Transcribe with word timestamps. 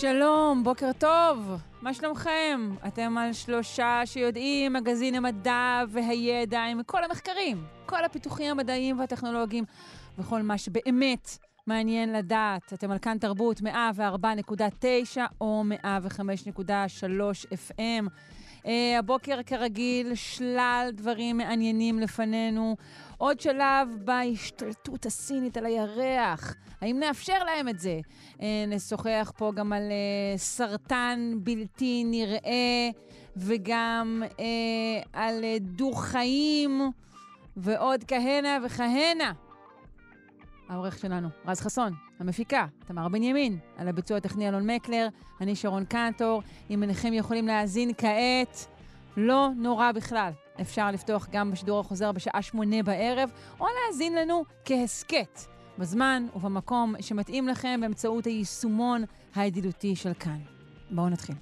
שלום, 0.00 0.64
בוקר 0.64 0.90
טוב, 0.98 1.50
מה 1.82 1.94
שלומכם? 1.94 2.70
אתם 2.86 3.18
על 3.18 3.32
שלושה 3.32 4.00
שיודעים, 4.04 4.72
מגזין 4.72 5.14
המדע 5.14 5.82
והידע 5.88 6.60
עם 6.60 6.82
כל 6.82 7.04
המחקרים, 7.04 7.64
כל 7.86 8.04
הפיתוחים 8.04 8.50
המדעיים 8.50 8.98
והטכנולוגיים 8.98 9.64
וכל 10.18 10.42
מה 10.42 10.58
שבאמת 10.58 11.38
מעניין 11.66 12.12
לדעת. 12.12 12.72
אתם 12.72 12.90
על 12.90 12.98
כאן 12.98 13.18
תרבות 13.18 13.60
104.9 13.60 13.64
או 15.40 15.64
105.3 15.84 15.86
FM. 17.52 18.06
Uh, 18.62 18.68
הבוקר 18.98 19.42
כרגיל 19.46 20.14
שלל 20.14 20.88
דברים 20.92 21.36
מעניינים 21.36 21.98
לפנינו. 21.98 22.76
עוד 23.18 23.40
שלב 23.40 23.88
בהשתלטות 24.04 25.06
הסינית 25.06 25.56
על 25.56 25.66
הירח. 25.66 26.54
האם 26.80 26.98
נאפשר 26.98 27.44
להם 27.44 27.68
את 27.68 27.78
זה? 27.78 28.00
Uh, 28.36 28.40
נשוחח 28.68 29.32
פה 29.36 29.52
גם 29.54 29.72
על 29.72 29.82
uh, 29.82 30.38
סרטן 30.38 31.32
בלתי 31.36 32.04
נראה 32.04 32.90
וגם 33.36 34.22
uh, 34.28 34.40
על 35.12 35.44
דו-חיים 35.60 36.90
ועוד 37.56 38.04
כהנה 38.08 38.58
וכהנה. 38.64 39.32
העורך 40.68 40.98
שלנו, 40.98 41.28
רז 41.46 41.60
חסון, 41.60 41.92
המפיקה, 42.18 42.66
תמר 42.86 43.08
בנימין, 43.08 43.58
על 43.76 43.88
הביצוע 43.88 44.16
הטכני 44.16 44.48
אלון 44.48 44.70
מקלר, 44.70 45.08
אני 45.40 45.56
שרון 45.56 45.84
קנטור. 45.84 46.42
אם 46.70 46.82
אינכם 46.82 47.12
יכולים 47.12 47.46
להאזין 47.46 47.92
כעת, 47.98 48.66
לא 49.16 49.48
נורא 49.56 49.92
בכלל. 49.92 50.32
אפשר 50.60 50.90
לפתוח 50.90 51.28
גם 51.32 51.50
בשידור 51.50 51.80
החוזר 51.80 52.12
בשעה 52.12 52.42
שמונה 52.42 52.82
בערב, 52.82 53.30
או 53.60 53.66
להאזין 53.66 54.14
לנו 54.14 54.44
כהסכת, 54.64 55.40
בזמן 55.78 56.26
ובמקום 56.36 56.94
שמתאים 57.00 57.48
לכם 57.48 57.80
באמצעות 57.80 58.24
היישומון 58.24 59.04
הידידותי 59.34 59.96
של 59.96 60.14
כאן. 60.14 60.38
בואו 60.90 61.08
נתחיל. 61.08 61.34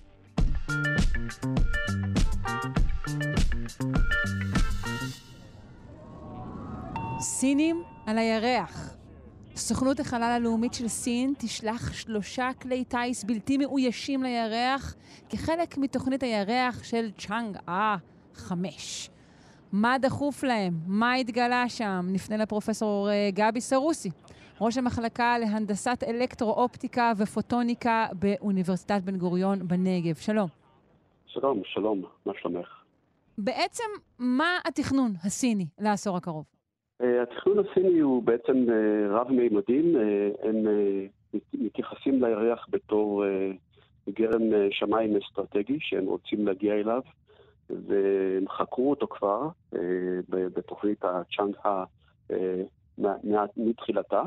סינים 7.20 7.82
על 8.06 8.18
הירח. 8.18 8.94
סוכנות 9.56 10.00
החלל 10.00 10.22
הלאומית 10.22 10.74
של 10.74 10.88
סין 10.88 11.34
תשלח 11.38 11.92
שלושה 11.92 12.50
כלי 12.62 12.84
טיס 12.84 13.24
בלתי 13.24 13.58
מאוישים 13.58 14.22
לירח 14.22 14.94
כחלק 15.28 15.78
מתוכנית 15.78 16.22
הירח 16.22 16.82
של 16.82 17.10
צ'אנג 17.18 17.56
אה 17.68 17.96
5. 18.36 19.10
מה 19.72 19.96
דחוף 19.98 20.44
להם? 20.44 20.72
מה 20.86 21.14
התגלה 21.14 21.68
שם? 21.68 22.06
נפנה 22.12 22.36
לפרופסור 22.36 23.08
גבי 23.32 23.60
סרוסי, 23.60 24.10
ראש 24.60 24.78
המחלקה 24.78 25.38
להנדסת 25.38 26.04
אלקטרו-אופטיקה 26.08 27.12
ופוטוניקה 27.18 28.06
באוניברסיטת 28.12 29.00
בן 29.05 29.16
גוריון 29.16 29.68
בנגב. 29.68 30.14
שלום. 30.14 30.48
שלום, 31.27 31.62
שלום, 31.64 32.02
מה 32.27 32.32
שלומך? 32.42 32.68
בעצם, 33.38 33.84
מה 34.18 34.58
התכנון 34.64 35.12
הסיני 35.24 35.66
לעשור 35.78 36.16
הקרוב? 36.16 36.44
התכנון 37.00 37.58
הסיני 37.58 37.98
הוא 37.98 38.22
בעצם 38.22 38.66
רב-מימדים, 39.10 39.96
הם 40.42 40.56
מתייחסים 41.55 42.24
לירח 42.24 42.66
בתור 42.70 43.24
גרם 44.08 44.42
שמיים 44.70 45.16
אסטרטגי 45.16 45.78
שהם 45.80 46.05
רוצים 46.06 46.46
להגיע 46.46 46.74
אליו, 46.74 47.01
והם 47.70 48.48
חקרו 48.48 48.91
אותו 48.91 49.07
כבר 49.07 49.48
בתוכנית 50.29 51.05
הצ'אנג 51.05 51.57
מתחילתה. 53.57 54.23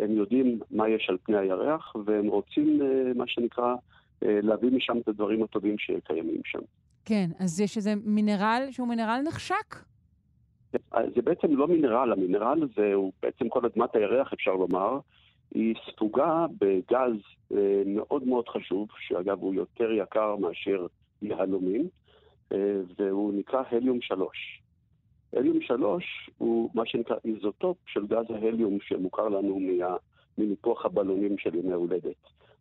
הם 0.00 0.10
יודעים 0.10 0.60
מה 0.70 0.88
יש 0.88 1.06
על 1.10 1.18
פני 1.22 1.36
הירח, 1.36 1.96
והם 2.04 2.26
רוצים, 2.26 2.80
מה 3.14 3.24
שנקרא, 3.26 3.74
להביא 4.22 4.70
משם 4.70 4.98
את 4.98 5.08
הדברים 5.08 5.42
הטובים 5.42 5.78
שקיימים 5.78 6.40
שם. 6.44 6.58
כן, 7.04 7.30
אז 7.38 7.60
יש 7.60 7.76
איזה 7.76 7.94
מינרל 8.04 8.68
שהוא 8.70 8.88
מינרל 8.88 9.20
נחשק? 9.28 9.76
זה 11.14 11.22
בעצם 11.24 11.56
לא 11.56 11.68
מינרל, 11.68 12.12
המינרל 12.12 12.62
הזה 12.62 12.94
הוא 12.94 13.12
בעצם 13.22 13.48
כל 13.48 13.66
אדמת 13.66 13.96
הירח, 13.96 14.32
אפשר 14.32 14.54
לומר. 14.54 14.98
היא 15.54 15.74
ספוגה 15.90 16.46
בגז 16.58 17.12
מאוד 17.86 18.26
מאוד 18.26 18.48
חשוב, 18.48 18.88
שאגב 18.98 19.40
הוא 19.40 19.54
יותר 19.54 19.92
יקר 19.92 20.36
מאשר 20.36 20.86
יהלומים, 21.22 21.88
והוא 22.96 23.32
נקרא 23.34 23.62
הליום 23.70 24.00
3. 24.00 24.62
הליום 25.32 25.60
3 25.60 26.30
הוא 26.38 26.70
מה 26.74 26.86
שנקרא 26.86 27.16
איזוטופ 27.24 27.76
של 27.86 28.06
גז 28.06 28.30
ההליום 28.30 28.78
שמוכר 28.80 29.28
לנו 29.28 29.60
מניפוח 30.38 30.86
הבלונים 30.86 31.38
של 31.38 31.54
ימי 31.54 31.72
הולדת. 31.72 32.16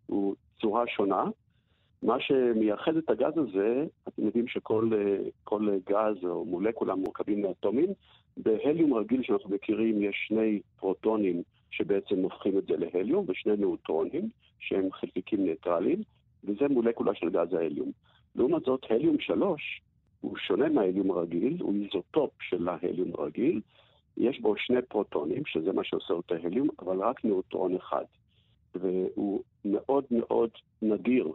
הוא 0.05 0.35
צורה 0.61 0.83
שונה. 0.87 1.23
מה 2.03 2.19
שמייחד 2.19 2.97
את 2.97 3.09
הגז 3.09 3.37
הזה, 3.37 3.85
אתם 4.07 4.25
יודעים 4.25 4.47
שכל 4.47 4.89
גז 5.89 6.23
או 6.23 6.45
מולקולה 6.45 6.95
מורכבים 6.95 7.41
מאטומים. 7.41 7.89
בהליום 8.37 8.93
רגיל 8.93 9.23
שאנחנו 9.23 9.49
מכירים 9.49 10.01
יש 10.01 10.25
שני 10.27 10.59
פרוטונים 10.79 11.43
שבעצם 11.71 12.15
הופכים 12.15 12.57
את 12.57 12.65
זה 12.65 12.73
להליום, 12.77 13.25
ושני 13.27 13.53
נאוטרונים 13.57 14.29
שהם 14.59 14.91
חלקיקים 14.91 15.43
ניטרליים, 15.45 16.01
וזה 16.43 16.67
מולקולה 16.67 17.15
של 17.15 17.29
גז 17.29 17.53
ההליום. 17.53 17.91
לעומת 18.35 18.63
זאת, 18.63 18.85
הליום 18.89 19.19
3 19.19 19.81
הוא 20.21 20.37
שונה 20.37 20.69
מההליום 20.69 21.11
הרגיל, 21.11 21.57
הוא 21.59 21.73
איזוטופ 21.83 22.31
של 22.41 22.69
ההליום 22.69 23.11
הרגיל. 23.17 23.61
יש 24.17 24.39
בו 24.39 24.57
שני 24.57 24.81
פרוטונים, 24.81 25.45
שזה 25.45 25.73
מה 25.73 25.83
שעושה 25.83 26.13
אותו 26.13 26.35
ההליום, 26.35 26.67
אבל 26.79 27.03
רק 27.03 27.25
נאוטרון 27.25 27.75
אחד. 27.75 28.03
והוא 28.75 29.43
מאוד 29.65 30.03
מאוד 30.11 30.49
נדיר. 30.81 31.31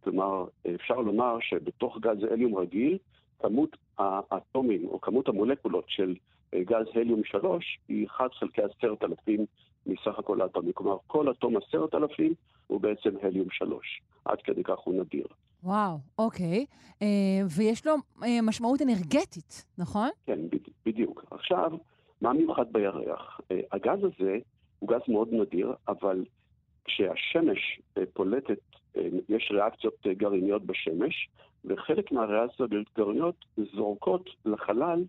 כלומר, 0.00 0.44
אפשר 0.74 1.00
לומר 1.00 1.36
שבתוך 1.40 1.98
גז 2.00 2.24
הליום 2.30 2.56
רגיל, 2.56 2.98
כמות 3.38 3.76
האטומים 3.98 4.88
או 4.88 5.00
כמות 5.00 5.28
המולקולות 5.28 5.84
של 5.88 6.14
גז 6.54 6.86
הליום 6.94 7.24
3 7.24 7.78
היא 7.88 8.06
1 8.06 8.34
חלקי 8.34 8.62
10,000 8.62 9.46
מסך 9.86 10.18
הכל 10.18 10.40
האטומים. 10.40 10.72
כלומר, 10.72 10.96
כל 11.06 11.30
אטום 11.30 11.56
10,000 11.56 12.34
הוא 12.66 12.80
בעצם 12.80 13.10
הליום 13.22 13.50
3. 13.50 14.02
עד 14.24 14.42
כדי 14.42 14.62
כך 14.64 14.78
הוא 14.78 14.94
נדיר. 14.94 15.26
וואו, 15.64 15.98
אוקיי. 16.18 16.66
אה, 17.02 17.06
ויש 17.56 17.86
לו 17.86 17.94
אה, 18.24 18.42
משמעות 18.42 18.82
אנרגטית, 18.82 19.64
נכון? 19.78 20.08
כן, 20.26 20.38
בדיוק. 20.86 21.24
עכשיו, 21.30 21.72
מה 22.20 22.32
מיוחד 22.32 22.72
בירח? 22.72 23.40
אה, 23.50 23.60
הגז 23.72 23.98
הזה 24.04 24.38
הוא 24.78 24.88
גז 24.88 25.00
מאוד 25.08 25.28
נדיר, 25.32 25.72
אבל 25.88 26.24
כשהשמש 26.84 27.80
פולטת, 28.12 28.58
יש 29.28 29.50
ריאקציות 29.54 30.06
גרעיניות 30.06 30.66
בשמש, 30.66 31.28
וחלק 31.64 32.12
מהריאקציות 32.12 32.70
גרעיניות 32.96 33.44
זורקות 33.74 34.30
לחלל 34.44 35.04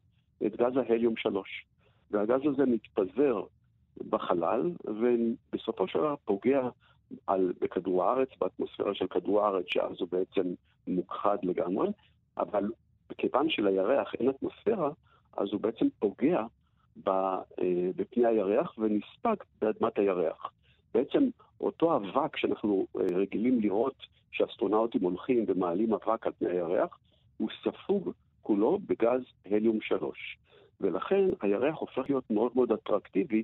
את 0.45 0.55
גז 0.55 0.77
ההליום 0.77 1.17
3. 1.17 1.65
והגז 2.11 2.41
הזה 2.45 2.65
מתפזר 2.65 3.43
בחלל, 4.09 4.71
ובסופו 4.85 5.87
של 5.87 5.99
דבר 5.99 6.15
פוגע 6.25 6.69
על, 7.27 7.53
בכדור 7.61 8.03
הארץ, 8.03 8.29
באטמוספירה 8.41 8.95
של 8.95 9.07
כדור 9.07 9.41
הארץ, 9.41 9.65
שאז 9.67 9.95
הוא 9.99 10.07
בעצם 10.11 10.53
מוכחד 10.87 11.37
לגמרי, 11.43 11.89
אבל 12.37 12.71
כיוון 13.17 13.49
שלירח 13.49 14.13
אין 14.19 14.29
אטמוספירה, 14.29 14.89
אז 15.37 15.47
הוא 15.51 15.61
בעצם 15.61 15.87
פוגע 15.99 16.43
בפני 17.95 18.25
הירח 18.25 18.77
ונספג 18.77 19.35
באדמת 19.61 19.99
הירח. 19.99 20.51
בעצם 20.93 21.29
אותו 21.61 21.95
אבק 21.95 22.37
שאנחנו 22.37 22.87
רגילים 22.95 23.59
לראות 23.59 23.95
שאסטרונאוטים 24.31 25.01
הולכים 25.01 25.45
ומעלים 25.47 25.93
אבק 25.93 26.27
על 26.27 26.33
פני 26.39 26.49
הירח, 26.49 26.97
הוא 27.37 27.49
ספוג 27.63 28.11
כולו 28.41 28.79
בגז 28.87 29.21
הליום 29.45 29.81
3. 29.81 30.37
ולכן 30.81 31.29
הירח 31.41 31.77
הופך 31.77 32.09
להיות 32.09 32.31
מאוד 32.31 32.51
מאוד 32.55 32.71
אטרקטיבי 32.71 33.43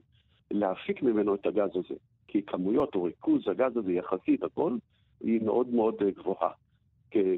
להפיק 0.51 1.01
ממנו 1.01 1.35
את 1.35 1.45
הגז 1.45 1.69
הזה. 1.75 1.95
כי 2.31 2.41
כמויות 2.41 2.95
או 2.95 3.03
ריכוז 3.03 3.47
הגז 3.47 3.77
הזה 3.77 3.93
יחסית, 3.93 4.43
הכל, 4.43 4.77
היא 5.19 5.41
מאוד 5.41 5.67
מאוד 5.67 5.95
גבוהה. 6.17 6.49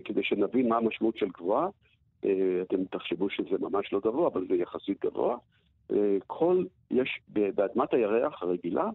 כדי 0.05 0.23
שנבין 0.23 0.69
מה 0.69 0.77
המשמעות 0.77 1.17
של 1.17 1.27
גבוהה, 1.29 1.67
אתם 2.61 2.85
תחשבו 2.91 3.29
שזה 3.29 3.57
ממש 3.59 3.93
לא 3.93 3.99
גבוה, 3.99 4.27
אבל 4.27 4.47
זה 4.47 4.55
יחסית 4.55 5.05
גבוה. 5.05 5.37
כל, 6.27 6.65
יש 6.91 7.19
באדמת 7.27 7.93
הירח 7.93 8.43
הרגילה 8.43 8.89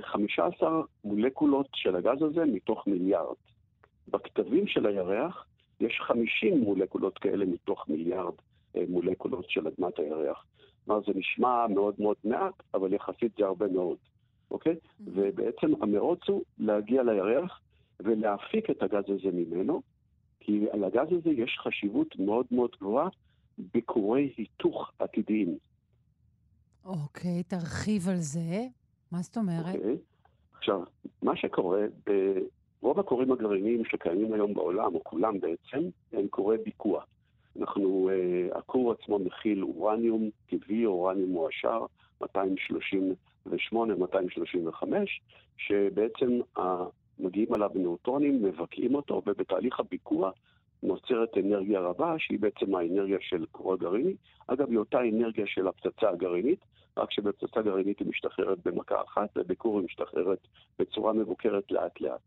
15 0.00 0.82
מולקולות 1.04 1.68
של 1.74 1.96
הגז 1.96 2.22
הזה 2.22 2.44
מתוך 2.44 2.86
מיליארד. 2.86 3.36
בכתבים 4.08 4.66
של 4.66 4.86
הירח 4.86 5.46
יש 5.80 6.00
50 6.00 6.58
מולקולות 6.60 7.18
כאלה 7.18 7.44
מתוך 7.46 7.88
מיליארד 7.88 8.34
מולקולות 8.88 9.50
של 9.50 9.66
אדמת 9.66 9.98
הירח. 9.98 10.44
כלומר, 10.84 11.00
זה 11.06 11.12
נשמע 11.14 11.66
מאוד 11.66 11.94
מאוד 11.98 12.16
מעט, 12.24 12.54
אבל 12.74 12.92
יחסית 12.92 13.32
זה 13.38 13.46
הרבה 13.46 13.68
מאוד, 13.68 13.96
אוקיי? 14.50 14.72
Mm-hmm. 14.72 15.02
ובעצם 15.06 15.82
המרוץ 15.82 16.20
הוא 16.28 16.42
להגיע 16.58 17.02
לירח 17.02 17.60
ולהפיק 18.00 18.70
את 18.70 18.82
הגז 18.82 19.04
הזה 19.08 19.30
ממנו, 19.32 19.82
כי 20.40 20.66
על 20.72 20.84
הגז 20.84 21.12
הזה 21.12 21.30
יש 21.30 21.58
חשיבות 21.62 22.18
מאוד 22.18 22.46
מאוד 22.50 22.70
גבוהה 22.80 23.08
ביקורי 23.58 24.32
היתוך 24.36 24.92
עתידיים. 24.98 25.58
אוקיי, 26.84 27.42
תרחיב 27.42 28.08
על 28.08 28.16
זה. 28.16 28.66
מה 29.12 29.18
זאת 29.18 29.36
אומרת? 29.36 29.74
אוקיי. 29.74 29.96
עכשיו, 30.58 30.82
מה 31.22 31.36
שקורה, 31.36 31.80
ברוב 32.82 33.00
הכורים 33.00 33.32
הגרעיניים 33.32 33.84
שקיימים 33.84 34.32
היום 34.32 34.54
בעולם, 34.54 34.94
או 34.94 35.04
כולם 35.04 35.40
בעצם, 35.40 35.88
הם 36.12 36.28
קורי 36.28 36.56
ביקוע. 36.64 37.02
אנחנו, 37.60 38.10
uh, 38.10 38.58
הכור 38.58 38.92
עצמו 38.92 39.18
מכיל 39.18 39.62
אורניום 39.62 40.30
טבעי, 40.46 40.86
אורניום 40.86 41.30
מועשר, 41.30 41.86
238, 42.20 43.14
235, 43.46 45.20
שבעצם 45.56 46.40
uh, 46.58 46.60
מגיעים 47.18 47.54
עליו 47.54 47.70
נאוטרונים, 47.74 48.42
מבקעים 48.42 48.94
אותו, 48.94 49.22
ובתהליך 49.26 49.80
הביקוע 49.80 50.30
נוצרת 50.82 51.36
אנרגיה 51.36 51.80
רבה, 51.80 52.14
שהיא 52.18 52.38
בעצם 52.40 52.74
האנרגיה 52.74 53.18
של 53.20 53.44
כור 53.52 53.72
הגרעיני. 53.72 54.14
אגב, 54.46 54.70
היא 54.70 54.78
אותה 54.78 55.00
אנרגיה 55.00 55.46
של 55.46 55.68
הפצצה 55.68 56.10
הגרעינית, 56.10 56.60
רק 56.96 57.12
שבפצצה 57.12 57.62
גרעינית 57.62 57.98
היא 57.98 58.08
משתחררת 58.08 58.58
במכה 58.64 59.02
אחת, 59.02 59.28
ובכור 59.36 59.78
היא 59.78 59.84
משתחררת 59.84 60.48
בצורה 60.78 61.12
מבוקרת 61.12 61.70
לאט-לאט. 61.70 62.20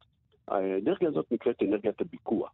האנרגיה 0.47 1.09
הזאת 1.09 1.31
נקראת 1.31 1.63
אנרגיית 1.63 2.01
הביקוע. 2.01 2.49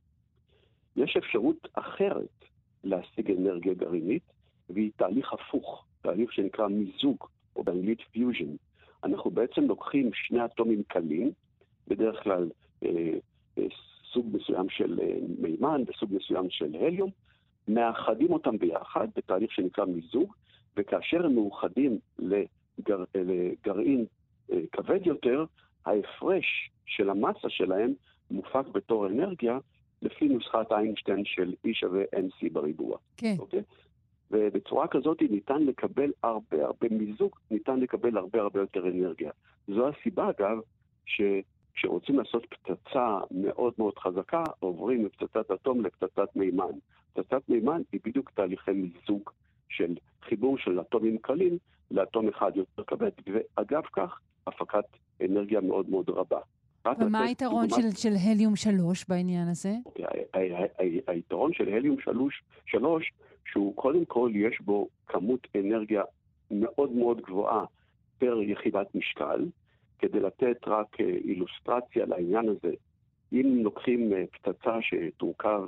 יש 0.96 1.18
אפשרות 1.18 1.68
אחרת 1.74 2.46
להשיג 2.84 3.32
אנרגיה 3.32 3.74
גרעינית, 3.74 4.24
והיא 4.70 4.92
תהליך 4.96 5.34
הפוך, 5.34 5.86
תהליך 6.02 6.34
שנקרא 6.34 6.68
מיזוג, 6.68 7.28
באנגלית 7.68 8.02
פיוז'ן. 8.12 8.56
אנחנו 9.04 9.32
בעצם 9.32 9.62
לוקחים 9.62 10.10
שני 10.14 10.46
אטומים 10.46 10.84
קלים, 10.88 11.32
בדרך 11.88 12.24
כלל 12.24 12.50
אה, 12.84 13.14
אה, 13.58 13.64
סוג 14.14 14.26
מסוים 14.34 14.70
של 14.70 15.00
אה, 15.04 15.18
מימן 15.40 15.84
וסוג 15.88 16.14
מסוים 16.14 16.50
של 16.50 16.76
הליום, 16.76 17.10
מאחדים 17.68 18.34
אותם 18.34 18.58
ביחד 18.58 19.08
בתהליך 19.16 19.52
שנקרא 19.52 19.86
מיזוג, 19.86 20.34
וכאשר 20.78 21.26
הם 21.26 21.36
מאוחדים 21.36 22.00
לגר, 22.20 23.04
לגרעין 23.16 24.06
אה, 24.52 24.60
כבד 24.72 25.06
יותר, 25.06 25.46
ההפרש 25.86 26.72
של 26.86 27.10
המסה 27.10 27.50
שלהם 27.50 27.94
מופק 28.32 28.68
בתור 28.72 29.08
אנרגיה 29.08 29.60
לפי 30.02 30.28
נוסחת 30.28 30.72
איינשטיין 30.72 31.26
של 31.26 31.54
E 31.68 31.70
שווה 31.74 32.04
NC 32.04 32.50
בריבוע. 32.52 32.98
כן. 33.18 33.36
אוקיי? 33.40 33.62
ובצורה 34.32 34.88
כזאת 34.88 35.22
ניתן 35.22 35.62
לקבל 35.62 36.12
הרבה 36.24 36.66
הרבה 36.66 36.88
מיזוג, 36.92 37.36
ניתן 37.52 37.80
לקבל 37.80 38.18
הרבה 38.18 38.42
הרבה 38.42 38.60
יותר 38.60 38.88
אנרגיה. 38.88 39.32
זו 39.68 39.88
הסיבה, 39.88 40.30
אגב, 40.30 40.58
שכשרוצים 41.06 42.20
לעשות 42.20 42.46
פצצה 42.50 43.18
מאוד 43.32 43.74
מאוד 43.78 43.98
חזקה, 43.98 44.44
עוברים 44.60 45.06
מפצצת 45.06 45.52
אטום 45.52 45.86
לפצצת 45.86 46.36
מימן. 46.36 46.72
פצצת 47.14 47.50
מימן 47.50 47.82
היא 47.92 48.00
בדיוק 48.06 48.32
תהליכי 48.32 48.72
מיזוג 48.72 49.30
של 49.70 49.96
חיבור 50.22 50.58
של 50.58 50.82
אטומים 50.82 51.18
קלים 51.18 51.58
לאטום 51.92 52.28
אחד 52.28 52.52
יותר 52.56 52.84
כבד, 52.84 53.12
ואגב 53.28 53.84
כך, 53.94 54.20
הפקת 54.48 54.86
אנרגיה 55.26 55.62
מאוד 55.62 55.90
מאוד 55.90 56.10
רבה. 56.10 56.40
ומה 57.00 57.24
היתרון 57.24 57.70
של, 57.70 57.92
של 57.96 58.14
הליום 58.26 58.56
3 58.56 59.06
בעניין 59.10 59.48
הזה? 59.48 59.74
אוקיי, 59.86 60.24
היתרון 61.08 61.54
של 61.54 61.74
הליום 61.74 62.00
3, 62.00 62.44
3, 62.66 63.12
שהוא 63.52 63.76
קודם 63.76 64.06
כל 64.06 64.32
יש 64.36 64.62
בו 64.62 64.88
כמות 65.08 65.48
אנרגיה 65.56 66.04
מאוד 66.52 66.92
מאוד 66.92 67.22
גבוהה 67.22 67.66
פר 68.18 68.42
יחידת 68.42 68.96
משקל, 68.96 69.46
כדי 70.00 70.20
לתת 70.20 70.68
רק 70.68 71.02
אה, 71.02 71.06
אילוסטרציה 71.06 72.06
לעניין 72.06 72.50
הזה. 72.50 72.74
אם 73.34 73.60
לוקחים 73.64 74.14
אה, 74.14 74.24
פצצה 74.32 74.78
שתורכב 74.82 75.62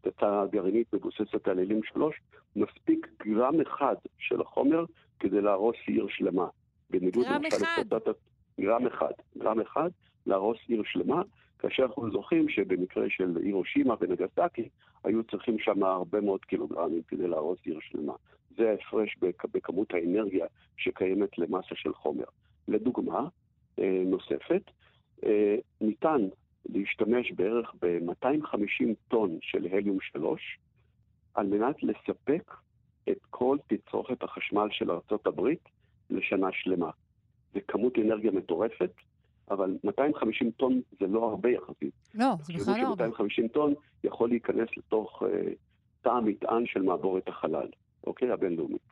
פצצה 0.00 0.44
גרעינית 0.50 0.94
מבוססת 0.94 1.48
על 1.48 1.58
אלים 1.58 1.80
3, 1.84 2.16
מספיק 2.56 3.08
גרם 3.26 3.60
אחד 3.60 3.94
של 4.18 4.40
החומר 4.40 4.84
כדי 5.20 5.40
להרוס 5.40 5.76
עיר 5.86 6.06
שלמה. 6.08 6.46
גרם 6.90 7.44
אחד? 7.44 7.92
לפצצת... 7.92 8.16
גרם 8.60 8.86
אחד. 8.86 9.12
גרם 9.38 9.60
אחד 9.60 9.90
להרוס 10.26 10.58
עיר 10.68 10.82
שלמה, 10.84 11.22
כאשר 11.58 11.82
אנחנו 11.82 12.10
זוכרים 12.10 12.48
שבמקרה 12.48 13.04
של 13.08 13.36
הירושימה 13.44 13.94
ונגסקי, 14.00 14.68
היו 15.04 15.24
צריכים 15.24 15.58
שם 15.58 15.82
הרבה 15.82 16.20
מאוד 16.20 16.44
קילוגרמים 16.44 17.02
כדי 17.08 17.28
להרוס 17.28 17.58
עיר 17.64 17.78
שלמה. 17.80 18.12
זה 18.56 18.70
ההפרש 18.70 19.16
בכמות 19.52 19.94
האנרגיה 19.94 20.46
שקיימת 20.76 21.38
למסה 21.38 21.74
של 21.74 21.94
חומר. 21.94 22.24
לדוגמה 22.68 23.28
אה, 23.78 24.02
נוספת, 24.06 24.62
אה, 25.24 25.56
ניתן 25.80 26.28
להשתמש 26.68 27.32
בערך 27.32 27.74
ב-250 27.82 28.94
טון 29.08 29.38
של 29.42 29.66
הליום 29.72 29.98
3 30.00 30.58
על 31.34 31.46
מנת 31.46 31.82
לספק 31.82 32.54
את 33.10 33.18
כל 33.30 33.56
תצרוכת 33.66 34.22
החשמל 34.22 34.68
של 34.70 34.90
ארה"ב 34.90 35.48
לשנה 36.10 36.48
שלמה. 36.52 36.90
זה 37.54 37.60
כמות 37.68 37.98
אנרגיה 37.98 38.30
מטורפת, 38.30 38.92
אבל 39.50 39.76
250 39.84 40.50
טון 40.50 40.80
זה 41.00 41.06
לא 41.06 41.24
הרבה 41.24 41.50
יחסית. 41.50 41.94
לא, 42.14 42.26
זה 42.42 42.52
בכלל 42.52 42.74
לא 42.82 42.88
הרבה. 42.88 43.06
250 43.06 43.48
טון 43.48 43.74
יכול 44.04 44.28
להיכנס 44.28 44.68
לתוך 44.76 45.22
uh, 45.22 45.26
תא 46.02 46.08
המטען 46.08 46.66
של 46.66 46.82
מעבורת 46.82 47.28
החלל, 47.28 47.68
אוקיי? 48.06 48.30
הבינלאומית. 48.30 48.82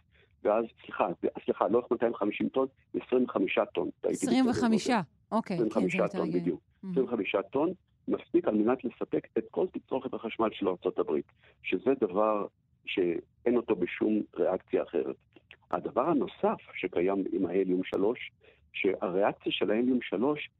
ואז, 0.44 0.64
סליחה, 0.84 1.06
סליחה, 1.44 1.68
לא 1.68 1.82
250 1.90 2.48
טון, 2.48 2.66
25 3.06 3.58
טון. 3.74 3.90
25, 4.02 4.90
אוקיי. 5.32 5.56
25 5.56 5.96
כן, 5.96 6.18
טון, 6.18 6.30
בדיוק. 6.30 6.60
25 6.90 7.36
טון 7.52 7.72
מספיק 8.08 8.48
על 8.48 8.54
מנת 8.54 8.84
לספק 8.84 9.26
את 9.38 9.44
כל 9.50 9.66
תצרוכת 9.72 10.14
החשמל 10.14 10.48
של 10.52 10.68
ארה"ב, 10.68 11.20
שזה 11.62 11.90
דבר 12.00 12.46
שאין 12.86 13.56
אותו 13.56 13.76
בשום 13.76 14.20
ריאקציה 14.36 14.82
אחרת. 14.82 15.16
הדבר 15.70 16.08
הנוסף 16.08 16.60
שקיים 16.74 17.24
עם 17.32 17.46
ההליום 17.46 17.84
3, 17.84 18.32
שהריאקציה 18.72 19.52
של 19.52 19.70
ההליום 19.70 20.02
3, 20.02 20.50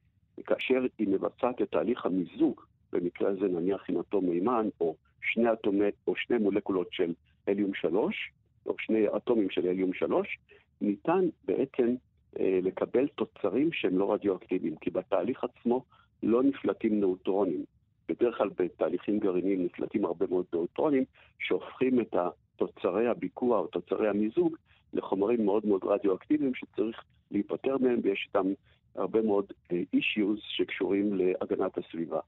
כאשר 0.47 0.87
היא 0.99 1.09
מבצעת 1.09 1.63
את 1.63 1.71
תהליך 1.71 2.07
המיזוג, 2.07 2.61
במקרה 2.93 3.31
הזה 3.31 3.49
נניח 3.49 3.85
עם 3.89 4.01
אטום 4.01 4.29
מימן, 4.29 4.69
או 4.81 4.97
שני 5.23 5.53
אטומי, 5.53 5.85
או 6.07 6.17
שני 6.17 6.39
מולקולות 6.39 6.89
של 6.93 7.15
הליום 7.47 7.75
3, 7.75 8.31
או 8.67 8.75
שני 8.79 9.07
אטומים 9.17 9.51
של 9.51 9.69
הליום 9.69 9.93
3, 9.95 10.39
ניתן 10.81 11.29
בעצם 11.45 11.95
אה, 12.41 12.59
לקבל 12.63 13.09
תוצרים 13.09 13.73
שהם 13.73 13.99
לא 13.99 14.13
רדיואקטיביים, 14.13 14.77
כי 14.77 14.91
בתהליך 14.91 15.45
עצמו 15.45 15.85
לא 16.23 16.43
נפלטים 16.43 17.01
נאוטרונים. 17.01 17.65
בדרך 18.09 18.39
כלל 18.39 18.51
בתהליכים 18.59 19.19
גרעיניים 19.19 19.65
נפלטים 19.65 20.05
הרבה 20.05 20.27
מאוד 20.31 20.45
נאוטרונים, 20.53 21.05
שהופכים 21.39 22.01
את 22.01 22.15
תוצרי 22.57 23.09
הביקוע 23.09 23.59
או 23.59 23.67
תוצרי 23.67 24.09
המיזוג 24.09 24.57
לחומרים 24.93 25.45
מאוד 25.45 25.67
מאוד 25.67 25.85
רדיואקטיביים 25.85 26.55
שצריך 26.55 27.05
להיפטר 27.31 27.79
מהם, 27.79 28.01
ויש 28.03 28.29
איתם 28.29 28.53
הרבה 28.95 29.23
מאוד 29.23 29.53
אישיוז 29.93 30.39
אה, 30.39 30.45
שקשורים 30.45 31.15
להגנת 31.15 31.79
הסביבה. 31.79 32.21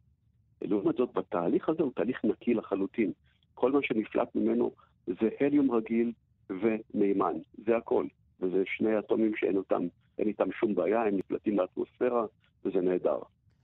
לעומת 0.63 0.97
זאת, 0.97 1.13
בתהליך 1.13 1.69
הזה 1.69 1.83
הוא 1.83 1.93
תהליך 1.95 2.25
נקי 2.25 2.55
לחלוטין. 2.55 3.13
כל 3.55 3.73
מה 3.73 3.79
שנפלט 3.83 4.35
ממנו 4.35 4.71
זה 5.07 5.29
הליום 5.41 5.71
רגיל 5.71 6.13
ומימן, 6.51 7.35
זה 7.67 7.77
הכל. 7.77 8.07
וזה 8.41 8.63
שני 8.67 8.99
אטומים 8.99 9.37
שאין 9.37 9.57
אותם, 9.57 9.83
אין 10.19 10.29
איתם 10.29 10.53
שום 10.53 10.75
בעיה, 10.75 11.03
הם 11.03 11.17
נפלטים 11.17 11.59
לאטמוספירה, 11.59 12.27
וזה 12.65 12.81
נהדר. 12.81 13.19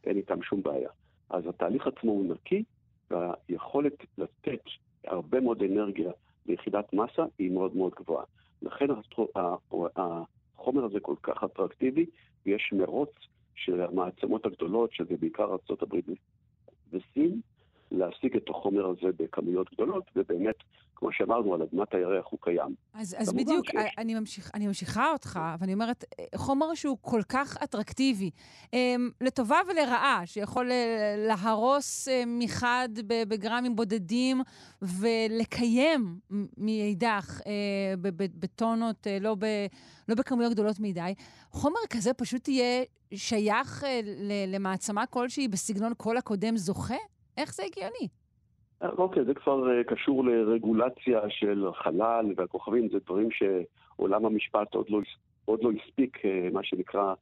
אין 0.05 0.17
איתם 0.17 0.43
שום 0.43 0.63
בעיה. 0.63 0.91
אז 1.31 1.47
התהליך 1.47 1.87
עצמו 1.87 2.11
הוא 2.11 2.35
נקי, 2.35 2.65
והיכולת 3.11 4.05
לתת 4.19 4.63
הרבה 5.05 5.41
מאוד 5.41 5.63
אנרגיה 5.63 6.13
ליחידת 6.47 6.93
מסה 6.93 7.25
היא 7.39 7.51
מאוד 7.51 7.77
מאוד 7.77 7.93
גבוהה. 7.95 8.25
לכן 8.63 8.87
החומר 9.97 10.85
הזה 10.85 11.01
כל 11.01 11.15
כך 11.23 11.45
אטרקטיבי, 11.45 12.07
ויש 12.47 12.73
מרוץ 12.73 13.11
של 13.55 13.81
המעצמות 13.81 14.47
הגדולות, 14.47 14.93
שזה 14.93 15.17
בעיקר 15.21 15.45
ארה"ב 15.45 15.97
וסין, 16.93 17.41
להשיג 17.91 18.37
את 18.37 18.49
החומר 18.49 18.87
הזה 18.87 19.13
בכמויות 19.17 19.73
גדולות, 19.75 20.05
ובאמת, 20.17 20.57
כמו 21.01 21.13
שאמרנו, 21.13 21.55
על 21.55 21.63
אדמת 21.63 21.95
הירח 21.95 22.27
הוא 22.31 22.39
קיים. 22.43 22.75
אז, 22.95 23.17
אז 23.19 23.33
בדיוק, 23.33 23.67
שיש... 23.67 23.95
אני, 23.99 24.15
ממשיך, 24.15 24.51
אני 24.55 24.67
ממשיכה 24.67 25.13
אותך, 25.13 25.41
ואני 25.59 25.75
אומרת, 25.75 26.05
חומר 26.35 26.75
שהוא 26.75 26.99
כל 27.01 27.23
כך 27.29 27.57
אטרקטיבי, 27.65 28.31
אמ, 28.73 29.11
לטובה 29.21 29.57
ולרעה, 29.69 30.23
שיכול 30.25 30.73
אה, 30.73 31.15
להרוס 31.19 32.09
אה, 32.09 32.23
מחד 32.27 32.89
בגרמים 33.09 33.77
בודדים 33.77 34.43
ולקיים 34.83 36.19
מאידך 36.57 37.41
אה, 37.47 37.95
בטונות, 38.15 39.07
לא, 39.21 39.35
ב, 39.35 39.45
לא 40.09 40.15
בכמויות 40.15 40.53
גדולות 40.53 40.81
מדי, 40.81 41.15
חומר 41.51 41.81
כזה 41.91 42.15
פשוט 42.15 42.49
יהיה 42.49 42.85
שייך 43.15 43.85
למעצמה 44.49 45.07
כלשהי 45.07 45.49
בסגנון 45.49 45.93
כל 45.97 46.17
הקודם 46.17 46.57
זוכה? 46.57 46.97
איך 47.37 47.55
זה 47.55 47.63
הגיוני? 47.63 48.20
אוקיי, 48.83 49.25
זה 49.25 49.35
כבר 49.35 49.83
קשור 49.83 50.25
לרגולציה 50.25 51.21
של 51.29 51.67
חלל 51.75 52.27
והכוכבים, 52.37 52.89
זה 52.93 52.99
דברים 53.07 53.29
שעולם 53.31 54.27
המשפט 54.27 54.75
עוד 54.75 54.91
לא, 54.91 55.01
עוד 55.45 55.63
לא 55.63 55.71
הספיק, 55.71 56.19
מה 56.53 56.65
שנקרא, 56.65 57.15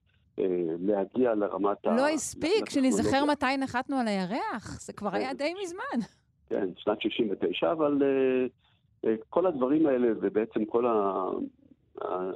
להגיע 0.78 1.34
לרמת 1.34 1.84
לא 1.84 1.90
ה... 1.90 1.96
לא 1.96 2.08
הספיק, 2.08 2.70
שנזכר 2.70 3.24
מתי 3.24 3.56
נחתנו 3.58 3.96
על 3.96 4.08
הירח, 4.08 4.80
זה 4.80 4.92
כבר 4.92 5.14
היה 5.14 5.30
כן. 5.30 5.36
די 5.36 5.54
מזמן. 5.62 6.06
כן, 6.48 6.68
שנת 6.76 7.00
69, 7.00 7.72
אבל 7.72 8.02
כל 9.28 9.46
הדברים 9.46 9.86
האלה, 9.86 10.08
ובעצם 10.20 10.64
כל 10.64 10.86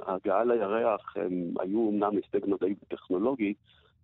ההגעה 0.07 0.45
לירח, 0.45 1.17
הם 1.17 1.55
היו 1.61 1.91
אמנם 1.91 2.17
הישג 2.17 2.47
מדעי 2.47 2.75
וטכנולוגי, 2.83 3.55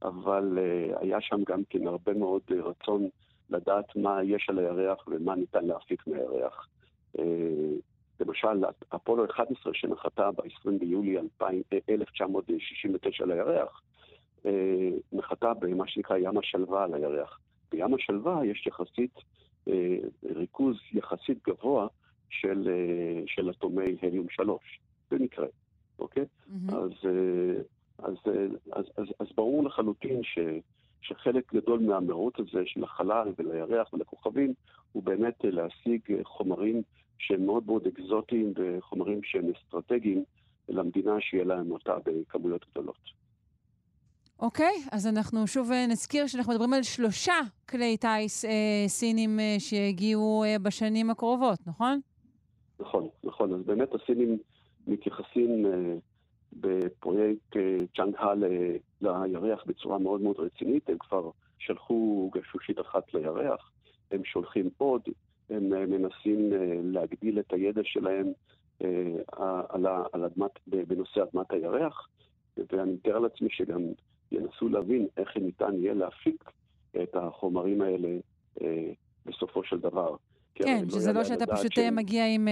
אבל 0.02 0.58
היה 1.00 1.20
שם 1.20 1.44
גם 1.46 1.62
כן 1.70 1.86
הרבה 1.86 2.14
מאוד 2.14 2.42
רצון 2.50 3.08
לדעת 3.50 3.96
מה 3.96 4.22
יש 4.24 4.46
על 4.48 4.58
הירח 4.58 5.04
ומה 5.08 5.34
ניתן 5.34 5.64
להפיק 5.64 6.06
מהירח. 6.06 6.68
למשל, 8.20 8.64
אפולו 8.88 9.24
11 9.24 9.74
שנחתה 9.74 10.30
ב-20 10.30 10.70
ביולי 10.80 11.16
1969 11.88 13.24
לירח, 13.26 13.82
נחתה 15.12 15.54
במה 15.54 15.88
שנקרא 15.88 16.16
ים 16.16 16.38
השלווה 16.38 16.84
על 16.84 16.94
הירח. 16.94 17.38
בים 17.70 17.94
השלווה 17.94 18.46
יש 18.46 18.66
יחסית, 18.66 19.14
ריכוז 20.24 20.76
יחסית 20.92 21.48
גבוה 21.48 21.86
של, 22.30 22.68
של 23.26 23.50
אטומי 23.50 23.96
הליום 24.02 24.26
3, 24.30 24.80
במקרה, 25.10 25.46
אוקיי? 25.98 26.24
Mm-hmm. 26.24 26.74
אז, 26.74 26.90
אז, 27.98 28.14
אז, 28.72 28.84
אז, 28.96 29.06
אז 29.20 29.26
ברור 29.36 29.64
לחלוטין 29.64 30.22
ש... 30.22 30.38
שחלק 31.02 31.54
גדול 31.54 31.80
מהמרוץ 31.80 32.34
הזה 32.38 32.62
של 32.66 32.84
החלל 32.84 33.32
ולירח 33.38 33.92
ולכוכבים 33.92 34.54
הוא 34.92 35.02
באמת 35.02 35.44
להשיג 35.44 36.00
חומרים 36.24 36.82
שהם 37.18 37.46
מאוד 37.46 37.66
מאוד 37.66 37.86
אקזוטיים 37.86 38.52
וחומרים 38.56 39.20
שהם 39.22 39.44
אסטרטגיים 39.56 40.24
למדינה 40.68 41.20
שיהיה 41.20 41.44
להם 41.44 41.70
אותה 41.70 41.96
בכמויות 42.04 42.66
גדולות. 42.70 43.18
אוקיי, 44.40 44.66
okay, 44.66 44.88
אז 44.92 45.06
אנחנו 45.06 45.46
שוב 45.46 45.72
אה, 45.72 45.86
נזכיר 45.86 46.26
שאנחנו 46.26 46.52
מדברים 46.52 46.72
על 46.72 46.82
שלושה 46.82 47.34
כלי 47.68 47.96
טיס 47.96 48.44
אה, 48.44 48.84
סינים 48.86 49.40
אה, 49.40 49.56
שיגיעו 49.58 50.44
אה, 50.44 50.58
בשנים 50.58 51.10
הקרובות, 51.10 51.58
נכון? 51.66 52.00
נכון, 52.80 53.08
נכון. 53.24 53.54
אז 53.54 53.60
באמת 53.66 53.88
הסינים 53.94 54.38
מתייחסים 54.86 55.66
אה, 55.66 55.94
בפרויקט 56.52 57.56
אה, 57.56 57.76
צ'אנג-הא 57.96 58.34
לירח 59.00 59.64
בצורה 59.66 59.98
מאוד 59.98 60.20
מאוד 60.20 60.36
רצינית. 60.38 60.88
הם 60.88 60.98
כבר 60.98 61.30
שלחו 61.58 62.30
גשושית 62.34 62.80
אחת 62.80 63.14
לירח, 63.14 63.70
הם 64.10 64.24
שולחים 64.24 64.70
עוד, 64.78 65.02
הם 65.50 65.74
אה, 65.74 65.86
מנסים 65.86 66.52
אה, 66.52 66.80
להגדיל 66.82 67.38
את 67.38 67.52
הידע 67.52 67.80
שלהם 67.84 68.32
על, 69.68 69.86
על 70.12 70.24
אדמת, 70.24 70.50
בנושא 70.66 71.22
אדמת 71.22 71.50
הירח, 71.50 72.08
ואני 72.56 72.92
מתאר 72.92 73.18
לעצמי 73.18 73.48
שגם 73.50 73.82
ינסו 74.32 74.68
להבין 74.68 75.06
איך 75.16 75.36
ניתן 75.36 75.74
יהיה 75.74 75.94
להפיק 75.94 76.44
את 77.02 77.16
החומרים 77.16 77.80
האלה 77.80 78.08
בסופו 79.26 79.64
של 79.64 79.78
דבר. 79.80 80.16
כן, 80.54 80.84
לא 80.84 80.90
שזה 80.90 81.12
לא, 81.12 81.18
לא 81.18 81.24
שאתה 81.24 81.46
פשוט 81.46 81.72
ש... 81.72 81.78
מגיע 81.78 82.26
עם 82.34 82.48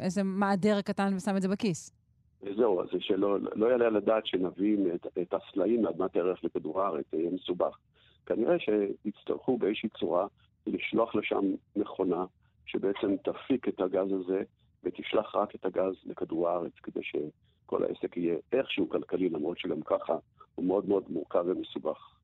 איזה 0.00 0.22
מעדר 0.22 0.80
קטן 0.80 1.14
ושם 1.16 1.36
את 1.36 1.42
זה 1.42 1.48
בכיס. 1.48 1.97
וזהו, 2.42 2.82
אז 2.82 2.88
שלא 3.00 3.38
לא 3.54 3.66
יעלה 3.66 3.86
על 3.86 3.96
הדעת 3.96 4.26
שנביא 4.26 4.76
את, 4.94 5.06
את 5.22 5.34
הסלעים 5.34 5.82
מאדמת 5.82 6.16
הערך 6.16 6.44
לכדור 6.44 6.82
הארץ, 6.82 7.04
זה 7.12 7.18
יהיה 7.18 7.30
מסובך. 7.30 7.78
כנראה 8.26 8.56
שיצטרכו 8.58 9.58
באיזושהי 9.58 9.88
צורה 9.88 10.26
לשלוח 10.66 11.14
לשם 11.14 11.44
מכונה 11.76 12.24
שבעצם 12.66 13.16
תפיק 13.24 13.68
את 13.68 13.80
הגז 13.80 14.12
הזה 14.12 14.42
ותשלח 14.84 15.34
רק 15.34 15.54
את 15.54 15.64
הגז 15.64 15.94
לכדור 16.04 16.48
הארץ, 16.48 16.72
כדי 16.82 17.00
שכל 17.02 17.84
העסק 17.84 18.16
יהיה 18.16 18.36
איכשהו 18.52 18.88
כלכלי, 18.88 19.28
למרות 19.28 19.58
שגם 19.58 19.82
ככה 19.82 20.16
הוא 20.54 20.64
מאוד 20.64 20.88
מאוד 20.88 21.04
מורכב 21.08 21.44
ומסובך. 21.46 22.18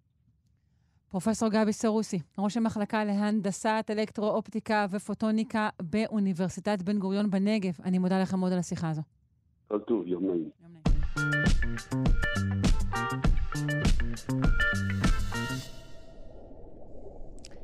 פרופסור 1.11 1.49
גבי 1.49 1.73
סרוסי, 1.73 2.19
ראש 2.39 2.57
המחלקה 2.57 3.05
להנדסת 3.05 3.91
אלקטרו-אופטיקה 3.91 4.87
ופוטוניקה 4.91 5.69
באוניברסיטת 5.83 6.83
בן 6.83 6.99
גוריון 6.99 7.31
בנגב, 7.31 7.73
אני 7.85 7.99
מודה 7.99 8.23
לכם 8.23 8.39
מאוד 8.39 8.53
על 8.53 8.59
השיחה 8.59 8.91
הזו. 8.91 9.03
כל 9.69 9.81
טוב, 9.81 10.07
יום 10.07 10.27
נעים. 10.27 10.51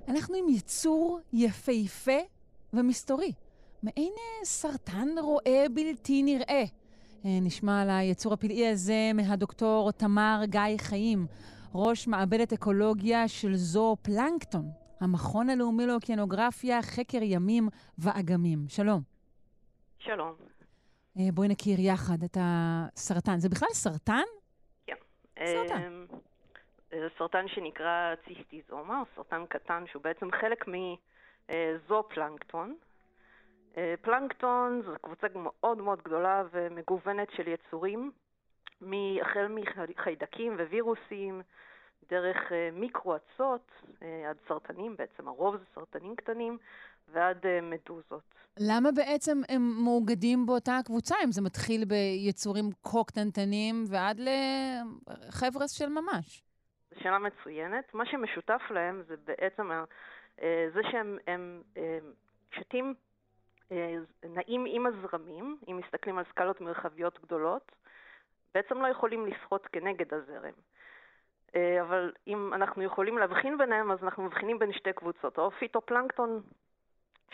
אנחנו 0.09 0.35
עם 0.37 0.49
יצור 0.49 1.21
יפהפה 1.33 2.19
ומסתורי, 2.73 3.33
מעין 3.83 4.13
אה, 4.19 4.45
סרטן 4.45 5.09
רואה 5.23 5.67
בלתי 5.75 6.23
נראה. 6.23 6.65
אה, 7.25 7.39
נשמע 7.43 7.83
על 7.83 7.91
היצור 7.91 8.33
הפלאי 8.33 8.69
הזה 8.69 9.11
מהדוקטור 9.15 9.93
תמר 9.93 10.41
גיא 10.45 10.77
חיים, 10.79 11.27
ראש 11.75 12.09
מעבדת 12.09 12.53
אקולוגיה 12.53 13.29
של 13.29 13.55
זו 13.55 13.97
פלנקטון, 14.03 14.71
המכון 15.01 15.51
הלאומי 15.51 15.87
לאוקיינוגרפיה, 15.87 16.83
חקר 16.83 17.23
ימים 17.23 17.69
ואגמים. 17.99 18.65
שלום. 18.69 19.03
שלום. 19.99 20.60
אה, 21.19 21.33
בואי 21.35 21.49
נכיר 21.49 21.81
יחד 21.81 22.23
את 22.25 22.37
הסרטן. 22.41 23.39
זה 23.39 23.49
בכלל 23.49 23.69
סרטן? 23.73 24.23
כן. 24.87 24.95
סרטן. 25.47 26.05
זה 26.91 27.09
סרטן 27.19 27.49
שנקרא 27.49 28.15
ציסטיזומה, 28.25 29.01
או 29.01 29.05
סרטן 29.17 29.47
קטן, 29.49 29.85
שהוא 29.91 30.03
בעצם 30.03 30.29
חלק 30.41 30.65
מזו-פלנקטון. 31.49 32.77
פלנקטון 34.03 34.83
זו 34.87 34.93
קבוצה 35.03 35.27
מאוד 35.35 35.79
מאוד 35.79 36.03
גדולה 36.03 36.43
ומגוונת 36.53 37.29
של 37.37 37.49
יצורים, 37.49 38.11
החל 39.23 39.49
מחיידקים 39.49 40.55
ווירוסים, 40.55 41.43
דרך 42.09 42.37
מיקרו-אצות, 42.73 43.71
עד 44.01 44.37
סרטנים, 44.49 44.97
בעצם 44.97 45.29
הרוב 45.29 45.57
זה 45.57 45.65
סרטנים 45.75 46.17
קטנים, 46.17 46.59
ועד 47.13 47.47
מדוזות. 47.63 48.35
למה 48.59 48.93
בעצם 48.93 49.41
הם 49.49 49.85
מאוגדים 49.85 50.47
באותה 50.47 50.77
הקבוצה, 50.77 51.15
אם 51.25 51.33
זה 51.33 51.43
מתחיל 51.43 51.85
ביצורים 51.85 52.71
כה 52.83 53.05
קטנטנים 53.07 53.85
ועד 53.91 54.21
לחבר'ס 54.21 55.71
של 55.71 55.89
ממש? 55.89 56.43
זו 56.91 57.01
שאלה 57.01 57.19
מצוינת. 57.19 57.95
מה 57.95 58.07
שמשותף 58.07 58.63
להם 58.71 59.03
זה 59.09 59.15
בעצם 59.25 59.71
אה, 60.43 60.69
זה 60.75 60.81
שהם 60.91 61.19
הם, 61.27 61.63
אה, 61.77 61.99
שתים 62.55 62.95
אה, 63.73 63.97
נעים 64.25 64.65
עם 64.69 64.87
הזרמים, 64.87 65.57
אם 65.69 65.77
מסתכלים 65.77 66.19
על 66.19 66.25
סקלות 66.31 66.61
מרחביות 66.61 67.19
גדולות, 67.23 67.73
בעצם 68.55 68.83
לא 68.83 68.89
יכולים 68.89 69.27
לשחות 69.27 69.67
כנגד 69.67 70.15
הזרם. 70.15 70.53
אבל 71.81 72.13
אם 72.27 72.55
אנחנו 72.55 72.83
יכולים 72.83 73.19
להבחין 73.19 73.59
ביניהם, 73.59 73.91
אז 73.91 73.99
אנחנו 74.03 74.23
מבחינים 74.23 74.59
בין 74.59 74.73
שתי 74.73 74.93
קבוצות, 74.93 75.39
או 75.39 75.51
פיטופלנקטון 75.51 76.43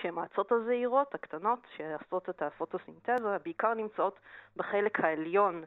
שהן 0.03 0.19
האצות 0.19 0.53
הזעירות, 0.53 1.15
הקטנות, 1.15 1.59
שעושות 1.77 2.31
את 2.31 2.43
הפוטוסינתזה, 2.43 3.39
בעיקר 3.45 3.75
נמצאות 3.75 4.21
בחלק 4.57 5.01
העליון 5.01 5.65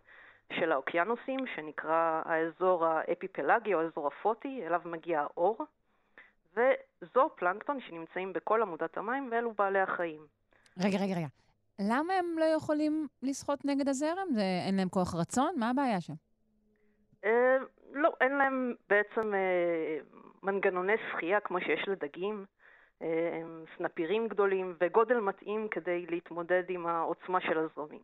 של 0.54 0.72
האוקיינוסים, 0.72 1.40
שנקרא 1.56 2.22
האזור 2.26 2.86
האפיפלגי 2.86 3.74
או 3.74 3.82
האזור 3.82 4.08
הפוטי, 4.08 4.62
אליו 4.68 4.82
מגיע 4.86 5.22
האור, 5.22 5.58
וזו 6.54 7.30
פלנקטון 7.36 7.80
שנמצאים 7.82 8.34
בכל 8.34 8.62
עמודת 8.62 8.98
המים, 8.98 9.30
ואלו 9.32 9.54
בעלי 9.54 9.80
החיים. 9.80 10.22
רגע, 10.80 10.98
רגע, 10.98 11.16
רגע. 11.16 11.28
למה 11.80 12.14
הם 12.14 12.26
לא 12.40 12.46
יכולים 12.46 13.08
לשחות 13.24 13.66
נגד 13.66 13.88
הזרם? 13.88 14.28
זה, 14.34 14.42
אין 14.68 14.76
להם 14.76 14.90
כוח 14.90 15.16
רצון? 15.16 15.56
מה 15.58 15.70
הבעיה 15.70 16.02
שם? 16.02 16.14
אה, 17.26 17.58
לא, 17.94 18.14
אין 18.22 18.32
להם 18.38 18.74
בעצם 18.90 19.34
אה, 19.34 19.98
מנגנוני 20.44 20.94
שחייה 21.12 21.40
כמו 21.40 21.60
שיש 21.60 21.88
לדגים. 21.88 22.46
סנפירים 23.78 24.28
גדולים 24.28 24.76
וגודל 24.82 25.20
מתאים 25.20 25.68
כדי 25.72 26.06
להתמודד 26.10 26.64
עם 26.70 26.88
העוצמה 26.88 27.42
של 27.42 27.58
הזרמים. 27.58 28.02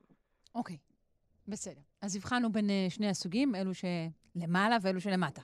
אוקיי, 0.55 0.75
okay, 0.75 0.95
בסדר. 1.47 1.81
אז 2.01 2.15
הבחנו 2.15 2.51
בין 2.51 2.69
אה, 2.69 2.85
שני 2.89 3.09
הסוגים, 3.09 3.55
אלו 3.55 3.71
שלמעלה 3.73 4.77
ואלו 4.81 4.99
שלמטה. 4.99 5.41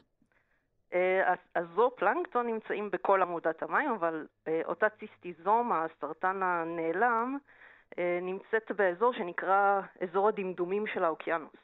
אה, 0.94 1.34
אז 1.56 1.66
זו 1.76 1.92
פלנקטון 1.96 2.48
נמצאים 2.48 2.92
בכל 2.92 3.22
עמודת 3.22 3.64
המים, 3.64 3.92
אבל 3.92 4.28
אה, 4.48 4.62
אותה 4.66 4.88
ציסטיזומה, 4.90 5.86
הסרטן 5.86 6.44
הנעלם, 6.44 7.38
נמצאת 8.22 8.72
באזור 8.76 9.14
שנקרא 9.14 9.82
אזור 10.02 10.28
הדמדומים 10.28 10.88
של 10.88 11.04
האוקיינוס. 11.04 11.56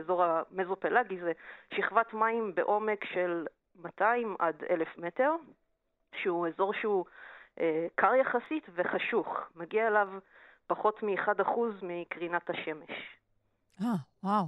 אזור 0.00 0.24
המזופלגי 0.24 1.20
זה 1.20 1.32
שכבת 1.74 2.14
מים 2.14 2.54
בעומק 2.54 3.04
של 3.04 3.46
200 3.82 4.36
עד 4.38 4.64
1,000 4.70 4.98
מטר, 4.98 5.30
שהוא 6.22 6.48
אזור 6.48 6.72
שהוא 6.74 7.04
אה, 7.60 7.86
קר 7.94 8.14
יחסית 8.14 8.66
וחשוך. 8.74 9.28
מגיע 9.56 9.86
אליו 9.88 10.08
פחות 10.66 11.02
מ-1% 11.02 11.60
מקרינת 11.82 12.50
השמש. 12.50 12.90
אה, 13.80 13.86
וואו. 14.22 14.44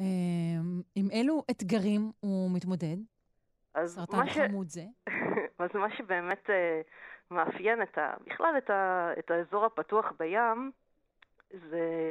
אה, 0.00 0.04
עם 0.94 1.10
אילו 1.10 1.42
אתגרים 1.50 2.12
הוא 2.20 2.50
מתמודד? 2.50 2.96
סרטן 3.86 4.26
ש... 4.26 4.38
חמוד 4.38 4.68
זה. 4.68 4.84
אז 5.58 5.70
מה 5.74 5.96
שבאמת 5.96 6.50
אה, 6.50 6.80
שמאפיין 7.28 7.82
את 7.82 7.98
ה, 7.98 8.14
בכלל 8.26 8.54
את, 8.58 8.70
ה, 8.70 9.10
את 9.18 9.30
האזור 9.30 9.64
הפתוח 9.64 10.12
בים, 10.18 10.70
זה 11.50 12.10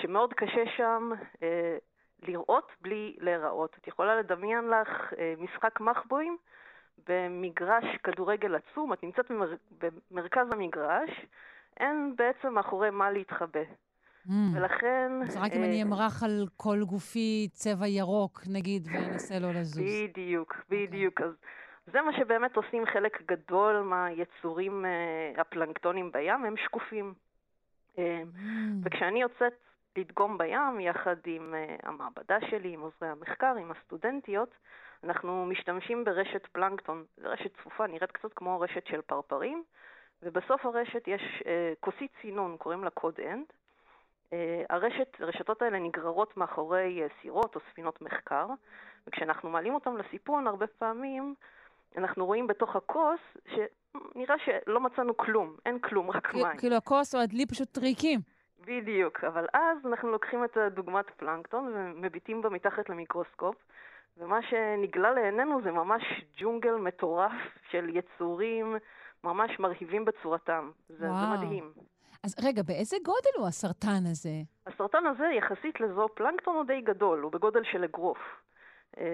שמאוד 0.00 0.34
קשה 0.34 0.64
שם 0.76 1.10
אה, 1.42 1.76
לראות 2.22 2.72
בלי 2.80 3.16
להיראות. 3.20 3.76
את 3.80 3.88
יכולה 3.88 4.16
לדמיין 4.16 4.64
לך 4.64 5.12
אה, 5.18 5.34
משחק 5.38 5.80
מחבואים 5.80 6.36
במגרש 7.08 7.84
כדורגל 8.04 8.54
עצום, 8.54 8.92
את 8.92 9.02
נמצאת 9.02 9.30
במר, 9.30 9.54
במרכז 10.10 10.46
המגרש, 10.52 11.10
אין 11.76 12.14
בעצם 12.16 12.54
מאחורי 12.54 12.90
מה 12.90 13.10
להתחבא. 13.10 13.60
Mm. 14.26 14.30
ולכן... 14.54 15.12
אז 15.22 15.36
רק 15.36 15.52
אם 15.52 15.64
אני 15.64 15.82
אה, 15.82 15.86
אמרח 15.86 16.22
על 16.22 16.46
כל 16.56 16.78
גופי 16.84 17.48
צבע 17.52 17.86
ירוק, 17.86 18.40
נגיד, 18.52 18.88
ואנסה 18.92 19.38
לא 19.38 19.50
לזוז. 19.50 19.82
בדיוק, 19.82 20.56
בדיוק. 20.70 21.20
אז 21.20 21.32
זה 21.86 22.02
מה 22.02 22.12
שבאמת 22.18 22.56
עושים 22.56 22.86
חלק 22.86 23.22
גדול 23.28 23.80
מהיצורים 23.80 24.84
אה, 24.84 25.40
הפלנקטונים 25.40 26.12
בים, 26.12 26.44
הם 26.44 26.54
שקופים. 26.56 27.14
אה, 27.98 28.22
Mm. 28.22 28.38
וכשאני 28.82 29.22
יוצאת 29.22 29.52
לדגום 29.96 30.38
בים, 30.38 30.80
יחד 30.80 31.16
עם 31.26 31.54
אה, 31.54 31.76
המעבדה 31.82 32.38
שלי, 32.50 32.74
עם 32.74 32.80
עוזרי 32.80 33.08
המחקר, 33.08 33.54
עם 33.60 33.70
הסטודנטיות, 33.70 34.54
אנחנו 35.04 35.46
משתמשים 35.46 36.04
ברשת 36.04 36.46
פלנקטון. 36.52 37.04
זו 37.16 37.28
רשת 37.28 37.56
צפופה, 37.56 37.86
נראית 37.86 38.12
קצת 38.12 38.32
כמו 38.36 38.60
רשת 38.60 38.86
של 38.86 39.00
פרפרים, 39.00 39.64
ובסוף 40.22 40.66
הרשת 40.66 41.08
יש 41.08 41.42
אה, 41.46 41.72
כוסית 41.80 42.10
סינון, 42.22 42.56
קוראים 42.56 42.84
לה 42.84 42.90
cod 42.90 43.14
end. 43.20 43.44
אה, 44.32 44.64
הרשת, 44.70 45.16
הרשתות 45.20 45.62
האלה 45.62 45.78
נגררות 45.78 46.36
מאחורי 46.36 47.02
אה, 47.02 47.06
סירות 47.22 47.54
או 47.54 47.60
ספינות 47.70 48.02
מחקר, 48.02 48.46
וכשאנחנו 49.06 49.50
מעלים 49.50 49.74
אותם 49.74 49.96
לסיפון, 49.96 50.46
הרבה 50.46 50.66
פעמים 50.66 51.34
אנחנו 51.96 52.26
רואים 52.26 52.46
בתוך 52.46 52.76
הכוס 52.76 53.20
שנראה 53.48 54.34
שלא 54.44 54.80
מצאנו 54.80 55.16
כלום, 55.16 55.56
אין 55.66 55.78
כלום, 55.78 56.10
רק 56.10 56.26
כאילו- 56.26 56.46
מים. 56.46 56.56
כאילו 56.56 56.76
הכוס 56.76 57.14
או 57.14 57.20
הדלי 57.20 57.46
פשוט 57.46 57.78
ריקים. 57.78 58.20
בדיוק, 58.60 59.24
אבל 59.24 59.46
אז 59.54 59.86
אנחנו 59.86 60.10
לוקחים 60.10 60.44
את 60.44 60.56
הדוגמת 60.56 61.10
פלנקטון 61.10 61.72
ומביטים 61.74 62.42
בה 62.42 62.48
מתחת 62.48 62.88
למיקרוסקופ, 62.88 63.56
ומה 64.16 64.38
שנגלה 64.50 65.12
לעינינו 65.12 65.62
זה 65.64 65.70
ממש 65.70 66.02
ג'ונגל 66.40 66.74
מטורף 66.74 67.32
של 67.70 67.88
יצורים 67.96 68.76
ממש 69.24 69.50
מרהיבים 69.58 70.04
בצורתם. 70.04 70.70
זה, 70.88 70.96
זה. 70.98 71.06
מדהים. 71.36 71.72
אז 72.24 72.34
רגע, 72.44 72.62
באיזה 72.62 72.96
גודל 73.04 73.30
הוא 73.38 73.46
הסרטן 73.46 74.06
הזה? 74.10 74.30
הסרטן 74.66 75.06
הזה 75.06 75.24
יחסית 75.38 75.80
לזו 75.80 76.06
פלנקטון 76.14 76.56
הוא 76.56 76.64
די 76.64 76.80
גדול, 76.80 77.20
הוא 77.22 77.32
בגודל 77.32 77.60
של 77.72 77.84
אגרוף. 77.84 78.18
אמ, 78.98 79.04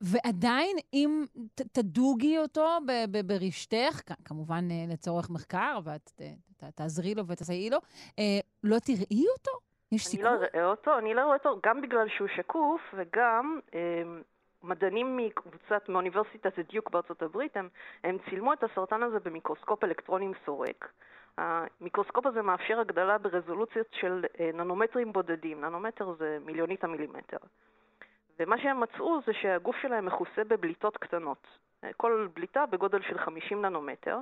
ועדיין, 0.00 0.76
אם 0.94 1.24
ת- 1.54 1.62
תדוגי 1.78 2.38
אותו 2.38 2.78
ב- 2.86 3.16
ב- 3.16 3.26
ברשתך, 3.26 4.00
כמובן 4.24 4.64
אה, 4.70 4.84
לצורך 4.92 5.30
מחקר, 5.30 5.78
ואת 5.84 6.10
ת- 6.16 6.22
ת- 6.64 6.74
תעזרי 6.74 7.14
לו 7.14 7.26
ותסייעי 7.26 7.70
לו, 7.70 7.78
אה, 8.18 8.24
לא 8.64 8.76
תראי 8.78 9.24
אותו? 9.38 9.50
יש 9.92 10.06
אני 10.06 10.10
סיכוי? 10.10 10.24
לא 10.24 10.30
אראה 10.30 10.64
אותו, 10.64 10.98
אני 10.98 11.14
לא 11.14 11.20
אראה 11.20 11.34
אותו 11.34 11.60
גם 11.66 11.80
בגלל 11.80 12.08
שהוא 12.08 12.28
שקוף 12.36 12.80
וגם 12.94 13.60
אמ, 13.74 14.22
מדענים 14.62 15.16
מקבוצת, 15.16 15.88
מאוניברסיטת 15.88 16.58
דיוק 16.58 16.90
בארצות 16.90 17.22
הברית, 17.22 17.56
הם, 17.56 17.68
הם 18.04 18.18
צילמו 18.30 18.52
את 18.52 18.64
הסרטן 18.64 19.02
הזה 19.02 19.18
במיקרוסקופ 19.20 19.84
אלקטרונים 19.84 20.32
סורק. 20.46 20.92
המיקרוסקופ 21.38 22.26
הזה 22.26 22.42
מאפשר 22.42 22.80
הגדלה 22.80 23.18
ברזולוציות 23.18 23.86
של 23.92 24.24
אה, 24.40 24.50
ננומטרים 24.54 25.12
בודדים, 25.12 25.60
ננומטר 25.60 26.12
זה 26.12 26.38
מיליונית 26.44 26.84
המילימטר. 26.84 27.36
ומה 28.38 28.58
שהם 28.58 28.80
מצאו 28.80 29.20
זה 29.26 29.32
שהגוף 29.32 29.76
שלהם 29.82 30.06
מכוסה 30.06 30.44
בבליטות 30.48 30.96
קטנות. 30.96 31.46
אה, 31.84 31.90
כל 31.96 32.28
בליטה 32.34 32.66
בגודל 32.66 33.02
של 33.02 33.18
50 33.18 33.62
ננומטר, 33.62 34.18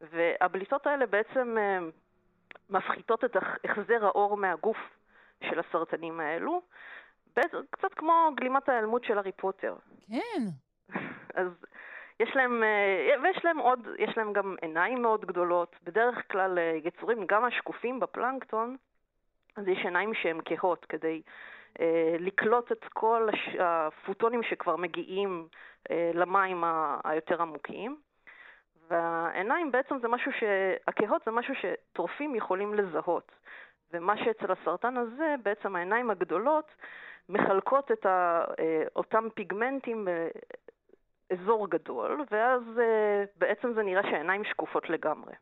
והבליטות 0.00 0.86
האלה 0.86 1.06
בעצם 1.06 1.56
אה, 1.58 1.78
מפחיתות 2.70 3.24
את 3.24 3.36
הח- 3.36 3.56
החזר 3.64 4.04
האור 4.06 4.36
מהגוף 4.36 4.76
של 5.44 5.58
הסרטנים 5.60 6.20
האלו, 6.20 6.62
קצת 7.70 7.94
כמו 7.96 8.30
גלימת 8.36 8.68
ההיעלמות 8.68 9.04
של 9.04 9.18
הארי 9.18 9.32
פוטר. 9.32 9.74
כן. 10.08 10.42
אז 11.34 11.46
יש 12.20 12.30
להם, 12.36 12.62
אה, 12.62 13.14
ויש 13.22 13.44
להם 13.44 13.58
עוד, 13.58 13.88
יש 13.98 14.16
להם 14.16 14.32
גם 14.32 14.56
עיניים 14.62 15.02
מאוד 15.02 15.24
גדולות. 15.24 15.76
בדרך 15.84 16.32
כלל 16.32 16.58
אה, 16.58 16.78
יצורים, 16.84 17.26
גם 17.26 17.44
השקופים 17.44 18.00
בפלנקטון, 18.00 18.76
אז 19.56 19.68
יש 19.68 19.78
עיניים 19.84 20.14
שהן 20.14 20.40
כהות 20.44 20.84
כדי 20.84 21.22
אה, 21.80 22.16
לקלוט 22.18 22.72
את 22.72 22.84
כל 22.92 23.28
הש- 23.32 23.56
הפוטונים 23.60 24.42
שכבר 24.42 24.76
מגיעים 24.76 25.46
אה, 25.90 26.10
למים 26.14 26.64
ה- 26.64 27.00
היותר 27.04 27.42
עמוקים. 27.42 27.96
והעיניים 28.92 29.72
בעצם 29.72 29.94
זה 30.02 30.08
משהו 30.08 30.32
ש... 30.32 30.42
הכהות 30.88 31.22
זה 31.26 31.30
משהו 31.30 31.54
שטורפים 31.54 32.34
יכולים 32.34 32.74
לזהות. 32.74 33.32
ומה 33.92 34.16
שאצל 34.16 34.52
הסרטן 34.52 34.96
הזה, 34.96 35.34
בעצם 35.42 35.76
העיניים 35.76 36.10
הגדולות 36.10 36.70
מחלקות 37.28 37.90
את 37.92 38.06
ה... 38.06 38.44
אה, 38.58 38.82
אותם 38.96 39.24
פיגמנטים 39.34 40.08
באזור 41.30 41.70
גדול, 41.70 42.24
ואז 42.30 42.62
אה, 42.78 43.24
בעצם 43.36 43.72
זה 43.74 43.82
נראה 43.82 44.02
שהעיניים 44.02 44.44
שקופות 44.44 44.90
לגמרי. 44.90 45.32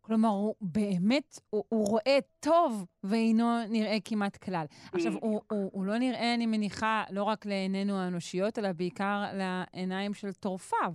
כלומר, 0.00 0.28
הוא 0.28 0.54
באמת, 0.60 1.38
הוא, 1.50 1.64
הוא 1.68 1.86
רואה 1.86 2.18
טוב 2.40 2.86
ואינו 3.04 3.44
נראה 3.68 3.96
כמעט 4.04 4.36
כלל. 4.36 4.64
עכשיו, 4.92 5.12
הוא, 5.12 5.40
הוא, 5.50 5.70
הוא 5.72 5.84
לא 5.84 5.98
נראה, 5.98 6.34
אני 6.34 6.46
מניחה, 6.46 7.04
לא 7.10 7.22
רק 7.22 7.46
לעינינו 7.46 7.98
האנושיות, 7.98 8.58
אלא 8.58 8.72
בעיקר 8.72 9.22
לעיניים 9.32 10.14
של 10.14 10.32
טורפיו. 10.32 10.92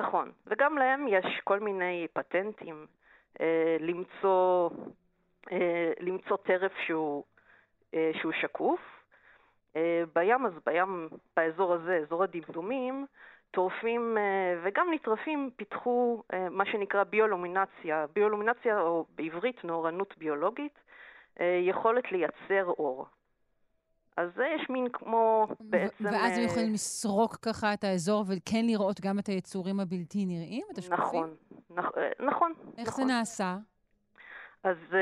נכון, 0.00 0.32
וגם 0.46 0.78
להם 0.78 1.08
יש 1.08 1.40
כל 1.44 1.60
מיני 1.60 2.06
פטנטים 2.12 2.86
אה, 3.40 3.76
למצוא, 3.80 4.70
אה, 5.52 5.92
למצוא 6.00 6.36
טרף 6.36 6.72
שהוא, 6.86 7.24
אה, 7.94 8.10
שהוא 8.20 8.32
שקוף. 8.32 8.80
אה, 9.76 10.02
בים, 10.14 10.46
אז 10.46 10.52
בים, 10.66 11.08
באזור 11.36 11.74
הזה, 11.74 11.96
אזור 11.96 12.22
הדמדומים, 12.22 13.06
טורפים 13.50 14.18
אה, 14.18 14.60
וגם 14.62 14.88
נטרפים 14.92 15.50
פיתחו 15.56 16.22
אה, 16.32 16.48
מה 16.48 16.64
שנקרא 16.66 17.04
ביולומינציה. 17.04 18.06
ביולומינציה, 18.14 18.80
או 18.80 19.06
בעברית 19.14 19.64
נאורנות 19.64 20.18
ביולוגית, 20.18 20.78
אה, 21.40 21.60
יכולת 21.62 22.12
לייצר 22.12 22.64
אור. 22.64 23.06
אז 24.20 24.34
זה 24.34 24.46
יש 24.56 24.70
מין 24.70 24.88
כמו 24.92 25.46
בעצם... 25.60 26.04
ואז 26.04 26.38
הם 26.38 26.44
אה, 26.44 26.50
יכולים 26.50 26.72
לסרוק 26.72 27.36
ככה 27.36 27.74
את 27.74 27.84
האזור 27.84 28.24
וכן 28.28 28.66
לראות 28.66 29.00
גם 29.00 29.18
את 29.18 29.26
היצורים 29.26 29.80
הבלתי 29.80 30.26
נראים, 30.26 30.66
את 30.72 30.78
השקופים? 30.78 31.04
נכון, 31.04 31.34
נכ- 31.78 31.98
אה, 31.98 32.26
נכון. 32.26 32.52
איך 32.78 32.88
נכון. 32.88 33.06
זה 33.06 33.12
נעשה? 33.12 33.56
אז 34.64 34.76
uh, 34.90 34.96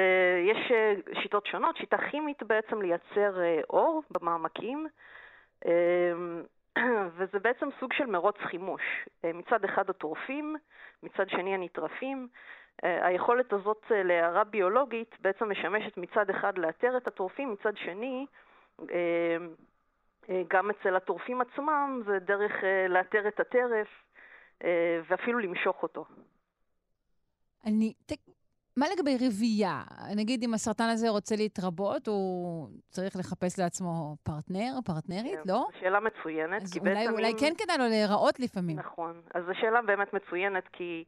יש 0.51 0.73
uh, 0.73 1.21
שיטות 1.23 1.47
שונות, 1.47 1.77
שיטה 1.77 1.97
כימית 2.11 2.43
בעצם 2.43 2.83
לייצר 2.83 3.37
uh, 3.37 3.65
אור 3.71 4.03
במעמקים, 4.11 4.87
um, 5.65 5.69
וזה 7.17 7.39
בעצם 7.39 7.69
סוג 7.81 7.93
של 7.93 8.07
מרוץ 8.07 8.37
חימוש. 8.51 8.83
Uh, 9.07 9.27
מצד 9.35 9.65
אחד 9.65 9.91
הטורפים, 9.91 10.57
מצד 11.03 11.29
שני 11.29 11.55
הנטרפים. 11.55 12.29
Uh, 12.83 12.87
היכולת 13.03 13.53
הזאת 13.53 13.83
uh, 13.89 13.95
להערה 13.95 14.45
ביולוגית 14.45 15.15
בעצם 15.21 15.51
משמשת 15.51 15.97
מצד 15.97 16.31
אחד 16.31 16.59
לאתר 16.59 16.97
את 16.97 17.07
הטורפים, 17.07 17.53
מצד 17.53 17.77
שני 17.77 18.27
uh, 18.29 18.33
uh, 18.33 18.48
גם 20.49 20.71
אצל 20.71 20.97
הטורפים 20.97 21.41
עצמם 21.41 22.03
זה 22.07 22.19
דרך 22.19 22.53
uh, 22.53 22.89
לאתר 22.89 23.29
את 23.29 23.41
הטרף 23.41 23.89
uh, 24.59 24.65
ואפילו 25.09 25.39
למשוך 25.39 25.83
אותו. 25.83 26.05
אני... 27.67 27.93
מה 28.79 28.87
לגבי 28.97 29.17
רבייה? 29.27 29.83
נגיד 30.17 30.43
אם 30.43 30.55
הסרטן 30.55 30.89
הזה 30.93 31.09
רוצה 31.09 31.37
להתרבות, 31.37 32.07
הוא 32.07 32.69
צריך 32.89 33.17
לחפש 33.17 33.59
לעצמו 33.59 34.17
פרטנר, 34.23 34.73
פרטנרית, 34.85 35.39
לא? 35.47 35.67
זו 35.73 35.79
שאלה 35.81 36.01
מצוינת. 36.01 36.63
אז 36.63 36.79
אולי, 36.79 36.95
בעצם 36.95 37.13
אולי 37.13 37.33
כן 37.41 37.53
כדאי 37.59 37.79
לו 37.79 37.85
להיראות 37.85 38.41
לפעמים. 38.41 38.79
נכון. 38.79 39.21
אז 39.35 39.45
זו 39.45 39.53
שאלה 39.61 39.83
באמת 39.83 40.13
מצוינת, 40.13 40.65
כי 40.73 41.05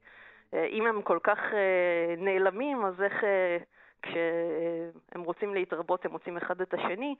אה, 0.54 0.66
אם 0.66 0.86
הם 0.86 1.02
כל 1.02 1.18
כך 1.22 1.38
אה, 1.38 2.14
נעלמים, 2.18 2.84
אז 2.84 3.02
איך 3.02 3.24
אה, 3.24 3.56
כשהם 4.02 5.22
רוצים 5.22 5.54
להתרבות 5.54 6.04
הם 6.04 6.10
מוצאים 6.10 6.36
אחד 6.36 6.60
את 6.60 6.74
השני? 6.74 7.14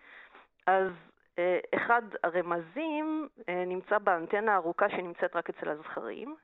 אז 0.67 0.93
אה, 1.39 1.59
אחד 1.75 2.03
הרמזים 2.25 3.29
אה, 3.49 3.65
נמצא 3.67 3.99
באנטנה 3.99 4.53
הארוכה 4.53 4.91
שנמצאת 4.91 5.37
רק 5.37 5.51
אצל 5.51 5.69
הזכרים, 5.69 6.37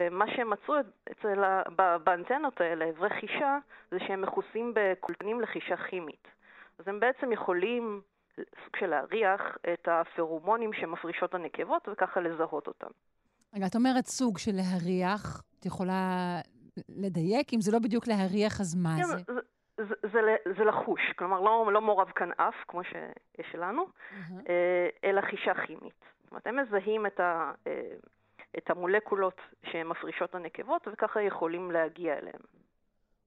ומה 0.00 0.24
שהם 0.36 0.50
מצאו 0.50 0.74
אצל 1.12 1.64
באנטנות 2.04 2.60
האלה, 2.60 2.90
אברי 2.90 3.10
חישה, 3.20 3.58
זה 3.90 3.98
שהם 4.06 4.22
מכוסים 4.22 4.74
בקולטנים 4.74 5.40
לחישה 5.40 5.76
כימית. 5.76 6.28
אז 6.78 6.88
הם 6.88 7.00
בעצם 7.00 7.32
יכולים 7.32 8.00
סוג 8.36 8.76
של 8.76 8.86
להריח 8.86 9.40
את 9.72 9.88
הפרומונים 9.88 10.72
שמפרישות 10.72 11.34
הנקבות 11.34 11.88
וככה 11.92 12.20
לזהות 12.20 12.66
אותם. 12.66 12.90
רגע, 13.54 13.66
את 13.66 13.74
אומרת 13.74 14.06
סוג 14.06 14.38
של 14.38 14.52
להריח, 14.52 15.42
את 15.60 15.66
יכולה 15.66 16.40
לדייק? 16.88 17.54
אם 17.54 17.60
זה 17.60 17.72
לא 17.72 17.78
בדיוק 17.78 18.06
להריח, 18.08 18.60
אז 18.60 18.74
מה 18.74 18.96
כן, 18.96 19.02
זה? 19.04 19.32
זה, 19.76 19.94
זה, 20.12 20.36
זה, 20.58 20.64
לחוש, 20.64 21.00
כלומר 21.18 21.40
לא, 21.40 21.72
לא 21.72 21.80
מעורב 21.80 22.10
כאן 22.10 22.30
אף, 22.36 22.54
כמו 22.68 22.84
שיש 22.84 23.54
לנו. 23.54 23.86
אה, 24.48 24.88
אלא 25.04 25.20
חישה 25.20 25.52
כימית. 25.66 26.04
זאת 26.22 26.30
אומרת, 26.30 26.46
הם 26.46 26.56
מזהים 26.56 27.06
את, 27.06 27.20
ה, 27.20 27.52
אה, 27.66 27.82
את 28.58 28.70
המולקולות 28.70 29.40
שמפרישות 29.64 30.34
הנקבות, 30.34 30.88
וככה 30.92 31.22
יכולים 31.22 31.70
להגיע 31.70 32.18
אליהם. 32.18 32.42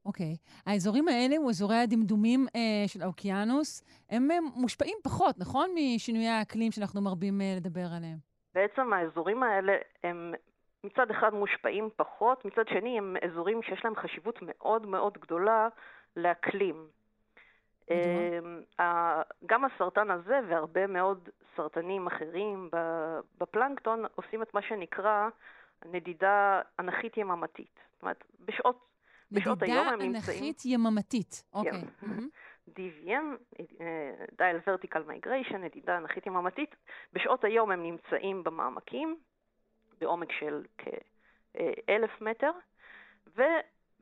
אוקיי. 0.06 0.36
Okay. 0.36 0.72
האזורים 0.72 1.08
האלה, 1.08 1.38
הוא 1.38 1.50
אזורי 1.50 1.76
הדמדומים 1.78 2.46
אה, 2.56 2.88
של 2.88 3.02
האוקיינוס, 3.02 3.84
הם 4.10 4.32
אה, 4.32 4.38
מושפעים 4.56 4.98
פחות, 5.04 5.36
נכון? 5.40 5.70
משינויי 5.76 6.28
האקלים 6.28 6.72
שאנחנו 6.72 7.02
מרבים 7.02 7.42
אה, 7.42 7.54
לדבר 7.58 7.88
עליהם. 7.98 8.18
בעצם 8.54 8.94
האזורים 8.94 9.44
האלה 9.44 9.74
הם 10.04 10.34
מצד 10.84 11.12
אחד 11.12 11.34
מושפעים 11.34 11.90
פחות, 11.96 12.46
מצד 12.46 12.68
שני 12.68 12.98
הם 12.98 13.16
אזורים 13.26 13.64
שיש 13.64 13.86
להם 13.86 13.96
חשיבות 13.96 14.40
מאוד 14.42 14.86
מאוד 14.86 15.18
גדולה 15.22 15.68
לאקלים. 16.16 16.88
אמ, 17.92 18.62
גם 19.46 19.66
הסרטן 19.66 20.12
הזה 20.12 20.40
והרבה 20.50 20.88
מאוד 20.88 21.30
סרטנים 21.56 22.08
אחרים 22.08 22.70
בפלנקטון 23.38 24.04
עושים 24.16 24.42
את 24.42 24.54
מה 24.54 24.62
שנקרא 24.62 25.30
נדידה 25.86 26.62
אנכית 26.80 27.18
יממתית. 27.18 27.80
זאת 27.94 28.02
אומרת, 28.02 28.24
בשעות, 28.40 28.86
בשעות 29.32 29.62
היום 29.62 29.88
הם 29.88 30.02
נמצאים... 30.02 30.12
נדידה 30.12 30.32
אנכית 30.32 30.66
יממתית. 30.66 31.44
אוקיי. 31.54 31.82
DVM, 32.70 33.58
Dial 34.40 34.68
Vertical 34.68 35.02
Migration, 35.10 35.58
נדידה 35.58 35.98
אנכית 35.98 36.26
יממתית, 36.26 36.76
בשעות 37.14 37.44
היום 37.44 37.72
הם 37.72 37.84
נמצאים 37.84 38.44
במעמקים, 38.44 39.18
בעומק 40.00 40.32
של 40.32 40.64
כאלף 40.78 42.22
מטר, 42.22 42.52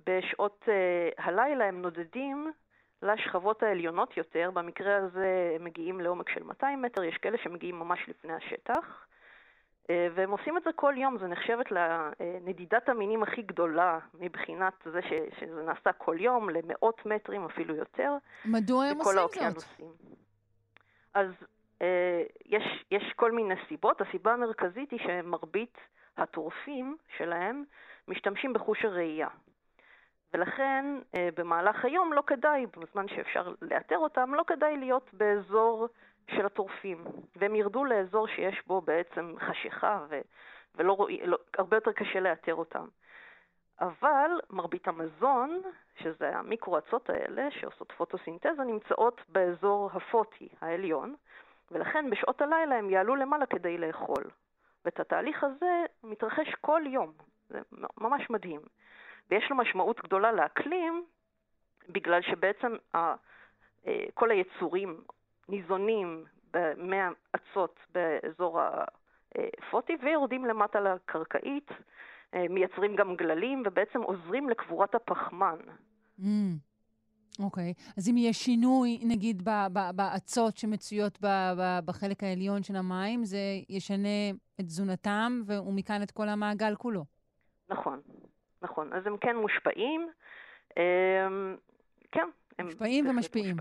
ובשעות 0.08 0.64
uh, 0.66 1.24
הלילה 1.24 1.66
הם 1.66 1.82
נודדים 1.82 2.52
לשכבות 3.02 3.64
העליונות 3.64 4.18
יותר, 4.18 4.52
במקרה 4.54 4.96
הזה 4.96 5.52
הם 5.56 5.64
מגיעים 5.64 6.02
לעומק 6.02 6.30
של 6.30 6.44
200 6.44 6.82
מטר, 6.82 7.04
יש 7.04 7.18
כאלה 7.18 7.38
שמגיעים 7.38 7.80
ממש 7.80 8.00
לפני 8.08 8.34
השטח, 8.34 9.06
uh, 9.84 9.88
והם 10.16 10.32
עושים 10.32 10.58
את 10.58 10.64
זה 10.64 10.70
כל 10.76 10.94
יום, 10.98 11.18
זה 11.18 11.28
נחשבת 11.28 11.66
לנדידת 11.72 12.90
המינים 12.90 13.24
הכי 13.24 13.42
גדולה 13.42 14.00
מבחינת 14.20 14.74
זה 14.86 15.02
ש, 15.02 15.40
שזה 15.40 15.64
נעשה 15.64 15.92
כל 15.92 16.16
יום, 16.20 16.50
למאות 16.50 17.06
מטרים 17.06 17.46
אפילו 17.46 17.76
יותר. 17.76 18.14
מדוע 18.46 18.86
הם 18.86 18.98
עושים 18.98 19.50
זאת? 19.50 19.90
אז 21.14 21.28
אה, 21.82 22.24
יש, 22.46 22.64
יש 22.92 23.14
כל 23.16 23.32
מיני 23.32 23.56
סיבות. 23.68 24.02
הסיבה 24.02 24.34
המרכזית 24.34 24.92
היא 24.92 25.00
שמרבית 25.00 25.78
הטורפים 26.18 26.98
שלהם 27.18 27.64
משתמשים 28.08 28.54
בחוש 28.54 28.86
הראייה. 28.86 29.28
ולכן 30.34 30.86
אה, 31.16 31.30
במהלך 31.36 31.86
היום 31.86 32.14
לא 32.14 32.24
כדאי, 32.28 32.66
בזמן 32.66 33.08
שאפשר 33.08 33.54
לאתר 33.62 33.98
אותם, 33.98 34.34
לא 34.34 34.44
כדאי 34.48 34.78
להיות 34.78 35.10
באזור 35.14 35.88
של 36.28 36.46
הטורפים. 36.46 37.06
והם 37.36 37.56
ירדו 37.56 37.86
לאזור 37.86 38.28
שיש 38.28 38.68
בו 38.68 38.82
בעצם 38.82 39.36
חשיכה 39.40 40.06
ו, 40.10 40.22
ולא 40.76 40.94
רואים, 40.94 41.20
לא, 41.26 41.38
הרבה 41.58 41.78
יותר 41.78 41.92
קשה 41.92 42.20
לאתר 42.20 42.56
אותם. 42.56 42.88
אבל 43.82 44.32
מרבית 44.50 44.88
המזון, 44.88 45.62
שזה 45.96 46.38
המיקרואצות 46.38 47.10
האלה 47.10 47.52
שעושות 47.52 47.92
פוטוסינתזה, 47.92 48.64
נמצאות 48.68 49.22
באזור 49.30 49.90
הפוטי 49.94 50.50
העליון, 50.62 51.16
ולכן 51.72 52.10
בשעות 52.10 52.42
הלילה 52.42 52.76
הם 52.76 52.90
יעלו 52.90 53.16
למעלה 53.16 53.46
כדי 53.46 53.78
לאכול. 53.78 54.24
ואת 54.86 55.00
התהליך 55.00 55.44
הזה 55.44 55.84
מתרחש 56.04 56.56
כל 56.62 56.82
יום, 56.86 57.12
זה 57.50 57.60
ממש 57.98 58.30
מדהים. 58.30 58.62
ויש 59.32 59.44
לו 59.50 59.58
משמעות 59.58 60.00
גדולה 60.04 60.32
לאקלים, 60.32 61.06
בגלל 61.90 62.22
שבעצם 62.22 62.76
אה, 62.96 63.16
כל 64.14 64.32
היצורים 64.32 65.02
ניזונים 65.50 66.26
מהאצות 66.78 67.80
באזור 67.94 68.60
הפוטי 68.62 69.94
ויורדים 70.04 70.46
למטה 70.46 70.80
לקרקעית, 70.80 71.72
אה, 72.34 72.46
מייצרים 72.50 72.96
גם 72.96 73.16
גללים 73.16 73.64
ובעצם 73.66 74.02
עוזרים 74.02 74.50
לקבורת 74.50 74.96
הפחמן. 74.96 75.58
Mm. 76.20 76.24
אוקיי. 77.40 77.74
Okay. 77.78 77.94
אז 77.98 78.10
אם 78.10 78.16
יש 78.18 78.38
שינוי, 78.38 79.00
נגיד, 79.04 79.50
באצות 79.96 80.58
שמצויות 80.58 81.20
בחלק 81.86 82.24
העליון 82.24 82.64
של 82.64 82.76
המים, 82.76 83.26
זה 83.26 83.38
ישנה 83.70 84.30
את 84.60 84.66
תזונתם, 84.66 85.42
ומכאן 85.46 86.04
את 86.04 86.12
כל 86.12 86.30
המעגל 86.30 86.76
כולו. 86.76 87.06
נכון, 87.70 88.02
נכון. 88.64 88.94
אז 88.94 89.08
הם 89.08 89.18
כן 89.18 89.36
מושפעים. 89.36 90.10
אמ, 90.78 91.56
כן. 92.12 92.28
הם 92.60 92.66
מושפעים 92.66 93.10
ומשפיעים. 93.10 93.56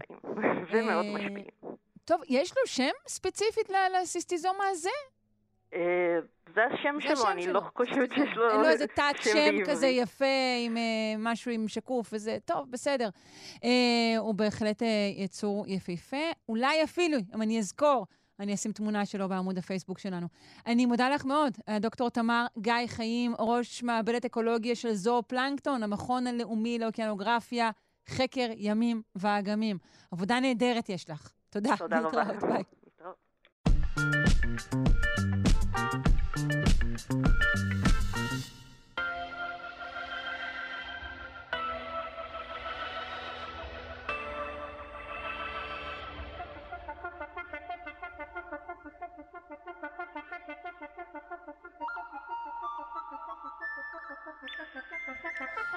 ומאוד 0.71 1.05
אה, 1.07 1.15
משפיעים. 1.15 1.45
טוב, 2.05 2.23
יש 2.29 2.51
לו 2.51 2.67
שם 2.67 2.91
ספציפית 3.07 3.71
לסיסטיזומה 4.01 4.65
הזה? 4.71 4.91
אה, 5.75 6.19
זה 6.55 6.61
השם 6.65 7.01
שלו, 7.01 7.31
אני 7.31 7.47
לא 7.47 7.61
חושבת 7.77 8.11
שיש 8.15 8.37
לו 8.37 8.51
אין 8.51 8.61
לו 8.61 8.69
איזה 8.69 8.87
תת 8.87 9.15
שם 9.23 9.65
כזה 9.67 9.87
יפה, 9.87 10.25
עם 10.67 10.77
אה, 10.77 10.83
משהו 11.19 11.53
עם 11.53 11.69
שקוף 11.69 12.09
וזה, 12.13 12.39
טוב, 12.45 12.71
בסדר. 12.71 13.09
הוא 14.19 14.35
בהחלט 14.35 14.83
יצור 15.17 15.65
יפהפה. 15.69 16.31
אולי 16.49 16.85
אפילו, 16.85 17.19
אם 17.35 17.43
אני 17.43 17.59
אזכור, 17.59 18.07
אני 18.41 18.55
אשים 18.55 18.73
תמונה 18.73 19.07
שלו 19.07 19.29
בעמוד 19.29 19.59
הפייסבוק 19.59 19.99
שלנו. 19.99 20.27
אני 20.67 20.87
מודה 20.87 21.11
לך 21.11 21.25
מאוד, 21.25 21.59
דוקטור 21.81 22.11
תמר 22.11 22.47
גיא 22.59 22.87
חיים, 22.87 23.35
ראש 23.39 23.83
מעבדת 23.83 24.25
אקולוגיה 24.25 24.75
של 24.75 24.95
זו 24.95 25.23
פלנקטון, 25.27 25.83
המכון 25.83 26.27
הלאומי 26.27 26.79
לאוקיינוגרפיה, 26.79 27.71
חקר 28.09 28.49
ימים 28.57 29.03
ואגמים. 29.15 29.79
עבודה 30.11 30.41
נהדרת 30.41 30.89
יש 30.89 31.11
לך. 31.11 31.33
תודה. 31.51 31.77
תודה 31.77 32.01
רבה. 32.01 32.25
ביי. 32.41 32.63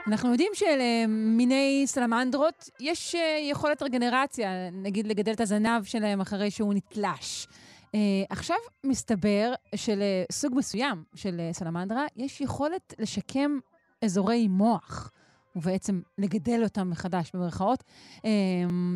אנחנו 0.08 0.32
יודעים 0.32 0.52
שלמיני 0.54 1.84
סלמנדרות 1.86 2.70
יש 2.80 3.16
אה, 3.16 3.40
יכולת 3.52 3.82
רגנרציה, 3.82 4.70
נגיד 4.72 5.08
לגדל 5.08 5.32
את 5.32 5.42
הזנב 5.42 5.84
שלהם 5.84 6.22
אחרי 6.22 6.52
שהוא 6.52 6.74
נתלש. 6.74 7.48
Uh, 7.86 7.98
עכשיו 8.30 8.56
מסתבר 8.84 9.54
שלסוג 9.76 10.54
מסוים 10.56 11.04
של 11.16 11.42
uh, 11.52 11.54
סלמנדרה 11.54 12.06
יש 12.16 12.42
יכולת 12.42 12.94
לשקם 13.00 13.60
אזורי 14.02 14.48
מוח, 14.48 15.12
ובעצם 15.56 16.02
לגדל 16.18 16.64
אותם 16.64 16.90
מחדש, 16.90 17.32
במרכאות. 17.34 17.84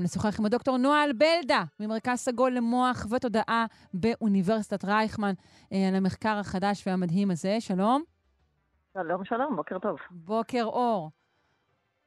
נשוחח 0.03 0.39
עם 0.39 0.45
הדוקטור 0.45 0.77
נועה 0.77 1.03
בלדה, 1.17 1.63
ממרכז 1.79 2.19
סגול 2.19 2.51
למוח 2.51 3.05
ותודעה 3.09 3.65
באוניברסיטת 3.93 4.85
רייכמן, 4.85 5.33
על 5.71 5.95
המחקר 5.95 6.37
החדש 6.37 6.83
והמדהים 6.87 7.31
הזה. 7.31 7.57
שלום. 7.59 8.03
שלום, 9.03 9.25
שלום, 9.25 9.55
בוקר 9.55 9.79
טוב. 9.79 9.97
בוקר 10.11 10.63
אור. 10.63 11.11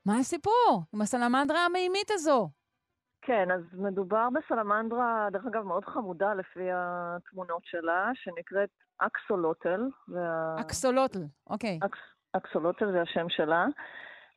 מה 0.06 0.18
הסיפור 0.18 0.82
עם 0.94 1.00
הסלמנדרה 1.00 1.58
המימית 1.66 2.10
הזו? 2.10 2.48
כן, 3.22 3.50
אז 3.50 3.60
מדובר 3.72 4.28
בסלמנדרה, 4.34 5.28
דרך 5.32 5.46
אגב, 5.46 5.62
מאוד 5.62 5.84
חמודה 5.84 6.34
לפי 6.34 6.68
התמונות 6.72 7.62
שלה, 7.64 8.10
שנקראת 8.14 8.68
אקסולוטל. 8.98 9.80
וה... 10.08 10.56
אקסולוטל, 10.60 11.22
אוקיי. 11.46 11.78
אקס, 11.84 11.98
אקסולוטל 12.32 12.92
זה 12.92 13.02
השם 13.02 13.28
שלה. 13.28 13.66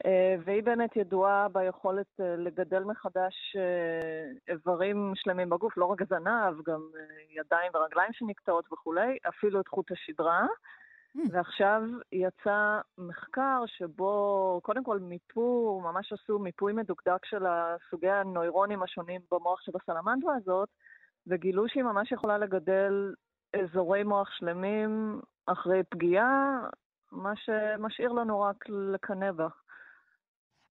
אה, 0.05 0.35
והיא 0.45 0.63
באמת 0.63 0.95
ידועה 0.95 1.47
ביכולת 1.51 2.19
אה, 2.19 2.35
לגדל 2.35 2.83
מחדש 2.83 3.55
אה, 3.55 4.53
איברים 4.53 5.13
שלמים 5.15 5.49
בגוף, 5.49 5.77
לא 5.77 5.85
רק 5.85 6.03
זנב, 6.09 6.61
גם 6.65 6.81
ידיים 7.29 7.71
ורגליים 7.75 8.13
שנקטעות 8.13 8.73
וכולי, 8.73 9.17
אפילו 9.29 9.61
את 9.61 9.67
חוט 9.67 9.91
השדרה. 9.91 10.45
Mm. 11.15 11.19
ועכשיו 11.31 11.81
יצא 12.11 12.79
מחקר 12.97 13.63
שבו 13.65 14.59
קודם 14.63 14.83
כל 14.83 14.99
מיפו, 14.99 15.81
ממש 15.83 16.13
עשו 16.13 16.39
מיפוי 16.39 16.73
מדוקדק 16.73 17.25
של 17.25 17.43
סוגי 17.89 18.09
הנוירונים 18.09 18.83
השונים 18.83 19.21
במוח 19.31 19.61
של 19.61 19.71
הסלמנדרה 19.81 20.35
הזאת, 20.35 20.69
וגילו 21.27 21.69
שהיא 21.69 21.83
ממש 21.83 22.11
יכולה 22.11 22.37
לגדל 22.37 23.13
אזורי 23.53 24.03
מוח 24.03 24.29
שלמים 24.31 25.19
אחרי 25.45 25.83
פגיעה, 25.89 26.59
מה 27.11 27.33
שמשאיר 27.35 28.11
לנו 28.11 28.41
רק 28.41 28.69
לקנא 28.69 29.31
בה. 29.31 29.47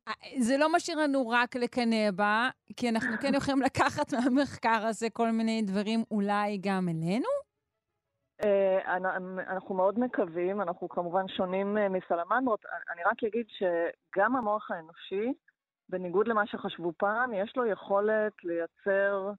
אה, 0.09 0.13
זה 0.39 0.57
לא 0.59 0.73
משאיר 0.73 0.99
לנו 0.99 1.29
רק 1.29 1.57
לקנא 1.57 2.11
בה, 2.11 2.49
כי 2.77 2.89
אנחנו 2.89 3.17
כן 3.23 3.35
יכולים 3.35 3.63
לקחת 3.63 4.15
מהמחקר 4.15 4.87
הזה 4.87 5.11
כל 5.11 5.31
מיני 5.31 5.63
דברים 5.63 6.05
אולי 6.11 6.59
גם 6.63 6.89
אלינו? 6.89 7.44
אה, 8.43 8.97
אנחנו 9.49 9.75
מאוד 9.75 9.99
מקווים, 9.99 10.61
אנחנו 10.61 10.89
כמובן 10.89 11.29
שונים 11.29 11.79
אה, 11.79 11.89
מסלמנדרות. 11.89 12.65
אני 12.93 13.03
רק 13.05 13.25
אגיד 13.25 13.47
שגם 13.49 14.37
המוח 14.37 14.71
האנושי, 14.71 15.33
בניגוד 15.89 16.29
למה 16.29 16.47
שחשבו 16.47 16.93
פעם, 16.97 17.35
יש 17.35 17.57
לו 17.57 17.67
יכולת 17.67 18.33
לייצר 18.45 19.33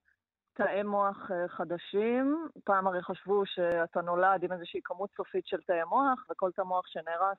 תאי 0.54 0.84
מוח 0.84 1.32
אה, 1.32 1.48
חדשים. 1.48 2.48
פעם 2.64 2.88
הרי 2.88 3.04
חשבו 3.04 3.46
שאתה 3.46 4.02
נולד 4.02 4.44
עם 4.44 4.52
איזושהי 4.52 4.80
כמות 4.84 5.10
סופית 5.18 5.48
של 5.48 5.62
תאי 5.62 5.84
מוח, 5.90 6.26
וכל 6.30 6.52
תא 6.52 6.62
מוח 6.62 6.88
שנהרס, 6.88 7.38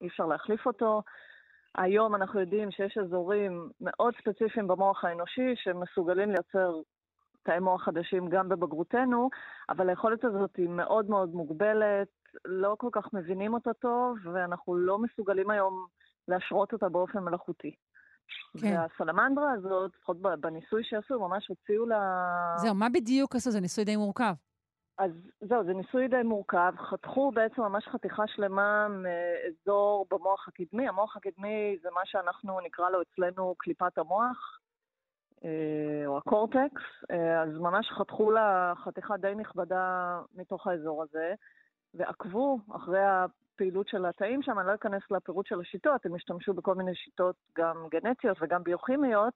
אי 0.00 0.06
אפשר 0.06 0.26
להחליף 0.26 0.66
אותו. 0.66 1.02
היום 1.74 2.14
אנחנו 2.14 2.40
יודעים 2.40 2.70
שיש 2.70 2.98
אזורים 2.98 3.70
מאוד 3.80 4.14
ספציפיים 4.20 4.68
במוח 4.68 5.04
האנושי 5.04 5.54
שמסוגלים 5.56 6.30
לייצר 6.30 6.80
תאי 7.44 7.60
מוח 7.60 7.82
חדשים 7.82 8.28
גם 8.28 8.48
בבגרותנו, 8.48 9.30
אבל 9.68 9.88
היכולת 9.88 10.24
הזאת 10.24 10.56
היא 10.56 10.68
מאוד 10.68 11.10
מאוד 11.10 11.34
מוגבלת, 11.34 12.08
לא 12.44 12.76
כל 12.78 12.88
כך 12.92 13.12
מבינים 13.12 13.54
אותה 13.54 13.74
טוב, 13.74 14.16
ואנחנו 14.32 14.76
לא 14.76 14.98
מסוגלים 14.98 15.50
היום 15.50 15.86
להשרות 16.28 16.72
אותה 16.72 16.88
באופן 16.88 17.18
מלאכותי. 17.18 17.74
כן. 18.60 18.76
והסלמנדרה 18.76 19.52
הזאת, 19.52 19.90
לפחות 19.96 20.16
בניסוי 20.40 20.84
שעשו, 20.84 21.20
ממש 21.20 21.48
הוציאו 21.48 21.86
לה... 21.86 22.00
זהו, 22.56 22.74
מה 22.74 22.88
בדיוק 22.88 23.36
עשו? 23.36 23.50
זה 23.50 23.60
ניסוי 23.60 23.84
די 23.84 23.96
מורכב. 23.96 24.34
אז 24.98 25.10
זהו, 25.40 25.64
זה 25.64 25.72
ניסוי 25.72 26.08
די 26.08 26.22
מורכב. 26.24 26.72
חתכו 26.90 27.30
בעצם 27.30 27.62
ממש 27.62 27.84
חתיכה 27.88 28.22
שלמה 28.26 28.86
מאזור 28.88 30.06
במוח 30.10 30.48
הקדמי. 30.48 30.88
המוח 30.88 31.16
הקדמי 31.16 31.78
זה 31.82 31.88
מה 31.94 32.00
שאנחנו 32.04 32.60
נקרא 32.60 32.90
לו 32.90 33.02
אצלנו 33.02 33.54
קליפת 33.58 33.98
המוח, 33.98 34.58
או 36.06 36.18
הקורטקס. 36.18 36.82
אה, 37.10 37.42
אז 37.42 37.58
ממש 37.58 37.90
חתכו 37.90 38.30
לה 38.30 38.72
חתיכה 38.76 39.16
די 39.16 39.32
נכבדה 39.36 40.20
מתוך 40.34 40.66
האזור 40.66 41.02
הזה, 41.02 41.34
ועקבו 41.94 42.58
אחרי 42.76 43.02
הפעילות 43.04 43.88
של 43.88 44.06
התאים 44.06 44.42
שם, 44.42 44.58
אני 44.58 44.66
לא 44.66 44.74
אכנס 44.74 45.02
לפירוט 45.10 45.46
של 45.46 45.60
השיטות, 45.60 46.06
הם 46.06 46.14
השתמשו 46.14 46.54
בכל 46.54 46.74
מיני 46.74 46.94
שיטות 46.94 47.36
גם 47.58 47.86
גנטיות 47.90 48.36
וגם 48.40 48.62
ביוכימיות, 48.62 49.34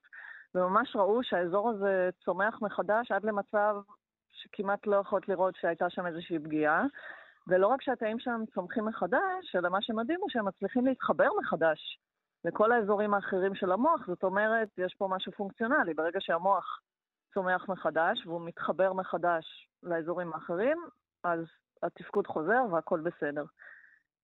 וממש 0.55 0.97
ראו 0.97 1.23
שהאזור 1.23 1.71
הזה 1.71 2.11
צומח 2.25 2.62
מחדש 2.62 3.12
עד 3.12 3.25
למצב 3.25 3.77
שכמעט 4.33 4.87
לא 4.87 4.97
יכולת 4.97 5.29
לראות 5.29 5.57
שהייתה 5.57 5.90
שם 5.90 6.07
איזושהי 6.07 6.38
פגיעה. 6.38 6.85
ולא 7.47 7.66
רק 7.66 7.83
שהתאים 7.83 8.18
שם 8.18 8.42
צומחים 8.55 8.85
מחדש, 8.85 9.57
אלא 9.57 9.68
מה 9.68 9.83
שמדהים 9.83 10.21
הוא 10.21 10.29
שהם 10.31 10.49
מצליחים 10.49 10.87
להתחבר 10.87 11.29
מחדש 11.40 11.99
לכל 12.44 12.72
האזורים 12.72 13.14
האחרים 13.14 13.55
של 13.55 13.72
המוח. 13.72 14.07
זאת 14.07 14.22
אומרת, 14.22 14.68
יש 14.79 14.94
פה 14.98 15.09
משהו 15.11 15.33
פונקציונלי. 15.33 15.94
ברגע 15.94 16.20
שהמוח 16.20 16.81
צומח 17.35 17.68
מחדש 17.68 18.27
והוא 18.27 18.46
מתחבר 18.46 18.92
מחדש 18.92 19.68
לאזורים 19.83 20.33
האחרים, 20.33 20.79
אז 21.24 21.44
התפקוד 21.83 22.27
חוזר 22.27 22.62
והכל 22.72 23.01
בסדר. 23.01 23.44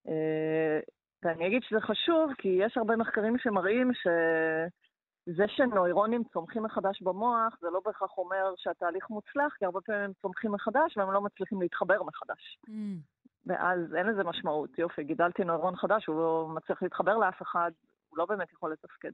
אה, 0.09 0.81
ואני 1.23 1.47
אגיד 1.47 1.63
שזה 1.63 1.81
חשוב, 1.81 2.33
כי 2.39 2.49
יש 2.49 2.77
הרבה 2.77 2.97
מחקרים 2.97 3.39
שמראים 3.39 3.91
שזה 3.95 5.45
שנוירונים 5.49 6.25
צומחים 6.25 6.63
מחדש 6.63 7.03
במוח, 7.03 7.57
זה 7.61 7.67
לא 7.71 7.81
בהכרח 7.85 8.19
אומר 8.19 8.55
שהתהליך 8.57 9.11
מוצלח, 9.11 9.55
כי 9.59 9.65
הרבה 9.65 9.81
פעמים 9.81 10.03
הם 10.03 10.13
צומחים 10.23 10.53
מחדש 10.53 10.97
והם 10.97 11.13
לא 11.13 11.21
מצליחים 11.21 11.63
להתחבר 11.63 12.03
מחדש. 12.03 12.59
Mm. 12.67 12.71
ואז 13.47 13.95
אין 13.95 14.07
לזה 14.07 14.25
משמעות. 14.25 14.79
יופי, 14.79 15.05
גידלתי 15.05 15.45
נוירון 15.45 15.77
חדש, 15.77 16.07
הוא 16.07 16.17
לא 16.17 16.49
מצליח 16.55 16.83
להתחבר 16.83 17.17
לאף 17.17 17.43
אחד, 17.43 17.71
הוא 18.15 18.19
לא 18.19 18.27
באמת 18.27 18.53
יכול 18.53 18.73
לתפקד. 18.73 19.11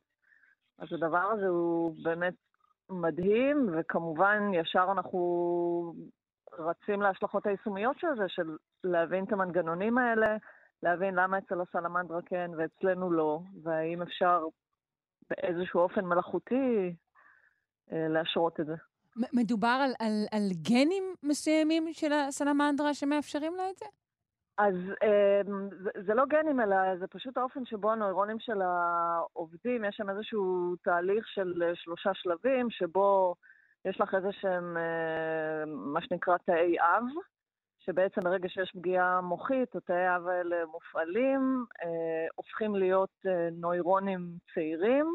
אז 0.78 0.88
הדבר 0.92 1.30
הזה 1.32 1.46
הוא 1.46 1.94
באמת 2.02 2.34
מדהים, 2.90 3.68
וכמובן, 3.72 4.50
ישר 4.54 4.88
אנחנו 4.92 5.94
רצים 6.58 7.02
להשלכות 7.02 7.46
היישומיות 7.46 7.98
של 7.98 8.06
זה, 8.18 8.24
של 8.28 8.56
להבין 8.84 9.24
את 9.24 9.32
המנגנונים 9.32 9.98
האלה, 9.98 10.36
להבין 10.82 11.14
למה 11.14 11.38
אצל 11.38 11.60
הסלמנדרה 11.60 12.22
כן 12.26 12.50
ואצלנו 12.56 13.10
לא, 13.10 13.40
והאם 13.62 14.02
אפשר 14.02 14.44
באיזשהו 15.30 15.80
אופן 15.80 16.04
מלאכותי 16.04 16.94
אה, 17.92 18.08
להשרות 18.08 18.60
את 18.60 18.66
זה. 18.66 18.74
מדובר 19.32 19.80
על, 19.84 19.90
על, 19.98 20.24
על 20.32 20.48
גנים 20.62 21.04
מסוימים 21.22 21.92
של 21.92 22.12
הסלמנדרה 22.12 22.94
שמאפשרים 22.94 23.54
לה 23.56 23.70
את 23.70 23.76
זה? 23.76 23.86
אז 24.60 24.74
אה, 25.02 25.40
זה, 26.06 26.14
לא 26.14 26.24
גנים, 26.26 26.60
אלא 26.60 26.96
זה 26.96 27.06
פשוט 27.06 27.36
האופן 27.36 27.64
שבו 27.64 27.92
הנוירונים 27.92 28.38
שלה 28.40 29.20
עובדים. 29.32 29.84
יש 29.84 29.96
שם 29.96 30.10
איזשהו 30.10 30.74
תהליך 30.82 31.28
של 31.28 31.62
שלושה 31.74 32.10
שלבים, 32.14 32.70
שבו 32.70 33.34
יש 33.84 34.00
לך 34.00 34.14
איזה 34.14 34.32
שהם, 34.32 34.76
אה, 34.76 35.64
מה 35.66 36.00
שנקרא 36.02 36.36
תאי 36.36 36.80
אב, 36.80 37.04
שבעצם 37.78 38.20
ברגע 38.20 38.48
שיש 38.48 38.72
פגיעה 38.74 39.20
מוחית, 39.20 39.76
התאי 39.76 40.06
האב 40.06 40.26
האלה 40.26 40.66
מופעלים, 40.66 41.64
אה, 41.82 42.26
הופכים 42.34 42.74
להיות 42.74 43.16
אה, 43.26 43.48
נוירונים 43.52 44.20
צעירים, 44.54 45.06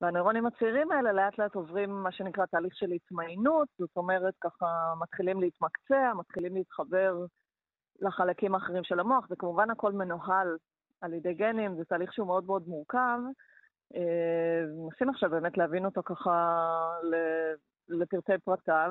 והנוירונים 0.00 0.46
הצעירים 0.46 0.92
האלה 0.92 1.12
לאט 1.12 1.38
לאט 1.38 1.54
עוברים 1.54 1.90
מה 1.90 2.12
שנקרא 2.12 2.46
תהליך 2.46 2.74
של 2.74 2.90
התמיינות, 2.92 3.68
זאת 3.78 3.96
אומרת 3.96 4.34
ככה 4.40 4.66
מתחילים 5.00 5.40
להתמקצע, 5.40 6.12
מתחילים 6.14 6.54
להתחבר 6.54 7.24
לחלקים 8.00 8.54
האחרים 8.54 8.84
של 8.84 9.00
המוח, 9.00 9.26
וכמובן 9.30 9.70
הכל 9.70 9.92
מנוהל 9.92 10.56
על 11.00 11.14
ידי 11.14 11.34
גנים, 11.34 11.76
זה 11.76 11.84
תהליך 11.84 12.12
שהוא 12.12 12.26
מאוד 12.26 12.44
מאוד 12.44 12.68
מורכב. 12.68 13.18
מנסים 14.76 15.08
אה, 15.08 15.14
עכשיו 15.14 15.30
באמת 15.30 15.58
להבין 15.58 15.84
אותו 15.84 16.02
ככה 16.04 16.58
לפרטי 17.88 18.38
פרטיו. 18.44 18.90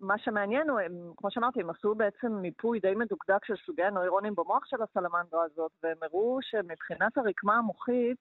מה 0.00 0.18
שמעניין 0.18 0.70
הוא, 0.70 0.80
הם, 0.80 0.92
כמו 1.16 1.30
שאמרתי, 1.30 1.60
הם 1.60 1.70
עשו 1.70 1.94
בעצם 1.94 2.32
מיפוי 2.32 2.80
די 2.80 2.94
מדוקדק 2.94 3.44
של 3.44 3.54
סוגי 3.66 3.82
הנוירונים 3.82 4.34
במוח 4.34 4.64
של 4.66 4.76
הסלמנדרה 4.82 5.44
הזאת, 5.44 5.72
והם 5.82 5.96
הראו 6.02 6.38
שמבחינת 6.42 7.18
הרקמה 7.18 7.56
המוחית, 7.56 8.18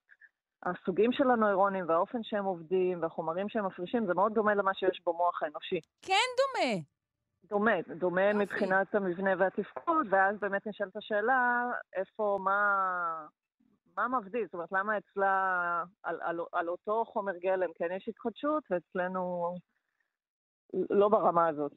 הסוגים 0.64 1.12
של 1.12 1.32
הנוירונים 1.32 1.86
והאופן 1.90 2.24
שהם 2.24 2.46
עובדים 2.46 3.02
והחומרים 3.02 3.50
שהם 3.50 3.66
מפרישים, 3.66 4.06
זה 4.06 4.14
מאוד 4.14 4.34
דומה 4.34 4.54
למה 4.54 4.74
שיש 4.74 5.02
במוח 5.06 5.44
האנושי. 5.44 5.80
כן 6.02 6.28
דומה. 6.38 6.82
דומה, 7.52 7.72
דומה 8.00 8.22
יופי. 8.22 8.38
מבחינת 8.38 8.96
המבנה 8.96 9.32
והתפקוד, 9.40 10.08
ואז 10.10 10.36
באמת 10.40 10.68
נשאלת 10.68 10.96
השאלה, 10.96 11.66
איפה, 11.96 12.40
מה, 12.44 12.58
מה 13.98 14.08
מבדיל? 14.08 14.46
זאת 14.46 14.54
אומרת, 14.54 14.72
למה 14.72 14.98
אצלה, 14.98 15.84
על, 16.04 16.20
על, 16.22 16.40
על 16.52 16.70
אותו 16.70 17.06
חומר 17.06 17.38
גלם 17.38 17.70
כן 17.76 17.88
יש 17.96 18.10
התחדשות, 18.10 18.64
ואצלנו 18.70 19.56
לא 20.74 21.10
ברמה 21.10 21.48
הזאת. 21.48 21.72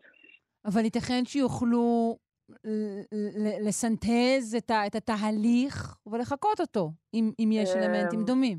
אבל 0.64 0.84
ייתכן 0.84 1.24
שיוכלו 1.24 2.16
לסנטז 3.60 4.54
את, 4.58 4.70
את 4.87 4.94
התהליך 4.94 5.96
ולחקות 6.06 6.60
אותו, 6.60 6.90
אם, 7.14 7.32
אם 7.38 7.48
יש 7.52 7.70
אמ, 7.76 7.82
אלמנטים 7.82 8.24
דומים. 8.24 8.58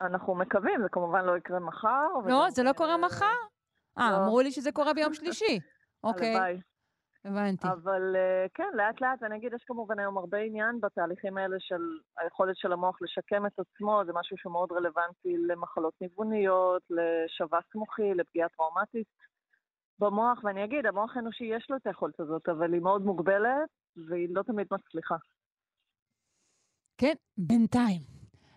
אנחנו 0.00 0.34
מקווים, 0.34 0.82
זה 0.82 0.88
כמובן 0.92 1.24
לא 1.24 1.36
יקרה 1.36 1.60
מחר. 1.60 2.06
לא, 2.26 2.50
זה 2.50 2.62
לא 2.62 2.72
קורה 2.72 2.96
מחר? 2.96 3.26
אה, 3.98 4.10
לא. 4.10 4.16
אמרו 4.16 4.40
לי 4.40 4.52
שזה 4.52 4.72
קורה 4.72 4.94
ביום 4.94 5.14
שלישי. 5.14 5.58
אוקיי. 6.04 6.36
הלוואי. 6.36 6.60
הבנתי. 7.24 7.68
אבל 7.68 8.16
אה, 8.16 8.46
כן, 8.54 8.68
לאט 8.74 9.00
לאט, 9.00 9.18
ואני 9.22 9.36
אגיד, 9.36 9.52
יש 9.52 9.64
כמובן 9.66 9.98
היום 9.98 10.18
הרבה 10.18 10.38
עניין 10.38 10.80
בתהליכים 10.80 11.38
האלה 11.38 11.56
של 11.60 11.82
היכולת 12.18 12.56
של 12.56 12.72
המוח 12.72 13.02
לשקם 13.02 13.46
את 13.46 13.58
עצמו, 13.58 14.02
זה 14.06 14.12
משהו 14.14 14.36
שמאוד 14.38 14.72
רלוונטי 14.72 15.36
למחלות 15.36 15.94
ניווניות, 16.00 16.82
לשבץ 16.90 17.74
מוחי, 17.74 18.14
לפגיעה 18.14 18.48
טראומטית. 18.48 19.06
במוח, 19.98 20.44
ואני 20.44 20.64
אגיד, 20.64 20.86
המוח 20.86 21.16
האנושי 21.16 21.44
יש 21.44 21.66
לו 21.70 21.76
את 21.76 21.86
היכולת 21.86 22.20
הזאת, 22.20 22.48
אבל 22.48 22.72
היא 22.72 22.82
מאוד 22.82 23.02
מוגבלת, 23.02 23.68
והיא 24.08 24.28
לא 24.30 24.42
תמיד 24.42 24.66
מצליחה. 24.70 25.16
כן, 26.98 27.14
בינתיים. 27.38 28.00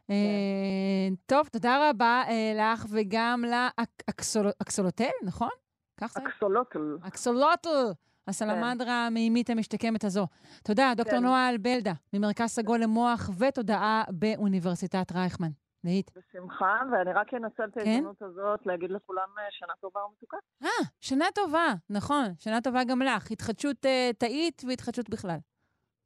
כן. 0.08 0.14
אה, 0.14 1.08
טוב, 1.26 1.48
תודה 1.48 1.90
רבה 1.90 2.24
אה, 2.28 2.54
לך 2.56 2.86
וגם 2.92 3.44
לאקסולוטל, 3.44 5.16
נכון? 5.26 5.65
כך 5.98 6.14
זה? 6.14 6.20
אקסולוטל. 6.28 6.98
אקסולוטל, 7.08 7.92
הסלמנדרה 8.28 8.88
כן. 8.88 8.92
המימית 8.92 9.50
המשתקמת 9.50 10.04
הזו. 10.04 10.28
תודה, 10.64 10.94
דוקטור 10.98 11.20
כן. 11.20 11.24
נועה 11.24 11.50
אלבלדה, 11.50 11.94
ממרכז 12.14 12.50
סגול 12.50 12.80
למוח 12.80 13.30
ותודעה 13.40 14.04
באוניברסיטת 14.10 15.12
רייכמן. 15.12 15.50
להיט. 15.86 16.12
בשמחה, 16.18 16.80
ואני 16.92 17.14
רק 17.14 17.34
אנצל 17.34 17.64
את 17.64 17.74
כן? 17.74 17.80
ההזדמנות? 17.80 18.22
הזאת 18.22 18.66
להגיד 18.66 18.92
לכולם 18.92 19.28
אה, 19.38 19.44
שנה 19.50 19.74
טובה 19.82 20.00
ומתוקה. 20.06 20.38
אה, 20.64 20.70
שנה 21.00 21.26
טובה, 21.36 21.74
נכון, 21.90 22.26
שנה 22.40 22.62
טובה 22.62 22.84
גם 22.84 23.02
לך. 23.02 23.32
התחדשות 23.32 23.86
uh, 23.86 23.90
תאית 24.18 24.62
והתחדשות 24.68 25.10
בכלל. 25.10 25.38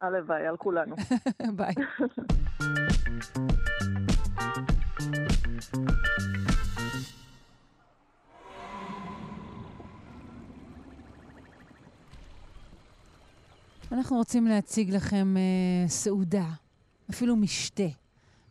הלוואי, 0.02 0.48
על 0.48 0.58
כולנו. 0.58 0.96
ביי. 1.58 1.74
אנחנו 13.92 14.18
רוצים 14.18 14.48
להציג 14.48 14.92
לכם 14.92 15.36
uh, 15.36 15.90
סעודה, 15.90 16.46
אפילו 17.10 17.36
משתה. 17.36 17.84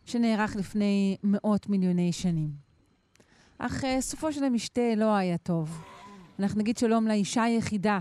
שנערך 0.05 0.57
לפני 0.57 1.17
מאות 1.25 1.69
מיליוני 1.69 2.13
שנים. 2.13 2.51
אך 3.59 3.85
uh, 3.85 3.87
סופו 4.01 4.33
של 4.33 4.45
המשתה 4.45 4.95
לא 4.97 5.17
היה 5.17 5.39
טוב. 5.39 5.85
אנחנו 6.39 6.61
נגיד 6.61 6.79
שלום 6.79 7.09
לאישה 7.09 7.43
היחידה 7.43 7.99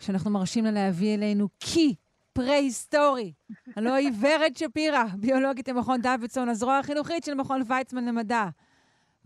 שאנחנו 0.00 0.30
מרשים 0.30 0.64
לה 0.64 0.70
להביא 0.70 1.14
אלינו 1.14 1.48
כי 1.60 1.94
פרה-היסטורי. 2.32 3.32
הלוא 3.76 3.92
היא 3.92 4.10
ורד 4.20 4.56
שפירא, 4.56 5.04
ביולוגית 5.16 5.68
למכון 5.68 6.00
דוידסון, 6.00 6.48
הזרוע 6.48 6.78
החינוכית 6.78 7.24
של 7.24 7.34
מכון 7.34 7.62
ויצמן 7.68 8.04
למדע. 8.04 8.48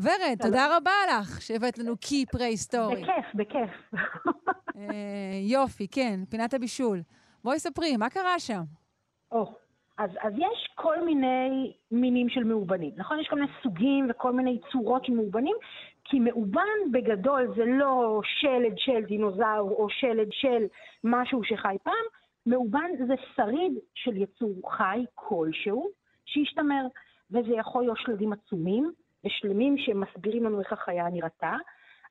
ורד, 0.00 0.36
תודה 0.42 0.76
רבה 0.76 0.92
לך 1.10 1.42
שהבאת 1.42 1.78
לנו 1.78 1.96
קי 1.96 2.24
פרה-היסטורי. 2.32 3.02
בכיף, 3.02 3.34
בכיף. 3.34 4.00
אה, 4.76 4.82
יופי, 5.42 5.88
כן, 5.88 6.20
פינת 6.28 6.54
הבישול. 6.54 7.02
בואי 7.44 7.58
ספרי, 7.58 7.96
מה 7.96 8.10
קרה 8.10 8.38
שם? 8.38 8.62
או, 9.32 9.54
אז, 9.98 10.10
אז 10.20 10.32
יש 10.36 10.68
כל 10.74 11.04
מיני 11.04 11.72
מינים 11.90 12.28
של 12.28 12.44
מאובנים, 12.44 12.92
נכון? 12.96 13.20
יש 13.20 13.28
כל 13.28 13.36
מיני 13.36 13.52
סוגים 13.62 14.06
וכל 14.10 14.32
מיני 14.32 14.60
צורות 14.72 15.04
של 15.04 15.12
מאובנים, 15.12 15.56
כי 16.04 16.18
מאובן 16.20 16.92
בגדול 16.92 17.54
זה 17.56 17.64
לא 17.64 18.20
שלד 18.24 18.72
של 18.76 19.04
דינוזאור 19.06 19.70
או 19.70 19.86
שלד 19.90 20.28
של 20.30 20.64
משהו 21.04 21.44
שחי 21.44 21.76
פעם, 21.82 22.04
מאובן 22.46 22.90
זה 23.06 23.14
שריד 23.36 23.72
של 23.94 24.16
יצור 24.16 24.72
חי 24.76 25.04
כלשהו 25.14 25.90
שהשתמר, 26.24 26.86
וזה 27.30 27.54
יכול 27.54 27.82
להיות 27.82 27.98
שלדים 27.98 28.32
עצומים 28.32 28.92
ושלמים 29.24 29.78
שמסבירים 29.78 30.44
לנו 30.44 30.60
איך 30.60 30.72
החיה 30.72 31.08
נראתה, 31.10 31.56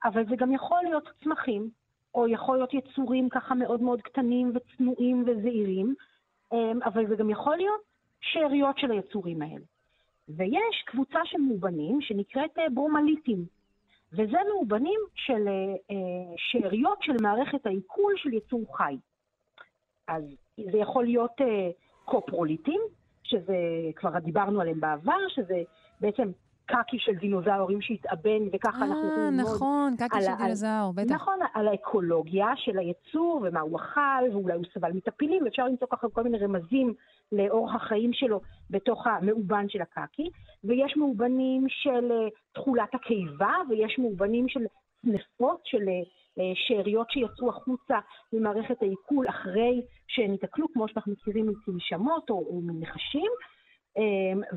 אבל 0.05 0.25
זה 0.29 0.35
גם 0.35 0.51
יכול 0.51 0.79
להיות 0.83 1.09
צמחים, 1.23 1.69
או 2.15 2.27
יכול 2.27 2.57
להיות 2.57 2.73
יצורים 2.73 3.29
ככה 3.29 3.55
מאוד 3.55 3.81
מאוד 3.81 4.01
קטנים 4.01 4.53
וצנועים 4.55 5.25
וזעירים, 5.27 5.95
אמ, 6.53 6.79
אבל 6.85 7.07
זה 7.07 7.15
גם 7.15 7.29
יכול 7.29 7.57
להיות 7.57 7.81
שאריות 8.21 8.77
של 8.77 8.91
היצורים 8.91 9.41
האלה. 9.41 9.65
ויש 10.29 10.83
קבוצה 10.85 11.19
של 11.25 11.37
מאובנים 11.37 12.01
שנקראת 12.01 12.57
אה, 12.57 12.69
ברומליטים, 12.73 13.45
וזה 14.13 14.37
מאובנים 14.49 14.99
של 15.15 15.47
אה, 15.47 15.51
אה, 15.91 16.33
שאריות 16.37 16.97
של 17.01 17.13
מערכת 17.21 17.65
העיכול 17.65 18.13
של 18.17 18.33
יצור 18.33 18.77
חי. 18.77 18.97
אז 20.07 20.23
זה 20.71 20.77
יכול 20.77 21.03
להיות 21.03 21.41
קופרוליטים, 22.05 22.81
שזה 23.23 23.57
כבר 23.95 24.19
דיברנו 24.19 24.61
עליהם 24.61 24.79
בעבר, 24.79 25.27
שזה 25.29 25.63
בעצם 26.01 26.31
קקי 26.65 26.99
של 26.99 27.15
דינוזאורים 27.15 27.81
שהתאבן, 27.81 28.47
וככה 28.53 28.85
אנחנו 28.85 29.07
יכולים 29.07 29.33
ללמוד... 29.33 29.45
אה, 29.47 29.55
נכון, 29.55 29.95
קקי 29.97 30.21
של 30.21 30.31
דינוזאור, 30.37 30.93
בטח. 30.95 31.13
נכון, 31.13 31.39
על 31.53 31.67
האקולוגיה 31.67 32.47
של 32.55 32.79
היצור, 32.79 33.41
ומה 33.43 33.59
הוא 33.59 33.79
אכל, 33.79 34.31
ואולי 34.31 34.53
הוא 34.53 34.65
סבל 34.73 34.91
מטפילים, 34.91 35.43
ואפשר 35.43 35.65
למצוא 35.65 35.87
ככה 35.91 36.07
כל 36.09 36.23
מיני 36.23 36.37
רמזים 36.37 36.93
לאורח 37.31 37.75
החיים 37.75 38.13
שלו 38.13 38.41
בתוך 38.69 39.07
המאובן 39.07 39.69
של 39.69 39.81
הקקי. 39.81 40.29
ויש 40.63 40.97
מאובנים 40.97 41.65
של 41.69 42.11
uh, 42.11 42.53
תכולת 42.53 42.95
הקיבה, 42.95 43.53
ויש 43.69 43.99
מאובנים 43.99 44.47
של 44.47 44.59
צנפות, 45.01 45.61
של 45.63 45.83
uh, 45.87 46.41
שאריות 46.55 47.11
שיצאו 47.11 47.49
החוצה 47.49 47.99
ממערכת 48.33 48.81
העיכול 48.81 49.29
אחרי 49.29 49.81
שהן 50.07 50.33
התעכלו, 50.33 50.67
כמו 50.73 50.87
שאנחנו 50.87 51.11
מכירים 51.11 51.47
מצלשמות 51.47 52.29
או, 52.29 52.35
או 52.35 52.61
מנחשים. 52.61 53.31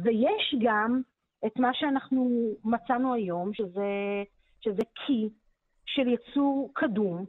ויש 0.02 0.54
גם 0.60 1.00
את 1.46 1.58
מה 1.58 1.70
שאנחנו 1.74 2.50
מצאנו 2.64 3.14
היום, 3.14 3.54
שזה, 3.54 3.88
שזה 4.60 4.82
קי 5.06 5.28
של 5.86 6.08
יצור 6.08 6.70
קדום, 6.72 7.24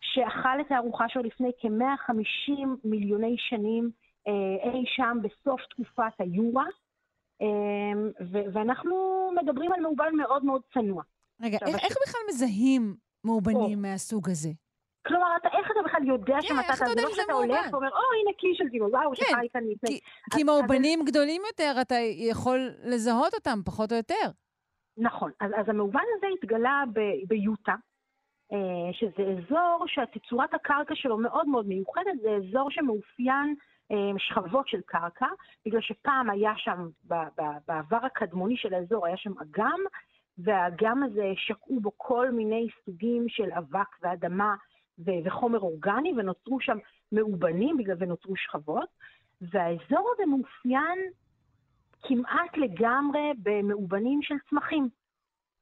שאכל 0.00 0.60
את 0.60 0.72
הארוחה 0.72 1.08
שלו 1.08 1.22
לפני 1.22 1.50
כ-150 1.60 2.66
מיליוני 2.84 3.36
שנים 3.38 3.90
אה, 4.28 4.72
אי 4.72 4.84
שם 4.86 5.18
בסוף 5.22 5.60
תקופת 5.70 6.12
היורה, 6.18 6.66
אה, 7.42 7.46
ואנחנו 8.52 8.96
מדברים 9.42 9.72
על 9.72 9.80
מאובן 9.80 10.14
מאוד 10.16 10.44
מאוד 10.44 10.62
צנוע. 10.74 11.02
רגע, 11.40 11.58
איך, 11.66 11.76
איך 11.84 11.96
בכלל 12.06 12.20
מזהים 12.28 12.96
מאובנים 13.24 13.78
או. 13.78 13.82
מהסוג 13.82 14.30
הזה? 14.30 14.50
כלומר, 15.06 15.36
אתה, 15.36 15.48
איך 15.58 15.70
אתה 15.70 15.80
בכלל 15.84 16.06
יודע 16.06 16.34
כן, 16.34 16.48
שמצאת? 16.48 16.88
זה 16.88 17.02
לא 17.02 17.10
שאתה 17.10 17.32
הולך 17.32 17.72
ואומר, 17.72 17.88
או, 17.88 17.98
הנה 18.20 18.32
כלי 18.40 18.54
של 18.54 18.68
דינוזאור 18.68 19.14
כן, 19.14 19.24
שחי 19.24 19.48
כאן 19.52 19.62
לפני. 19.64 20.00
כי 20.34 20.44
מאובנים 20.44 21.00
אז... 21.00 21.06
גדולים 21.06 21.42
יותר, 21.46 21.80
אתה 21.80 21.94
יכול 22.30 22.70
לזהות 22.84 23.34
אותם, 23.34 23.58
פחות 23.64 23.92
או 23.92 23.96
יותר. 23.96 24.30
נכון. 24.96 25.30
אז, 25.40 25.50
אז 25.56 25.68
המאובן 25.68 26.04
הזה 26.16 26.26
התגלה 26.34 26.84
ב, 26.92 27.00
ביוטה, 27.28 27.74
אה, 28.52 28.92
שזה 28.92 29.22
אזור 29.22 29.84
שתצורת 29.86 30.54
הקרקע 30.54 30.94
שלו 30.94 31.18
מאוד 31.18 31.48
מאוד 31.48 31.66
מיוחדת, 31.66 32.20
זה 32.22 32.30
אזור 32.30 32.70
שמאופיין 32.70 33.54
אה, 33.92 33.96
שכבות 34.18 34.68
של 34.68 34.80
קרקע, 34.86 35.26
בגלל 35.66 35.80
שפעם 35.80 36.30
היה 36.30 36.52
שם, 36.56 36.88
בעבר 37.66 38.06
הקדמוני 38.06 38.56
של 38.56 38.74
האזור, 38.74 39.06
היה 39.06 39.16
שם 39.16 39.32
אגם, 39.42 39.80
והאגם 40.38 41.02
הזה 41.02 41.32
שקעו 41.36 41.80
בו 41.80 41.90
כל 41.96 42.30
מיני 42.30 42.68
סוגים 42.84 43.24
של 43.28 43.52
אבק 43.52 43.88
ואדמה 44.02 44.54
ו- 45.06 45.24
וחומר 45.24 45.58
אורגני, 45.58 46.12
ונוצרו 46.16 46.60
שם 46.60 46.78
מאובנים 47.12 47.76
בגלל 47.76 47.96
זה 47.96 48.06
נוצרו 48.06 48.36
שכבות, 48.36 48.88
והאזור 49.40 50.10
הזה 50.14 50.26
מאופיין 50.26 50.98
כמעט 52.02 52.56
לגמרי 52.56 53.32
במאובנים 53.42 54.22
של 54.22 54.34
צמחים. 54.50 54.88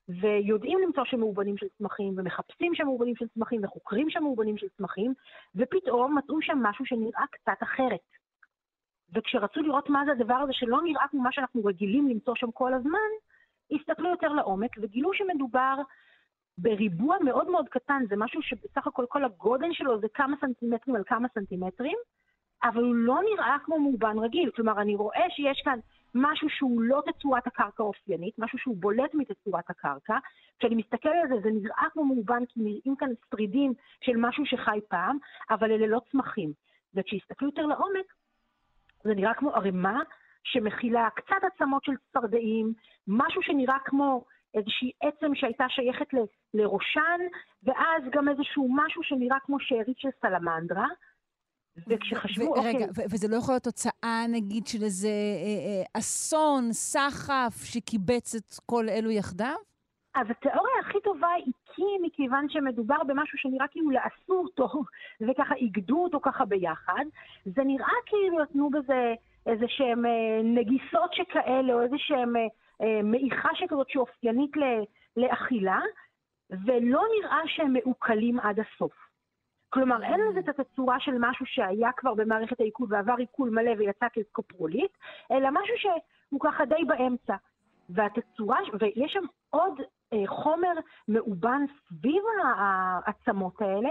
ויודעים 0.09 0.79
למצוא 0.79 1.05
שם 1.05 1.21
מאובנים 1.21 1.57
של 1.57 1.67
צמחים, 1.79 2.15
ומחפשים 2.17 2.75
שם 2.75 2.85
מאובנים 2.85 3.17
של 3.17 3.29
צמחים, 3.29 3.65
וחוקרים 3.65 4.11
שם 4.11 4.23
מאובנים 4.23 4.59
של 4.59 4.67
צמחים, 4.77 5.15
ופתאום 5.57 6.19
מצאו 6.19 6.43
שם 6.43 6.59
משהו 6.63 6.87
שנראה 6.87 7.25
קצת 7.31 7.63
אחרת. 7.63 8.01
וכשרצו 9.15 9.61
לראות 9.61 9.89
מה 9.89 10.03
זה 10.07 10.13
הדבר 10.13 10.35
הזה 10.35 10.53
שלא 10.53 10.83
נראה 10.83 11.09
כמו 11.09 11.23
מה 11.23 11.33
שאנחנו 11.33 11.65
רגילים 11.65 12.09
למצוא 12.09 12.35
שם 12.37 12.51
כל 12.51 12.75
הזמן, 12.75 13.11
הסתכלו 13.73 14.11
יותר 14.11 14.29
לעומק 14.29 14.71
וגילו 14.83 15.11
שמדובר 15.15 15.77
בריבוע 16.59 17.17
מאוד 17.25 17.51
מאוד 17.51 17.69
קטן, 17.69 18.03
זה 18.09 18.15
משהו 18.19 18.43
שבסך 18.43 18.87
הכל 18.87 19.05
כל 19.09 19.25
הגודל 19.25 19.73
שלו 19.73 20.01
זה 20.01 20.07
כמה 20.15 20.37
סנטימטרים 20.41 20.97
על 20.97 21.03
כמה 21.07 21.29
סנטימטרים, 21.35 21.97
אבל 22.65 22.83
הוא 22.83 22.95
לא 22.95 23.21
נראה 23.33 23.57
כמו 23.65 23.79
מאובן 23.79 24.19
רגיל. 24.19 24.51
כלומר, 24.51 24.81
אני 24.81 24.95
רואה 24.95 25.25
שיש 25.31 25.63
כאן 25.65 25.79
משהו 26.15 26.49
שהוא 26.51 26.83
לא 26.83 27.03
תצורת 27.07 27.47
הקרקע 27.47 27.83
האופיינית, 27.83 28.35
משהו 28.39 28.59
שהוא 28.59 28.77
בולט 28.77 29.15
מתצורת 29.15 29.71
הקרקע. 29.71 30.19
כשאני 30.59 30.75
מסתכלת 30.75 31.13
על 31.23 31.29
זה, 31.29 31.35
זה 31.43 31.51
נראה 31.51 31.87
כמו 31.93 32.05
מאובן, 32.05 32.45
כי 32.49 32.61
נראים 32.61 32.97
כאן 32.99 33.09
שרידים 33.31 33.73
של 34.01 34.13
משהו 34.17 34.47
שחי 34.47 34.79
פעם, 34.89 35.19
אבל 35.51 35.73
אלה 35.73 35.87
לא 35.87 36.01
צמחים. 36.11 36.53
וכשהסתכלו 36.95 37.49
יותר 37.49 37.67
לעומק, 37.67 38.15
זה 39.05 39.15
נראה 39.15 39.35
כמו 39.35 39.51
ערימה 39.51 40.01
שמכילה 40.45 41.09
קצת 41.15 41.45
עצמות 41.55 41.85
של 41.85 41.93
צפרדעים, 41.97 42.73
משהו 43.09 43.43
שנראה 43.43 43.79
כמו 43.85 44.25
איזושהי 44.55 44.91
עצם 45.01 45.35
שהייתה 45.35 45.65
שייכת 45.69 46.15
ל, 46.15 46.19
לראשן, 46.55 47.21
ואז 47.63 48.03
גם 48.13 48.29
איזשהו 48.29 48.69
משהו 48.71 49.03
שנראה 49.03 49.39
כמו 49.41 49.61
שארית 49.61 49.99
של 49.99 50.09
סלמנדרה. 50.21 50.87
וכשחשבו, 51.89 52.57
אוקיי... 52.57 52.75
רגע, 52.75 52.87
וזה 53.11 53.29
לא 53.29 53.37
יכול 53.37 53.53
להיות 53.53 53.63
תוצאה, 53.63 54.25
נגיד, 54.29 54.67
של 54.67 54.83
איזה 54.83 55.09
אה, 55.09 55.13
אה, 55.13 55.99
אסון, 55.99 56.73
סחף, 56.73 57.65
שקיבץ 57.65 58.35
את 58.35 58.61
כל 58.67 58.89
אלו 58.89 59.11
יחדיו? 59.11 59.57
אז 60.15 60.27
התיאוריה 60.31 60.75
הכי 60.81 60.99
טובה 61.05 61.29
היא 61.37 61.53
כי 61.75 61.83
מכיוון 62.03 62.49
שמדובר 62.49 63.03
במשהו 63.07 63.39
שנראה 63.39 63.69
כאילו 63.69 63.91
לעשו 63.91 64.33
אותו, 64.33 64.69
וככה 65.29 65.55
איגדו 65.55 66.03
אותו 66.03 66.21
ככה 66.23 66.45
ביחד, 66.45 67.05
זה 67.45 67.65
נראה 67.65 67.95
כאילו 68.07 68.43
נתנו 68.43 68.71
בזה 68.71 69.15
איזה 69.47 69.65
שהם 69.69 70.07
אה, 70.07 70.41
נגיסות 70.45 71.13
שכאלה, 71.13 71.73
או 71.75 71.83
איזה 71.83 71.97
שהם 71.99 72.37
אה, 72.37 72.47
מעיכה 73.03 73.49
שכזאת 73.55 73.91
שאופיינית 73.91 74.51
לאכילה, 75.17 75.81
ולא 76.51 77.03
נראה 77.21 77.41
שהם 77.47 77.73
מעוקלים 77.73 78.41
עד 78.41 78.61
הסוף. 78.61 78.93
כלומר, 79.69 80.03
אין 80.03 80.21
לזה 80.21 80.39
את 80.39 80.49
התצורה 80.49 81.01
של 81.01 81.15
משהו 81.19 81.47
שהיה 81.47 81.91
כבר 81.97 82.15
במערכת 82.15 82.61
העיכול 82.61 82.87
ועבר 82.91 83.15
עיכול 83.19 83.51
מלא 83.51 83.71
ויצא 83.79 84.07
כסקופרולית, 84.13 84.99
אלא 85.31 85.49
משהו 85.53 85.75
שהוא 85.79 86.41
ככה 86.41 86.65
די 86.65 86.85
באמצע. 86.87 87.37
והתצורה, 87.91 88.59
ויש 88.81 89.13
שם 89.13 89.25
עוד 89.51 89.81
אה, 90.13 90.27
חומר 90.27 90.73
מאובן 91.09 91.65
סביב 91.89 92.23
העצמות 92.45 93.63
האלה, 93.63 93.91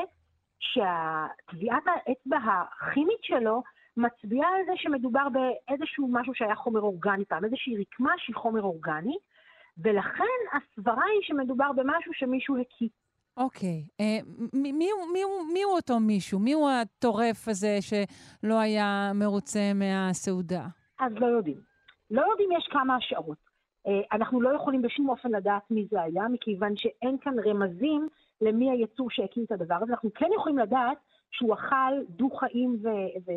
שטביעת 0.60 1.84
האצבע 1.86 2.38
הכימית 2.38 3.24
שלו 3.24 3.64
מצביעה 4.00 4.50
על 4.50 4.66
זה 4.66 4.72
שמדובר 4.76 5.28
באיזשהו 5.30 6.08
משהו 6.12 6.34
שהיה 6.36 6.56
חומר 6.56 6.82
אורגני 6.82 7.26
פעם, 7.26 7.46
איזושהי 7.46 7.78
רקמה 7.78 8.14
של 8.18 8.34
חומר 8.34 8.62
אורגני, 8.62 9.18
ולכן 9.78 10.40
הסברה 10.54 11.04
היא 11.04 11.22
שמדובר 11.22 11.72
במשהו 11.76 12.14
שמישהו 12.14 12.58
הקיא. 12.58 12.90
אוקיי. 13.38 13.84
Okay. 13.88 14.02
אה, 14.02 14.18
מי, 14.54 14.72
מי, 14.72 14.88
מי, 15.14 15.22
מי 15.54 15.64
הוא 15.64 15.74
אותו 15.74 16.00
מישהו? 16.00 16.40
מי 16.40 16.54
הוא 16.54 16.70
הטורף 16.70 17.48
הזה 17.48 17.78
שלא 17.82 18.60
היה 18.60 19.12
מרוצה 19.16 19.72
מהסעודה? 19.76 20.66
אז 21.00 21.14
לא 21.14 21.26
יודעים. 21.26 21.58
לא 22.12 22.22
יודעים, 22.32 22.50
יש 22.52 22.68
כמה 22.72 22.96
השערות. 22.96 23.38
אה, 23.88 24.02
אנחנו 24.12 24.42
לא 24.42 24.50
יכולים 24.56 24.82
בשום 24.82 25.10
אופן 25.10 25.32
לדעת 25.32 25.72
מי 25.72 25.88
זה 25.92 26.02
היה, 26.02 26.28
מכיוון 26.28 26.74
שאין 26.76 27.18
כאן 27.22 27.34
רמזים 27.46 28.08
למי 28.42 28.72
היצור 28.72 29.10
שהקים 29.12 29.44
את 29.44 29.52
הדבר 29.52 29.76
הזה. 29.76 29.92
אנחנו 29.94 30.14
כן 30.14 30.30
יכולים 30.36 30.58
לדעת 30.58 30.98
שהוא 31.32 31.54
אכל 31.54 32.04
דו-חיים 32.10 32.78
ו- 32.84 33.32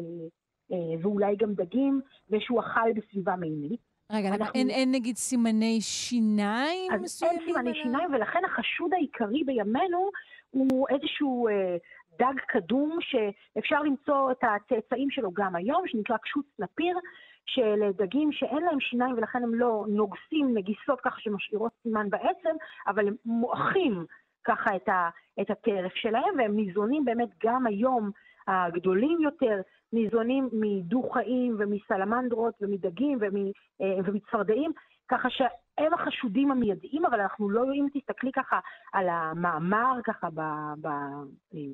ואולי 1.03 1.37
גם 1.37 1.55
דגים, 1.55 2.01
ושהוא 2.31 2.61
אכל 2.61 2.93
בסביבה 2.93 3.37
מימית. 3.37 3.81
רגע, 4.12 4.29
אנחנו... 4.29 4.55
אין, 4.55 4.70
אין 4.70 4.93
נגיד 4.93 5.16
סימני 5.16 5.81
שיניים 5.81 6.93
אז 6.93 7.01
מסוימים? 7.03 7.39
אין 7.39 7.47
סימני 7.47 7.70
אלא... 7.70 7.83
שיניים, 7.83 8.14
ולכן 8.14 8.45
החשוד 8.45 8.95
העיקרי 8.95 9.45
בימינו 9.45 10.11
הוא 10.51 10.87
איזשהו 10.89 11.49
אה, 11.49 11.77
דג 12.18 12.41
קדום, 12.49 12.99
שאפשר 13.01 13.83
למצוא 13.83 14.31
את 14.31 14.39
הצאצאים 14.43 15.11
שלו 15.11 15.31
גם 15.33 15.57
היום, 15.57 15.83
שנקרא 15.87 16.16
קשוט 16.16 16.47
סלפיר, 16.57 16.99
של 17.47 17.91
דגים 17.97 18.33
שאין 18.33 18.62
להם 18.62 18.81
שיניים 18.81 19.14
ולכן 19.16 19.43
הם 19.43 19.55
לא 19.55 19.85
נוגסים 19.89 20.55
נגיסות 20.55 21.01
ככה 21.01 21.20
שמשאירות 21.20 21.73
סימן 21.83 22.11
בעצם, 22.11 22.57
אבל 22.87 23.09
הם 23.09 23.14
מועכים 23.25 24.05
ככה 24.45 24.77
את, 24.77 24.89
ה, 24.89 25.09
את 25.41 25.51
הטרף 25.51 25.95
שלהם, 25.95 26.39
והם 26.39 26.57
ניזונים 26.57 27.05
באמת 27.05 27.29
גם 27.45 27.66
היום 27.66 28.11
הגדולים 28.49 29.18
יותר, 29.23 29.61
ניזונים 29.93 30.49
מדו-חיים 30.53 31.57
ומסלמנדרות 31.59 32.55
ומדגים 32.61 33.18
אה, 33.22 33.86
ומצפרדעים, 34.05 34.72
ככה 35.09 35.30
שהם 35.30 35.95
החשודים 35.95 36.51
המיידיים, 36.51 37.07
אבל 37.07 37.20
אנחנו 37.20 37.51
לא 37.51 37.72
אם 37.74 37.86
תסתכלי 37.95 38.32
ככה 38.32 38.61
על 38.93 39.09
המאמר 39.09 40.01
ככה 40.05 40.28
ב, 40.34 40.40
ב, 40.80 40.88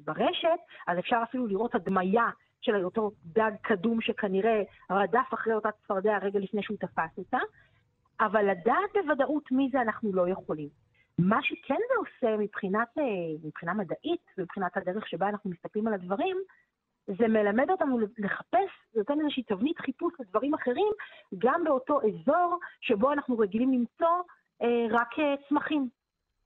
ברשת, 0.04 0.58
אז 0.86 0.98
אפשר 0.98 1.20
אפילו 1.22 1.46
לראות 1.46 1.74
הדמיה 1.74 2.30
של 2.60 2.84
אותו 2.84 3.10
דג 3.24 3.50
קדום 3.62 4.00
שכנראה 4.00 4.62
רדף 4.90 5.34
אחרי 5.34 5.54
אותה 5.54 5.68
צפרדע 5.72 6.18
רגע 6.22 6.38
לפני 6.38 6.62
שהוא 6.62 6.76
תפס 6.76 7.18
אותה, 7.18 7.38
אבל 8.20 8.50
לדעת 8.50 8.90
בוודאות 8.94 9.52
מי 9.52 9.68
זה 9.72 9.80
אנחנו 9.80 10.12
לא 10.12 10.28
יכולים. 10.28 10.68
מה 11.18 11.38
שכן 11.42 11.74
זה 11.88 11.94
עושה 11.98 12.36
מבחינת, 12.36 12.88
אה, 12.98 13.04
מבחינה 13.44 13.74
מדעית 13.74 14.20
ומבחינת 14.38 14.76
הדרך 14.76 15.08
שבה 15.08 15.28
אנחנו 15.28 15.50
מסתכלים 15.50 15.86
על 15.86 15.94
הדברים, 15.94 16.36
זה 17.18 17.28
מלמד 17.28 17.70
אותנו 17.70 17.98
לחפש, 18.18 18.70
זה 18.92 18.98
נותן 19.00 19.20
איזושהי 19.20 19.42
תבנית 19.42 19.78
חיפוש 19.78 20.12
לדברים 20.20 20.54
אחרים, 20.54 20.92
גם 21.38 21.64
באותו 21.64 22.00
אזור 22.00 22.58
שבו 22.80 23.12
אנחנו 23.12 23.38
רגילים 23.38 23.72
למצוא 23.72 24.22
אה, 24.62 24.86
רק 24.90 25.18
אה, 25.18 25.34
צמחים. 25.48 25.88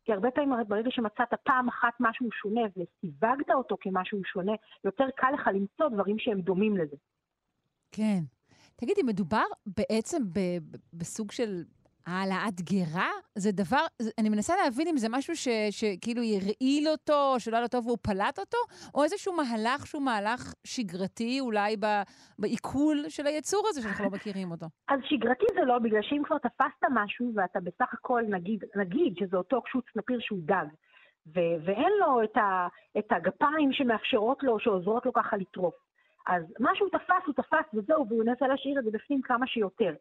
כי 0.04 0.12
הרבה 0.12 0.30
פעמים 0.30 0.52
ברגע 0.68 0.90
שמצאת 0.90 1.28
פעם 1.44 1.68
אחת 1.68 1.92
משהו 2.00 2.28
שונה 2.32 2.60
וסיווגת 2.70 3.50
אותו 3.50 3.76
כמשהו 3.80 4.24
שונה, 4.24 4.52
יותר 4.84 5.04
קל 5.16 5.30
לך 5.34 5.46
למצוא 5.54 5.88
דברים 5.88 6.18
שהם 6.18 6.40
דומים 6.40 6.76
לזה. 6.76 6.96
כן. 7.92 8.20
תגידי, 8.76 9.02
מדובר 9.02 9.44
בעצם 9.66 10.22
בסוג 10.92 11.32
של 11.32 11.62
העלאת 12.06 12.60
גרה? 12.60 13.08
זה 13.34 13.52
דבר, 13.52 13.84
אני 14.18 14.28
מנסה 14.28 14.54
להבין 14.64 14.88
אם 14.88 14.96
זה 14.96 15.08
משהו 15.10 15.36
ש, 15.36 15.48
שכאילו 15.70 16.22
הרעיל 16.22 16.88
אותו, 16.88 17.34
שלא 17.38 17.56
היה 17.56 17.62
לו 17.62 17.68
טוב 17.68 17.86
והוא 17.86 17.98
פלט 18.02 18.38
אותו, 18.38 18.58
או 18.94 19.04
איזשהו 19.04 19.32
מהלך 19.36 19.86
שהוא 19.86 20.02
מהלך 20.02 20.54
שגרתי, 20.64 21.40
אולי 21.40 21.76
בעיכול 22.38 23.04
של 23.08 23.26
היצור 23.26 23.66
הזה 23.68 23.82
שאנחנו 23.82 24.04
לא 24.04 24.10
מכירים 24.10 24.50
אותו. 24.50 24.66
אז 24.88 25.00
שגרתי 25.04 25.46
זה 25.54 25.60
לא, 25.64 25.78
בגלל 25.78 26.02
שאם 26.02 26.22
כבר 26.24 26.38
תפסת 26.38 26.84
משהו 26.90 27.32
ואתה 27.34 27.60
בסך 27.60 27.94
הכל, 27.94 28.22
נגיד, 28.28 28.64
נגיד 28.76 29.14
שזה 29.18 29.36
אותו 29.36 29.62
קשוט 29.62 29.84
סנפיר 29.94 30.18
שהוא 30.20 30.38
דג, 30.42 30.66
ו- 31.26 31.64
ואין 31.64 31.92
לו 32.00 32.22
את, 32.24 32.36
ה- 32.36 32.68
את 32.98 33.06
הגפיים 33.10 33.72
שמאפשרות 33.72 34.42
לו, 34.42 34.58
שעוזרות 34.60 35.06
לו 35.06 35.12
ככה 35.12 35.36
לטרוף. 35.36 35.74
אז 36.26 36.42
מה 36.60 36.70
שהוא 36.74 36.88
תפס, 36.88 37.26
הוא 37.26 37.34
תפס 37.34 37.74
וזהו, 37.74 38.06
והוא 38.08 38.24
ינסה 38.24 38.46
להשאיר 38.46 38.78
את 38.78 38.84
זה 38.84 38.90
בפנים 38.90 39.22
כמה 39.22 39.46
שיותר. 39.46 39.94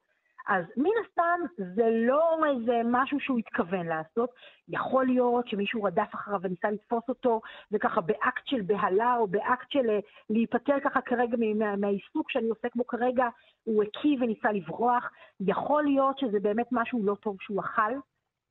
אז 0.47 0.65
מן 0.77 0.89
הסתם 1.05 1.39
זה 1.75 1.89
לא 1.91 2.45
איזה 2.45 2.81
משהו 2.85 3.19
שהוא 3.19 3.39
התכוון 3.39 3.87
לעשות. 3.87 4.29
יכול 4.69 5.05
להיות 5.05 5.47
שמישהו 5.47 5.83
רדף 5.83 6.09
אחריו 6.13 6.39
וניסה 6.43 6.71
לתפוס 6.71 7.03
אותו, 7.09 7.41
וככה 7.71 8.01
באקט 8.01 8.45
של 8.45 8.61
בהלה 8.61 9.15
או 9.17 9.27
באקט 9.27 9.71
של 9.71 9.89
אה, 9.89 9.99
להיפטר 10.29 10.79
ככה 10.83 11.01
כרגע 11.01 11.37
מה, 11.55 11.75
מהעיסוק 11.75 12.31
שאני 12.31 12.49
עוסק 12.49 12.75
בו 12.75 12.87
כרגע, 12.87 13.27
הוא 13.63 13.83
הקיא 13.83 14.17
וניסה 14.21 14.51
לברוח. 14.51 15.11
יכול 15.39 15.83
להיות 15.83 16.19
שזה 16.19 16.39
באמת 16.39 16.67
משהו 16.71 17.05
לא 17.05 17.15
טוב 17.15 17.37
שהוא 17.39 17.61
אכל. 17.61 17.93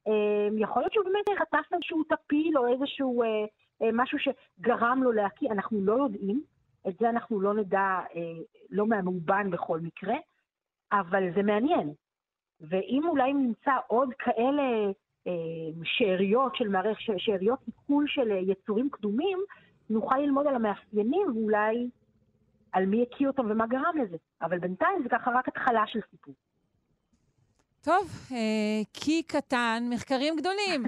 אמ, 0.06 0.58
יכול 0.58 0.82
להיות 0.82 0.92
שהוא 0.92 1.04
באמת 1.04 1.38
חטף 1.38 1.72
איזשהו 1.72 2.04
טפיל 2.04 2.58
או 2.58 2.66
איזשהו 2.66 3.22
אה, 3.22 3.28
אה, 3.82 3.90
משהו 3.92 4.18
שגרם 4.18 5.00
לו 5.02 5.12
להקיא, 5.12 5.50
אנחנו 5.50 5.84
לא 5.84 5.92
יודעים. 5.92 6.42
את 6.88 6.94
זה 7.00 7.08
אנחנו 7.08 7.40
לא 7.40 7.54
נדע, 7.54 8.00
לא 8.70 8.86
מהמאובן 8.86 9.50
בכל 9.50 9.80
מקרה. 9.80 10.14
אבל 10.92 11.24
זה 11.34 11.42
מעניין. 11.42 11.92
ואם 12.60 13.02
אולי 13.08 13.32
נמצא 13.32 13.72
עוד 13.86 14.08
כאלה 14.18 14.92
אה, 15.26 15.32
שאריות 15.84 16.56
של 16.56 16.68
מערכת, 16.68 17.02
שאריות 17.18 17.58
עיכול 17.66 18.04
של 18.08 18.30
יצורים 18.30 18.90
קדומים, 18.90 19.38
נוכל 19.90 20.16
ללמוד 20.18 20.46
על 20.46 20.54
המאפיינים 20.54 21.26
ואולי 21.34 21.90
על 22.72 22.86
מי 22.86 23.02
הקיא 23.02 23.26
אותם 23.26 23.50
ומה 23.50 23.66
גרם 23.66 23.98
לזה. 24.02 24.16
אבל 24.42 24.58
בינתיים 24.58 25.02
זה 25.02 25.08
ככה 25.08 25.30
רק 25.34 25.48
התחלה 25.48 25.86
של 25.86 26.00
סיפור. 26.10 26.34
טוב, 27.82 28.28
אה, 28.32 28.36
קי 28.92 29.22
קטן, 29.22 29.86
מחקרים 29.90 30.36
גדולים. 30.36 30.84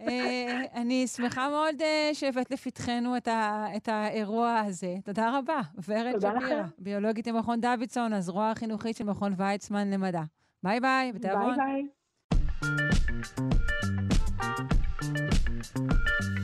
אה, 0.00 0.60
אני 0.74 1.06
שמחה 1.06 1.48
מאוד 1.48 1.82
אה, 1.82 2.10
שהבאת 2.12 2.50
לפתחנו 2.50 3.16
את, 3.16 3.28
ה, 3.28 3.66
את 3.76 3.88
האירוע 3.88 4.58
הזה. 4.66 4.94
תודה 5.04 5.38
רבה. 5.38 5.60
ורד 5.88 6.20
שפירא, 6.20 6.62
ביולוגית 6.78 7.28
ממכון 7.28 7.60
דוידסון, 7.60 8.12
הזרוע 8.12 8.50
החינוכית 8.50 8.96
של 8.96 9.04
מכון 9.04 9.34
ויצמן 9.36 9.90
למדע. 9.90 10.22
ביי 10.62 10.80
ביי, 10.80 11.12
בתיאבון. 11.12 11.56
ביי 11.56 11.82
ביי. 15.72 16.35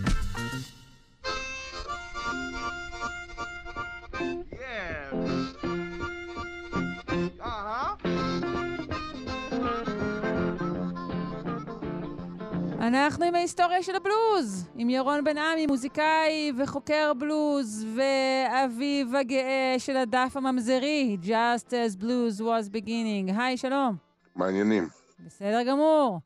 אנחנו 12.82 13.24
עם 13.24 13.34
ההיסטוריה 13.34 13.82
של 13.82 13.96
הבלוז, 13.96 14.64
עם 14.74 14.90
ירון 14.90 15.24
בן 15.24 15.38
עמי, 15.38 15.66
מוזיקאי 15.66 16.52
וחוקר 16.58 17.12
בלוז, 17.18 17.86
ואביב 17.96 19.14
הגאה 19.14 19.74
של 19.78 19.96
הדף 19.96 20.32
הממזרי, 20.34 21.16
Just 21.22 21.68
as 21.68 22.02
Blues 22.02 22.40
was 22.40 22.68
beginning. 22.72 23.40
היי, 23.40 23.56
שלום. 23.56 23.96
מעניינים. 24.36 24.88
בסדר 25.26 25.62
גמור. 25.62 26.20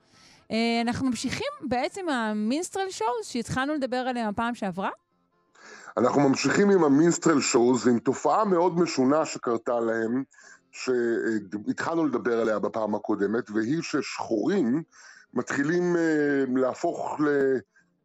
Uh, 0.49 0.53
אנחנו 0.81 1.07
ממשיכים 1.07 1.49
בעצם 1.63 2.09
המינסטרל 2.09 2.91
שואוז 2.91 3.27
שהתחלנו 3.27 3.75
לדבר 3.75 3.97
עליהם 3.97 4.29
הפעם 4.29 4.55
שעברה? 4.55 4.91
אנחנו 5.97 6.29
ממשיכים 6.29 6.71
עם 6.71 6.85
המינסטרל 6.85 7.41
שואוז, 7.41 7.89
עם 7.89 7.99
תופעה 7.99 8.45
מאוד 8.45 8.79
משונה 8.81 9.25
שקרתה 9.25 9.81
להם, 9.81 10.23
שהתחלנו 10.73 12.07
לדבר 12.07 12.41
עליה 12.41 12.59
בפעם 12.59 12.95
הקודמת, 12.95 13.51
והיא 13.51 13.83
ששחורים 13.83 14.83
מתחילים 15.37 15.97
uh, 15.97 16.59
להפוך 16.61 17.21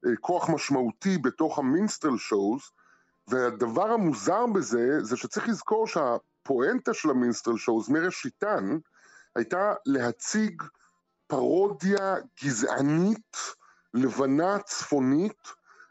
לכוח 0.03 0.49
משמעותי 0.49 1.17
בתוך 1.17 1.59
המינסטרל 1.59 2.17
שואוז, 2.17 2.61
והדבר 3.27 3.91
המוזר 3.91 4.45
בזה, 4.45 5.03
זה 5.03 5.17
שצריך 5.17 5.49
לזכור 5.49 5.87
שהפואנטה 5.87 6.93
של 6.93 7.09
המינסטרל 7.09 7.57
שואוז 7.57 7.89
מראשיתן, 7.89 8.77
הייתה 9.35 9.73
להציג 9.85 10.63
פרודיה 11.27 12.15
גזענית, 12.43 13.37
לבנה, 13.93 14.59
צפונית, 14.59 15.47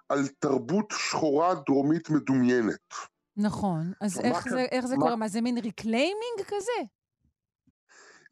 על 0.09 0.28
תרבות 0.38 0.95
שחורה 0.97 1.55
דרומית 1.66 2.11
מדומיינת. 2.11 2.95
נכון, 3.36 3.93
אז 4.01 4.20
איך 4.20 4.49
זה, 4.49 4.61
איך 4.61 4.86
זה 4.86 4.97
מה... 4.97 5.03
קורה? 5.03 5.16
מה, 5.16 5.28
זה 5.28 5.41
מין 5.41 5.59
reclaiming 5.58 6.40
כזה? 6.47 6.86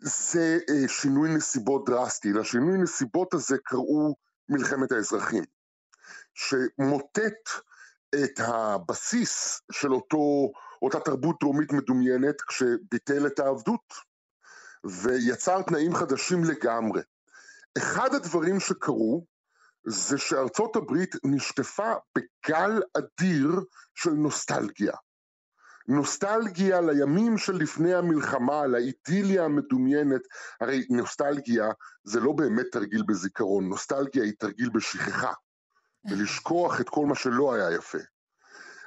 זה 0.01 0.59
אה, 0.71 0.89
שינוי 0.89 1.35
נסיבות 1.35 1.85
דרסטי. 1.91 2.33
לשינוי 2.33 2.79
נסיבות 2.79 3.35
הזה 3.35 3.57
קראו 3.65 4.15
מלחמת 4.49 4.93
האזרחים, 4.93 5.45
שמוטט 6.35 7.49
את 8.15 8.41
הבסיס 8.47 9.61
של 9.73 9.93
אותו, 9.93 10.53
אותה 10.83 11.01
תרבות 11.01 11.37
דרומית 11.41 11.73
מדומיינת 11.73 12.41
כשביטל 12.41 13.27
את 13.27 13.39
העבדות, 13.39 13.95
ויצר 14.85 15.63
תנאים 15.63 15.95
חדשים 15.95 16.45
לגמרי. 16.45 17.03
אחד 17.79 18.15
הדברים 18.15 18.61
שקרו 18.61 19.27
זה 19.87 20.19
שארצות 20.19 20.77
הברית 20.77 21.15
נשטפה 21.25 21.93
בגל 22.19 22.81
אדיר 22.99 23.49
של 23.95 24.11
נוסטלגיה. 24.11 24.93
נוסטלגיה 25.89 26.81
לימים 26.81 27.39
של 27.39 27.57
לפני 27.57 27.95
המלחמה, 27.95 28.67
לאידיליה 28.67 29.45
המדומיינת, 29.45 30.21
הרי 30.61 30.87
נוסטלגיה 30.91 31.71
זה 32.05 32.21
לא 32.21 32.33
באמת 32.33 32.67
תרגיל 32.73 33.03
בזיכרון, 33.09 33.69
נוסטלגיה 33.69 34.25
היא 34.25 34.33
תרגיל 34.39 34.71
בשכחה, 34.75 35.33
ולשכוח 36.11 36.81
את 36.81 36.89
כל 36.89 37.07
מה 37.07 37.15
שלא 37.15 37.55
היה 37.55 37.73
יפה. 37.73 37.99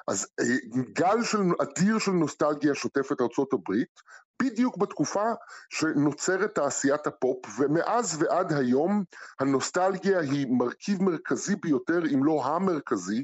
אז 0.08 0.28
אה, 0.40 0.46
גל 0.94 1.24
של, 1.24 1.38
אדיר 1.62 2.00
של 2.00 2.12
נוסטלגיה 2.12 2.76
שוטף 2.76 3.12
את 3.12 3.22
ארצות 3.22 3.54
הברית, 3.54 4.00
בדיוק 4.44 4.78
בתקופה 4.78 5.26
שנוצרת 5.70 6.56
תעשיית 6.56 7.08
הפופ, 7.08 7.46
ומאז 7.60 8.22
ועד 8.22 8.54
היום 8.54 9.04
הנוסטלגיה 9.40 10.20
היא 10.20 10.48
מרכיב 10.50 11.04
מרכזי 11.04 11.56
ביותר, 11.56 12.00
אם 12.14 12.24
לא 12.24 12.46
המרכזי, 12.46 13.24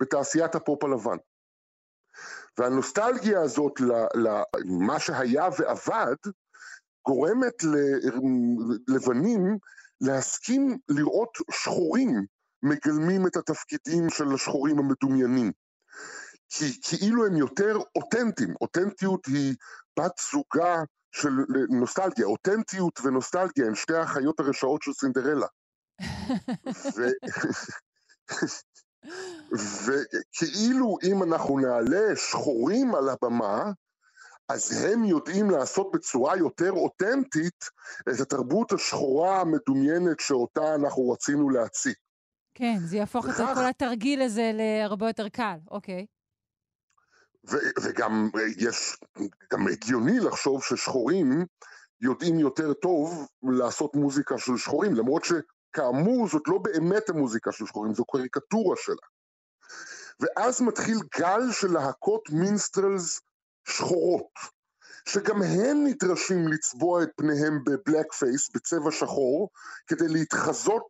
בתעשיית 0.00 0.54
הפופ 0.54 0.84
הלבן. 0.84 1.16
והנוסטלגיה 2.58 3.40
הזאת 3.40 3.80
למה 3.80 5.00
שהיה 5.00 5.48
ועבד, 5.58 6.16
גורמת 7.06 7.62
ללבנים 8.88 9.58
להסכים 10.00 10.78
לראות 10.88 11.38
שחורים 11.50 12.26
מגלמים 12.62 13.26
את 13.26 13.36
התפקידים 13.36 14.10
של 14.10 14.34
השחורים 14.34 14.78
המדומיינים. 14.78 15.52
כי 16.48 16.64
כאילו 16.82 17.26
הם 17.26 17.36
יותר 17.36 17.76
אותנטיים, 17.96 18.54
אותנטיות 18.60 19.26
היא 19.26 19.54
בת 19.98 20.12
זוגה 20.32 20.82
של 21.12 21.30
נוסטלגיה, 21.70 22.26
אותנטיות 22.26 23.00
ונוסטלגיה 23.04 23.66
הן 23.66 23.74
שתי 23.74 23.96
החיות 23.96 24.40
הרשעות 24.40 24.82
של 24.82 24.92
סינדרלה. 24.92 25.46
וכאילו 29.86 30.96
אם 31.02 31.22
אנחנו 31.22 31.58
נעלה 31.58 32.16
שחורים 32.16 32.94
על 32.94 33.08
הבמה, 33.08 33.72
אז 34.48 34.84
הם 34.84 35.04
יודעים 35.04 35.50
לעשות 35.50 35.90
בצורה 35.92 36.36
יותר 36.36 36.72
אותנטית 36.72 37.64
את 38.00 38.20
התרבות 38.20 38.72
השחורה 38.72 39.40
המדומיינת 39.40 40.20
שאותה 40.20 40.74
אנחנו 40.74 41.10
רצינו 41.10 41.50
להציג. 41.50 41.94
כן, 42.54 42.76
זה 42.84 42.96
יהפוך 42.96 43.24
וכך, 43.24 43.40
את 43.40 43.56
כל 43.56 43.64
התרגיל 43.64 44.22
הזה 44.22 44.50
להרבה 44.54 45.06
יותר 45.06 45.28
קל, 45.28 45.56
אוקיי. 45.70 46.06
ו- 47.50 47.80
וגם 47.82 48.30
יש, 48.58 48.96
גם 49.52 49.68
הגיוני 49.68 50.20
לחשוב 50.20 50.62
ששחורים 50.64 51.46
יודעים 52.00 52.38
יותר 52.38 52.72
טוב 52.72 53.28
לעשות 53.42 53.94
מוזיקה 53.96 54.38
של 54.38 54.56
שחורים, 54.56 54.94
למרות 54.94 55.24
שכאמור 55.78 56.28
זאת 56.28 56.42
לא 56.46 56.58
באמת 56.58 57.08
המוזיקה 57.08 57.52
של 57.52 57.66
שחורים, 57.66 57.94
זו 57.94 58.04
קריקטורה 58.04 58.76
שלה. 58.76 59.06
ואז 60.20 60.60
מתחיל 60.60 60.98
גל 61.18 61.52
של 61.52 61.72
להקות 61.72 62.30
minstrels 62.30 63.20
שחורות, 63.68 64.32
שגם 65.08 65.42
הם 65.42 65.84
נדרשים 65.84 66.48
לצבוע 66.48 67.02
את 67.02 67.08
פניהם 67.16 67.64
ב 67.64 68.12
blackface, 68.12 68.50
בצבע 68.54 68.90
שחור, 68.90 69.48
כדי 69.86 70.08
להתחזות 70.08 70.88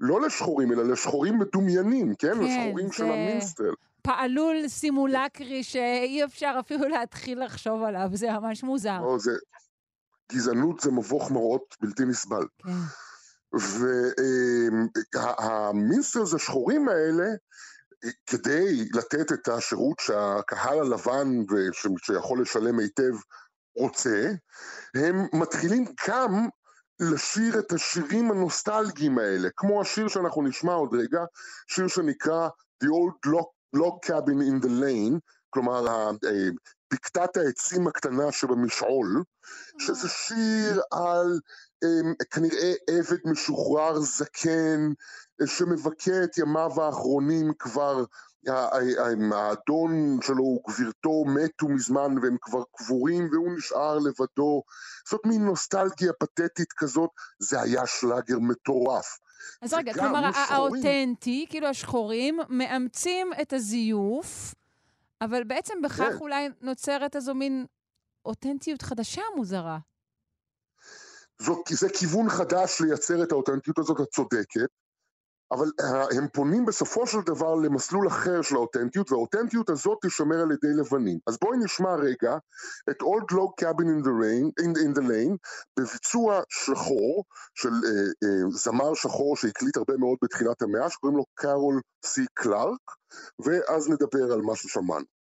לא 0.00 0.20
לשחורים, 0.20 0.72
אלא 0.72 0.84
לשחורים 0.84 1.38
מדומיינים, 1.38 2.14
כן? 2.18 2.34
כן 2.34 2.38
לשחורים 2.38 2.86
זה... 2.86 2.94
של 2.94 3.04
ה 3.04 3.11
minstrel. 3.11 3.74
פעלול 4.02 4.68
סימולקרי 4.68 5.62
שאי 5.62 6.24
אפשר 6.24 6.56
אפילו 6.60 6.88
להתחיל 6.88 7.44
לחשוב 7.44 7.82
עליו, 7.82 8.08
זה 8.12 8.30
ממש 8.32 8.62
מוזר. 8.62 9.00
לא, 9.00 9.18
זה... 9.18 9.32
גזענות 10.32 10.80
זה 10.80 10.90
מבוך 10.90 11.30
מראות 11.30 11.76
בלתי 11.80 12.04
נסבל. 12.04 12.46
כן. 12.58 12.70
והמינסטרס 15.14 16.34
השחורים 16.34 16.88
האלה, 16.88 17.26
כדי 18.26 18.88
לתת 18.94 19.32
את 19.32 19.48
השירות 19.48 19.98
שהקהל 20.00 20.78
הלבן 20.78 21.28
שיכול 22.02 22.42
לשלם 22.42 22.78
היטב 22.78 23.12
רוצה, 23.76 24.30
הם 24.94 25.26
מתחילים 25.32 25.84
גם 26.08 26.48
לשיר 27.00 27.58
את 27.58 27.72
השירים 27.72 28.30
הנוסטלגיים 28.30 29.18
האלה, 29.18 29.48
כמו 29.56 29.82
השיר 29.82 30.08
שאנחנו 30.08 30.42
נשמע 30.42 30.72
עוד 30.72 30.94
רגע, 30.94 31.24
שיר 31.66 31.88
שנקרא 31.88 32.48
The 32.84 32.86
Old 32.86 33.30
Log, 33.30 33.48
Log 33.76 34.08
Cabin 34.08 34.40
in 34.40 34.64
the 34.64 34.68
Lane, 34.68 35.18
כלומר 35.50 36.10
בקתת 36.92 37.36
העצים 37.36 37.86
הקטנה 37.86 38.32
שבמשעול, 38.32 39.22
שזה 39.78 40.08
שיר 40.08 40.82
על 40.90 41.40
כנראה 42.30 42.72
עבד 42.90 43.18
משוחרר 43.24 44.00
זקן 44.00 44.92
שמבכה 45.46 46.24
את 46.24 46.38
ימיו 46.38 46.82
האחרונים 46.82 47.52
כבר 47.58 48.04
האדון 49.32 50.18
שלו 50.22 50.44
וגבירתו 50.44 51.24
מתו 51.26 51.68
מזמן 51.68 52.18
והם 52.22 52.36
כבר 52.40 52.62
קבורים 52.76 53.28
והוא 53.32 53.52
נשאר 53.56 53.98
לבדו. 53.98 54.62
זאת 55.08 55.20
מין 55.26 55.44
נוסטלגיה 55.44 56.12
פתטית 56.12 56.72
כזאת, 56.72 57.10
זה 57.38 57.60
היה 57.60 57.86
שלאגר 57.86 58.38
מטורף. 58.38 59.18
אז 59.62 59.74
רגע, 59.74 59.92
כלומר 59.92 60.30
האותנטי, 60.34 61.46
כאילו 61.48 61.66
השחורים, 61.66 62.38
מאמצים 62.48 63.30
את 63.42 63.52
הזיוף, 63.52 64.54
אבל 65.20 65.44
בעצם 65.44 65.74
בכך 65.82 65.96
כן. 65.96 66.16
אולי 66.20 66.48
נוצרת 66.60 67.16
איזו 67.16 67.34
מין 67.34 67.66
אותנטיות 68.26 68.82
חדשה 68.82 69.22
מוזרה. 69.36 69.78
זה 71.70 71.88
כיוון 71.88 72.28
חדש 72.28 72.80
לייצר 72.80 73.22
את 73.22 73.32
האותנטיות 73.32 73.78
הזאת, 73.78 74.00
את 74.00 74.08
צודקת. 74.14 74.68
אבל 75.52 75.66
אה, 75.80 76.18
הם 76.18 76.28
פונים 76.32 76.64
בסופו 76.64 77.06
של 77.06 77.18
דבר 77.26 77.54
למסלול 77.54 78.08
אחר 78.08 78.42
של 78.42 78.54
האותנטיות, 78.54 79.12
והאותנטיות 79.12 79.70
הזאת 79.70 79.98
תשמר 80.06 80.40
על 80.40 80.52
ידי 80.52 80.74
לבנים. 80.80 81.18
אז 81.26 81.38
בואי 81.42 81.58
נשמע 81.64 81.94
רגע 81.94 82.36
את 82.90 83.02
Old 83.02 83.32
Log 83.32 83.64
Cabin 83.64 83.88
in 83.94 84.04
the, 84.06 84.14
rain, 84.22 84.64
in, 84.64 84.70
in 84.84 84.98
the 84.98 85.02
Lane 85.02 85.36
בביצוע 85.78 86.40
שחור 86.48 87.24
של 87.54 87.68
uh, 87.68 87.72
uh, 87.72 88.56
זמר 88.56 88.94
שחור 88.94 89.36
שהקליט 89.36 89.76
הרבה 89.76 89.96
מאוד 89.96 90.18
בתחילת 90.22 90.62
המאה, 90.62 90.90
שקוראים 90.90 91.18
לו 91.18 91.24
קארול 91.34 91.80
סי 92.04 92.26
קלארק, 92.34 92.90
ואז 93.44 93.88
נדבר 93.88 94.32
על 94.32 94.42
מה 94.42 94.56
ששמענו. 94.56 95.13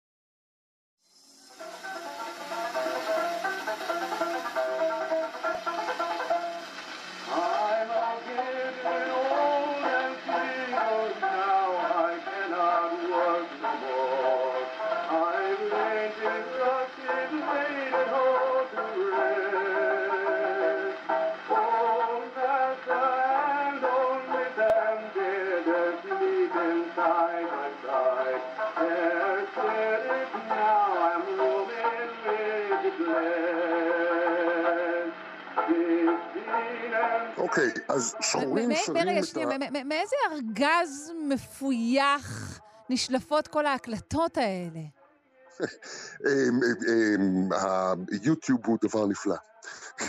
אוקיי, 37.53 37.71
אז 37.87 38.15
שחורים 38.21 38.69
שרים 38.85 39.07
את 39.07 39.37
ה... 39.37 39.83
מאיזה 39.83 40.15
ארגז 40.31 41.11
מפויח 41.29 42.59
נשלפות 42.89 43.47
כל 43.47 43.65
ההקלטות 43.65 44.37
האלה? 44.37 44.79
אמ, 45.59 45.67
אמ, 46.89 47.49
היוטיוב 48.11 48.59
הוא 48.65 48.77
דבר 48.81 49.07
נפלא. 49.07 49.35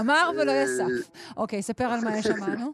אמר 0.00 0.30
ולא 0.38 0.52
יסף. 0.52 0.84
אוקיי, 1.36 1.62
ספר 1.62 1.84
על 1.84 2.00
מה 2.00 2.22
שמענו. 2.22 2.72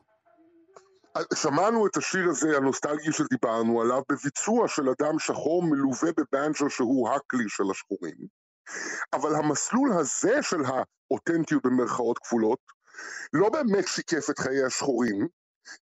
שמענו 1.35 1.87
את 1.87 1.97
השיר 1.97 2.29
הזה, 2.29 2.57
הנוסטלגי 2.57 3.13
שדיברנו 3.13 3.81
עליו, 3.81 4.03
בביצוע 4.13 4.69
של 4.69 4.89
אדם 4.89 5.19
שחור 5.19 5.63
מלווה 5.63 6.11
בבנג'ו 6.17 6.71
שהוא 6.71 7.11
הכלי 7.11 7.45
של 7.49 7.65
השחורים. 7.71 8.48
אבל 9.13 9.35
המסלול 9.35 9.93
הזה 9.93 10.43
של 10.43 10.63
האותנטיות 10.65 11.63
במרכאות 11.67 12.19
כפולות, 12.19 12.59
לא 13.33 13.49
באמת 13.49 13.89
שיקף 13.89 14.31
את 14.31 14.39
חיי 14.39 14.65
השחורים, 14.65 15.29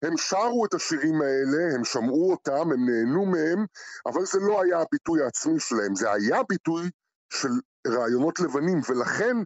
הם 0.03 0.17
שרו 0.17 0.67
את 0.67 0.75
השירים 0.75 1.23
האלה, 1.23 1.75
הם 1.75 1.85
שמעו 1.85 2.31
אותם, 2.31 2.73
הם 2.73 2.91
נהנו 2.91 3.27
מהם, 3.27 3.67
אבל 4.07 4.25
זה 4.25 4.39
לא 4.41 4.63
היה 4.63 4.81
הביטוי 4.81 5.23
העצמי 5.23 5.61
שלהם, 5.61 5.95
זה 5.95 6.13
היה 6.13 6.43
ביטוי 6.49 6.91
של 7.33 7.49
רעיונות 7.87 8.41
לבנים, 8.41 8.81
ולכן 8.89 9.37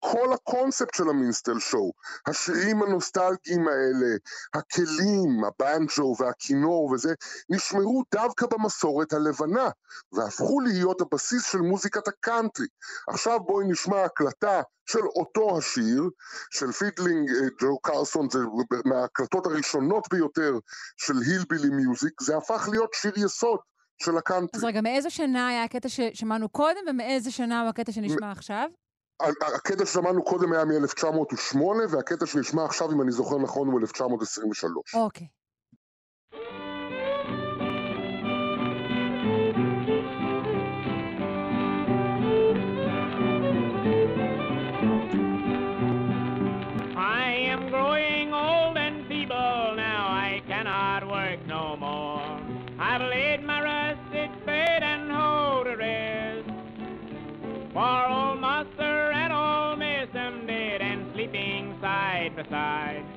כל 0.00 0.32
הקונספט 0.32 0.94
של 0.94 1.08
המינסטל 1.08 1.58
שואו, 1.58 1.92
השירים 2.26 2.82
הנוסטלגיים 2.82 3.68
האלה, 3.68 4.16
הכלים, 4.54 5.44
הבנג'ו 5.44 6.14
והכינור 6.18 6.90
וזה, 6.90 7.14
נשמרו 7.50 8.02
דווקא 8.14 8.46
במסורת 8.46 9.12
הלבנה, 9.12 9.70
והפכו 10.12 10.60
להיות 10.60 11.00
הבסיס 11.00 11.44
של 11.44 11.58
מוזיקת 11.58 12.08
הקאנטרי. 12.08 12.66
עכשיו 13.08 13.40
בואי 13.40 13.66
נשמע 13.68 14.04
הקלטה 14.04 14.62
של 14.86 15.06
אותו 15.16 15.58
השיר, 15.58 16.02
של 16.50 16.72
Fiddlin' 16.72 17.30
אה, 17.30 17.48
ג'ון 17.60 17.78
קרסון, 17.78 18.30
זה 18.30 18.38
מההקלטות 18.84 19.46
הראשונות 19.46 20.08
ביותר 20.10 20.58
של 20.96 21.14
hillbilly 21.26 21.68
music, 21.68 22.20
זה 22.22 22.36
הפך 22.36 22.68
להיות 22.72 22.90
שיר 22.94 23.12
יסוד. 23.16 23.58
של 24.04 24.16
הקאנטרי. 24.16 24.58
אז 24.60 24.64
רגע, 24.64 24.80
מאיזה 24.80 25.10
שנה 25.10 25.48
היה 25.48 25.64
הקטע 25.64 25.88
ששמענו 25.88 26.48
קודם, 26.48 26.80
ומאיזה 26.90 27.30
שנה 27.30 27.60
הוא 27.60 27.68
הקטע 27.68 27.92
שנשמע 27.92 28.28
מ- 28.28 28.30
עכשיו? 28.30 28.68
הקטע 29.56 29.86
ששמענו 29.86 30.24
קודם 30.24 30.52
היה 30.52 30.64
מ-1908, 30.64 31.56
והקטע 31.90 32.26
שנשמע 32.26 32.64
עכשיו, 32.64 32.92
אם 32.92 33.02
אני 33.02 33.12
זוכר 33.12 33.38
נכון, 33.38 33.68
הוא 33.68 33.80
1923. 33.80 34.94
אוקיי. 34.94 35.26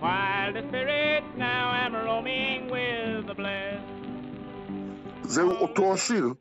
Side, 0.06 0.54
while 0.54 0.54
the 0.54 0.64
spirits 0.70 1.32
now 1.38 1.66
am 1.84 1.94
roaming 2.08 2.62
with 2.74 3.28
the 3.30 3.36
blessed. 3.36 3.96
זהו 5.24 5.52
אותו 5.52 5.94
השיר, 5.94 6.34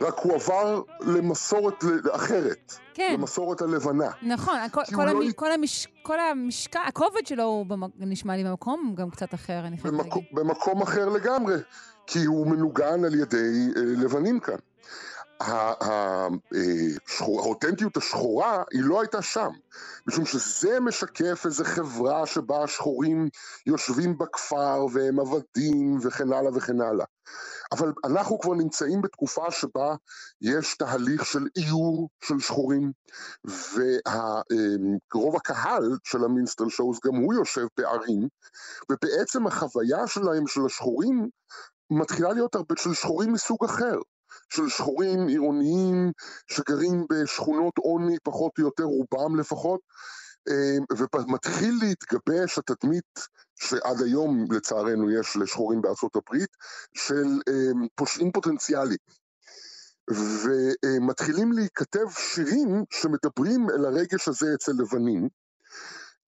רק 0.00 0.18
הוא 0.18 0.34
עבר 0.34 0.82
למסורת 1.00 1.84
אחרת. 2.12 2.72
כן. 2.94 3.14
למסורת 3.18 3.60
הלבנה. 3.62 4.10
נכון, 4.22 4.58
כל, 4.70 4.80
כל, 4.94 5.04
לא 5.04 5.10
המ, 5.10 5.32
כל, 5.32 5.52
המש, 5.52 5.86
כל 6.02 6.20
המשקע, 6.20 6.80
הכובד 6.86 7.26
שלו 7.26 7.44
הוא 7.44 7.66
במק... 7.66 7.90
נשמע 7.98 8.36
לי 8.36 8.44
במקום 8.44 8.94
גם 8.96 9.10
קצת 9.10 9.34
אחר, 9.34 9.60
אני 9.66 9.78
חייבת 9.78 9.98
במקום, 9.98 10.22
להגיד. 10.22 10.38
במקום 10.48 10.82
אחר 10.82 11.08
לגמרי, 11.08 11.54
כי 12.06 12.24
הוא 12.24 12.46
מנוגן 12.46 13.04
על 13.04 13.14
ידי 13.14 13.68
אה, 13.76 13.82
לבנים 13.82 14.40
כאן. 14.40 14.56
אה, 15.40 16.28
האותנטיות 17.20 17.96
השחורה 17.96 18.62
היא 18.72 18.82
לא 18.84 19.00
הייתה 19.00 19.22
שם, 19.22 19.50
משום 20.06 20.24
שזה 20.24 20.80
משקף 20.80 21.42
איזו 21.46 21.64
חברה 21.64 22.26
שבה 22.26 22.62
השחורים 22.62 23.28
יושבים 23.66 24.18
בכפר 24.18 24.86
והם 24.92 25.20
עבדים 25.20 25.98
וכן 26.02 26.32
הלאה 26.32 26.50
וכן 26.56 26.80
הלאה. 26.80 27.06
אבל 27.72 27.92
אנחנו 28.04 28.38
כבר 28.38 28.54
נמצאים 28.54 29.02
בתקופה 29.02 29.50
שבה 29.50 29.94
יש 30.40 30.76
תהליך 30.76 31.24
של 31.26 31.46
איור 31.56 32.08
של 32.24 32.38
שחורים, 32.40 32.92
ורוב 35.14 35.36
הקהל 35.36 35.98
של 36.04 36.24
המינסטר 36.24 36.68
שואוז 36.68 36.98
גם 37.04 37.14
הוא 37.14 37.34
יושב 37.34 37.66
בערים, 37.76 38.28
ובעצם 38.90 39.46
החוויה 39.46 40.06
שלהם 40.06 40.46
של 40.46 40.60
השחורים 40.66 41.28
מתחילה 41.90 42.32
להיות 42.32 42.54
הרבה 42.54 42.74
של 42.78 42.94
שחורים 42.94 43.32
מסוג 43.32 43.64
אחר. 43.64 43.98
של 44.50 44.68
שחורים 44.68 45.26
עירוניים 45.26 46.12
שגרים 46.52 47.06
בשכונות 47.10 47.78
עוני 47.78 48.16
פחות 48.22 48.52
או 48.58 48.64
יותר, 48.64 48.84
רובם 48.84 49.40
לפחות, 49.40 49.80
אה, 50.48 51.06
ומתחיל 51.14 51.74
להתגבש 51.80 52.58
התדמית 52.58 53.28
שעד 53.54 54.02
היום 54.02 54.44
לצערנו 54.50 55.10
יש 55.10 55.36
לשחורים 55.36 55.80
בארצות 55.82 56.16
הברית, 56.16 56.50
של 56.94 57.26
אה, 57.48 57.86
פושעים 57.94 58.32
פוטנציאליים. 58.32 58.98
ומתחילים 60.10 61.52
להיכתב 61.52 62.10
שירים 62.10 62.84
שמדברים 62.90 63.70
אל 63.70 63.84
הרגש 63.84 64.28
הזה 64.28 64.46
אצל 64.54 64.72
לבנים, 64.78 65.28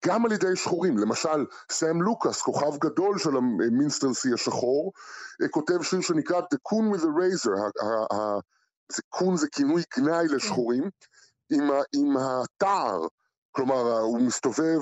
גם 0.06 0.26
על 0.26 0.32
ידי 0.32 0.56
שחורים. 0.56 0.98
למשל, 0.98 1.46
סאם 1.72 2.02
לוקאס, 2.02 2.42
כוכב 2.42 2.78
גדול 2.78 3.20
של 3.20 3.38
המינסטרסי 3.38 4.34
השחור, 4.34 4.92
אה, 5.42 5.48
כותב 5.48 5.82
שיר 5.82 6.02
שנקרא 6.02 6.42
The 6.42 6.58
Coon 6.70 6.96
with 6.96 7.04
a 7.04 7.08
Razor, 7.08 7.50
קון 9.10 9.38
זה 9.38 9.48
כינוי 9.52 9.84
גנאי 9.98 10.28
לשחורים, 10.28 10.84
עם, 11.52 11.70
עם 11.96 12.18
התער, 12.18 13.08
כלומר 13.52 14.00
הוא 14.00 14.22
מסתובב 14.22 14.80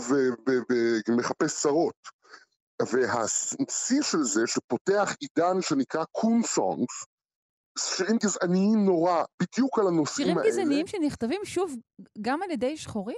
ומחפש 1.10 1.62
צרות. 1.62 2.22
והשיא 2.92 4.02
של 4.02 4.24
זה 4.24 4.42
שפותח 4.48 5.16
עידן 5.20 5.62
שנקרא 5.62 6.04
קון 6.12 6.42
סונגס, 6.44 7.06
שירים 7.80 8.18
גזעניים 8.18 8.86
נורא, 8.86 9.24
בדיוק 9.42 9.80
על 9.80 9.88
הנושאים 9.88 10.28
שירים 10.28 10.38
האלה. 10.38 10.50
גזעניים 10.50 10.88
שנכתבים 10.88 11.42
שוב 11.46 11.76
גם 12.22 12.44
על 12.44 12.52
ידי 12.52 12.78
שחורים? 12.78 13.18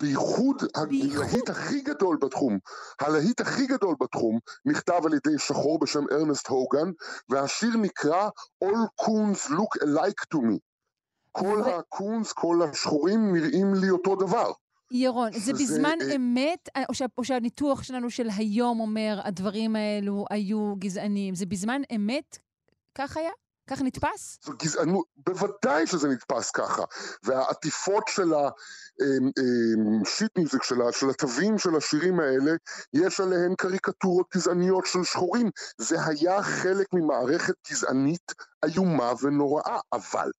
בייחוד. 0.00 0.62
הלהיט 0.74 1.50
הכי 1.50 1.80
גדול 1.80 2.18
בתחום, 2.20 2.58
הלהיט 3.00 3.40
הכי 3.40 3.66
גדול 3.66 3.94
בתחום 4.00 4.38
נכתב 4.64 5.00
על 5.04 5.14
ידי 5.14 5.38
שחור 5.38 5.78
בשם 5.78 6.04
ארנסט 6.12 6.48
הוגן, 6.48 6.90
והשיר 7.28 7.76
נקרא 7.76 8.28
All 8.64 9.04
Coons 9.04 9.50
Look 9.50 9.84
Alike 9.84 10.34
to 10.34 10.38
Me. 10.38 10.58
כל 11.32 11.62
ו- 11.66 11.78
הקונס, 11.78 12.32
כל 12.32 12.60
השחורים 12.62 13.32
נראים 13.32 13.74
לי 13.74 13.90
אותו 13.90 14.16
דבר. 14.16 14.52
ירון, 14.90 15.32
זה 15.32 15.52
בזמן 15.52 15.98
אה, 16.00 16.16
אמת, 16.16 16.68
או, 16.88 16.94
שה, 16.94 17.04
או 17.18 17.24
שהניתוח 17.24 17.82
שלנו 17.82 18.10
של 18.10 18.28
היום 18.36 18.80
אומר, 18.80 19.20
הדברים 19.24 19.76
האלו 19.76 20.24
היו 20.30 20.74
גזעניים, 20.78 21.34
זה 21.34 21.46
בזמן 21.46 21.82
אמת 21.96 22.38
כך 22.94 23.16
היה? 23.16 23.30
כך 23.66 23.82
נתפס? 23.82 24.38
זו 24.44 24.52
גזענות, 24.62 25.06
בוודאי 25.16 25.86
שזה 25.86 26.08
נתפס 26.08 26.50
ככה. 26.50 26.82
והעטיפות 27.22 28.08
של 28.08 28.32
השיט 30.02 30.38
מיוזיק, 30.38 30.62
של, 30.62 30.82
ה- 30.82 30.92
של 30.92 31.10
התווים 31.10 31.58
של 31.58 31.76
השירים 31.76 32.20
האלה, 32.20 32.52
יש 32.92 33.20
עליהן 33.20 33.54
קריקטורות 33.54 34.26
גזעניות 34.34 34.86
של 34.86 35.04
שחורים. 35.04 35.50
זה 35.78 35.96
היה 36.06 36.42
חלק 36.42 36.86
ממערכת 36.92 37.54
גזענית 37.70 38.32
איומה 38.64 39.12
ונוראה, 39.22 39.80
אבל 39.92 40.30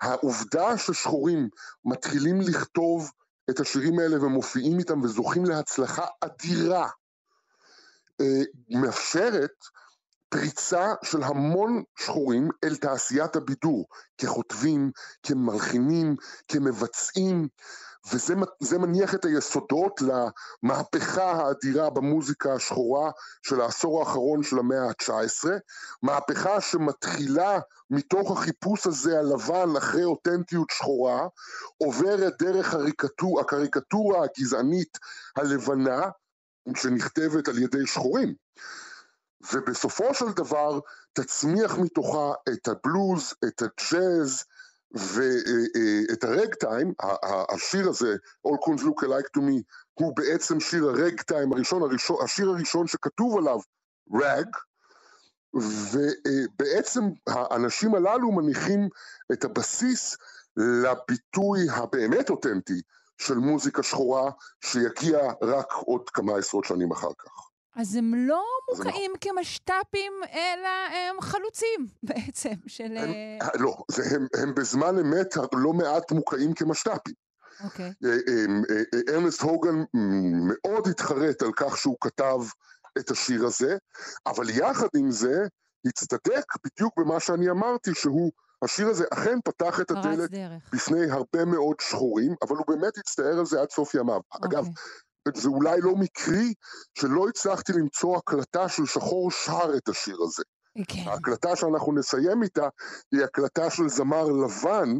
העובדה 0.00 0.78
ששחורים 0.78 1.48
מתחילים 1.84 2.40
לכתוב 2.40 3.10
את 3.50 3.60
השירים 3.60 3.98
האלה 3.98 4.24
ומופיעים 4.24 4.78
איתם 4.78 5.02
וזוכים 5.02 5.44
להצלחה 5.44 6.06
אדירה, 6.20 6.88
אה, 8.20 8.42
מאפשרת 8.70 9.54
פריצה 10.32 10.94
של 11.04 11.22
המון 11.22 11.82
שחורים 11.98 12.48
אל 12.64 12.76
תעשיית 12.76 13.36
הבידור, 13.36 13.86
ככותבים, 14.22 14.90
כמלחינים, 15.22 16.16
כמבצעים, 16.48 17.48
וזה 18.12 18.34
זה 18.60 18.78
מניח 18.78 19.14
את 19.14 19.24
היסודות 19.24 20.00
למהפכה 20.62 21.32
האדירה 21.32 21.90
במוזיקה 21.90 22.54
השחורה 22.54 23.10
של 23.42 23.60
העשור 23.60 24.00
האחרון 24.00 24.42
של 24.42 24.58
המאה 24.58 24.88
ה-19, 24.88 25.48
מהפכה 26.02 26.60
שמתחילה 26.60 27.58
מתוך 27.90 28.30
החיפוש 28.38 28.86
הזה 28.86 29.18
הלבן 29.18 29.76
אחרי 29.78 30.04
אותנטיות 30.04 30.70
שחורה, 30.70 31.26
עוברת 31.78 32.42
דרך 32.42 32.74
הריקטור, 32.74 33.40
הקריקטורה 33.40 34.24
הגזענית 34.24 34.98
הלבנה, 35.36 36.02
שנכתבת 36.76 37.48
על 37.48 37.58
ידי 37.58 37.86
שחורים. 37.86 38.34
ובסופו 39.52 40.14
של 40.14 40.32
דבר 40.36 40.78
תצמיח 41.12 41.78
מתוכה 41.78 42.32
את 42.52 42.68
הבלוז, 42.68 43.34
את 43.44 43.62
הג'אז 43.62 44.44
ואת 44.94 46.24
הרגטיים, 46.24 46.92
השיר 47.54 47.88
הזה, 47.88 48.16
All 48.46 48.66
Coons 48.66 48.82
Look 48.82 49.04
Alike 49.04 49.30
to 49.36 49.40
Me, 49.40 49.62
הוא 49.94 50.16
בעצם 50.16 50.60
שיר 50.60 50.84
הרגטיים 50.84 51.52
הראשון, 51.52 51.82
הראשון, 51.82 52.16
השיר 52.24 52.48
הראשון 52.48 52.86
שכתוב 52.86 53.38
עליו 53.38 53.58
רג, 54.14 54.46
ובעצם 55.54 57.00
האנשים 57.26 57.94
הללו 57.94 58.32
מניחים 58.32 58.88
את 59.32 59.44
הבסיס 59.44 60.16
לביטוי 60.56 61.60
הבאמת 61.70 62.30
אותנטי 62.30 62.80
של 63.18 63.34
מוזיקה 63.34 63.82
שחורה 63.82 64.30
שיגיע 64.64 65.18
רק 65.42 65.72
עוד 65.72 66.10
כמה 66.10 66.36
עשרות 66.36 66.64
שנים 66.64 66.92
אחר 66.92 67.12
כך. 67.18 67.51
אז 67.76 67.96
הם 67.96 68.14
לא 68.14 68.44
מוקעים 68.70 69.12
כמשת"פים, 69.20 70.12
אלא 70.32 70.68
הם 70.68 71.20
חלוצים 71.20 71.86
בעצם 72.08 72.54
של... 72.66 72.96
הם, 72.96 73.10
אה, 73.42 73.48
לא, 73.58 73.76
זה, 73.90 74.02
הם, 74.16 74.26
הם 74.42 74.54
בזמן 74.54 74.98
אמת 74.98 75.36
לא 75.52 75.72
מעט 75.72 76.12
מוקעים 76.12 76.54
כמשת"פים. 76.54 77.14
אוקיי. 77.64 77.92
אה, 78.04 78.10
אה, 78.10 78.76
אה, 78.94 79.14
ארנסט 79.14 79.42
הוגן 79.42 79.84
מאוד 80.44 80.88
התחרט 80.88 81.42
על 81.42 81.52
כך 81.56 81.76
שהוא 81.76 81.96
כתב 82.00 82.38
את 82.98 83.10
השיר 83.10 83.46
הזה, 83.46 83.76
אבל 84.26 84.50
יחד 84.50 84.88
עם 84.96 85.10
זה 85.10 85.46
הצטדק 85.84 86.44
בדיוק 86.64 86.98
במה 86.98 87.20
שאני 87.20 87.50
אמרתי, 87.50 87.94
שהוא, 87.94 88.32
השיר 88.62 88.88
הזה 88.88 89.04
אכן 89.12 89.38
פתח 89.44 89.80
את 89.80 89.90
הדלת 89.90 90.30
דרך. 90.30 90.70
בפני 90.72 91.10
הרבה 91.10 91.44
מאוד 91.44 91.76
שחורים, 91.80 92.34
אבל 92.42 92.56
הוא 92.56 92.66
באמת 92.66 92.98
הצטער 92.98 93.38
על 93.38 93.46
זה 93.46 93.60
עד 93.60 93.70
סוף 93.70 93.94
ימיו. 93.94 94.20
אגב, 94.30 94.58
אוקיי. 94.58 94.72
זה 95.34 95.48
אולי 95.48 95.80
לא 95.80 95.94
מקרי 95.96 96.54
שלא 96.98 97.28
הצלחתי 97.28 97.72
למצוא 97.72 98.16
הקלטה 98.16 98.68
של 98.68 98.86
שחור 98.86 99.30
שר 99.30 99.76
את 99.76 99.88
השיר 99.88 100.16
הזה. 100.24 100.42
כן. 100.88 101.02
ההקלטה 101.06 101.56
שאנחנו 101.56 101.92
נסיים 101.92 102.42
איתה 102.42 102.68
היא 103.12 103.24
הקלטה 103.24 103.70
של 103.70 103.88
זמר 103.88 104.24
לבן 104.24 104.98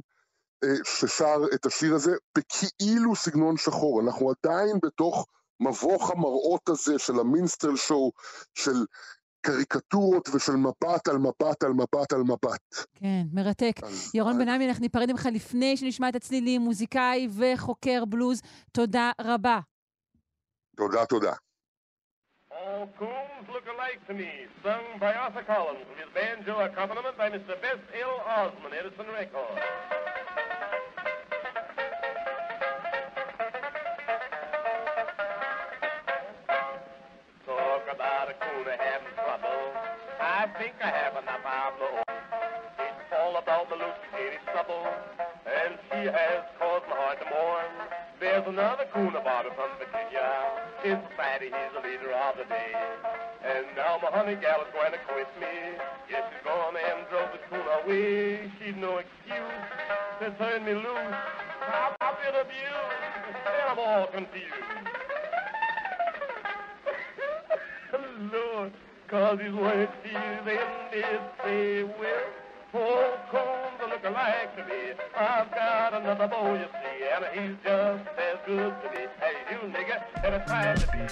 אה, 0.64 0.74
ששר 0.84 1.40
את 1.54 1.66
השיר 1.66 1.94
הזה 1.94 2.12
בכאילו 2.38 3.16
סגנון 3.16 3.56
שחור. 3.56 4.00
אנחנו 4.00 4.32
עדיין 4.44 4.76
בתוך 4.82 5.26
מבוך 5.60 6.10
המראות 6.10 6.68
הזה 6.68 6.98
של 6.98 7.20
המינסטרל 7.20 7.76
שואו, 7.76 8.12
של 8.54 8.84
קריקטורות 9.40 10.28
ושל 10.28 10.52
מבט 10.52 11.08
על 11.08 11.18
מבט 11.18 11.62
על 11.64 11.72
מבט 11.72 12.12
על 12.12 12.22
מבט. 12.22 12.84
כן, 12.94 13.22
מרתק. 13.32 13.72
אז- 13.82 14.10
ירון 14.14 14.38
בן-עמי, 14.38 14.68
אנחנו 14.68 14.82
ניפרד 14.82 15.10
ממך 15.10 15.28
לפני 15.32 15.76
שנשמע 15.76 16.08
את 16.08 16.14
הצלילים, 16.16 16.60
מוזיקאי 16.60 17.28
וחוקר 17.30 18.04
בלוז. 18.04 18.40
תודה 18.72 19.10
רבה. 19.20 19.60
תודה, 20.77 21.05
תודה. 21.05 21.33
All 22.51 22.87
coons 22.99 23.47
look 23.53 23.67
alike 23.73 23.99
to 24.07 24.13
me, 24.13 24.31
sung 24.63 24.85
by 24.99 25.13
Arthur 25.13 25.43
Collins 25.43 25.85
with 25.89 25.99
his 26.03 26.11
banjo 26.17 26.55
accompaniment 26.67 27.15
by 27.17 27.29
Mr. 27.29 27.53
Bess 27.63 27.81
L. 28.01 28.15
Osmond, 28.37 28.73
Edison 28.79 29.07
Record. 29.17 29.59
Talk 37.45 37.83
about 37.97 38.25
a 38.33 38.35
coon 38.43 38.65
having 38.85 39.13
trouble. 39.15 39.61
I 40.19 40.47
think 40.57 40.73
I 40.81 40.89
have 41.01 41.13
enough 41.21 41.43
Pablo. 41.43 42.03
It's 42.87 43.13
all 43.19 43.35
about 43.37 43.69
the 43.69 43.75
Lucy 43.75 44.07
Katie 44.13 44.43
trouble, 44.51 44.85
and 45.45 45.71
she 45.87 46.01
has 46.19 46.41
caused 46.59 46.85
my 46.89 46.95
heart 46.95 47.17
to 47.21 47.27
mourn. 47.35 48.00
There's 48.22 48.46
another 48.46 48.86
coon 48.94 49.18
about 49.18 49.46
her 49.46 49.54
from 49.58 49.74
Virginia. 49.82 50.22
In 50.86 50.94
society, 51.10 51.50
he's 51.50 51.72
the 51.74 51.82
leader 51.82 52.14
of 52.14 52.38
the 52.38 52.44
day. 52.46 52.70
And 53.42 53.66
now 53.74 53.98
my 53.98 54.14
honey 54.14 54.38
gal 54.38 54.62
is 54.62 54.70
going 54.70 54.92
to 54.94 54.98
quit 55.10 55.26
me. 55.42 55.50
Yes, 56.08 56.22
she's 56.30 56.46
gone 56.46 56.78
and 56.78 57.02
drove 57.10 57.34
the 57.34 57.42
coon 57.50 57.66
away. 57.82 58.46
She's 58.62 58.78
no 58.78 59.02
excuse 59.02 59.58
to 60.22 60.30
turn 60.38 60.64
me 60.64 60.70
loose. 60.70 61.18
I've 61.66 61.98
I've 61.98 62.14
been 62.22 62.38
abused, 62.38 63.42
and 63.42 63.74
I'm 63.74 63.78
all 63.82 64.06
confused. 64.06 64.70
Lord, 68.32 68.72
cause 69.10 69.38
he's 69.42 69.52
worth 69.52 69.90
tears 70.06 70.46
in 70.46 70.70
this 70.94 71.22
say 71.42 71.82
will. 71.82 72.41
Four 72.72 73.04
coons 73.30 73.78
are 73.82 73.90
looking 73.92 74.14
like 74.22 74.50
to 74.56 74.62
me. 74.70 74.80
I've 75.14 75.50
got 75.60 75.90
another 76.00 76.26
boy, 76.34 76.52
you 76.62 76.68
see, 76.80 76.98
and 77.14 77.24
he's 77.34 77.56
just 77.68 78.04
as 78.28 78.38
good 78.46 78.72
to 78.82 78.86
me 78.94 79.02
as 79.28 79.36
you, 79.50 79.58
nigga, 79.76 79.96
it's 80.24 80.50
time 80.50 80.76
to 80.82 80.86
be. 80.92 81.04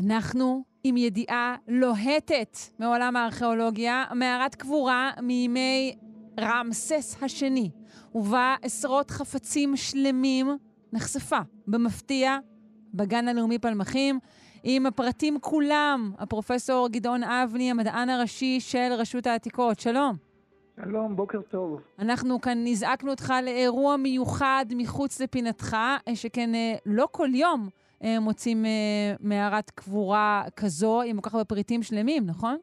אנחנו 0.00 0.64
עם 0.84 0.96
ידיעה 0.96 1.56
לוהטת 1.68 2.58
מעולם 2.78 3.16
הארכיאולוגיה, 3.16 4.04
מערת 4.14 4.54
קבורה 4.54 5.10
מימי 5.22 5.96
רעמסס 6.40 7.16
השני, 7.22 7.70
ובה 8.14 8.54
עשרות 8.62 9.10
חפצים 9.10 9.76
שלמים 9.76 10.46
נחשפה 10.92 11.38
במפתיע 11.66 12.38
בגן 12.94 13.28
הלאומי 13.28 13.58
פלמחים, 13.58 14.18
עם 14.68 14.86
הפרטים 14.86 15.40
כולם, 15.40 16.12
הפרופסור 16.18 16.88
גדעון 16.88 17.22
אבני, 17.22 17.70
המדען 17.70 18.08
הראשי 18.08 18.60
של 18.60 18.92
רשות 18.98 19.26
העתיקות. 19.26 19.80
שלום. 19.80 20.16
שלום, 20.84 21.16
בוקר 21.16 21.42
טוב. 21.42 21.80
אנחנו 21.98 22.40
כאן 22.40 22.58
נזעקנו 22.64 23.10
אותך 23.10 23.32
לאירוע 23.44 23.96
מיוחד 23.96 24.64
מחוץ 24.76 25.20
לפינתך, 25.20 25.76
שכן 26.14 26.54
אה, 26.54 26.74
לא 26.86 27.08
כל 27.10 27.28
יום 27.34 27.68
אה, 28.04 28.20
מוצאים 28.20 28.64
אה, 28.64 28.70
מערת 29.20 29.70
קבורה 29.70 30.42
כזו, 30.56 31.02
עם 31.02 31.20
כל 31.20 31.28
כך 31.28 31.34
הרבה 31.34 31.44
פריטים 31.44 31.82
שלמים, 31.82 32.26
נכון? 32.26 32.56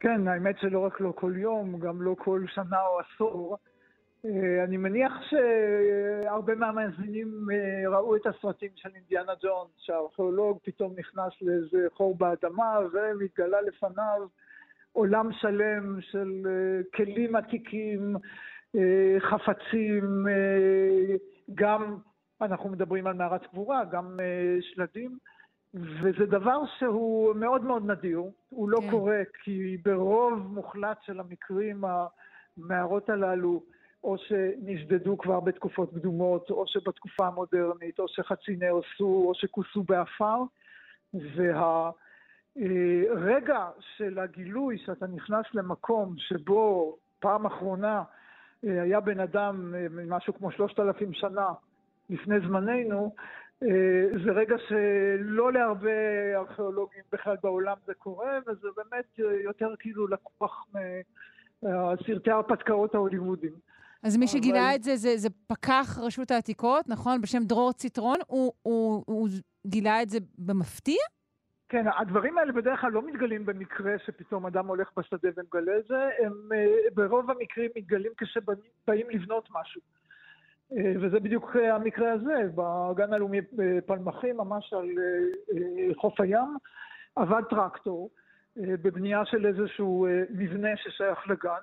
כן, 0.00 0.28
האמת 0.28 0.54
שלא 0.60 0.86
רק 0.86 1.00
לא 1.00 1.12
כל 1.16 1.32
יום, 1.36 1.78
גם 1.78 2.02
לא 2.02 2.14
כל 2.18 2.44
שנה 2.54 2.80
או 2.80 3.00
עשור. 3.00 3.56
אה, 4.24 4.64
אני 4.64 4.76
מניח 4.76 5.12
שהרבה 5.22 6.54
מהמאזינים 6.54 7.46
אה, 7.52 7.88
ראו 7.88 8.16
את 8.16 8.26
הסרטים 8.26 8.70
של 8.74 8.88
אינדיאנה 8.94 9.32
ג'ונס, 9.42 9.70
שהארכיאולוג 9.78 10.58
פתאום 10.62 10.94
נכנס 10.98 11.32
לאיזה 11.42 11.86
חור 11.92 12.16
באדמה 12.16 12.78
ומתגלה 12.92 13.60
לפניו 13.60 14.26
עולם 14.92 15.32
שלם 15.32 16.00
של 16.00 16.42
אה, 16.46 16.80
כלים 16.94 17.36
עתיקים, 17.36 18.16
חפצים, 19.18 20.26
גם, 21.54 21.96
אנחנו 22.40 22.70
מדברים 22.70 23.06
על 23.06 23.14
מערת 23.14 23.46
קבורה, 23.46 23.84
גם 23.84 24.18
שלדים, 24.60 25.18
וזה 25.74 26.26
דבר 26.26 26.60
שהוא 26.78 27.34
מאוד 27.36 27.64
מאוד 27.64 27.90
נדיר, 27.90 28.22
הוא 28.48 28.68
לא 28.68 28.80
כן. 28.80 28.90
קורה 28.90 29.22
כי 29.42 29.76
ברוב 29.84 30.54
מוחלט 30.54 30.96
של 31.02 31.20
המקרים 31.20 31.84
המערות 31.84 33.10
הללו 33.10 33.62
או 34.04 34.16
שנשדדו 34.18 35.18
כבר 35.18 35.40
בתקופות 35.40 35.90
קדומות, 35.94 36.50
או 36.50 36.64
שבתקופה 36.66 37.26
המודרנית, 37.26 37.98
או 37.98 38.08
שחצי 38.08 38.56
נהרסו, 38.56 39.24
או 39.26 39.32
שכוסו 39.34 39.82
באפר, 39.82 40.42
והרגע 42.56 43.68
של 43.96 44.18
הגילוי 44.18 44.78
שאתה 44.78 45.06
נכנס 45.06 45.46
למקום 45.54 46.14
שבו 46.18 46.96
פעם 47.18 47.46
אחרונה 47.46 48.02
אה, 48.66 48.82
היה 48.82 49.00
בן 49.00 49.20
אדם 49.20 49.74
אה, 49.74 49.86
משהו 49.90 50.34
כמו 50.34 50.50
שלושת 50.50 50.80
אלפים 50.80 51.12
שנה 51.12 51.48
לפני 52.10 52.40
זמננו, 52.40 53.14
אה, 53.62 54.06
זה 54.24 54.30
רגע 54.30 54.56
שלא 54.68 55.52
להרבה 55.52 55.90
ארכיאולוגים 56.34 57.02
בכלל 57.12 57.36
בעולם 57.42 57.76
זה 57.86 57.94
קורה, 57.94 58.38
וזה 58.46 58.68
באמת 58.76 59.18
יותר 59.44 59.74
כאילו 59.78 60.06
לקוח 60.06 60.66
מסרטי 61.62 62.30
ההרפתקאות 62.30 62.94
ההוליוודיים. 62.94 63.73
אז 64.04 64.16
מי 64.16 64.26
שגילה 64.28 64.66
אבל- 64.68 64.74
את 64.74 64.82
זה, 64.82 64.96
זה, 64.96 65.16
זה 65.16 65.28
פקח 65.46 65.98
רשות 66.02 66.30
העתיקות, 66.30 66.88
נכון? 66.88 67.20
בשם 67.20 67.42
דרור 67.44 67.72
ציטרון. 67.72 68.16
הוא, 68.26 68.52
הוא, 68.62 69.04
הוא 69.06 69.28
גילה 69.66 70.02
את 70.02 70.08
זה 70.08 70.18
במפתיע? 70.38 71.02
כן, 71.68 71.84
הדברים 71.98 72.38
האלה 72.38 72.52
בדרך 72.52 72.80
כלל 72.80 72.90
לא 72.92 73.06
מתגלים 73.06 73.46
במקרה 73.46 73.92
שפתאום 74.06 74.46
אדם 74.46 74.66
הולך 74.66 74.90
בשדה 74.96 75.28
ומגלה 75.36 75.78
את 75.78 75.84
זה, 75.88 76.08
הם 76.24 76.32
אה, 76.54 76.66
ברוב 76.94 77.30
המקרים 77.30 77.70
מתגלים 77.76 78.12
כשבאים 78.18 79.10
לבנות 79.10 79.48
משהו. 79.50 79.80
אה, 80.72 80.92
וזה 81.02 81.20
בדיוק 81.20 81.56
אה, 81.56 81.74
המקרה 81.74 82.12
הזה, 82.12 82.34
בגן 82.54 83.12
הלאומי 83.12 83.40
פלמחים, 83.86 84.36
ממש 84.36 84.72
על 84.72 84.88
חוף 85.96 86.20
הים, 86.20 86.56
עבד 87.16 87.42
טרקטור 87.50 88.10
בבנייה 88.56 89.24
של 89.24 89.46
איזשהו 89.46 90.06
מבנה 90.30 90.68
ששייך 90.76 91.18
לגן, 91.28 91.62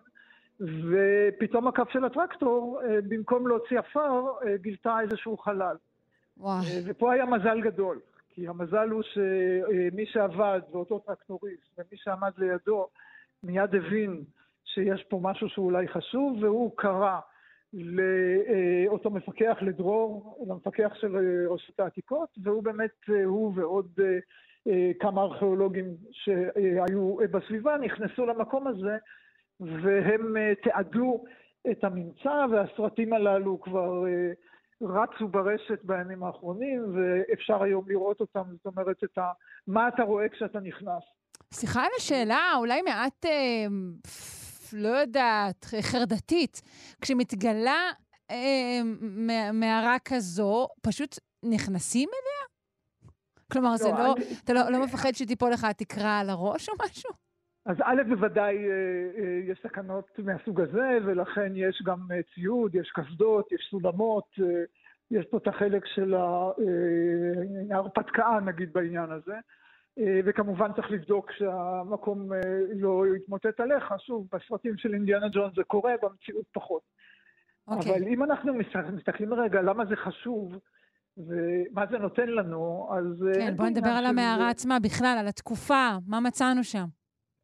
ופתאום 0.62 1.68
הכף 1.68 1.90
של 1.90 2.06
הטרקטור, 2.06 2.82
אה, 2.84 3.00
במקום 3.10 3.48
להוציא 3.48 3.80
עפר, 3.80 4.24
אה, 4.46 4.58
גילתה 4.58 5.00
איזשהו 5.02 5.38
חלל. 5.38 5.76
וואי. 6.38 6.66
אה, 6.66 6.80
ופה 6.86 7.14
היה 7.14 7.26
מזל 7.26 7.62
גדול, 7.62 8.00
כי 8.30 8.48
המזל 8.48 8.90
הוא 8.90 9.04
שמי 9.04 10.06
שעבד, 10.06 10.60
ואותו 10.72 11.00
טרקטוריסט, 11.00 11.78
ומי 11.78 11.98
שעמד 11.98 12.32
לידו, 12.38 12.88
מיד 13.44 13.76
הבין 13.76 14.24
שיש 14.66 15.04
פה 15.04 15.20
משהו 15.22 15.50
שאולי 15.50 15.88
חשוב, 15.88 16.44
והוא 16.44 16.72
קרא 16.76 17.20
לאותו 17.74 19.10
מפקח, 19.10 19.58
לדרור, 19.62 20.46
למפקח 20.48 20.92
של 20.96 21.18
רשות 21.50 21.80
העתיקות, 21.80 22.30
והוא 22.44 22.64
באמת, 22.64 23.10
הוא 23.26 23.54
ועוד 23.56 24.00
כמה 25.00 25.22
ארכיאולוגים 25.22 25.86
שהיו 26.12 27.18
בסביבה, 27.32 27.78
נכנסו 27.78 28.26
למקום 28.26 28.68
הזה, 28.68 28.98
והם 29.62 30.38
אה, 30.38 30.54
תיעדו 30.64 31.24
את 31.72 31.84
הממצא, 31.84 32.46
והסרטים 32.52 33.14
הללו 33.14 33.62
כבר 33.62 34.08
אה, 34.08 34.32
רצו 34.82 35.28
ברשת 35.28 35.80
בימים 35.84 36.24
האחרונים, 36.24 36.96
ואפשר 36.96 37.64
היום 37.64 37.84
לראות 37.90 38.20
אותם, 38.22 38.42
זאת 38.52 38.66
אומרת, 38.66 39.04
את 39.04 39.18
ה... 39.18 39.32
מה 39.68 39.88
אתה 39.88 40.04
רואה 40.04 40.30
כשאתה 40.30 40.60
נכנס. 40.60 41.04
סליחה 41.54 41.82
על 41.82 41.90
השאלה, 41.98 42.40
אולי 42.58 42.82
מעט, 42.82 43.26
אה, 43.26 43.66
לא 44.74 44.88
יודעת, 44.90 45.66
חרדתית. 45.82 46.62
כשמתגלה 47.02 47.80
אה, 48.32 48.80
מערה 49.54 49.98
כזו, 50.06 50.68
פשוט 50.82 51.16
נכנסים 51.44 52.10
אליה? 52.10 52.48
כלומר, 53.52 53.78
זה 53.78 53.92
לא, 53.92 53.98
לא, 53.98 54.14
אני- 54.18 54.26
אתה 54.44 54.54
לא, 54.54 54.70
לא 54.70 54.84
מפחד 54.84 55.12
שתיפול 55.14 55.52
לך 55.52 55.64
התקרה 55.64 56.20
על 56.20 56.30
הראש 56.30 56.70
או 56.70 56.74
משהו? 56.86 57.10
אז 57.66 57.76
א', 57.84 58.02
בוודאי 58.10 58.58
אה, 58.58 58.72
אה, 59.18 59.40
יש 59.44 59.60
סכנות 59.64 60.20
מהסוג 60.20 60.62
הזה, 60.62 60.98
ולכן 61.06 61.52
יש 61.56 61.84
גם 61.86 62.00
אה, 62.12 62.20
ציוד, 62.36 62.76
יש 62.76 62.92
קסדות, 62.92 63.52
יש 63.52 63.68
סולמות, 63.70 64.26
יש 65.12 65.26
פה 65.26 65.38
את 65.38 65.48
החלק 65.48 65.86
של 65.86 66.14
ההרפתקה, 67.72 68.40
נגיד, 68.46 68.74
בעניין 68.74 69.12
הזה. 69.12 69.36
וכמובן 70.26 70.74
צריך 70.74 70.92
לבדוק 70.92 71.32
שהמקום 71.32 72.32
לא 72.76 73.04
יתמוטט 73.16 73.60
עליך. 73.60 73.94
שוב, 74.00 74.28
בסרטים 74.34 74.78
של 74.78 74.94
אינדיאנה 74.94 75.28
ג'ונס 75.34 75.56
זה 75.56 75.64
קורה, 75.64 75.94
במציאות 76.02 76.46
פחות. 76.54 76.82
אוקיי. 77.68 77.92
אבל 77.92 78.08
אם 78.08 78.24
אנחנו 78.24 78.54
מסתכל- 78.54 78.92
מסתכלים 78.92 79.34
רגע 79.34 79.62
למה 79.62 79.86
זה 79.86 79.96
חשוב, 79.96 80.58
ומה 81.18 81.86
זה 81.92 81.98
נותן 81.98 82.30
לנו, 82.30 82.90
אז... 82.98 83.26
כן, 83.34 83.58
פה 83.58 83.64
נדבר 83.64 83.90
על 83.90 84.06
המערה 84.06 84.50
עצמה 84.50 84.80
בכלל, 84.80 85.18
על 85.20 85.28
התקופה, 85.28 85.90
מה 86.08 86.20
מצאנו 86.20 86.64
שם. 86.64 86.86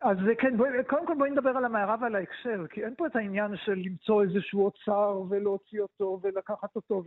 אז 0.01 0.17
כן, 0.37 0.57
בואי, 0.57 0.69
קודם 0.87 1.07
כל 1.07 1.13
בואי 1.17 1.29
נדבר 1.29 1.49
על 1.49 1.65
המערה 1.65 1.95
ועל 2.01 2.15
ההקשר, 2.15 2.67
כי 2.69 2.85
אין 2.85 2.95
פה 2.97 3.07
את 3.07 3.15
העניין 3.15 3.57
של 3.57 3.73
למצוא 3.73 4.23
איזשהו 4.23 4.65
אוצר 4.65 5.21
ולהוציא 5.29 5.81
אותו 5.81 6.19
ולקחת 6.23 6.75
אותו 6.75 7.03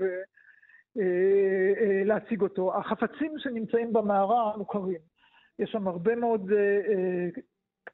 ולהציג 0.96 2.40
אותו. 2.40 2.78
החפצים 2.78 3.32
שנמצאים 3.38 3.92
במערה 3.92 4.56
מוכרים. 4.56 5.00
יש 5.58 5.70
שם 5.70 5.88
הרבה 5.88 6.14
מאוד 6.14 6.52
אה, 6.52 6.58
אה, 6.58 7.28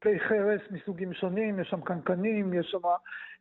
כלי 0.03 0.21
חרס 0.21 0.61
מסוגים 0.71 1.13
שונים, 1.13 1.61
יש 1.61 1.69
שם 1.69 1.81
קנקנים, 1.81 2.55
יש 2.55 2.67
שם 2.67 2.87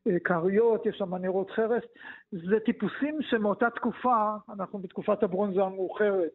אה, 0.07 0.19
כריות, 0.23 0.85
יש 0.85 0.97
שם 0.97 1.15
נרות 1.15 1.51
חרס. 1.51 1.83
זה 2.31 2.59
טיפוסים 2.65 3.21
שמאותה 3.21 3.69
תקופה, 3.69 4.35
אנחנו 4.49 4.79
בתקופת 4.79 5.23
הברונזה 5.23 5.61
המאוחרת, 5.61 6.31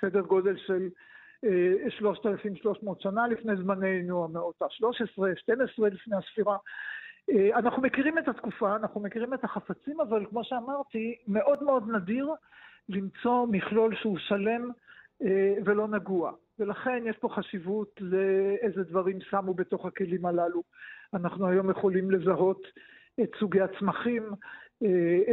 סדר 0.00 0.20
גודל 0.20 0.56
של 0.56 0.82
אה, 0.82 0.88
3,300 1.98 3.00
שנה 3.00 3.26
לפני 3.28 3.56
זמננו, 3.56 4.24
המאות 4.24 4.62
ה-13, 4.62 5.36
12 5.36 5.88
לפני 5.88 6.16
הספירה. 6.16 6.56
אה, 7.30 7.58
אנחנו 7.58 7.82
מכירים 7.82 8.18
את 8.18 8.28
התקופה, 8.28 8.76
אנחנו 8.76 9.00
מכירים 9.00 9.34
את 9.34 9.44
החפצים, 9.44 10.00
אבל 10.00 10.26
כמו 10.26 10.44
שאמרתי, 10.44 11.18
מאוד 11.28 11.62
מאוד 11.62 11.90
נדיר 11.90 12.28
למצוא 12.88 13.46
מכלול 13.46 13.94
שהוא 13.96 14.18
שלם 14.18 14.70
אה, 15.22 15.54
ולא 15.64 15.88
נגוע. 15.88 16.32
ולכן 16.58 17.02
יש 17.06 17.16
פה 17.16 17.28
חשיבות 17.28 18.00
לאיזה 18.00 18.82
דברים 18.82 19.20
שמו 19.20 19.54
בתוך 19.54 19.86
הכלים 19.86 20.26
הללו. 20.26 20.62
אנחנו 21.14 21.48
היום 21.48 21.70
יכולים 21.70 22.10
לזהות 22.10 22.62
את 23.22 23.30
סוגי 23.38 23.60
הצמחים, 23.60 24.22
אה, 24.22 24.36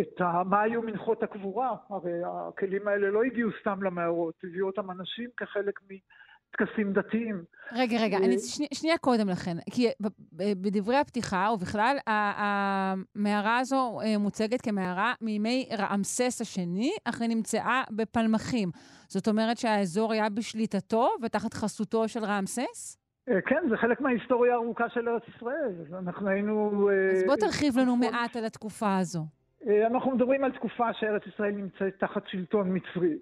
את 0.01 0.21
ה... 0.21 0.43
מה 0.43 0.61
היו 0.61 0.81
מנחות 0.81 1.23
הקבורה. 1.23 1.75
הרי 1.89 2.21
הכלים 2.25 2.87
האלה 2.87 3.09
לא 3.09 3.23
הגיעו 3.23 3.49
סתם 3.61 3.83
למערות, 3.83 4.35
הביאו 4.43 4.67
אותם 4.67 4.91
אנשים 4.91 5.29
כחלק 5.37 5.79
מטקסים 5.89 6.93
דתיים. 6.93 7.43
רגע, 7.71 7.97
רגע, 8.01 8.17
אה, 8.17 8.25
אני 8.25 8.39
שני, 8.39 8.67
שנייה 8.73 8.97
קודם 8.97 9.29
לכן. 9.29 9.57
כי 9.71 9.87
בדברי 10.31 10.97
הפתיחה, 10.97 11.49
ובכלל, 11.53 11.97
המערה 12.07 13.57
הזו 13.57 13.99
אה, 14.03 14.17
מוצגת 14.17 14.61
כמערה 14.61 15.13
מימי 15.21 15.69
רעמסס 15.77 16.41
השני, 16.41 16.91
אך 17.05 17.21
היא 17.21 17.29
נמצאה 17.29 17.83
בפלמחים. 17.91 18.69
זאת 19.07 19.27
אומרת 19.27 19.57
שהאזור 19.57 20.13
היה 20.13 20.29
בשליטתו 20.29 21.09
ותחת 21.23 21.53
חסותו 21.53 22.07
של 22.07 22.23
רעמסס? 22.23 23.01
אה, 23.30 23.41
כן, 23.41 23.63
זה 23.69 23.78
חלק 23.78 24.01
מההיסטוריה 24.01 24.53
הארוכה 24.53 24.89
של 24.89 25.09
ארץ 25.09 25.24
ישראל. 25.36 25.76
אנחנו 25.99 26.30
היינו... 26.30 26.89
אה, 26.89 27.11
אז 27.11 27.24
בוא 27.26 27.36
תרחיב 27.36 27.78
לנו 27.78 27.95
מעט 27.95 28.36
על 28.36 28.45
התקופה 28.45 28.97
הזו. 28.97 29.26
אה, 29.67 29.88
אנחנו 29.88 30.11
מדברים 30.11 30.43
על 30.43 30.51
תקופה 30.51 30.93
שארץ 30.93 31.22
ישראל 31.28 31.51
נמצאת 31.51 31.99
תחת 31.99 32.24
שלטון 32.28 32.78
מצרי. 32.78 33.17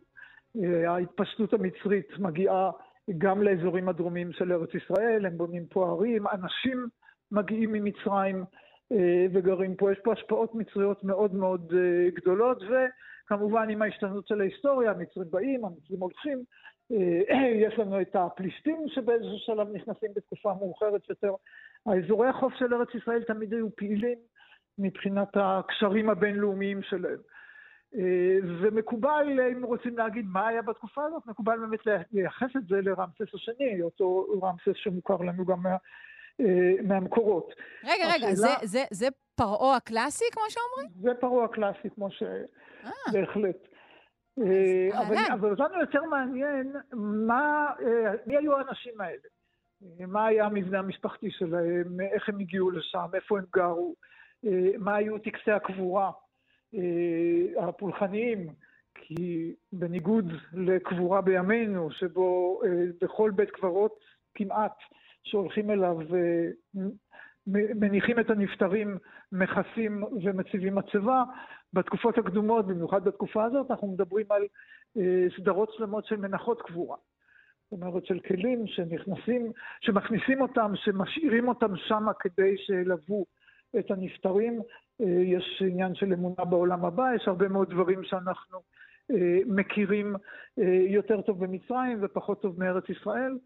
אה, 0.58 0.91
ההתפשטות 0.91 1.54
המצרית 1.54 2.08
מגיעה 2.20 2.72
גם 3.18 3.43
לאזורים 3.43 3.89
הדרומיים 3.89 4.32
של 4.32 4.52
ארץ 4.52 4.70
ישראל, 4.76 5.26
הם 5.26 5.38
בונים 5.38 5.66
פה 5.66 5.89
ערים, 5.89 6.28
אנשים 6.28 6.88
מגיעים 7.32 7.72
ממצרים 7.72 8.43
אה, 8.91 9.26
וגרים 9.34 9.76
פה. 9.76 9.91
יש 9.91 10.00
פה 10.04 10.14
השפעות 10.14 10.56
מצריות 10.56 11.04
מאוד 11.04 11.36
מאוד 11.36 11.74
אה, 11.74 12.10
גדולות, 12.16 12.64
וכמובן 12.64 13.70
עם 13.70 13.82
ההשתנות 13.82 14.28
של 14.28 14.41
ההיסטוריה, 14.41 14.91
המצרים 14.91 15.28
באים, 15.32 15.66
המצרים 15.66 16.00
הולכים. 16.00 16.43
אה, 16.92 17.48
יש 17.68 17.80
לנו 17.80 18.02
את 18.02 18.16
הפלישתים 18.16 18.86
שבאיזשהו 18.88 19.38
שלב 19.38 19.68
נכנסים 19.74 20.10
בתקופה 20.16 20.54
מאוחרת 20.60 21.10
יותר. 21.10 21.34
האזורי 21.86 22.28
החוף 22.28 22.54
של 22.54 22.74
ארץ 22.74 22.88
ישראל 22.96 23.24
תמיד 23.24 23.54
היו 23.54 23.76
פעילים 23.76 24.18
מבחינת 24.78 25.28
הקשרים 25.36 26.10
הבינלאומיים 26.10 26.82
שלהם. 26.84 27.18
אה, 27.96 28.38
ומקובל, 28.62 29.40
אם 29.52 29.64
רוצים 29.64 29.98
להגיד 29.98 30.26
מה 30.28 30.48
היה 30.48 30.62
בתקופה 30.62 31.06
הזאת, 31.06 31.26
מקובל 31.26 31.60
באמת 31.60 31.80
לייחס 32.12 32.50
את 32.58 32.68
זה 32.68 32.82
לרמסס 32.82 33.34
השני, 33.34 33.82
אותו 33.82 34.26
רמסס 34.44 34.76
שמוכר 34.76 35.18
לנו 35.18 35.46
גם 35.46 35.64
מה, 35.64 35.76
אה, 36.42 36.82
מהמקורות. 36.84 37.54
רגע, 37.84 38.04
רגע, 38.06 38.28
השאלה- 38.28 38.36
זה, 38.36 38.48
זה, 38.68 38.84
זה 38.92 39.08
פרעה 39.36 39.76
הקלאסי, 39.76 40.26
כמו 40.32 40.44
שאומרים? 40.50 41.02
זה 41.02 41.22
פרעה 41.22 41.46
הקלאסי, 41.46 41.90
כמו 41.96 42.12
ש... 42.12 42.24
אה, 42.24 42.92
בהחלט. 43.14 43.68
אה, 44.38 45.02
אבל. 45.02 45.16
אבל 45.34 45.52
אותנו 45.52 45.80
יותר 45.82 46.04
מעניין 46.04 46.76
מה, 47.28 47.72
אה, 47.82 48.14
מי 48.28 48.38
היו 48.38 48.58
האנשים 48.58 49.02
האלה. 49.02 49.30
אה, 49.84 50.06
מה 50.06 50.26
היה 50.26 50.46
המבנה 50.46 50.80
המשפחתי 50.80 51.32
שלהם, 51.32 52.02
איך 52.02 52.30
הם 52.30 52.40
הגיעו 52.40 52.72
לשם, 52.72 53.06
איפה 53.14 53.38
הם 53.38 53.46
גרו, 53.54 53.96
מה 54.78 54.96
היו 54.96 55.20
טקסי 55.20 55.52
הקבורה 55.52 56.12
הפולחניים, 57.60 58.48
כי 58.96 59.56
בניגוד 59.74 60.26
לקבורה 60.54 61.22
בימינו, 61.22 61.92
שבו 61.92 62.62
בכל 63.02 63.32
בית 63.32 63.50
קברות 63.50 64.00
כמעט 64.36 64.74
שהולכים 65.24 65.72
אליו 65.72 65.98
מניחים 67.76 68.20
את 68.20 68.30
הנפטרים, 68.30 68.98
מכסים 69.32 70.04
ומציבים 70.24 70.76
מצבה, 70.76 71.24
בתקופות 71.74 72.17
הקדומות, 72.17 72.67
במיוחד 72.67 73.03
בתקופה 73.03 73.45
הזאת, 73.45 73.72
אנחנו 73.72 73.88
מדברים 73.88 74.26
על 74.30 74.43
אה, 74.97 75.28
סדרות 75.38 75.74
שלמות 75.74 76.05
של 76.05 76.15
מנחות 76.15 76.61
קבורה. 76.61 76.97
זאת 77.72 77.82
אומרת, 77.82 78.05
של 78.05 78.20
כלים 78.20 78.67
שנכנסים, 78.67 79.51
שמכניסים 79.82 80.41
אותם, 80.41 80.72
שמשאירים 80.76 81.47
אותם 81.47 81.76
שם 81.76 82.05
כדי 82.20 82.57
שילוו 82.57 83.26
את 83.80 83.91
הנפטרים. 83.91 84.61
אה, 85.01 85.05
יש 85.07 85.63
עניין 85.67 85.95
של 85.95 86.13
אמונה 86.13 86.45
בעולם 86.45 86.86
הבא, 86.86 87.03
יש 87.15 87.28
הרבה 87.28 87.47
מאוד 87.47 87.70
דברים 87.70 88.03
שאנחנו 88.03 88.59
אה, 89.11 89.39
מכירים 89.45 90.15
יותר 90.88 91.22
טוב 91.22 91.45
במצרים 91.45 91.97
ופחות 92.01 92.41
טוב 92.41 92.59
מארץ 92.59 92.89
ישראל. 92.89 93.38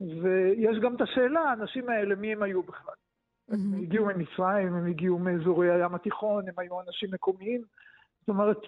ויש 0.00 0.78
גם 0.78 0.96
את 0.96 1.00
השאלה, 1.00 1.40
האנשים 1.40 1.88
האלה, 1.88 2.14
מי 2.14 2.32
הם 2.32 2.42
היו 2.42 2.62
בכלל? 2.62 2.94
הם 3.48 3.58
מהמם. 3.70 3.82
הגיעו 3.82 4.06
ממצרים, 4.06 4.74
הם 4.74 4.86
הגיעו 4.86 5.18
מאזורי 5.18 5.70
הים 5.70 5.94
התיכון, 5.94 6.48
הם 6.48 6.54
היו 6.58 6.80
אנשים 6.80 7.08
מקומיים. 7.12 7.62
זאת 8.20 8.28
אומרת, 8.28 8.58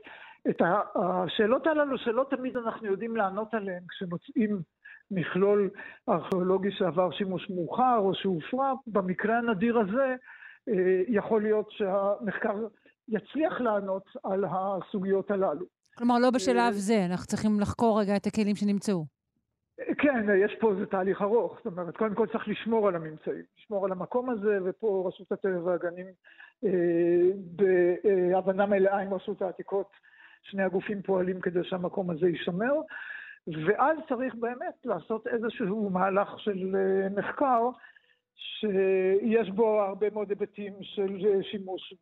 את 0.51 0.63
השאלות 0.97 1.67
הללו 1.67 1.99
שלא 1.99 2.27
תמיד 2.31 2.57
אנחנו 2.57 2.87
יודעים 2.87 3.17
לענות 3.17 3.55
עליהן 3.55 3.83
כשמוצאים 3.89 4.63
מכלול 5.11 5.71
ארכיאולוגי 6.09 6.71
שעבר 6.71 7.11
שימוש 7.11 7.51
מאוחר 7.51 7.97
או 7.99 8.15
שהופרע, 8.15 8.73
במקרה 8.87 9.39
הנדיר 9.39 9.79
הזה 9.79 10.15
אה, 10.69 11.03
יכול 11.09 11.43
להיות 11.43 11.71
שהמחקר 11.71 12.67
יצליח 13.09 13.61
לענות 13.61 14.03
על 14.25 14.45
הסוגיות 14.51 15.31
הללו. 15.31 15.67
כלומר, 15.99 16.19
לא 16.19 16.31
בשלב 16.31 16.59
אה, 16.59 16.73
זה, 16.73 17.05
אנחנו 17.05 17.27
צריכים 17.27 17.61
לחקור 17.61 18.01
רגע 18.01 18.17
את 18.17 18.27
הכלים 18.27 18.57
שנמצאו. 18.57 19.16
כן, 19.99 20.27
יש 20.45 20.55
פה 20.61 20.73
איזה 20.73 20.87
תהליך 20.87 21.23
ארוך, 21.23 21.57
זאת 21.57 21.67
אומרת, 21.67 21.97
קודם 21.97 22.15
כל 22.15 22.27
צריך 22.27 22.49
לשמור 22.49 22.89
על 22.89 22.97
הממצאים, 22.97 23.43
לשמור 23.59 23.85
על 23.85 23.93
המקום 23.93 24.31
הזה, 24.31 24.59
ופה 24.65 25.05
רשות 25.09 25.33
הטבע 25.33 25.65
והגנים 25.65 26.07
אה, 26.65 27.31
בהבנה 27.57 28.67
מלאה 28.67 28.99
עם 28.99 29.15
רשות 29.15 29.43
העתיקות, 29.43 29.91
שני 30.43 30.63
הגופים 30.63 31.03
פועלים 31.03 31.41
כדי 31.41 31.65
שהמקום 31.65 32.11
הזה 32.11 32.29
יישמר, 32.29 32.73
ואז 33.67 33.99
צריך 34.09 34.35
באמת 34.35 34.75
לעשות 34.85 35.27
איזשהו 35.27 35.91
מהלך 35.91 36.41
של 36.41 36.77
אה, 36.77 37.09
מחקר, 37.09 37.69
שיש 38.35 39.51
בו 39.51 39.83
הרבה 39.83 40.11
מאוד 40.11 40.31
היבטים 40.31 40.73
של 40.83 41.27
אה, 41.27 41.43
שימוש 41.43 41.95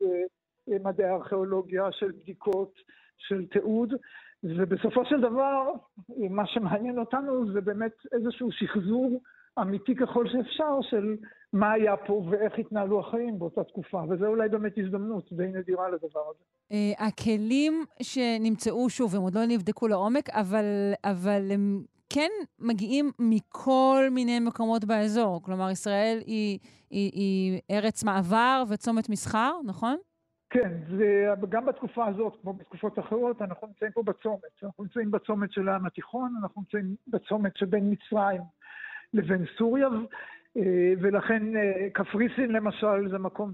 במדעי 0.69 1.07
הארכיאולוגיה, 1.07 1.93
של 1.93 2.11
בדיקות, 2.11 2.75
של 3.19 3.47
תיעוד, 3.47 3.95
ובסופו 4.45 5.05
של 5.05 5.21
דבר, 5.21 5.71
מה 6.31 6.47
שמעניין 6.47 6.99
אותנו 6.99 7.53
זה 7.53 7.61
באמת 7.61 7.93
איזשהו 8.13 8.49
שחזור 8.53 9.21
אמיתי 9.61 9.95
ככל 9.95 10.25
שאפשר 10.29 10.79
של 10.91 11.17
מה 11.53 11.73
היה 11.73 11.97
פה 11.97 12.13
ואיך 12.31 12.53
התנהלו 12.59 13.01
החיים 13.01 13.39
באותה 13.39 13.65
תקופה, 13.65 14.03
וזו 14.11 14.27
אולי 14.27 14.49
באמת 14.49 14.73
הזדמנות 14.79 15.33
די 15.33 15.47
נדירה 15.47 15.89
לדבר 15.89 16.21
הזה. 16.31 16.45
אה, 16.73 17.07
הכלים 17.07 17.85
שנמצאו, 18.03 18.91
שוב, 18.91 19.15
הם 19.15 19.23
עוד 19.23 19.35
לא 19.35 19.41
נבדקו 19.49 19.89
לעומק, 19.89 20.31
אבל, 20.31 20.65
אבל 21.05 21.51
הם 21.51 21.83
כן 22.11 22.31
מגיעים 22.59 23.11
מכל 23.19 24.09
מיני 24.11 24.41
מקומות 24.41 24.85
באזור. 24.85 25.43
כלומר, 25.43 25.71
ישראל 25.71 26.19
היא, 26.27 26.59
היא, 26.91 27.11
היא 27.13 27.61
ארץ 27.71 28.05
מעבר 28.05 28.63
וצומת 28.69 29.09
מסחר, 29.09 29.53
נכון? 29.65 29.97
כן, 30.55 30.73
זה, 30.99 31.29
גם 31.49 31.67
בתקופה 31.67 32.07
הזאת, 32.07 32.37
כמו 32.43 32.53
בתקופות 32.53 32.99
אחרות, 32.99 33.43
אנחנו 33.43 33.67
נמצאים 33.67 33.93
פה 33.93 34.03
בצומת. 34.03 34.63
אנחנו 34.63 34.85
נמצאים 34.85 35.11
בצומת 35.11 35.53
של 35.53 35.69
הים 35.69 35.87
התיכון, 35.87 36.35
אנחנו 36.43 36.61
נמצאים 36.61 36.95
בצומת 37.09 37.57
שבין 37.57 37.91
מצרים 37.93 38.41
לבין 39.15 39.45
סוריה, 39.59 39.89
אה, 40.57 40.93
ולכן 41.01 41.57
אה, 41.57 41.89
קפריסין 41.93 42.53
למשל 42.53 43.11
זה 43.11 43.19
מקום 43.19 43.51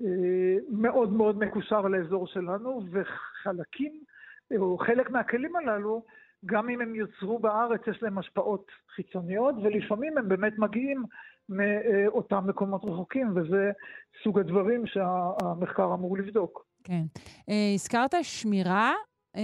שמאוד 0.00 1.12
מאוד 1.12 1.38
מקושר 1.38 1.80
לאזור 1.80 2.26
שלנו, 2.26 2.82
וחלקים, 2.90 3.92
או 4.56 4.78
חלק 4.78 5.10
מהכלים 5.10 5.56
הללו, 5.56 6.04
גם 6.46 6.68
אם 6.68 6.80
הם 6.80 6.94
יוצרו 6.94 7.38
בארץ, 7.38 7.80
יש 7.86 8.02
להם 8.02 8.18
השפעות 8.18 8.66
חיצוניות, 8.94 9.54
ולפעמים 9.62 10.18
הם 10.18 10.28
באמת 10.28 10.58
מגיעים 10.58 11.02
מאותם 11.48 12.44
מקומות 12.46 12.84
רחוקים, 12.84 13.36
וזה 13.36 13.70
סוג 14.24 14.38
הדברים 14.38 14.86
שהמחקר 14.86 15.94
אמור 15.94 16.18
לבדוק. 16.18 16.64
כן. 16.84 17.02
Uh, 17.14 17.52
הזכרת 17.74 18.14
שמירה, 18.22 18.92
uh, 19.36 19.40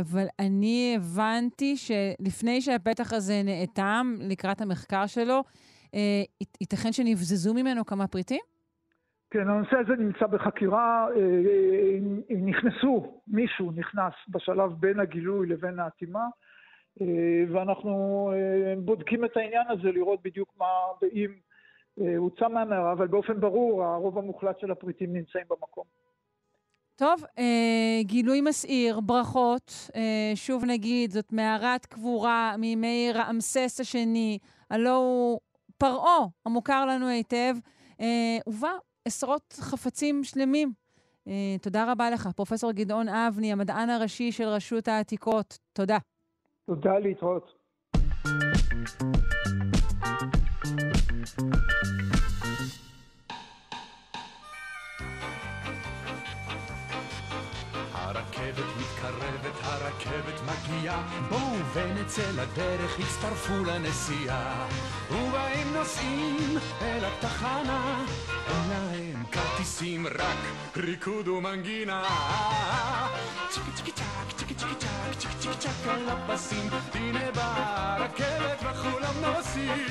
אבל 0.00 0.26
אני 0.38 0.96
הבנתי 0.96 1.76
שלפני 1.76 2.60
שהפתח 2.60 3.12
הזה 3.12 3.42
נאטם 3.44 4.14
לקראת 4.20 4.60
המחקר 4.60 5.06
שלו, 5.06 5.42
uh, 5.86 5.96
ייתכן 6.60 6.92
שנבזזו 6.92 7.54
ממנו 7.54 7.84
כמה 7.84 8.06
פריטים? 8.06 8.40
כן, 9.30 9.48
הנושא 9.48 9.76
הזה 9.76 9.92
נמצא 9.98 10.26
בחקירה, 10.26 11.06
נכנסו, 12.30 13.20
מישהו 13.26 13.70
נכנס 13.70 14.12
בשלב 14.28 14.72
בין 14.80 15.00
הגילוי 15.00 15.46
לבין 15.46 15.78
האטימה, 15.78 16.24
ואנחנו 17.52 18.30
בודקים 18.78 19.24
את 19.24 19.36
העניין 19.36 19.66
הזה, 19.68 19.92
לראות 19.92 20.20
בדיוק 20.22 20.48
מה, 20.58 20.66
ואם 21.02 21.30
הוצא 22.16 22.48
מהמערה, 22.48 22.92
אבל 22.92 23.06
באופן 23.06 23.40
ברור, 23.40 23.84
הרוב 23.84 24.18
המוחלט 24.18 24.58
של 24.60 24.70
הפריטים 24.70 25.12
נמצאים 25.12 25.44
במקום. 25.50 25.84
טוב, 26.96 27.24
אה, 27.38 28.02
גילוי 28.02 28.40
מסעיר, 28.40 29.00
ברכות. 29.00 29.72
אה, 29.96 30.32
שוב 30.34 30.64
נגיד, 30.64 31.10
זאת 31.10 31.32
מערת 31.32 31.86
קבורה 31.86 32.54
מימי 32.58 33.10
רעמסס 33.14 33.80
השני, 33.80 34.38
הלא 34.70 34.96
הוא 34.96 35.40
פרעה, 35.78 36.18
המוכר 36.46 36.86
לנו 36.86 37.08
היטב, 37.08 37.54
אה, 38.00 38.38
ובה 38.46 38.72
עשרות 39.04 39.52
חפצים 39.60 40.24
שלמים. 40.24 40.72
אה, 41.28 41.56
תודה 41.62 41.92
רבה 41.92 42.10
לך, 42.10 42.28
פרופ' 42.36 42.64
גדעון 42.74 43.08
אבני, 43.08 43.52
המדען 43.52 43.90
הראשי 43.90 44.32
של 44.32 44.44
רשות 44.44 44.88
העתיקות. 44.88 45.58
תודה. 45.72 45.98
תודה, 46.66 46.98
להתראות. 46.98 47.52
הרכבת 57.92 58.64
מתקרבת, 58.80 59.54
הרכבת 59.62 60.40
מגיעה, 60.42 61.26
בואו 61.28 61.40
ונצא 61.74 62.30
לדרך, 62.30 62.98
הצטרפו 63.00 63.64
לנסיעה. 63.64 64.68
ובאים 65.10 65.74
נוסעים 65.74 66.58
אל 66.82 67.04
התחנה, 67.04 68.04
אין 68.48 68.68
להם 68.70 69.24
כרטיסים, 69.32 70.06
רק 70.06 70.38
ריקוד 70.76 71.28
ומנגינה. 71.28 72.02
צ'יקי 73.50 73.70
צ'יקי 73.76 73.92
צ'ק 73.92 74.36
צ'ק 74.36 74.43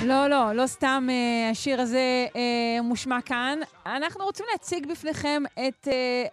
לא, 0.06 0.28
לא, 0.28 0.54
לא 0.54 0.68
סתם 0.68 1.08
אה, 1.10 1.50
השיר 1.50 1.82
הזה 1.82 2.28
אה, 2.36 2.82
מושמע 2.82 3.22
כאן. 3.22 3.60
אנחנו 3.86 4.26
רוצים 4.26 4.46
להציג 4.52 4.88
בפניכם 4.92 5.44
את 5.54 5.88
אה, 5.88 6.26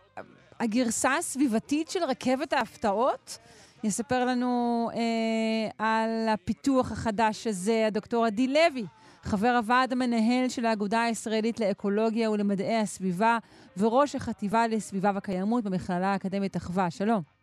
הגרסה 0.60 1.16
הסביבתית 1.16 1.90
של 1.90 2.04
רכבת 2.04 2.52
ההפתעות. 2.52 3.38
יספר 3.84 4.24
לנו 4.24 4.90
אה, 4.94 5.70
על 5.78 6.28
הפיתוח 6.28 6.92
החדש 6.92 7.46
הזה 7.46 7.86
הדוקטור 7.86 8.26
עדי 8.26 8.46
לוי, 8.46 8.84
חבר 9.22 9.54
הוועד 9.56 9.92
המנהל 9.92 10.48
של 10.48 10.66
האגודה 10.66 11.02
הישראלית 11.02 11.60
לאקולוגיה 11.60 12.30
ולמדעי 12.30 12.76
הסביבה 12.76 13.38
וראש 13.76 14.14
החטיבה 14.14 14.66
לסביבה 14.66 15.12
וקיימות 15.16 15.64
במכללה 15.64 16.12
האקדמית 16.12 16.56
אחווה. 16.56 16.90
שלום. 16.90 17.39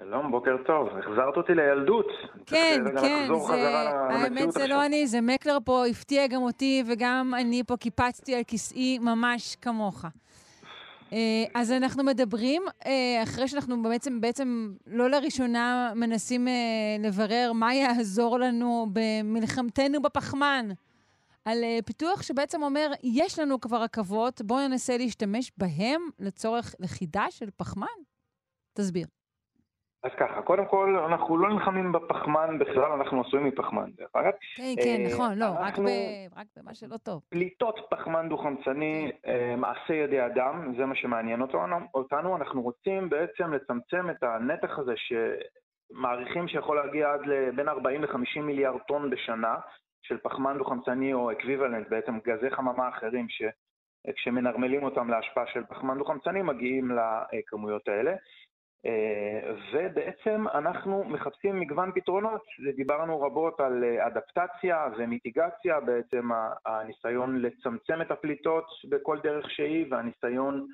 שלום, 0.00 0.30
בוקר 0.30 0.56
טוב. 0.66 0.88
החזרת 0.88 1.36
אותי 1.36 1.54
לילדות. 1.54 2.06
כן, 2.46 2.82
רגע 2.86 3.00
כן, 3.00 3.28
זה, 3.46 3.52
האמת 3.54 4.52
זה 4.52 4.62
עכשיו. 4.62 4.76
לא 4.76 4.86
אני, 4.86 5.06
זה 5.06 5.20
מקלר 5.20 5.58
פה 5.64 5.86
הפתיע 5.86 6.26
גם 6.26 6.42
אותי, 6.42 6.82
וגם 6.86 7.32
אני 7.40 7.62
פה 7.66 7.76
קיפצתי 7.76 8.34
על 8.34 8.42
כיסאי 8.44 8.98
ממש 8.98 9.56
כמוך. 9.56 10.04
אה, 11.12 11.44
אז 11.54 11.72
אנחנו 11.72 12.04
מדברים, 12.04 12.62
אה, 12.86 13.22
אחרי 13.22 13.48
שאנחנו 13.48 13.82
בעצם, 13.82 14.20
בעצם 14.20 14.72
לא 14.86 15.10
לראשונה 15.10 15.92
מנסים 15.96 16.48
אה, 16.48 16.52
לברר 17.00 17.52
מה 17.54 17.74
יעזור 17.74 18.38
לנו 18.38 18.86
במלחמתנו 18.92 20.02
בפחמן, 20.02 20.68
על 21.44 21.64
אה, 21.64 21.78
פיתוח 21.86 22.22
שבעצם 22.22 22.62
אומר, 22.62 22.92
יש 23.02 23.38
לנו 23.38 23.60
כבר 23.60 23.82
רכבות, 23.82 24.42
בואו 24.42 24.68
ננסה 24.68 24.96
להשתמש 24.96 25.52
בהם 25.56 26.00
לצורך 26.18 26.74
לכידה 26.80 27.26
של 27.30 27.48
פחמן? 27.56 27.86
תסביר. 28.72 29.06
אז 30.02 30.10
ככה, 30.18 30.42
קודם 30.42 30.66
כל, 30.66 30.98
אנחנו 31.08 31.36
לא 31.36 31.48
נלחמים 31.48 31.92
בפחמן 31.92 32.58
בכלל, 32.58 32.92
אנחנו 32.92 33.20
עשויים 33.20 33.46
מפחמן. 33.46 33.90
דרך 33.96 34.10
אגב, 34.12 34.32
כן, 34.56 34.74
כן, 34.84 35.00
אה, 35.04 35.14
נכון, 35.14 35.38
לא, 35.38 35.46
רק 35.58 35.78
במה 36.56 36.74
שלא 36.74 36.96
טוב. 36.96 37.22
פליטות 37.28 37.80
פחמן 37.90 38.28
דו-חמצני, 38.28 39.12
אה, 39.26 39.56
מעשה 39.56 39.94
ידי 39.94 40.26
אדם, 40.26 40.74
זה 40.76 40.86
מה 40.86 40.94
שמעניין 40.94 41.42
אותנו. 41.42 41.76
אותנו. 41.94 42.36
אנחנו 42.36 42.62
רוצים 42.62 43.08
בעצם 43.08 43.52
לצמצם 43.52 44.10
את 44.10 44.22
הנתח 44.22 44.78
הזה 44.78 44.94
שמעריכים 44.96 46.48
שיכול 46.48 46.76
להגיע 46.76 47.12
עד 47.12 47.20
לבין 47.26 47.68
40 47.68 48.02
ל-50 48.02 48.40
מיליארד 48.40 48.80
טון 48.88 49.10
בשנה 49.10 49.56
של 50.02 50.18
פחמן 50.18 50.58
דו-חמצני 50.58 51.12
או 51.12 51.32
אקוויוולנט, 51.32 51.88
בעצם 51.88 52.18
גזי 52.26 52.50
חממה 52.50 52.88
אחרים 52.88 53.26
שכשמנרמלים 53.28 54.82
אותם 54.82 55.10
להשפעה 55.10 55.46
של 55.46 55.64
פחמן 55.64 55.98
דו-חמצני 55.98 56.42
מגיעים 56.42 56.90
לכמויות 57.32 57.88
האלה. 57.88 58.12
ובעצם 59.72 60.44
אנחנו 60.54 61.04
מחפשים 61.04 61.60
מגוון 61.60 61.92
פתרונות, 61.94 62.42
דיברנו 62.76 63.20
רבות 63.20 63.60
על 63.60 63.84
אה, 63.84 64.06
אדפטציה 64.06 64.86
ומיטיגציה, 64.98 65.80
בעצם 65.80 66.28
הניסיון 66.66 67.42
לצמצם 67.42 68.02
את 68.02 68.10
הפליטות 68.10 68.64
בכל 68.88 69.18
דרך 69.22 69.50
שהיא 69.50 69.86
והניסיון 69.90 70.66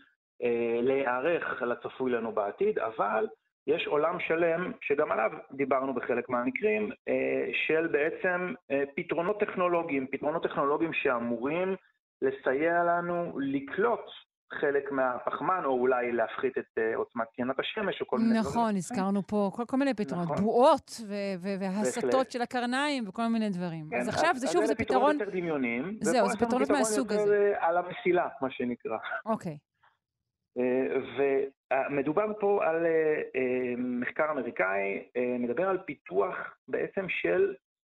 אה, 0.42 0.80
להיערך 0.82 1.62
לצפוי 1.62 2.12
לנו 2.12 2.32
בעתיד, 2.32 2.78
אבל 2.78 3.26
יש 3.66 3.86
עולם 3.86 4.20
שלם, 4.20 4.72
שגם 4.80 5.12
עליו 5.12 5.30
דיברנו 5.52 5.94
בחלק 5.94 6.28
מהמקרים, 6.28 6.90
אה, 7.08 7.50
של 7.66 7.86
בעצם 7.86 8.54
פתרונות 8.96 9.40
טכנולוגיים, 9.40 10.06
פתרונות 10.06 10.42
טכנולוגיים 10.42 10.92
שאמורים 10.92 11.76
לסייע 12.22 12.84
לנו 12.84 13.38
לקלוט 13.40 14.06
חלק 14.52 14.92
מהפחמן, 14.92 15.62
או 15.64 15.70
אולי 15.70 16.12
להפחית 16.12 16.58
את 16.58 16.78
אה, 16.78 16.96
עוצמת 16.96 17.26
קרינת 17.36 17.58
השמש, 17.58 18.00
או 18.00 18.06
כל 18.06 18.18
מיני 18.18 18.40
דברים. 18.40 18.50
נכון, 18.50 18.76
הזכרנו 18.76 19.22
פה 19.26 19.50
כל, 19.54 19.64
כל 19.64 19.76
מיני 19.76 19.94
פתרונות, 19.94 20.30
נכון. 20.30 20.44
בועות 20.44 21.00
והסטות. 21.40 22.30
של 22.30 22.42
הקרניים 22.42 23.08
וכל 23.08 23.26
מיני 23.26 23.50
דברים. 23.50 23.88
כן, 23.90 23.96
אז 23.96 24.08
עכשיו 24.08 24.30
זה 24.34 24.46
שוב, 24.46 24.64
זה 24.64 24.74
פתרון... 24.74 25.00
פתרונות 25.00 25.20
יותר 25.20 25.40
דמיוניים. 25.40 25.98
זהו, 26.00 26.28
זה 26.28 26.36
פתרונות 26.36 26.68
פתרון 26.68 26.78
מהסוג 26.78 27.12
הזה. 27.12 27.52
אה, 27.54 27.68
על 27.68 27.76
המסילה, 27.76 28.28
מה 28.40 28.50
שנקרא. 28.50 28.96
אוקיי. 29.26 29.56
ומדובר 31.16 32.26
פה 32.40 32.64
על 32.64 32.86
אה, 32.86 33.22
אה, 33.36 33.74
מחקר 33.78 34.30
אמריקאי, 34.30 35.08
אה, 35.16 35.36
מדבר 35.38 35.68
על 35.68 35.78
פיתוח 35.78 36.36
בעצם 36.68 37.08
של, 37.08 37.54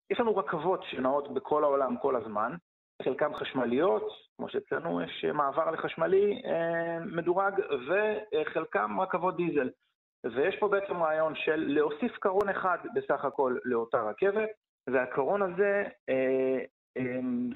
יש 0.10 0.20
לנו 0.20 0.38
רכבות 0.38 0.84
שנעות 0.84 1.34
בכל 1.34 1.64
העולם 1.64 1.98
כל 2.02 2.16
הזמן, 2.16 2.56
חלקן 3.04 3.34
חשמליות, 3.34 4.08
כמו 4.38 4.50
שאצלנו 4.50 5.02
יש 5.02 5.26
אה, 5.28 5.34
מעבר 5.34 5.72
לחשמלי 5.72 6.42
אה, 6.46 7.00
מדורג, 7.06 7.54
וחלקן 7.88 8.92
רכבות 9.00 9.38
דיזל. 9.38 9.70
ויש 10.26 10.56
פה 10.60 10.68
בעצם 10.68 11.04
רעיון 11.04 11.36
של 11.36 11.64
להוסיף 11.68 12.18
קרון 12.18 12.50
אחד 12.50 12.78
בסך 12.96 13.26
הכל 13.26 13.58
לאותה 13.66 14.02
רכבת, 14.02 14.50
והקרון 14.88 15.42
הזה, 15.42 15.84
אה, 16.10 16.60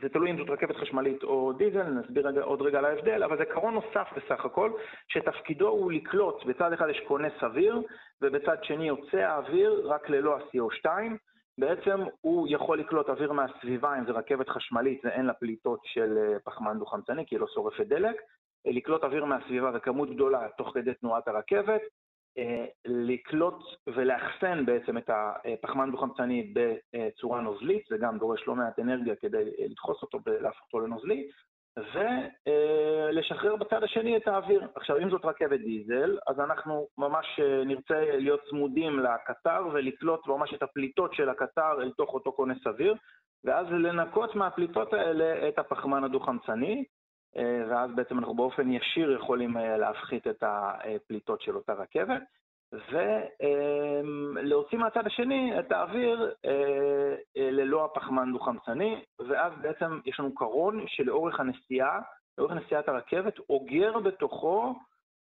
זה 0.01 0.09
תלוי 0.09 0.31
אם 0.31 0.37
זאת 0.37 0.49
רכבת 0.49 0.75
חשמלית 0.75 1.23
או 1.23 1.53
דיזל, 1.53 1.83
נסביר 1.83 2.43
עוד 2.43 2.61
רגע 2.61 2.77
על 2.77 2.85
ההבדל, 2.85 3.23
אבל 3.23 3.37
זה 3.37 3.45
קרון 3.45 3.73
נוסף 3.73 4.07
בסך 4.15 4.45
הכל, 4.45 4.71
שתפקידו 5.07 5.67
הוא 5.67 5.91
לקלוט, 5.91 6.45
בצד 6.45 6.73
אחד 6.73 6.89
יש 6.89 7.01
כונס 7.07 7.33
אוויר, 7.43 7.81
ובצד 8.21 8.63
שני 8.63 8.87
יוצא 8.87 9.17
האוויר 9.17 9.81
רק 9.85 10.09
ללא 10.09 10.35
ה-CO2. 10.35 10.87
בעצם 11.62 11.99
הוא 12.22 12.47
יכול 12.49 12.80
לקלוט 12.80 13.09
אוויר 13.09 13.32
מהסביבה, 13.32 13.99
אם 13.99 14.05
זה 14.05 14.12
רכבת 14.12 14.49
חשמלית 14.49 15.05
ואין 15.05 15.26
לה 15.26 15.34
פליטות 15.34 15.80
של 15.84 16.18
אה, 16.18 16.39
פחמן 16.39 16.80
דו-חמצני, 16.80 17.26
כי 17.26 17.36
היא 17.36 17.41
לא 17.41 17.47
שורפת 17.53 17.86
דלק, 17.88 18.16
אה, 18.68 18.72
לקלוט 18.72 19.03
אוויר 19.03 19.26
מהסביבה 19.26 19.72
בכמות 19.72 20.09
גדולה 20.09 20.47
תוך 20.57 20.72
כדי 20.74 20.93
תנועת 20.93 21.28
הרכבת, 21.28 21.82
אה, 22.38 22.66
לקלוט 22.86 23.64
ולאחסן 23.88 24.66
בעצם 24.66 24.97
את 24.97 25.09
הפחמן 25.09 25.91
דו-חמצני 25.91 26.53
בצורה 26.53 27.41
נוזלית, 27.41 27.84
זה 27.89 27.97
גם 27.97 28.18
דורש 28.18 28.47
לא 28.47 28.55
מעט 28.55 28.80
אנרגיה 28.80 29.16
כדי 29.16 29.43
לדחוס 29.59 30.01
אותו 30.01 30.20
ולהפוך 30.26 30.62
אותו 30.66 30.80
לנוזלי, 30.80 31.30
ולשחרר 31.78 33.55
בצד 33.55 33.84
השני 33.84 34.17
את 34.17 34.28
האוויר. 34.28 34.67
עכשיו, 34.76 34.97
אם 34.97 35.09
זאת 35.09 35.26
רכבת 35.26 35.59
דיזל, 35.59 36.17
אז 36.28 36.39
אנחנו 36.39 36.88
ממש 36.97 37.39
אה, 37.39 37.63
נרצה 37.65 38.17
להיות 38.17 38.41
צמודים 38.49 38.99
לקטר 38.99 39.67
ולקלוט 39.74 40.28
ממש 40.28 40.53
את 40.53 40.63
הפליטות 40.63 41.13
של 41.13 41.30
הקטר 41.30 41.82
אל 41.82 41.91
תוך 41.91 42.13
אותו 42.13 42.32
כונס 42.32 42.67
אוויר, 42.67 42.95
ואז 43.43 43.67
לנקות 43.72 44.36
מהפליטות 44.36 44.93
האלה 44.93 45.47
את 45.47 45.59
הפחמן 45.59 46.03
הדו-חמצני, 46.03 46.84
אה, 47.38 47.63
ואז 47.69 47.91
בעצם 47.95 48.19
אנחנו 48.19 48.36
באופן 48.36 48.72
ישיר 48.72 49.11
יכולים 49.11 49.57
אה, 49.57 49.78
להפחית 49.78 50.28
את 50.28 50.43
הפליטות 50.43 51.41
של 51.41 51.55
אותה 51.55 51.74
רכבת, 51.74 52.22
ולהוציא 52.74 54.78
מהצד 54.78 55.07
השני 55.07 55.59
את 55.59 55.72
האוויר 55.72 56.34
אה, 56.45 57.15
אה, 57.38 57.51
ללא 57.51 57.86
הפחמן 57.86 58.32
דו-חמצני, 58.32 59.03
ואז 59.28 59.53
בעצם 59.61 59.99
יש 60.05 60.19
לנו 60.19 60.36
קרון 60.36 60.86
שלאורך 60.88 61.39
הנסיעה, 61.39 61.99
לאורך 62.38 62.51
נסיעת 62.51 62.89
הרכבת, 62.89 63.34
אוגר 63.49 63.99
בתוכו 63.99 64.76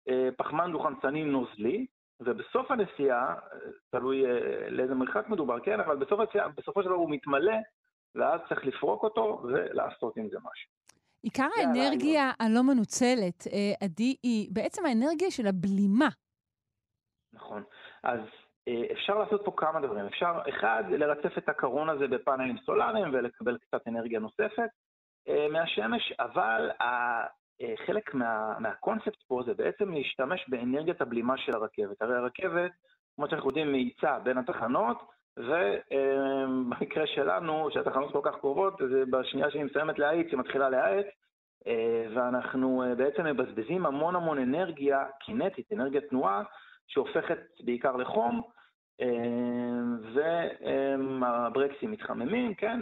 אה, 0.09 0.29
פחמן 0.37 0.71
דו-חמצני 0.71 1.23
נוזלי, 1.23 1.85
ובסוף 2.19 2.71
הנסיעה, 2.71 3.33
אה, 3.33 3.57
תלוי 3.91 4.25
אה, 4.25 4.69
לאיזה 4.69 4.95
מרחק 4.95 5.29
מדובר, 5.29 5.59
כן, 5.59 5.79
אבל 5.79 5.95
בסוף 5.95 6.19
הנסיעה, 6.19 6.47
בסופו 6.57 6.83
של 6.83 6.89
דבר 6.89 6.97
הוא 6.97 7.11
מתמלא, 7.11 7.57
ואז 8.15 8.39
צריך 8.49 8.65
לפרוק 8.65 9.03
אותו 9.03 9.41
ולעשות 9.43 10.17
עם 10.17 10.29
זה 10.29 10.37
משהו. 10.37 10.69
עיקר 11.23 11.47
האנרגיה 11.57 12.31
הלא 12.39 12.63
מנוצלת, 12.63 13.47
אה, 13.53 13.85
עדי, 13.85 14.15
היא 14.23 14.49
בעצם 14.53 14.85
האנרגיה 14.85 15.31
של 15.31 15.47
הבלימה. 15.47 16.09
נכון. 17.33 17.63
אז 18.03 18.19
אה, 18.67 18.83
אפשר 18.91 19.19
לעשות 19.19 19.41
פה 19.45 19.51
כמה 19.57 19.79
דברים. 19.79 20.05
אפשר, 20.05 20.39
אחד, 20.49 20.83
לרצף 20.89 21.37
את 21.37 21.49
הקרון 21.49 21.89
הזה 21.89 22.07
בפאנלים 22.07 22.57
סולאריים 22.57 23.09
ולקבל 23.13 23.57
קצת 23.57 23.87
אנרגיה 23.87 24.19
נוספת 24.19 24.69
אה, 25.27 25.47
מהשמש, 25.51 26.13
אבל 26.19 26.71
אה, 26.81 27.23
חלק 27.85 28.13
מה, 28.13 28.59
מהקונספט 28.59 29.23
פה 29.27 29.41
זה 29.45 29.53
בעצם 29.53 29.93
להשתמש 29.93 30.45
באנרגיית 30.49 31.01
הבלימה 31.01 31.37
של 31.37 31.55
הרכבת. 31.55 32.01
הרי 32.01 32.17
הרכבת, 32.17 32.71
כמו 33.15 33.29
שאנחנו 33.29 33.49
יודעים, 33.49 33.71
מאיצה 33.71 34.19
בין 34.19 34.37
התחנות, 34.37 34.97
ובמקרה 35.37 37.07
שלנו, 37.07 37.69
שהתחנות 37.71 38.11
כל 38.11 38.21
כך 38.23 38.35
קרובות, 38.39 38.73
זה 38.89 39.03
בשנייה 39.09 39.51
שהיא 39.51 39.63
מסיימת 39.63 39.99
להאיץ, 39.99 40.27
היא 40.31 40.39
מתחילה 40.39 40.69
להאט, 40.69 41.05
ואנחנו 42.15 42.83
בעצם 42.97 43.25
מבזבזים 43.25 43.85
המון 43.85 44.15
המון 44.15 44.37
אנרגיה 44.37 45.05
קינטית, 45.19 45.71
אנרגיית 45.73 46.09
תנועה, 46.09 46.43
שהופכת 46.89 47.39
בעיקר 47.59 47.95
לחום, 47.95 48.41
והברקסים 50.13 51.91
מתחממים, 51.91 52.53
כן, 52.53 52.79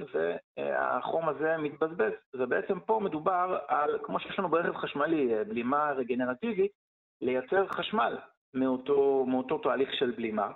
והחום 0.57 1.29
הזה 1.29 1.57
מתבזבז. 1.57 2.11
ובעצם 2.33 2.79
פה 2.79 2.99
מדובר 3.03 3.57
על, 3.67 3.99
כמו 4.03 4.19
שיש 4.19 4.39
לנו 4.39 4.49
ברכב 4.49 4.75
חשמלי, 4.77 5.33
אה, 5.33 5.43
בלימה 5.43 5.91
רגנרטיבית, 5.91 6.71
לייצר 7.21 7.67
חשמל 7.67 8.17
מאותו, 8.53 9.25
מאותו 9.27 9.57
תהליך 9.57 9.93
של 9.93 10.11
בלימה. 10.11 10.51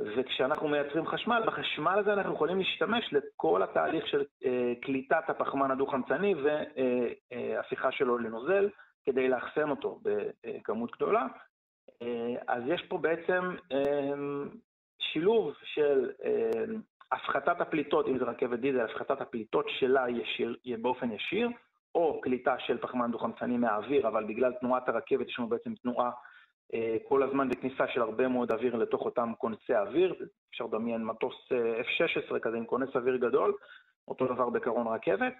וכשאנחנו 0.00 0.68
מייצרים 0.68 1.06
חשמל, 1.06 1.42
בחשמל 1.46 1.98
הזה 1.98 2.12
אנחנו 2.12 2.34
יכולים 2.34 2.58
להשתמש 2.58 3.12
לכל 3.12 3.62
התהליך 3.62 4.06
של 4.06 4.24
אה, 4.44 4.72
קליטת 4.82 5.24
הפחמן 5.30 5.70
הדו-חמצני 5.70 6.34
והפיכה 7.30 7.92
שלו 7.92 8.18
לנוזל, 8.18 8.68
כדי 9.06 9.28
לאחסן 9.28 9.70
אותו 9.70 10.00
בכמות 10.02 10.90
גדולה. 10.92 11.26
אה, 12.02 12.34
אז 12.46 12.62
יש 12.66 12.82
פה 12.88 12.98
בעצם 12.98 13.56
אה, 13.72 14.12
שילוב 14.98 15.54
של 15.64 16.10
אה, 16.24 16.64
הפחתת 17.12 17.60
הפליטות, 17.60 18.08
אם 18.08 18.18
זה 18.18 18.24
רכבת 18.24 18.58
דיזל, 18.58 18.80
הפחתת 18.80 19.20
הפליטות 19.20 19.66
שלה 19.68 20.08
ישיר, 20.08 20.56
באופן 20.80 21.12
ישיר, 21.12 21.48
או 21.94 22.20
קליטה 22.20 22.58
של 22.58 22.78
פחמן 22.78 23.10
דו-חמצני 23.10 23.56
מהאוויר, 23.56 24.08
אבל 24.08 24.24
בגלל 24.24 24.52
תנועת 24.52 24.88
הרכבת 24.88 25.28
יש 25.28 25.38
לנו 25.38 25.48
בעצם 25.48 25.74
תנועה 25.74 26.10
כל 27.08 27.22
הזמן 27.22 27.48
בכניסה 27.48 27.88
של 27.88 28.02
הרבה 28.02 28.28
מאוד 28.28 28.52
אוויר 28.52 28.76
לתוך 28.76 29.02
אותם 29.02 29.32
כונסי 29.38 29.74
אוויר, 29.74 30.14
אפשר 30.50 30.64
לדמיין 30.64 31.04
מטוס 31.04 31.52
אה, 31.52 31.80
F-16 31.80 32.38
כזה 32.38 32.56
עם 32.56 32.66
כונס 32.66 32.96
אוויר 32.96 33.16
גדול, 33.16 33.54
אותו 34.08 34.26
דבר 34.26 34.50
בקרון 34.50 34.86
רכבת, 34.86 35.34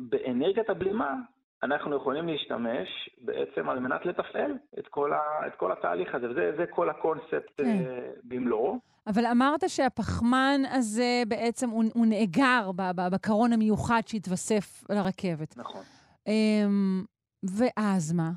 ובאנרגיית 0.00 0.70
הבלימה 0.70 1.14
אנחנו 1.62 1.96
יכולים 1.96 2.28
להשתמש 2.28 3.10
בעצם 3.20 3.68
על 3.68 3.78
מנת 3.78 4.06
לתפעל 4.06 4.52
את 4.78 4.86
כל, 4.86 5.12
ה, 5.12 5.46
את 5.46 5.54
כל 5.54 5.72
התהליך 5.72 6.14
הזה, 6.14 6.30
וזה 6.30 6.52
זה 6.56 6.64
כל 6.70 6.90
הקונספט 6.90 7.50
כן. 7.56 7.84
במלואו. 8.24 8.78
אבל 9.06 9.26
אמרת 9.26 9.60
שהפחמן 9.68 10.60
הזה 10.70 11.22
בעצם 11.28 11.70
הוא, 11.70 11.84
הוא 11.94 12.06
נאגר 12.06 12.70
בקרון 13.12 13.52
המיוחד 13.52 14.00
שהתווסף 14.06 14.90
לרכבת. 14.90 15.56
נכון. 15.56 15.82
אמ, 16.26 17.04
ואז 17.58 18.12
מה? 18.12 18.30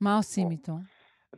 מה 0.00 0.16
עושים 0.16 0.46
או. 0.46 0.50
איתו? 0.50 0.72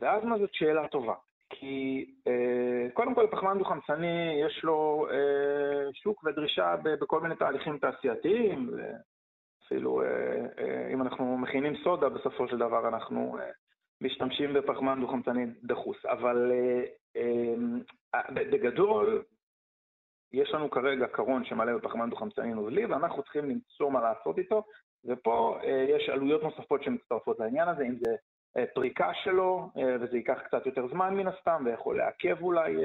ואז 0.01 0.23
מה 0.23 0.37
זאת 0.37 0.49
שאלה 0.53 0.87
טובה. 0.87 1.13
כי 1.49 2.05
אה, 2.27 2.89
קודם 2.93 3.15
כל 3.15 3.27
פחמן 3.31 3.57
דו-חמצני 3.57 4.41
יש 4.45 4.63
לו 4.63 5.07
אה, 5.11 5.93
שוק 5.93 6.23
ודרישה 6.23 6.75
ב, 6.83 6.89
בכל 6.89 7.21
מיני 7.21 7.35
תהליכים 7.35 7.77
תעשייתיים, 7.77 8.69
אפילו 9.65 10.01
אה, 10.01 10.07
אה, 10.59 10.87
אם 10.93 11.01
אנחנו 11.01 11.37
מכינים 11.37 11.73
סודה, 11.83 12.09
בסופו 12.09 12.47
של 12.47 12.57
דבר 12.57 12.87
אנחנו 12.87 13.37
אה, 13.39 13.51
משתמשים 14.01 14.53
בפחמן 14.53 15.01
דו-חמצני 15.01 15.45
דחוס. 15.63 16.05
אבל 16.05 16.51
בגדול, 18.33 19.23
יש 20.33 20.53
לנו 20.53 20.69
כרגע 20.69 21.07
קרון 21.07 21.45
שמלא 21.45 21.77
בפחמן 21.77 22.09
דו-חמצני 22.09 22.53
נוזלי, 22.53 22.85
ואנחנו 22.85 23.23
צריכים 23.23 23.45
למצוא 23.45 23.91
מה 23.91 24.01
לעשות 24.01 24.37
איתו, 24.37 24.63
ופה 25.05 25.59
יש 25.87 26.09
עלויות 26.09 26.43
נוספות 26.43 26.83
שמצטרפות 26.83 27.39
לעניין 27.39 27.67
הזה, 27.67 27.83
אם 27.83 27.95
זה 28.05 28.15
פריקה 28.73 29.11
שלו, 29.23 29.69
וזה 30.01 30.17
ייקח 30.17 30.39
קצת 30.45 30.65
יותר 30.65 30.87
זמן 30.87 31.13
מן 31.13 31.27
הסתם, 31.27 31.63
ויכול 31.65 31.97
לעכב 31.97 32.41
אולי 32.41 32.75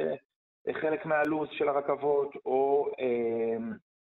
חלק 0.72 1.06
מהלו"ז 1.06 1.48
של 1.52 1.68
הרכבות, 1.68 2.32
או 2.46 2.90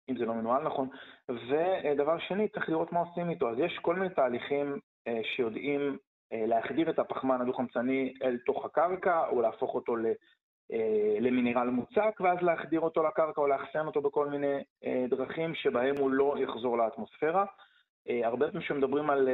אם 0.09 0.16
זה 0.16 0.26
לא 0.26 0.34
מנוהל 0.34 0.62
נכון. 0.62 0.88
ודבר 1.28 2.18
שני, 2.18 2.48
צריך 2.48 2.68
לראות 2.68 2.92
מה 2.92 3.00
עושים 3.00 3.30
איתו. 3.30 3.50
אז 3.50 3.59
יש 3.59 3.78
כל 3.78 3.94
מיני 3.94 4.14
תהליכים 4.14 4.78
אה, 5.09 5.20
שיודעים 5.22 5.98
אה, 6.32 6.46
להחדיר 6.46 6.90
את 6.90 6.98
הפחמן 6.98 7.40
הדו-חמצני 7.40 8.14
אל 8.22 8.38
תוך 8.46 8.64
הקרקע, 8.64 9.28
או 9.28 9.40
להפוך 9.40 9.74
אותו 9.74 9.96
אה, 10.72 11.16
למינרל 11.20 11.68
מוצק, 11.68 12.20
ואז 12.20 12.38
להחדיר 12.42 12.80
אותו 12.80 13.02
לקרקע 13.02 13.40
או 13.40 13.46
לאחסן 13.46 13.86
אותו 13.86 14.02
בכל 14.02 14.26
מיני 14.26 14.62
דרכים 15.09 15.54
שבהם 15.54 15.94
הוא 15.98 16.11
לא 16.11 16.34
יחזור 16.38 16.78
לאטמוספירה. 16.78 17.44
הרבה 18.24 18.46
פעמים 18.46 18.62
כשמדברים 18.62 19.11
על, 19.11 19.28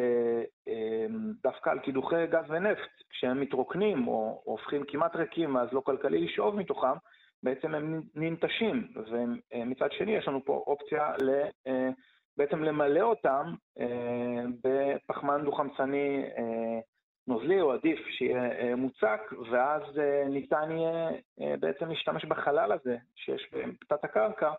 דווקא 1.42 1.70
על 1.70 1.78
קידוחי 1.78 2.26
גז 2.26 2.44
ונפט, 2.48 2.90
כשהם 3.10 3.40
מתרוקנים 3.40 4.08
או 4.08 4.42
הופכים 4.44 4.84
כמעט 4.84 5.16
ריקים, 5.16 5.56
אז 5.56 5.72
לא 5.72 5.80
כלכלי 5.80 6.24
לשאוב 6.24 6.56
מתוכם, 6.56 6.96
בעצם 7.42 7.74
הם 7.74 8.02
ננטשים, 8.14 8.88
ומצד 8.96 9.88
שני 9.92 10.12
יש 10.12 10.28
לנו 10.28 10.44
פה 10.44 10.64
אופציה 10.66 11.12
ל, 11.22 11.30
אה, 11.66 11.88
בעצם 12.36 12.62
למלא 12.62 13.00
אותם 13.00 13.54
אה, 13.80 14.42
בפחמן 14.64 15.44
דו-חמצני 15.44 16.22
אה, 16.38 16.80
נוזלי, 17.26 17.60
או 17.60 17.72
עדיף 17.72 17.98
שיהיה 18.10 18.76
מוצק, 18.76 19.20
ואז 19.50 19.82
ניתן 20.30 20.70
יהיה 20.70 21.10
בעצם 21.56 21.88
להשתמש 21.88 22.24
בחלל 22.24 22.72
הזה 22.72 22.96
שיש 23.14 23.50
בפתת 23.52 24.04
הקרקע 24.04 24.52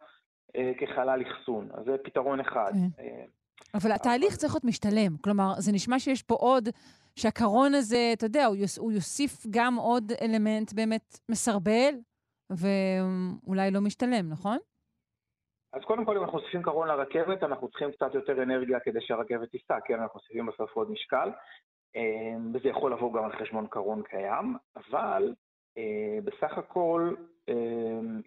כחלל 0.77 1.21
אחסון. 1.21 1.69
אז 1.73 1.85
זה 1.85 1.95
פתרון 2.03 2.39
אחד. 2.39 2.71
כן. 2.97 3.03
אבל 3.73 3.91
התהליך 3.91 4.35
צריך 4.35 4.53
להיות 4.53 4.63
משתלם. 4.65 5.17
כלומר, 5.23 5.53
זה 5.57 5.71
נשמע 5.71 5.99
שיש 5.99 6.23
פה 6.23 6.35
עוד, 6.35 6.69
שהקרון 7.15 7.73
הזה, 7.73 8.09
אתה 8.13 8.25
יודע, 8.25 8.45
הוא 8.77 8.91
יוסיף 8.91 9.45
גם 9.49 9.75
עוד 9.75 10.11
אלמנט 10.21 10.73
באמת 10.73 11.19
מסרבל, 11.29 11.95
ואולי 12.61 13.71
לא 13.71 13.81
משתלם, 13.81 14.29
נכון? 14.29 14.57
אז 15.73 15.81
קודם 15.83 16.05
כל, 16.05 16.17
אם 16.17 16.23
אנחנו 16.23 16.37
מוסיפים 16.37 16.63
קרון 16.63 16.87
לרכבת, 16.87 17.43
אנחנו 17.43 17.69
צריכים 17.69 17.91
קצת 17.91 18.13
יותר 18.13 18.43
אנרגיה 18.43 18.79
כדי 18.79 19.01
שהרכבת 19.01 19.49
תיסע, 19.49 19.79
כן, 19.85 19.99
אנחנו 19.99 20.19
מוסיפים 20.19 20.45
בסוף 20.45 20.71
עוד 20.73 20.91
משקל, 20.91 21.29
אה, 21.95 22.35
וזה 22.53 22.69
יכול 22.69 22.93
לבוא 22.93 23.13
גם 23.13 23.23
על 23.23 23.39
חשבון 23.39 23.67
קרון 23.67 24.03
קיים, 24.03 24.55
אבל 24.75 25.33
אה, 25.77 26.17
בסך 26.23 26.57
הכל 26.57 27.15
אה, 27.49 27.53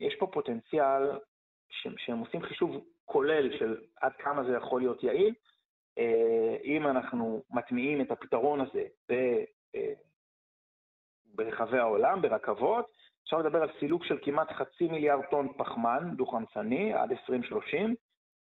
יש 0.00 0.14
פה 0.18 0.26
פוטנציאל 0.26 1.18
שהם 1.96 2.18
עושים 2.18 2.42
חישוב 2.42 2.84
כולל 3.04 3.58
של 3.58 3.80
עד 4.00 4.12
כמה 4.18 4.44
זה 4.44 4.52
יכול 4.56 4.80
להיות 4.80 5.02
יעיל, 5.02 5.34
אם 6.64 6.86
אנחנו 6.86 7.42
מטמיעים 7.50 8.00
את 8.00 8.10
הפתרון 8.10 8.60
הזה 8.60 8.84
ברחבי 11.34 11.78
העולם, 11.78 12.22
ברכבות, 12.22 12.86
אפשר 13.26 13.38
לדבר 13.38 13.62
על 13.62 13.68
סילוק 13.80 14.04
של 14.04 14.18
כמעט 14.22 14.52
חצי 14.52 14.88
מיליארד 14.88 15.24
טון 15.30 15.48
פחמן 15.56 16.10
דו-חמצני 16.16 16.94
עד 16.94 17.10
2030, 17.10 17.94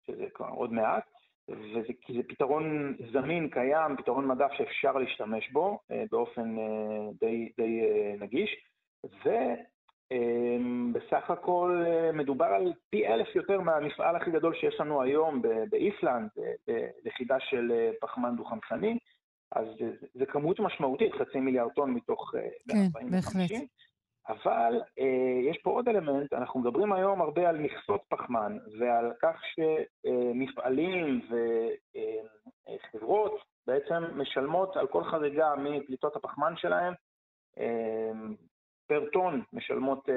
שזה 0.06 0.24
כבר 0.34 0.48
עוד 0.48 0.72
מעט, 0.72 1.04
וזה 1.48 1.92
כי 2.00 2.12
זה 2.12 2.20
פתרון 2.28 2.96
זמין, 3.12 3.48
קיים, 3.50 3.96
פתרון 3.96 4.28
מדף 4.28 4.52
שאפשר 4.52 4.92
להשתמש 4.92 5.50
בו 5.50 5.78
אה, 5.90 6.04
באופן 6.10 6.58
אה, 6.58 6.64
די, 7.20 7.52
די 7.56 7.80
אה, 7.80 8.14
נגיש, 8.18 8.56
ובסך 10.10 11.30
הכל 11.30 11.84
מדובר 12.12 12.44
על 12.46 12.72
פי 12.90 13.06
אלף 13.06 13.36
יותר 13.36 13.60
מהמפעל 13.60 14.16
הכי 14.16 14.30
גדול 14.30 14.54
שיש 14.54 14.80
לנו 14.80 15.02
היום 15.02 15.42
באיסלנד, 15.70 16.28
ביחידה 17.04 17.36
של 17.40 17.72
פחמן 18.00 18.36
דו-חמצני, 18.36 18.98
אז 19.52 19.66
זה 20.14 20.26
כמות 20.26 20.60
משמעותית, 20.60 21.12
חצי 21.12 21.40
מיליארד 21.40 21.70
טון 21.72 21.90
מתוך 21.90 22.34
כן, 22.68 22.86
בהחלט. 23.10 23.50
אבל 24.30 24.80
אה, 24.98 25.50
יש 25.50 25.58
פה 25.62 25.70
עוד 25.70 25.88
אלמנט, 25.88 26.32
אנחנו 26.32 26.60
מדברים 26.60 26.92
היום 26.92 27.20
הרבה 27.20 27.48
על 27.48 27.58
מכסות 27.58 28.00
פחמן 28.08 28.58
ועל 28.78 29.12
כך 29.22 29.40
שמפעלים 29.54 31.20
וחברות 32.94 33.40
בעצם 33.66 34.04
משלמות 34.14 34.76
על 34.76 34.86
כל 34.86 35.04
חריגה 35.04 35.54
מפליטות 35.56 36.16
הפחמן 36.16 36.56
שלהם, 36.56 36.92
אה, 37.58 38.12
פר 38.88 39.04
טון 39.12 39.42
משלמות 39.52 40.08
אה, 40.08 40.14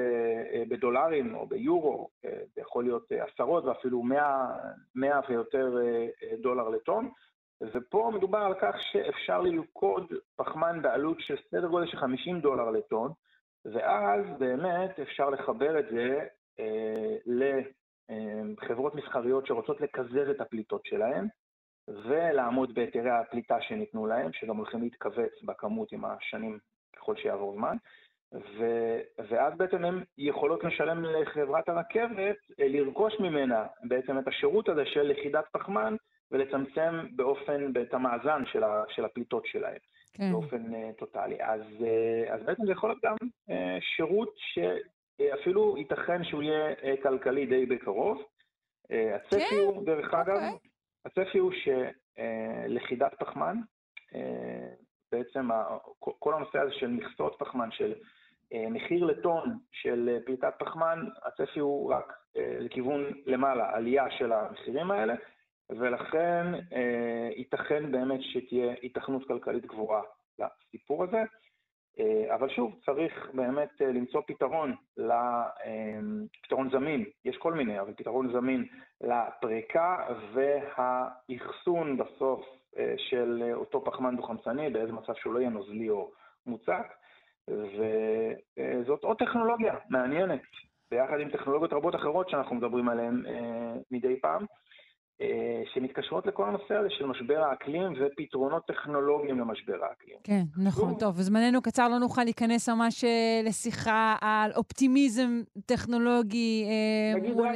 אה, 0.52 0.62
בדולרים 0.68 1.34
או 1.34 1.46
ביורו, 1.46 2.08
אה, 2.24 2.30
זה 2.54 2.60
יכול 2.60 2.84
להיות 2.84 3.12
אה, 3.12 3.24
עשרות 3.24 3.64
ואפילו 3.64 4.02
מאה, 4.02 4.46
מאה 4.94 5.20
ויותר 5.28 5.76
אה, 5.78 6.06
אה, 6.22 6.36
דולר 6.36 6.68
לטון. 6.68 7.10
ופה 7.74 8.10
מדובר 8.14 8.38
על 8.38 8.54
כך 8.60 8.74
שאפשר 8.80 9.40
ללכוד 9.40 10.12
פחמן 10.36 10.82
בעלות 10.82 11.20
של 11.20 11.36
סדר 11.50 11.68
גודל 11.68 11.86
של 11.86 11.96
50 11.96 12.40
דולר 12.40 12.70
לטון, 12.70 13.12
ואז 13.72 14.24
באמת 14.38 15.00
אפשר 15.00 15.30
לחבר 15.30 15.78
את 15.78 15.84
זה 15.90 16.26
אה, 16.60 17.16
לחברות 17.26 18.94
מסחריות 18.94 19.46
שרוצות 19.46 19.80
לקזז 19.80 20.28
את 20.30 20.40
הפליטות 20.40 20.84
שלהן, 20.84 21.28
ולעמוד 21.88 22.74
בהיתרי 22.74 23.10
הפליטה 23.10 23.60
שניתנו 23.60 24.06
להם, 24.06 24.32
שגם 24.32 24.56
הולכים 24.56 24.82
להתכווץ 24.82 25.42
בכמות 25.42 25.92
עם 25.92 26.04
השנים 26.04 26.58
ככל 26.96 27.16
שיעבור 27.16 27.54
זמן, 27.54 27.76
ו, 28.32 28.64
ואז 29.28 29.54
בעצם 29.56 29.84
הן 29.84 30.04
יכולות 30.18 30.64
לשלם 30.64 31.04
לחברת 31.04 31.68
הרכבת, 31.68 32.36
אה, 32.60 32.68
לרכוש 32.68 33.14
ממנה 33.20 33.66
בעצם 33.82 34.18
את 34.18 34.28
השירות 34.28 34.68
הזה 34.68 34.86
של 34.86 35.02
לכידת 35.02 35.44
פחמן, 35.52 35.96
ולצמצם 36.30 37.06
באופן, 37.16 37.72
את 37.82 37.94
המאזן 37.94 38.42
של, 38.46 38.64
ה, 38.64 38.84
של 38.88 39.04
הפליטות 39.04 39.46
שלהם. 39.46 39.78
כן. 40.14 40.32
באופן 40.32 40.74
uh, 40.74 40.98
טוטאלי. 40.98 41.36
אז, 41.42 41.60
uh, 41.60 42.32
אז 42.32 42.42
בעצם 42.42 42.66
זה 42.66 42.72
יכול 42.72 42.90
להיות 42.90 43.02
גם 43.04 43.16
uh, 43.50 43.52
שירות 43.80 44.34
שאפילו 44.36 45.76
ייתכן 45.78 46.24
שהוא 46.24 46.42
יהיה 46.42 46.72
uh, 46.72 47.02
כלכלי 47.02 47.46
די 47.46 47.66
בקרוב. 47.66 48.22
Uh, 48.82 48.94
הצפי 49.14 49.44
כן? 49.50 49.56
הוא, 49.56 49.86
דרך. 49.86 50.14
אגב, 50.14 50.36
אוקיי. 50.52 50.70
הצפי 51.04 51.38
הוא 51.38 51.52
שלכידת 51.52 53.12
uh, 53.12 53.16
פחמן, 53.16 53.56
uh, 54.12 54.16
בעצם 55.12 55.50
ה, 55.50 55.64
כל 55.98 56.34
הנושא 56.34 56.58
הזה 56.58 56.72
של 56.72 56.90
מכסות 56.90 57.36
פחמן, 57.38 57.70
של 57.70 57.94
uh, 58.52 58.56
מחיר 58.70 59.04
לטון 59.04 59.58
של 59.72 60.18
uh, 60.20 60.26
פליטת 60.26 60.54
פחמן, 60.58 60.98
הצפי 61.22 61.60
הוא 61.60 61.92
רק 61.92 62.12
uh, 62.12 62.38
לכיוון 62.60 63.04
למעלה, 63.26 63.76
עלייה 63.76 64.10
של 64.10 64.32
המחירים 64.32 64.90
האלה. 64.90 65.14
ולכן 65.70 66.54
אה, 66.54 67.28
ייתכן 67.36 67.92
באמת 67.92 68.20
שתהיה 68.22 68.74
היתכנות 68.82 69.28
כלכלית 69.28 69.66
גבוהה 69.66 70.02
לסיפור 70.38 71.04
הזה. 71.04 71.22
אה, 71.98 72.34
אבל 72.34 72.48
שוב, 72.48 72.80
צריך 72.86 73.30
באמת 73.34 73.82
אה, 73.82 73.86
למצוא 73.86 74.20
פתרון, 74.26 74.74
פתרון 76.42 76.70
זמין, 76.70 77.04
יש 77.24 77.36
כל 77.36 77.52
מיני, 77.52 77.80
אבל 77.80 77.92
פתרון 77.94 78.32
זמין 78.32 78.64
לפריקה 79.00 80.06
והאחסון 80.32 81.96
בסוף 81.96 82.44
של 82.96 83.50
אותו 83.54 83.84
פחמן 83.84 84.16
דו-חמצני, 84.16 84.70
באיזה 84.70 84.92
מצב 84.92 85.14
שהוא 85.14 85.34
לא 85.34 85.38
יהיה 85.38 85.50
נוזלי 85.50 85.90
או 85.90 86.10
מוצק, 86.46 86.94
וזאת 87.48 89.04
עוד 89.04 89.18
טכנולוגיה 89.18 89.74
מעניינת, 89.90 90.40
ביחד 90.90 91.20
עם 91.20 91.30
טכנולוגיות 91.30 91.72
רבות 91.72 91.94
אחרות 91.94 92.28
שאנחנו 92.28 92.56
מדברים 92.56 92.88
עליהן 92.88 93.22
מדי 93.90 94.20
פעם. 94.20 94.46
אה, 95.20 95.62
שמתקשרות 95.74 96.26
לכל 96.26 96.48
הנושא 96.48 96.74
הזה 96.74 96.88
של 96.90 97.06
משבר 97.06 97.38
האקלים 97.38 97.92
ופתרונות 98.00 98.66
טכנולוגיים 98.66 99.38
למשבר 99.38 99.76
האקלים. 99.82 100.16
כן, 100.24 100.42
נכון. 100.64 100.94
טוב, 100.94 101.20
זמננו 101.20 101.62
קצר, 101.62 101.88
לא 101.88 101.98
נוכל 101.98 102.24
להיכנס 102.24 102.68
ממש 102.68 103.04
אה, 103.04 103.40
לשיחה 103.44 104.16
על 104.20 104.50
אופטימיזם 104.56 105.42
טכנולוגי 105.66 106.64
אה, 106.64 107.32
מול 107.34 107.48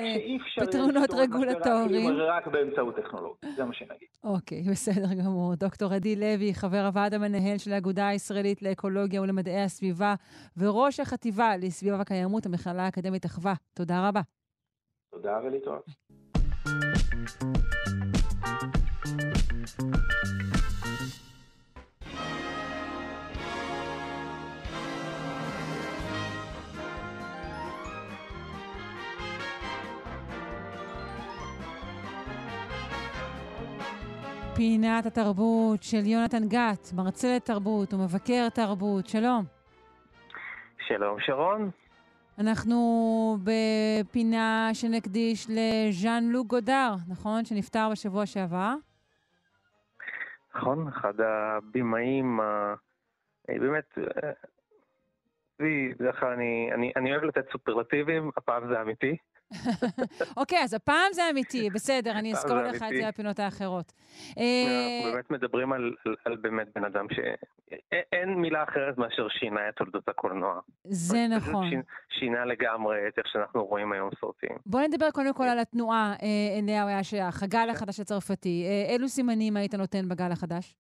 פתרונות 0.60 1.10
רגולטוריים. 1.10 2.16
רק 2.16 2.46
באמצעות 2.46 2.96
טכנולוגיה, 2.96 3.50
זה 3.56 3.64
מה 3.64 3.74
שנגיד. 3.74 4.08
אוקיי, 4.24 4.62
בסדר 4.72 5.14
גמור. 5.24 5.54
דוקטור 5.54 5.92
עדי 5.92 6.16
לוי, 6.16 6.54
חבר 6.54 6.84
הוועד 6.86 7.14
המנהל 7.14 7.58
של 7.58 7.72
האגודה 7.72 8.08
הישראלית 8.08 8.62
לאקולוגיה 8.62 9.22
ולמדעי 9.22 9.62
הסביבה, 9.62 10.14
וראש 10.56 11.00
החטיבה 11.00 11.56
לסביבה 11.56 12.00
וקיימות, 12.00 12.46
המכללה 12.46 12.84
האקדמית 12.84 13.26
אחווה. 13.26 13.54
תודה 13.74 14.08
רבה. 14.08 14.20
תודה 15.10 15.38
ולהתראות. 15.44 15.84
פינת 34.58 35.06
התרבות 35.06 35.82
של 35.82 36.06
יונתן 36.06 36.48
גת, 36.48 36.92
מרצה 36.96 37.36
לתרבות 37.36 37.94
ומבקר 37.94 38.48
תרבות. 38.48 39.06
שלום. 39.06 39.44
שלום, 40.86 41.20
שרון. 41.20 41.70
אנחנו 42.38 43.36
בפינה 43.44 44.70
שנקדיש 44.72 45.46
לז'אן 45.50 46.24
לוק 46.24 46.46
גודר, 46.46 46.94
נכון? 47.08 47.44
שנפטר 47.44 47.88
בשבוע 47.92 48.26
שעבר. 48.26 48.74
נכון, 50.54 50.88
אחד 50.88 51.14
הבימאים, 51.20 52.40
באמת, 53.48 53.98
בדרך 55.58 56.20
כלל 56.20 56.32
אני, 56.32 56.70
אני, 56.74 56.92
אני 56.96 57.12
אוהב 57.12 57.24
לתת 57.24 57.52
סופרלטיבים, 57.52 58.30
הפעם 58.36 58.68
זה 58.68 58.80
אמיתי. 58.80 59.16
אוקיי, 60.36 60.62
אז 60.62 60.74
הפעם 60.74 61.12
זה 61.12 61.22
אמיתי, 61.30 61.70
בסדר, 61.70 62.10
אני 62.10 62.32
אזכור 62.32 62.56
לך 62.56 62.82
את 62.82 62.96
זה 63.02 63.08
בפינות 63.08 63.38
האחרות. 63.38 63.92
אנחנו 64.28 64.42
אה, 64.42 65.12
באמת 65.12 65.30
מדברים 65.30 65.72
על, 65.72 66.36
באמת 66.40 66.68
בן 66.74 66.84
אדם 66.84 67.06
שאין 67.10 68.34
מילה 68.34 68.62
אחרת 68.62 68.98
מאשר 68.98 69.28
שינה 69.28 69.68
את 69.68 69.74
תולדות 69.74 70.08
הקולנוע. 70.08 70.60
זה 70.84 71.26
נכון. 71.30 71.70
שינה 72.08 72.44
לגמרי 72.44 73.08
את 73.08 73.18
איך 73.18 73.26
שאנחנו 73.26 73.64
רואים 73.66 73.92
היום 73.92 74.10
סרטים. 74.20 74.56
בוא 74.66 74.80
נדבר 74.80 75.10
קודם 75.10 75.34
כל 75.34 75.44
על 75.44 75.58
התנועה 75.58 76.14
אה, 76.22 76.58
אליה 76.58 76.82
הוא 76.82 76.88
היה 76.88 77.04
שייך, 77.04 77.42
הגל 77.42 77.70
החדש 77.70 78.00
הצרפתי. 78.00 78.64
אה, 78.66 78.92
אילו 78.92 79.08
סימנים 79.08 79.56
היית 79.56 79.74
נותן 79.74 80.08
בגל 80.08 80.32
החדש? 80.32 80.74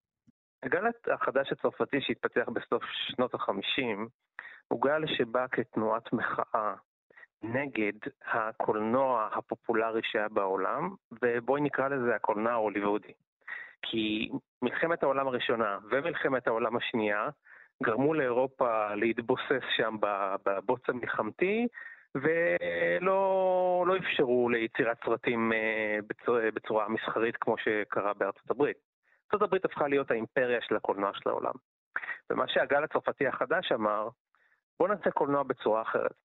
הגל 0.62 0.84
החדש 1.14 1.52
הצרפתי 1.52 1.96
שהתפתח 2.00 2.48
בסוף 2.52 2.82
שנות 2.84 3.34
ה-50, 3.34 4.08
הוא 4.68 4.82
גל 4.82 5.02
שבא 5.06 5.46
כתנועת 5.50 6.12
מחאה 6.12 6.74
נגד 7.42 7.92
הקולנוע 8.32 9.28
הפופולרי 9.32 10.00
שהיה 10.04 10.28
בעולם, 10.28 10.94
ובואי 11.22 11.60
נקרא 11.60 11.88
לזה 11.88 12.14
הקולנוע 12.14 12.52
ההוליוודי. 12.52 13.12
כי 13.82 14.30
מלחמת 14.62 15.02
העולם 15.02 15.28
הראשונה 15.28 15.78
ומלחמת 15.90 16.46
העולם 16.46 16.76
השנייה 16.76 17.28
גרמו 17.82 18.14
לאירופה 18.14 18.94
להתבוסס 18.94 19.62
שם 19.76 19.96
בבוץ 20.46 20.80
המלחמתי, 20.88 21.66
ולא 22.14 23.84
לא 23.86 23.96
אפשרו 23.96 24.48
ליצירת 24.48 24.96
סרטים 25.04 25.52
אה, 25.52 25.98
בצורה, 26.08 26.50
בצורה 26.54 26.88
מסחרית 26.88 27.36
כמו 27.36 27.58
שקרה 27.58 28.14
בארצות 28.14 28.50
הברית. 28.50 28.76
ארצות 29.24 29.48
הברית 29.48 29.64
הפכה 29.64 29.88
להיות 29.88 30.10
האימפריה 30.10 30.60
של 30.60 30.76
הקולנוע 30.76 31.10
של 31.14 31.28
העולם. 31.28 31.52
ומה 32.30 32.48
שהגל 32.48 32.84
הצרפתי 32.84 33.26
החדש 33.26 33.72
אמר, 33.72 34.08
בואו 34.80 34.94
נעשה 34.94 35.10
קולנוע 35.10 35.42
בצורה 35.42 35.82
אחרת. 35.82 36.27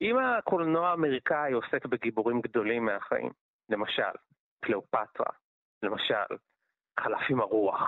אם 0.00 0.18
הקולנוע 0.18 0.88
האמריקאי 0.88 1.52
עוסק 1.52 1.86
בגיבורים 1.86 2.40
גדולים 2.40 2.84
מהחיים, 2.84 3.30
למשל, 3.68 4.12
קליאופטרה, 4.60 5.32
למשל, 5.82 6.36
חלף 7.00 7.20
עם 7.30 7.40
הרוח, 7.40 7.80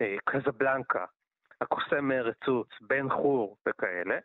אה, 0.00 0.16
קזבלנקה, 0.24 1.04
הקוסם 1.60 2.04
מארצות, 2.04 2.68
בן 2.80 3.10
חור 3.10 3.56
וכאלה, 3.68 4.18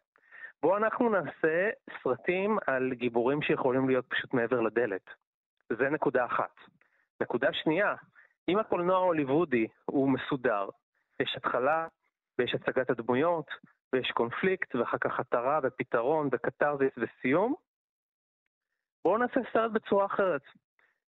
בואו 0.64 0.78
אנחנו 0.78 1.10
נעשה 1.10 1.70
סרטים 2.04 2.58
על 2.68 2.94
גיבורים 2.94 3.42
שיכולים 3.42 3.90
להיות 3.90 4.06
פשוט 4.10 4.34
מעבר 4.34 4.62
לדלת. 4.62 5.10
זה 5.74 5.90
נקודה 5.90 6.26
אחת. 6.26 6.56
נקודה 7.22 7.54
שנייה, 7.54 7.96
אם 8.50 8.60
הקולנוע 8.60 8.96
ההוליוודי 8.96 9.68
הוא 9.86 10.10
מסודר, 10.10 10.70
יש 11.20 11.36
התחלה 11.38 11.88
ויש 12.38 12.54
הצגת 12.54 12.90
הדמויות, 12.90 13.46
ויש 13.94 14.12
קונפליקט, 14.12 14.76
ואחר 14.76 14.98
כך 14.98 15.20
התרה 15.20 15.60
ופתרון 15.64 16.30
וקתרזיס 16.32 16.92
וסיום. 16.98 17.54
בואו 19.06 19.18
נעשה 19.18 19.40
סרט 19.54 19.72
בצורה 19.72 20.06
אחרת. 20.06 20.42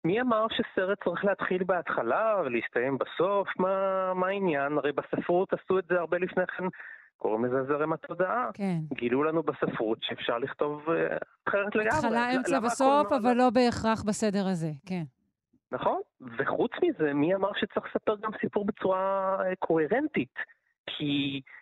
מי 0.05 0.21
אמר 0.21 0.47
שסרט 0.51 1.05
צריך 1.05 1.25
להתחיל 1.25 1.65
בהתחלה 1.65 2.43
ולהסתיים 2.45 2.99
בסוף? 2.99 3.49
מה, 3.59 4.15
מה 4.15 4.27
העניין? 4.27 4.79
הרי 4.79 4.93
בספרות 4.93 5.53
עשו 5.53 5.79
את 5.79 5.85
זה 5.89 5.95
הרבה 5.99 6.19
לפני 6.19 6.47
כן, 6.47 6.65
קוראים 7.17 7.45
לזה 7.45 7.65
זרם 7.65 7.93
התודעה. 7.93 8.51
כן. 8.55 8.79
גילו 8.95 9.25
לנו 9.25 9.43
בספרות 9.43 9.99
שאפשר 10.03 10.39
לכתוב 10.39 10.89
uh, 10.89 10.91
אחרת 11.49 11.75
לגמרי. 11.75 11.89
התחלה, 11.89 12.37
אמצע, 12.37 12.61
בסוף, 12.61 13.13
אבל 13.13 13.35
לא 13.37 13.51
בהכרח 13.51 14.03
בסדר 14.03 14.47
הזה, 14.47 14.71
כן. 14.87 15.03
נכון, 15.73 16.01
וחוץ 16.39 16.73
מזה, 16.83 17.13
מי 17.15 17.35
אמר 17.35 17.51
שצריך 17.55 17.87
לספר 17.87 18.17
גם 18.17 18.31
סיפור 18.41 18.65
בצורה 18.65 19.37
uh, 19.41 19.57
קוהרנטית? 19.59 20.35
כי 20.87 21.41
אה, 21.47 21.60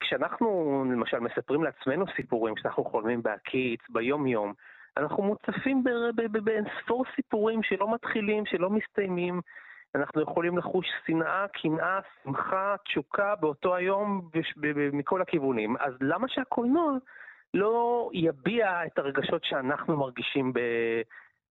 כשאנחנו 0.00 0.84
למשל 0.92 1.18
מספרים 1.18 1.64
לעצמנו 1.64 2.04
סיפורים 2.16 2.54
שאנחנו 2.56 2.84
חולמים 2.84 3.22
בהקיץ, 3.22 3.80
ביום-יום, 3.88 4.52
אנחנו 4.96 5.22
מוצפים 5.22 5.84
באינספור 6.44 7.04
סיפורים 7.16 7.62
שלא 7.62 7.94
מתחילים, 7.94 8.46
שלא 8.46 8.70
מסתיימים. 8.70 9.40
אנחנו 9.94 10.22
יכולים 10.22 10.58
לחוש 10.58 10.86
שנאה, 11.06 11.46
קנאה, 11.48 12.00
שמחה, 12.22 12.74
תשוקה 12.84 13.34
באותו 13.40 13.74
היום 13.74 14.30
מכל 14.92 15.22
הכיוונים. 15.22 15.76
אז 15.80 15.92
למה 16.00 16.28
שהקולנוע 16.28 16.92
לא 17.54 18.10
יביע 18.12 18.86
את 18.86 18.98
הרגשות 18.98 19.44
שאנחנו 19.44 19.96
מרגישים 19.96 20.52
ב... 20.52 20.60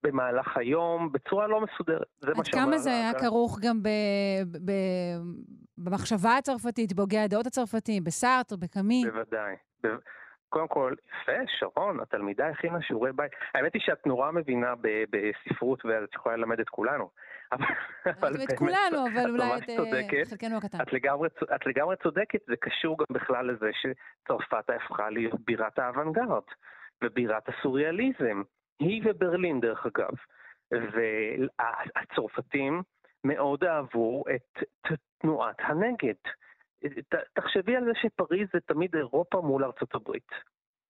במהלך 0.06 0.58
היום 0.58 1.12
בצורה 1.12 1.48
לא 1.48 1.62
מסודרת. 1.62 2.08
עד 2.24 2.48
כמה 2.52 2.78
זה 2.78 2.90
היה 2.90 3.14
כרוך 3.14 3.60
גם 3.62 3.84
ב, 3.84 3.90
ב, 4.66 4.72
במחשבה 5.78 6.38
הצרפתית, 6.38 6.94
בהוגי 6.94 7.18
הדעות 7.18 7.46
הצרפתיים, 7.46 8.04
בסארטר, 8.04 8.56
בקאמי? 8.56 9.04
בוודאי. 9.06 9.56
קודם 10.50 10.68
כל, 10.68 10.94
יפה, 11.22 11.32
שרון, 11.48 12.00
התלמידה 12.00 12.48
הכינה 12.48 12.82
שיעורי 12.82 13.12
בית. 13.14 13.32
האמת 13.56 13.74
היא 13.74 13.82
שאת 13.86 14.08
נורא 14.08 14.32
מבינה 14.32 14.74
בספרות 15.10 15.86
ואת 15.86 16.14
יכולה 16.14 16.36
ללמד 16.36 16.60
את 16.60 16.70
כולנו. 16.70 17.10
את 18.44 18.58
כולנו, 18.58 19.08
אבל 19.14 19.30
אולי 19.30 19.58
את 19.58 19.70
אה, 19.70 20.26
חלקנו 20.30 20.58
הקטן. 20.58 20.78
את 21.56 21.66
לגמרי 21.66 21.96
צודקת, 22.04 22.40
זה 22.48 22.56
קשור 22.56 22.98
גם 22.98 23.06
בכלל 23.10 23.52
לזה 23.52 23.70
שצרפת 23.74 24.70
הפכה 24.70 25.10
להיות 25.10 25.40
בירת 25.46 25.80
האוונגרד 25.80 26.44
ובירת 27.04 27.50
הסוריאליזם. 27.50 28.42
היא 28.80 29.02
וברלין 29.06 29.60
דרך 29.60 29.86
אגב. 29.86 30.14
והצרפתים 30.72 32.82
מאוד 33.24 33.64
אהבו 33.64 34.24
את 34.36 34.64
תנועת 35.18 35.56
הנגד. 35.60 36.16
תחשבי 37.34 37.76
על 37.76 37.86
זה 37.86 37.92
שפריז 37.96 38.48
זה 38.54 38.60
תמיד 38.60 38.96
אירופה 38.96 39.42
מול 39.42 39.64
ארצות 39.64 39.96
הברית. 39.96 40.32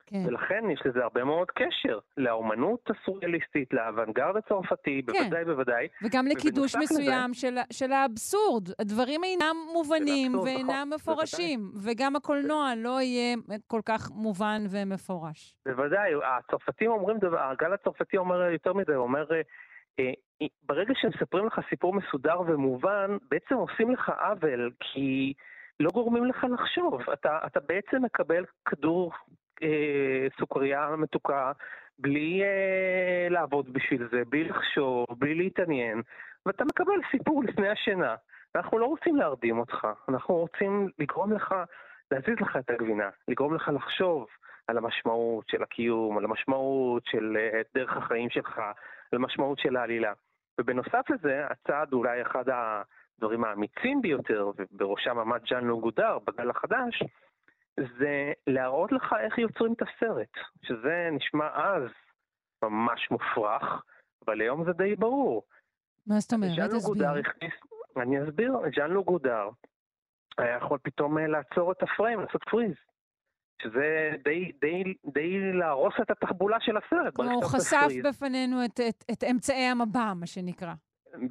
כן. 0.07 0.23
ולכן 0.27 0.69
יש 0.69 0.81
לזה 0.85 1.03
הרבה 1.03 1.23
מאוד 1.23 1.51
קשר 1.51 1.99
לאומנות 2.17 2.89
הסוריאליסטית, 2.89 3.73
לאוונגרד 3.73 4.35
הצרפתי, 4.37 5.01
כן. 5.07 5.13
בוודאי 5.13 5.45
בוודאי. 5.45 5.87
וגם 6.03 6.27
לקידוש 6.27 6.75
מסוים 6.75 7.31
לזה... 7.31 7.39
של, 7.39 7.55
של 7.71 7.91
האבסורד. 7.91 8.69
הדברים 8.79 9.23
אינם 9.23 9.55
מובנים 9.73 10.31
האבסורד, 10.31 10.47
ואינם 10.47 10.69
נכון, 10.69 10.93
מפורשים, 10.93 11.71
בוודאי. 11.71 11.93
וגם 11.93 12.15
הקולנוע 12.15 12.73
לא 12.77 13.01
יהיה 13.01 13.35
כל 13.67 13.81
כך 13.85 14.11
מובן 14.11 14.61
ומפורש. 14.69 15.55
בוודאי, 15.65 16.11
הצרפתים 16.23 16.91
אומרים 16.91 17.17
דבר, 17.17 17.39
הגל 17.39 17.73
הצרפתי 17.73 18.17
אומר 18.17 18.41
יותר 18.41 18.73
מזה, 18.73 18.95
הוא 18.95 19.03
אומר... 19.03 19.25
אה, 19.99 20.11
אה, 20.41 20.47
ברגע 20.63 20.93
שמספרים 20.95 21.45
לך 21.45 21.59
סיפור 21.69 21.93
מסודר 21.93 22.41
ומובן, 22.41 23.17
בעצם 23.31 23.55
עושים 23.55 23.91
לך 23.91 24.09
עוול, 24.09 24.71
כי 24.79 25.33
לא 25.79 25.89
גורמים 25.91 26.25
לך 26.25 26.45
לחשוב. 26.53 27.09
אתה, 27.13 27.39
אתה 27.45 27.59
בעצם 27.59 28.05
מקבל 28.05 28.45
כדור 28.65 29.11
אה, 29.63 30.27
סוכריה 30.39 30.95
מתוקה 30.97 31.51
בלי 31.99 32.43
אה, 32.43 33.27
לעבוד 33.29 33.73
בשביל 33.73 34.07
זה, 34.11 34.21
בלי 34.29 34.43
לחשוב, 34.43 35.05
בלי 35.17 35.35
להתעניין, 35.35 36.01
ואתה 36.45 36.65
מקבל 36.65 36.99
סיפור 37.11 37.43
לפני 37.43 37.69
השינה. 37.69 38.15
אנחנו 38.55 38.77
לא 38.79 38.85
רוצים 38.85 39.15
להרדים 39.15 39.59
אותך, 39.59 39.87
אנחנו 40.09 40.35
רוצים 40.35 40.89
לגרום 40.99 41.33
לך, 41.33 41.55
להזיז 42.11 42.35
לך 42.41 42.57
את 42.57 42.69
הגבינה, 42.69 43.09
לגרום 43.27 43.55
לך 43.55 43.71
לחשוב 43.73 44.27
על 44.67 44.77
המשמעות 44.77 45.47
של 45.47 45.63
הקיום, 45.63 46.17
על 46.17 46.25
המשמעות 46.25 47.05
של 47.05 47.37
אה, 47.39 47.61
דרך 47.75 47.97
החיים 47.97 48.29
שלך, 48.29 48.57
על 49.11 49.19
המשמעות 49.19 49.59
של 49.59 49.77
העלילה. 49.77 50.13
ובנוסף 50.59 51.09
לזה, 51.09 51.45
הצעד 51.49 51.93
אולי 51.93 52.21
אחד 52.21 52.43
הדברים 52.47 53.43
האמיצים 53.43 54.01
ביותר, 54.01 54.51
ובראשם 54.57 55.19
עמד 55.19 55.41
ז'אן 55.49 55.65
לוגודר 55.65 56.17
בגל 56.27 56.49
החדש, 56.49 57.03
זה 57.79 58.33
להראות 58.47 58.91
לך 58.91 59.15
איך 59.19 59.37
יוצרים 59.37 59.73
את 59.73 59.81
הסרט, 59.81 60.31
שזה 60.65 61.09
נשמע 61.11 61.47
אז 61.55 61.89
ממש 62.63 63.11
מופרך, 63.11 63.83
אבל 64.25 64.41
היום 64.41 64.65
זה 64.65 64.71
די 64.73 64.95
ברור. 64.95 65.43
מה 66.07 66.19
זאת 66.19 66.33
אומרת? 66.33 66.51
ז'אן 66.55 66.67
תסביר. 66.67 66.77
לוגודר 66.77 67.19
הכניס, 67.19 67.53
אני 67.97 68.23
אסביר, 68.23 68.53
ז'אן 68.75 68.91
לוגודר 68.91 69.49
היה 70.37 70.57
יכול 70.57 70.77
פתאום 70.83 71.17
אה, 71.17 71.27
לעצור 71.27 71.71
את 71.71 71.83
הפריים, 71.83 72.19
לעשות 72.19 72.43
פריז. 72.43 72.73
שזה 73.61 74.11
די, 74.23 74.51
די, 74.61 74.83
די 75.13 75.53
להרוס 75.53 75.93
את 76.01 76.11
התחבולה 76.11 76.57
של 76.59 76.77
הסרט. 76.77 77.15
כלומר, 77.15 77.31
הוא 77.31 77.43
חשף 77.43 77.77
פריז. 77.85 78.05
בפנינו 78.05 78.65
את, 78.65 78.79
את, 78.89 79.03
את 79.11 79.23
אמצעי 79.31 79.65
המבע, 79.65 80.13
מה 80.15 80.27
שנקרא. 80.27 80.73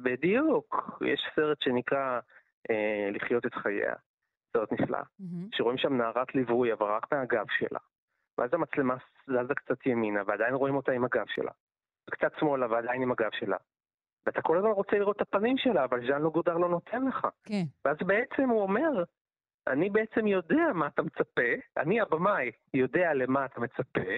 בדיוק. 0.03 0.99
יש 1.01 1.21
סרט 1.35 1.61
שנקרא 1.61 2.19
אה, 2.69 3.09
לחיות 3.11 3.45
את 3.45 3.53
חייה, 3.53 3.93
סרט 4.55 4.71
נפלא, 4.71 4.99
מהמם. 5.19 5.47
שרואים 5.51 5.77
שם 5.77 5.97
נערת 5.97 6.35
ליווי, 6.35 6.73
אבל 6.73 6.87
רק 6.87 7.13
מהגב 7.13 7.45
שלה. 7.57 7.79
ואז 8.37 8.53
המצלמה 8.53 8.95
זזה 9.27 9.55
קצת 9.55 9.85
ימינה, 9.85 10.21
ועדיין 10.27 10.53
רואים 10.53 10.75
אותה 10.75 10.91
עם 10.91 11.05
הגב 11.05 11.25
שלה. 11.27 11.51
וקצת 12.07 12.31
שמאלה, 12.39 12.67
ועדיין 12.69 13.01
עם 13.01 13.11
הגב 13.11 13.29
שלה. 13.39 13.57
ואתה 14.25 14.41
כל 14.41 14.57
הזמן 14.57 14.69
רוצה 14.69 14.97
לראות 14.97 15.15
את 15.15 15.21
הפנים 15.21 15.57
שלה, 15.57 15.83
אבל 15.83 16.07
ז'אן 16.07 16.21
לוגודר 16.21 16.57
לא 16.57 16.69
נותן 16.69 17.05
לך. 17.07 17.27
כן. 17.43 17.63
ואז 17.85 17.97
בעצם 18.05 18.49
הוא 18.49 18.61
אומר, 18.61 19.03
אני 19.67 19.89
בעצם 19.89 20.27
יודע 20.27 20.73
מה 20.73 20.87
אתה 20.87 21.01
מצפה, 21.01 21.51
אני 21.77 22.01
הבמאי 22.01 22.51
יודע 22.73 23.13
למה 23.13 23.45
אתה 23.45 23.59
מצפה, 23.59 24.11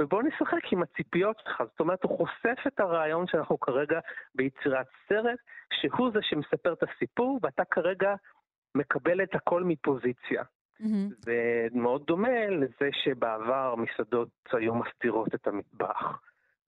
ובוא 0.00 0.22
נשחק 0.22 0.72
עם 0.72 0.82
הציפיות 0.82 1.38
שלך. 1.38 1.62
זאת 1.70 1.80
אומרת, 1.80 2.04
הוא 2.04 2.16
חושף 2.16 2.66
את 2.66 2.80
הרעיון 2.80 3.26
שאנחנו 3.26 3.60
כרגע 3.60 4.00
ביצירת 4.34 4.86
סרט, 5.08 5.38
שהוא 5.72 6.10
זה 6.12 6.18
שמספר 6.22 6.72
את 6.72 6.82
הסיפור, 6.82 7.38
ואתה 7.42 7.64
כרגע 7.64 8.14
מקבל 8.74 9.22
את 9.22 9.34
הכל 9.34 9.64
מפוזיציה. 9.64 10.42
מהמם. 10.80 11.08
זה 11.18 11.66
מאוד 11.72 12.02
דומה 12.06 12.46
לזה 12.46 12.88
שבעבר 13.04 13.74
מסעדות 13.76 14.28
היו 14.52 14.74
מסתירות 14.74 15.34
את 15.34 15.46
המטבח, 15.46 16.20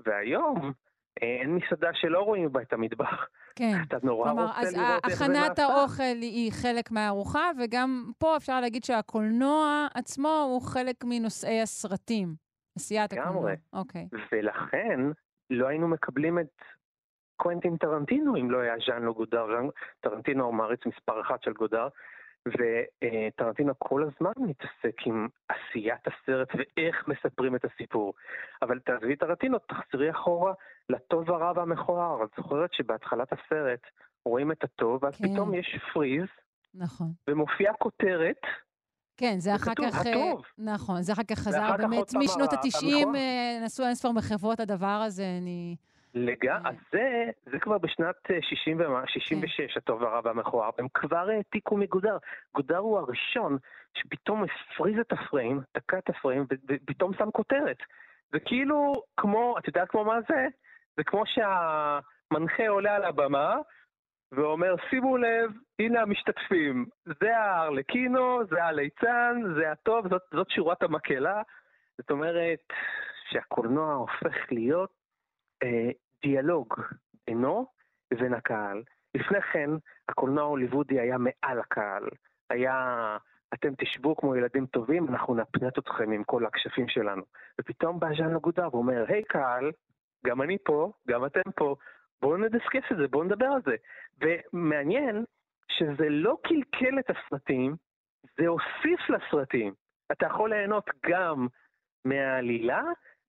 והיום 0.07 0.73
אין 1.21 1.55
מסעדה 1.55 1.91
שלא 1.95 2.21
רואים 2.21 2.53
בה 2.53 2.63
את 2.63 2.73
המטבח. 2.73 3.27
כן. 3.57 3.73
אתה 3.89 3.97
נורא 4.03 4.29
כלומר, 4.29 4.47
רוצה 4.47 4.61
אז 4.61 4.77
לראות 4.77 5.05
איך 5.05 5.19
זה 5.19 5.25
הכנת 5.25 5.59
נעשה. 5.59 5.63
האוכל 5.67 6.21
היא 6.21 6.53
חלק 6.53 6.91
מהארוחה, 6.91 7.51
וגם 7.59 8.11
פה 8.19 8.37
אפשר 8.37 8.61
להגיד 8.61 8.85
שהקולנוע 8.85 9.87
עצמו 9.95 10.47
הוא 10.51 10.63
חלק 10.63 11.05
מנושאי 11.05 11.61
הסרטים. 11.61 12.35
עשיית 12.77 13.13
הקולנוע. 13.13 13.33
לגמרי. 13.33 13.55
אוקיי. 13.73 14.09
ולכן 14.33 15.01
לא 15.51 15.67
היינו 15.67 15.89
מקבלים 15.89 16.39
את 16.39 16.63
קוונטין 17.43 17.77
טרנטינו 17.77 18.37
אם 18.37 18.51
לא 18.51 18.59
היה 18.59 18.75
ז'אן 18.87 19.03
לא 19.03 19.13
גודר. 19.13 19.47
ז'אן 19.47 19.69
טרנטינו 20.01 20.45
הוא 20.45 20.55
מעריץ 20.55 20.81
מספר 20.87 21.21
אחת 21.21 21.43
של 21.43 21.53
גודר, 21.53 21.89
וטרנטינו 22.47 23.73
כל 23.79 24.03
הזמן 24.03 24.33
מתעסק 24.37 25.07
עם 25.07 25.29
עשיית 25.49 26.01
הסרט 26.07 26.49
ואיך 26.55 27.09
מספרים 27.09 27.57
את 27.57 27.65
הסיפור. 27.65 28.15
אבל 28.63 28.79
תעזבי 28.79 29.17
טרנטינו, 29.17 29.59
תחזרי 29.59 30.11
אחורה 30.11 30.53
לטוב 30.89 31.31
הרע 31.31 31.53
והמכוער. 31.57 32.25
את 32.25 32.29
זוכרת 32.37 32.73
שבהתחלת 32.73 33.29
הסרט 33.33 33.81
רואים 34.25 34.53
את 34.53 34.65
הטוב, 34.65 35.05
ואז 35.05 35.17
כן. 35.17 35.33
פתאום 35.33 35.55
יש 35.55 35.79
פריז, 35.93 36.29
נכון. 36.75 37.07
ומופיעה 37.29 37.75
כותרת, 37.75 38.41
כן, 39.17 39.35
זה 39.39 39.55
אחר 39.55 39.73
כך... 39.75 40.07
אה, 40.07 40.13
הטוב. 40.13 40.45
נכון, 40.59 41.03
זה 41.03 41.13
אחר 41.13 41.23
כך 41.31 41.39
חזר 41.39 41.77
באמת 41.79 42.15
משנות 42.15 42.53
ה- 42.53 42.57
ה-90, 42.57 42.87
המכוער. 42.87 43.61
נעשו 43.61 43.85
אינספור 43.87 44.13
מחוות 44.15 44.61
הדבר 44.61 45.03
הזה, 45.07 45.25
אני... 45.39 45.77
לג... 46.15 46.49
אז 46.49 46.75
זה, 46.93 47.31
זה 47.45 47.59
כבר 47.59 47.79
בשנת 47.79 48.31
אה, 48.31 48.39
60 48.43 48.81
ומה, 48.81 49.03
66, 49.07 49.77
הטוב 49.77 50.03
הרע 50.03 50.21
והמכוער, 50.25 50.71
הם 50.79 50.87
כבר 50.95 51.29
העתיקו 51.29 51.77
מגודר. 51.77 52.17
גודר 52.55 52.79
הוא 52.79 52.99
הראשון 52.99 53.59
שפתאום 53.95 54.45
הפריז 54.45 54.99
את 54.99 55.13
הפריים, 55.13 55.61
תקע 55.73 55.99
את 55.99 56.11
הפריים, 56.11 56.47
ופתאום 56.69 57.15
שם 57.15 57.31
כותרת. 57.31 57.79
זה 58.33 58.41
כאילו 58.41 58.93
כמו, 59.17 59.59
את 59.59 59.69
יודעת 59.69 59.89
כמו 59.89 60.05
מה 60.05 60.19
זה? 60.29 60.47
זה 60.97 61.05
כמו 61.05 61.23
שהמנחה 61.27 62.69
עולה 62.69 62.97
על 62.97 63.05
הבמה 63.05 63.57
ואומר, 64.33 64.75
שימו 64.91 65.17
לב, 65.17 65.51
הנה 65.79 66.01
המשתתפים, 66.01 66.87
זה 67.21 67.37
הארלקינו, 67.37 68.41
זה 68.51 68.65
הליצן, 68.65 69.41
זה 69.57 69.73
הטוב, 69.73 70.09
זאת, 70.09 70.23
זאת 70.35 70.51
שורת 70.51 70.83
המקהלה. 70.83 71.43
זאת 71.99 72.11
אומרת 72.11 72.59
שהקולנוע 73.31 73.95
הופך 73.95 74.37
להיות 74.51 74.91
אה, 74.91 75.02
דיאלוג 76.23 76.75
בינו 77.27 77.67
לבין 78.11 78.35
הקהל. 78.35 78.83
לפני 79.15 79.43
כן, 79.43 79.71
הקולנוע 80.09 80.43
ההוליוודי 80.43 81.01
היה 81.01 81.17
מעל 81.19 81.61
הקהל. 81.61 82.09
היה, 82.51 83.17
אתם 83.55 83.75
תשבו 83.79 84.17
כמו 84.17 84.37
ילדים 84.37 84.67
טובים, 84.67 85.09
אנחנו 85.09 85.35
נפנט 85.35 85.79
אתכם 85.79 86.13
עם 86.13 86.25
כל 86.25 86.47
הכשפים 86.47 86.89
שלנו. 86.89 87.23
ופתאום 87.61 88.01
בא 88.01 88.09
ז'אן 88.17 88.35
לגודר 88.35 88.69
ואומר, 88.73 89.05
היי 89.09 89.23
קהל, 89.25 89.71
גם 90.27 90.43
אני 90.43 90.57
פה, 90.65 90.93
גם 91.09 91.27
אתם 91.27 91.51
פה, 91.57 91.77
בואו 92.23 92.37
נדסקס 92.37 92.93
את 92.93 92.97
זה, 92.97 93.09
בואו 93.09 93.25
נדבר 93.25 93.47
על 93.47 93.61
זה. 93.65 93.77
ומעניין 94.21 95.25
שזה 95.69 96.09
לא 96.09 96.37
קלקל 96.43 96.99
את 96.99 97.11
הסרטים, 97.11 97.77
זה 98.39 98.47
הוסיף 98.47 99.11
לסרטים. 99.11 99.75
אתה 100.13 100.27
יכול 100.27 100.51
ליהנות 100.51 100.91
גם 101.07 101.47
מהעלילה 102.05 102.83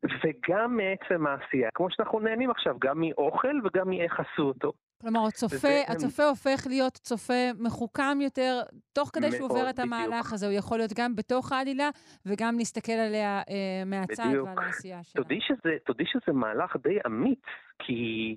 וגם 0.03 0.77
מעצם 0.77 1.27
העשייה. 1.27 1.69
כמו 1.73 1.87
שאנחנו 1.91 2.19
נהנים 2.19 2.49
עכשיו, 2.51 2.75
גם 2.81 3.01
מאוכל 3.01 3.59
וגם 3.63 3.89
מאיך 3.89 4.19
עשו 4.19 4.41
אותו. 4.41 4.73
כלומר, 5.01 5.19
הצופה, 5.27 5.55
וזה- 5.55 5.83
הצופה 5.87 6.23
הופך 6.23 6.67
להיות 6.69 6.93
צופה 6.93 7.43
מחוכם 7.59 8.21
יותר, 8.21 8.61
תוך 8.93 9.09
כדי 9.13 9.31
שהוא 9.31 9.45
עובר 9.49 9.69
את 9.69 9.79
המהלך 9.79 10.07
בדיוק. 10.11 10.33
הזה. 10.33 10.45
הוא 10.45 10.53
יכול 10.55 10.77
להיות 10.77 10.91
גם 10.97 11.15
בתוך 11.15 11.51
העלילה, 11.51 11.89
וגם 12.25 12.55
להסתכל 12.57 12.91
עליה 12.91 13.41
אה, 13.49 13.85
מהצד 13.85 14.23
בדיוק. 14.27 14.47
ועל 14.47 14.65
העשייה 14.65 15.03
שלה. 15.03 15.23
תודי 15.23 15.39
שזה, 15.41 15.77
תודי 15.85 16.03
שזה 16.05 16.33
מהלך 16.33 16.75
די 16.83 16.97
אמיץ, 17.05 17.39
כי 17.79 18.35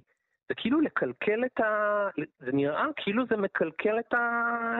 זה 0.48 0.54
כאילו 0.54 0.80
לקלקל 0.80 1.44
את 1.44 1.60
ה... 1.60 2.08
זה 2.38 2.52
נראה 2.52 2.84
כאילו 2.96 3.26
זה 3.30 3.36
מקלקל 3.36 3.98
את, 3.98 4.14
ה... 4.14 4.20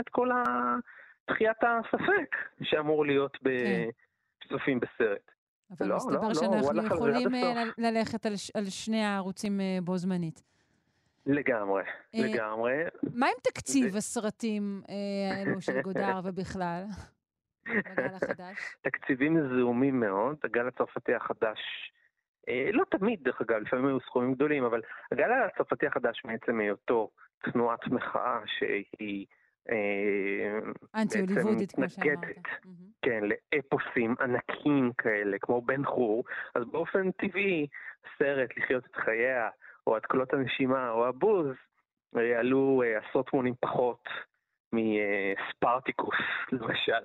את 0.01 0.09
כל 0.09 0.31
ה... 0.31 0.43
תחיית 1.25 1.57
הספק 1.63 2.37
שאמור 2.63 3.07
להיות 3.07 3.37
בצופים 3.43 4.81
בסרט. 4.81 5.31
אבל 5.71 5.87
לא, 5.87 5.97
מסתבר 5.97 6.15
לא, 6.21 6.29
לא, 6.29 6.35
שאנחנו 6.35 6.63
זה 6.63 6.81
עד 6.81 6.87
יכולים 6.87 7.35
אה, 7.35 7.63
ללכת 7.79 8.27
על, 8.27 8.37
ש- 8.37 8.51
על 8.57 8.65
שני 8.65 9.05
הערוצים 9.05 9.61
אה, 9.61 9.79
בו 9.85 9.99
זמנית. 9.99 10.43
לגמרי, 11.27 11.83
אה, 12.15 12.21
לגמרי. 12.21 12.73
מה 13.15 13.27
עם 13.27 13.35
תקציב 13.43 13.97
הסרטים 13.97 14.83
אה, 14.89 14.95
האלו 15.37 15.61
של 15.61 15.81
גודר 15.87 16.21
ובכלל? 16.25 16.85
בגל 17.69 18.15
החדש? 18.15 18.57
תקציבים 18.83 19.37
זעומים 19.49 20.01
מאוד, 20.01 20.37
הגל 20.45 20.69
הצרפתי 20.69 21.15
החדש, 21.15 21.59
אה, 22.49 22.71
לא 22.73 22.85
תמיד 22.91 23.23
דרך 23.23 23.41
אגב, 23.41 23.57
לפעמים 23.57 23.87
היו 23.87 24.01
סכומים 24.01 24.35
גדולים, 24.35 24.65
אבל 24.65 24.81
הגל 25.13 25.31
הצרפתי 25.33 25.87
החדש 25.87 26.23
מעצם 26.25 26.61
היותו 26.61 27.11
תנועת 27.53 27.87
מחאה 27.87 28.39
שהיא 28.47 29.27
אנטי-הוליוודית, 30.95 31.73
כמו 31.73 31.89
שאמרת. 31.89 32.19
כן, 33.03 33.21
לאפוסים 33.25 34.15
ענקיים 34.21 34.93
כאלה, 34.99 35.37
כמו 35.41 35.63
בן 35.63 35.85
חור, 35.85 36.25
אז 36.55 36.65
באופן 36.65 37.11
טבעי, 37.11 37.67
סרט 38.19 38.51
לחיות 38.57 38.87
את 38.87 38.97
חייה, 38.97 39.49
או 39.87 39.97
את 39.97 40.07
קולות 40.07 40.33
הנשימה, 40.35 40.91
או 40.91 41.07
הבוז, 41.07 41.47
אה, 42.17 42.39
עלו 42.39 42.83
אה, 42.85 42.99
עשרות 42.99 43.33
מונים 43.33 43.55
פחות 43.61 44.09
מספרטיקוס, 44.73 46.17
למשל. 46.53 47.03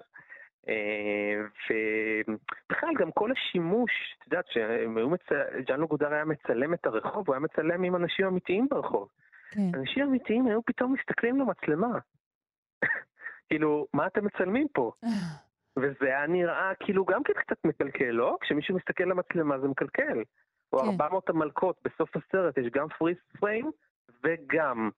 אה, 0.69 1.41
ובכלל, 1.69 2.89
גם 2.99 3.11
כל 3.11 3.31
השימוש, 3.31 3.91
את 4.19 4.25
יודעת, 4.25 4.45
שג'אנו 4.47 5.87
גודר 5.87 6.13
היה 6.13 6.25
מצלם 6.25 6.73
את 6.73 6.85
הרחוב, 6.85 7.27
הוא 7.27 7.35
היה 7.35 7.39
מצלם 7.39 7.83
עם 7.83 7.95
אנשים 7.95 8.25
אמיתיים 8.25 8.67
ברחוב. 8.69 9.07
כן. 9.51 9.79
אנשים 9.79 10.05
אמיתיים 10.05 10.47
היו 10.47 10.61
פתאום 10.65 10.93
מסתכלים 10.93 11.39
למצלמה. 11.39 11.99
כאילו, 13.49 13.87
מה 13.93 14.07
אתם 14.07 14.25
מצלמים 14.25 14.67
פה? 14.73 14.91
וזה 15.79 16.05
היה 16.05 16.27
נראה 16.27 16.71
כאילו 16.79 17.05
גם 17.05 17.23
כן 17.23 17.33
קצת 17.33 17.65
מקלקל, 17.65 18.11
לא? 18.11 18.37
כשמישהו 18.41 18.75
מסתכל 18.75 19.03
למצלמה 19.03 19.59
זה 19.59 19.67
מקלקל. 19.67 20.23
או 20.73 20.79
כן. 20.79 20.85
400 20.85 21.29
המלכות 21.29 21.79
בסוף 21.83 22.09
הסרט, 22.15 22.57
יש 22.57 22.67
גם 22.73 22.87
פריס 22.97 23.17
פריים 23.39 23.71
וגם 24.23 24.89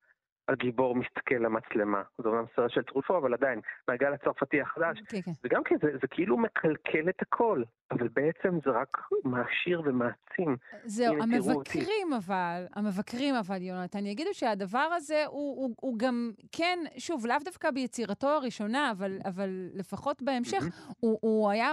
הגיבור 0.47 0.95
מסתכל 0.95 1.35
למצלמה. 1.35 2.01
זה 2.17 2.29
אומנם 2.29 2.45
סרט 2.55 2.71
של 2.71 2.81
טרופו, 2.83 3.17
אבל 3.17 3.33
עדיין, 3.33 3.59
מהגל 3.87 4.13
הצרפתי 4.13 4.61
החדש. 4.61 4.99
כן, 5.07 5.21
כן. 5.21 5.31
וגם 5.43 5.63
כן, 5.63 5.75
זה, 5.81 5.91
זה 6.01 6.07
כאילו 6.07 6.37
מקלקל 6.37 7.09
את 7.09 7.21
הכל, 7.21 7.63
אבל 7.91 8.07
בעצם 8.07 8.59
זה 8.65 8.71
רק 8.71 8.97
מעשיר 9.23 9.81
ומעצים. 9.85 10.57
זהו. 10.85 11.15
המבקרים 11.23 12.13
אבל, 12.17 12.65
המבקרים 12.75 13.35
אבל, 13.35 13.61
יונתן, 13.61 14.05
יגידו 14.05 14.29
שהדבר 14.33 14.89
הזה 14.95 15.25
הוא, 15.25 15.57
הוא, 15.57 15.75
הוא 15.81 15.99
גם, 15.99 16.31
כן, 16.51 16.79
שוב, 16.97 17.25
לאו 17.25 17.37
דווקא 17.45 17.71
ביצירתו 17.71 18.27
הראשונה, 18.27 18.91
אבל, 18.91 19.17
אבל 19.25 19.69
לפחות 19.73 20.21
בהמשך, 20.21 20.63
הוא, 20.99 21.19
הוא 21.21 21.49
היה 21.49 21.71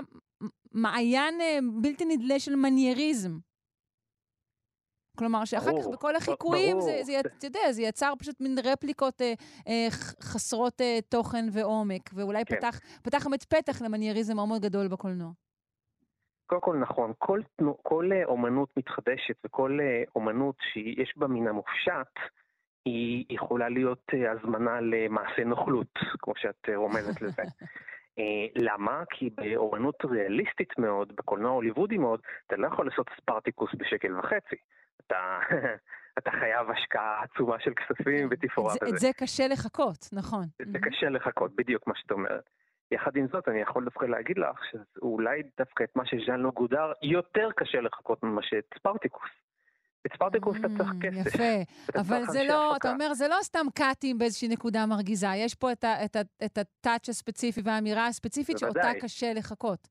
מעיין 0.72 1.40
אה, 1.40 1.58
בלתי 1.82 2.04
נדלה 2.04 2.38
של 2.38 2.56
מנייריזם. 2.56 3.49
כלומר, 5.20 5.44
שאחר 5.44 5.66
כך 5.66 5.72
ברור, 5.72 5.92
בכל 5.92 6.12
ב- 6.12 6.16
החיקויים, 6.16 6.80
זה, 6.80 6.90
ברור. 6.90 7.04
זה, 7.04 7.20
אתה 7.20 7.46
יודע, 7.46 7.72
זה 7.72 7.82
יצר 7.82 8.12
פשוט 8.18 8.40
מין 8.40 8.56
רפליקות 8.64 9.22
אה, 9.22 9.32
אה, 9.68 9.86
חסרות 10.22 10.80
אה, 10.80 10.98
תוכן 11.08 11.46
ועומק, 11.52 12.10
ואולי 12.14 12.44
כן. 12.44 12.56
פתח, 12.56 12.80
פתח 13.02 13.26
באמת 13.26 13.44
פתח 13.44 13.82
למנייריזם 13.82 14.36
מאוד 14.36 14.48
מאוד 14.48 14.62
גדול 14.62 14.88
בקולנוע. 14.88 15.30
קודם 16.46 16.60
כל 16.60 16.76
נכון, 16.76 17.12
כל, 17.18 17.40
כל 17.82 18.10
אה, 18.12 18.24
אומנות 18.24 18.68
מתחדשת 18.76 19.36
וכל 19.44 19.78
אה, 19.82 20.02
אומנות 20.14 20.56
שיש 20.72 21.14
בה 21.16 21.26
מן 21.26 21.48
המופשט, 21.48 22.14
היא 22.84 23.24
יכולה 23.30 23.68
להיות 23.68 24.02
אה, 24.14 24.32
הזמנה 24.32 24.80
למעשה 24.80 25.44
נוכלות, 25.44 25.98
כמו 26.22 26.32
שאת 26.36 26.68
רומזת 26.76 27.22
לזה. 27.22 27.42
למה? 28.56 29.02
כי 29.10 29.30
באומנות 29.30 30.04
ריאליסטית 30.04 30.78
מאוד, 30.78 31.12
בקולנוע 31.16 31.50
הוליוודי 31.50 31.98
מאוד, 31.98 32.20
אתה 32.46 32.56
לא 32.56 32.66
יכול 32.66 32.86
לעשות 32.86 33.06
ספרטיקוס 33.16 33.70
בשקל 33.78 34.18
וחצי. 34.18 34.56
אתה, 35.06 35.38
אתה 36.18 36.30
חייב 36.30 36.70
השקעה 36.70 37.22
עצומה 37.22 37.56
של 37.60 37.72
כספים 37.74 38.28
ותפאורה 38.30 38.74
את. 38.74 38.82
את 38.82 38.98
זה 38.98 39.08
קשה 39.16 39.48
לחכות, 39.48 40.08
נכון. 40.12 40.44
זה 40.72 40.78
קשה 40.78 41.08
לחכות, 41.08 41.56
בדיוק 41.56 41.86
מה 41.86 41.94
שאת 41.96 42.10
אומרת. 42.10 42.50
יחד 42.92 43.16
עם 43.16 43.26
זאת, 43.32 43.48
אני 43.48 43.60
יכול 43.60 43.84
דווקא 43.84 44.04
להגיד 44.04 44.38
לך 44.38 44.60
שאולי 44.70 45.42
דווקא 45.58 45.84
את 45.84 45.96
מה 45.96 46.06
שז'אן 46.06 46.40
לא 46.40 46.50
גודר, 46.50 46.92
יותר 47.02 47.48
קשה 47.56 47.80
לחכות 47.80 48.22
ממה 48.22 48.42
שאת 48.42 48.64
ספרטיקוס. 48.78 49.30
את 50.06 50.12
ספרטיקוס 50.14 50.56
אתה 50.60 50.68
צריך 50.78 50.90
כסף. 51.00 51.26
Mm, 51.26 51.28
יפה, 51.28 51.72
אתה 51.90 52.00
אבל 52.00 52.24
זה 52.24 52.44
לא. 52.48 52.76
אתה 52.76 52.92
אומר, 52.92 53.14
זה 53.14 53.28
לא 53.28 53.36
סתם 53.42 53.66
קאטים 53.74 54.18
באיזושהי 54.18 54.48
נקודה 54.48 54.86
מרגיזה, 54.86 55.26
יש 55.36 55.54
פה 55.54 55.72
את 56.44 56.58
הטאץ' 56.58 57.08
הספציפי 57.08 57.60
והאמירה 57.64 58.06
הספציפית 58.06 58.58
שאותה 58.58 58.80
בוודאי. 58.80 59.00
קשה 59.00 59.32
לחכות. 59.32 59.88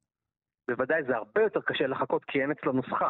בוודאי 0.68 1.03
זה 1.07 1.15
הרבה 1.15 1.41
יותר 1.41 1.61
קשה 1.61 1.88
לחכות 1.88 2.26
כי 2.26 2.41
אין 2.41 2.52
אצלו 2.52 2.72
נוסחה. 2.72 3.10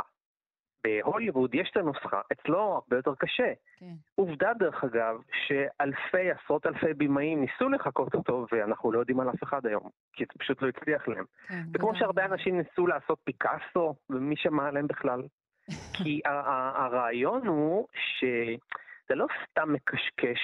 בהוליווד 0.83 1.55
יש 1.55 1.69
את 1.71 1.77
הנוסחה, 1.77 2.21
אצלו 2.31 2.59
הרבה 2.59 2.95
יותר 2.95 3.15
קשה. 3.15 3.53
כן. 3.79 3.93
עובדה 4.15 4.53
דרך 4.53 4.83
אגב, 4.83 5.21
שאלפי, 5.47 6.31
עשרות 6.31 6.65
אלפי 6.65 6.93
בימאים 6.93 7.41
ניסו 7.41 7.69
לחקות 7.69 8.15
אותו, 8.15 8.45
ואנחנו 8.51 8.91
לא 8.91 8.99
יודעים 8.99 9.19
על 9.19 9.29
אף 9.29 9.43
אחד 9.43 9.65
היום, 9.65 9.89
כי 10.13 10.23
זה 10.23 10.39
פשוט 10.39 10.61
לא 10.61 10.67
הצליח 10.67 11.07
להם. 11.07 11.25
כן, 11.47 11.63
זה 11.71 11.79
כמו 11.79 11.87
ודאי. 11.87 11.99
שהרבה 11.99 12.25
אנשים 12.25 12.57
ניסו 12.57 12.87
לעשות 12.87 13.19
פיקאסו, 13.23 13.95
ומי 14.09 14.35
שמע 14.37 14.67
עליהם 14.67 14.87
בכלל. 14.87 15.21
כי 15.93 16.21
הרעיון 16.25 17.47
הוא 17.47 17.87
שאתה 17.93 19.15
לא 19.15 19.25
סתם 19.43 19.73
מקשקש 19.73 20.39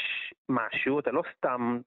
משהו, 0.49 0.99
אתה 0.99 1.11
לא 1.11 1.23
סתם 1.37 1.79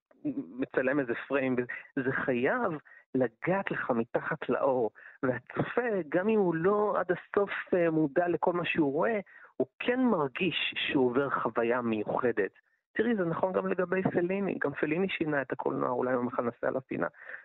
מצלם 0.58 1.00
איזה 1.00 1.12
פריים, 1.28 1.56
זה 1.96 2.12
חייב 2.12 2.72
לגעת 3.14 3.70
לך 3.70 3.90
מתחת 3.90 4.48
לאור. 4.48 4.90
והצופה, 5.22 5.82
גם 6.08 6.28
אם 6.28 6.38
הוא 6.38 6.54
לא 6.54 6.94
עד 6.98 7.06
הסוף 7.12 7.50
אה, 7.74 7.90
מודע 7.90 8.28
לכל 8.28 8.52
מה 8.52 8.64
שהוא 8.64 8.92
רואה, 8.92 9.20
הוא 9.56 9.66
כן 9.78 10.00
מרגיש 10.00 10.74
שהוא 10.76 11.06
עובר 11.06 11.30
חוויה 11.30 11.82
מיוחדת. 11.82 12.50
תראי, 12.92 13.16
זה 13.16 13.24
נכון 13.24 13.52
גם 13.52 13.66
לגבי 13.66 14.02
פליני, 14.02 14.54
גם 14.60 14.72
פליני 14.72 15.08
שינה 15.08 15.42
את 15.42 15.52
הקולנוע, 15.52 15.90
אולי 15.90 16.12
יום 16.12 16.28
אחד 16.28 16.42
נעשה 16.42 16.66
עליו. 16.66 16.80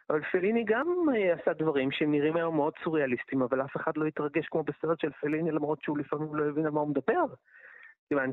אבל 0.10 0.22
פליני 0.32 0.64
גם 0.68 0.88
אה, 1.16 1.34
עשה 1.34 1.54
דברים 1.54 1.92
שנראים 1.92 2.36
היום 2.36 2.56
מאוד 2.56 2.74
סוריאליסטיים, 2.84 3.42
אבל 3.42 3.62
אף 3.62 3.76
אחד 3.76 3.92
לא 3.98 4.06
התרגש 4.06 4.48
כמו 4.48 4.64
בסרט 4.64 5.00
של 5.00 5.12
פליני, 5.12 5.52
למרות 5.52 5.82
שהוא 5.82 5.98
לפעמים 5.98 6.36
לא 6.36 6.50
הבין 6.50 6.66
על 6.66 6.72
מה 6.72 6.80
הוא 6.80 6.90
מדבר. 6.90 7.26
כיוון 8.10 8.32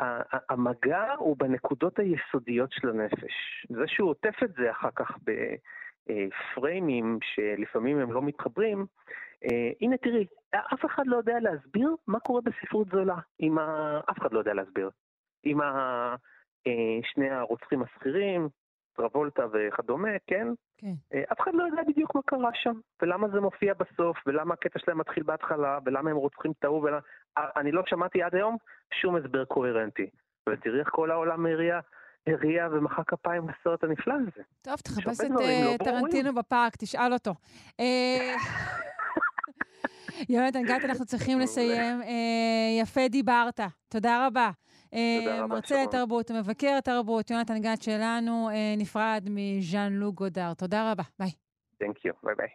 שהמגע 0.00 1.12
הוא 1.18 1.36
בנקודות 1.36 1.98
היסודיות 1.98 2.72
של 2.72 2.88
הנפש. 2.88 3.66
זה 3.68 3.84
שהוא 3.86 4.10
עוטף 4.10 4.34
את 4.44 4.52
זה 4.54 4.70
אחר 4.70 4.90
כך 4.94 5.18
בפריימים 6.06 7.18
שלפעמים 7.22 7.98
הם 7.98 8.12
לא 8.12 8.22
מתחברים, 8.22 8.86
אה, 9.44 9.70
הנה 9.80 9.96
תראי, 9.96 10.26
אף 10.50 10.84
אחד 10.86 11.02
לא 11.06 11.16
יודע 11.16 11.40
להסביר 11.40 11.94
מה 12.06 12.20
קורה 12.20 12.40
בספרות 12.40 12.88
זולה. 12.88 13.18
אף 14.10 14.18
אחד 14.18 14.32
לא 14.32 14.38
יודע 14.38 14.54
להסביר. 14.54 14.90
עם. 15.44 15.60
אה, 16.66 16.98
שני 17.02 17.30
הרוצחים 17.30 17.82
השכירים, 17.82 18.48
טרבולטה 18.96 19.42
וכדומה, 19.52 20.08
כן? 20.26 20.48
כן. 20.78 20.92
אה, 21.14 21.22
אף 21.32 21.40
אחד 21.40 21.50
לא 21.54 21.64
יודע 21.64 21.82
בדיוק 21.88 22.14
מה 22.14 22.20
קרה 22.26 22.50
שם, 22.54 22.74
ולמה 23.02 23.28
זה 23.28 23.40
מופיע 23.40 23.74
בסוף, 23.74 24.16
ולמה 24.26 24.54
הקטע 24.54 24.78
שלהם 24.78 24.98
מתחיל 24.98 25.22
בהתחלה, 25.22 25.78
ולמה 25.84 26.10
הם 26.10 26.16
רוצחים 26.16 26.52
את 26.58 26.64
ההוא, 26.64 26.82
ולמה... 26.82 26.98
אה, 27.38 27.48
אני 27.56 27.72
לא 27.72 27.82
שמעתי 27.86 28.22
עד 28.22 28.34
היום 28.34 28.56
שום 29.00 29.16
הסבר 29.16 29.44
קוהרנטי. 29.44 30.10
ותראי 30.48 30.80
איך 30.80 30.88
כל 30.92 31.10
העולם 31.10 31.46
הריע, 31.46 31.80
הריע 32.26 32.68
ומחא 32.72 33.02
כפיים 33.06 33.42
לסרט 33.48 33.84
הנפלא 33.84 34.14
הזה. 34.14 34.42
טוב, 34.62 34.76
תחפש 34.76 35.20
את 35.20 35.24
אה, 35.24 35.28
לא 35.30 35.36
ברורים. 35.36 35.78
טרנטינו 35.78 36.34
בפארק, 36.34 36.76
תשאל 36.76 37.12
אותו. 37.12 37.34
אה, 37.80 38.34
יונתן 40.28 40.62
גת, 40.62 40.84
אנחנו 40.84 41.04
צריכים 41.04 41.38
לסיים. 41.40 42.02
אה, 42.02 42.80
יפה 42.82 43.08
דיברת, 43.08 43.60
תודה 43.88 44.26
רבה. 44.26 44.50
אה, 44.94 45.16
תודה 45.20 45.36
רבה, 45.36 45.46
מרצה. 45.46 45.82
לתרבות, 45.82 46.30
מבקר 46.30 46.80
תרבות, 46.80 47.30
יונתן 47.30 47.58
גת 47.58 47.82
שלנו, 47.82 48.50
אה, 48.50 48.74
נפרד 48.78 49.28
מז'אן 49.30 49.92
לוק 49.92 50.14
גודר. 50.14 50.54
תודה 50.54 50.92
רבה, 50.92 51.02
ביי. 51.18 51.30
Thank 51.82 51.96
you, 52.06 52.12
ביי 52.22 52.34
ביי. 52.36 52.48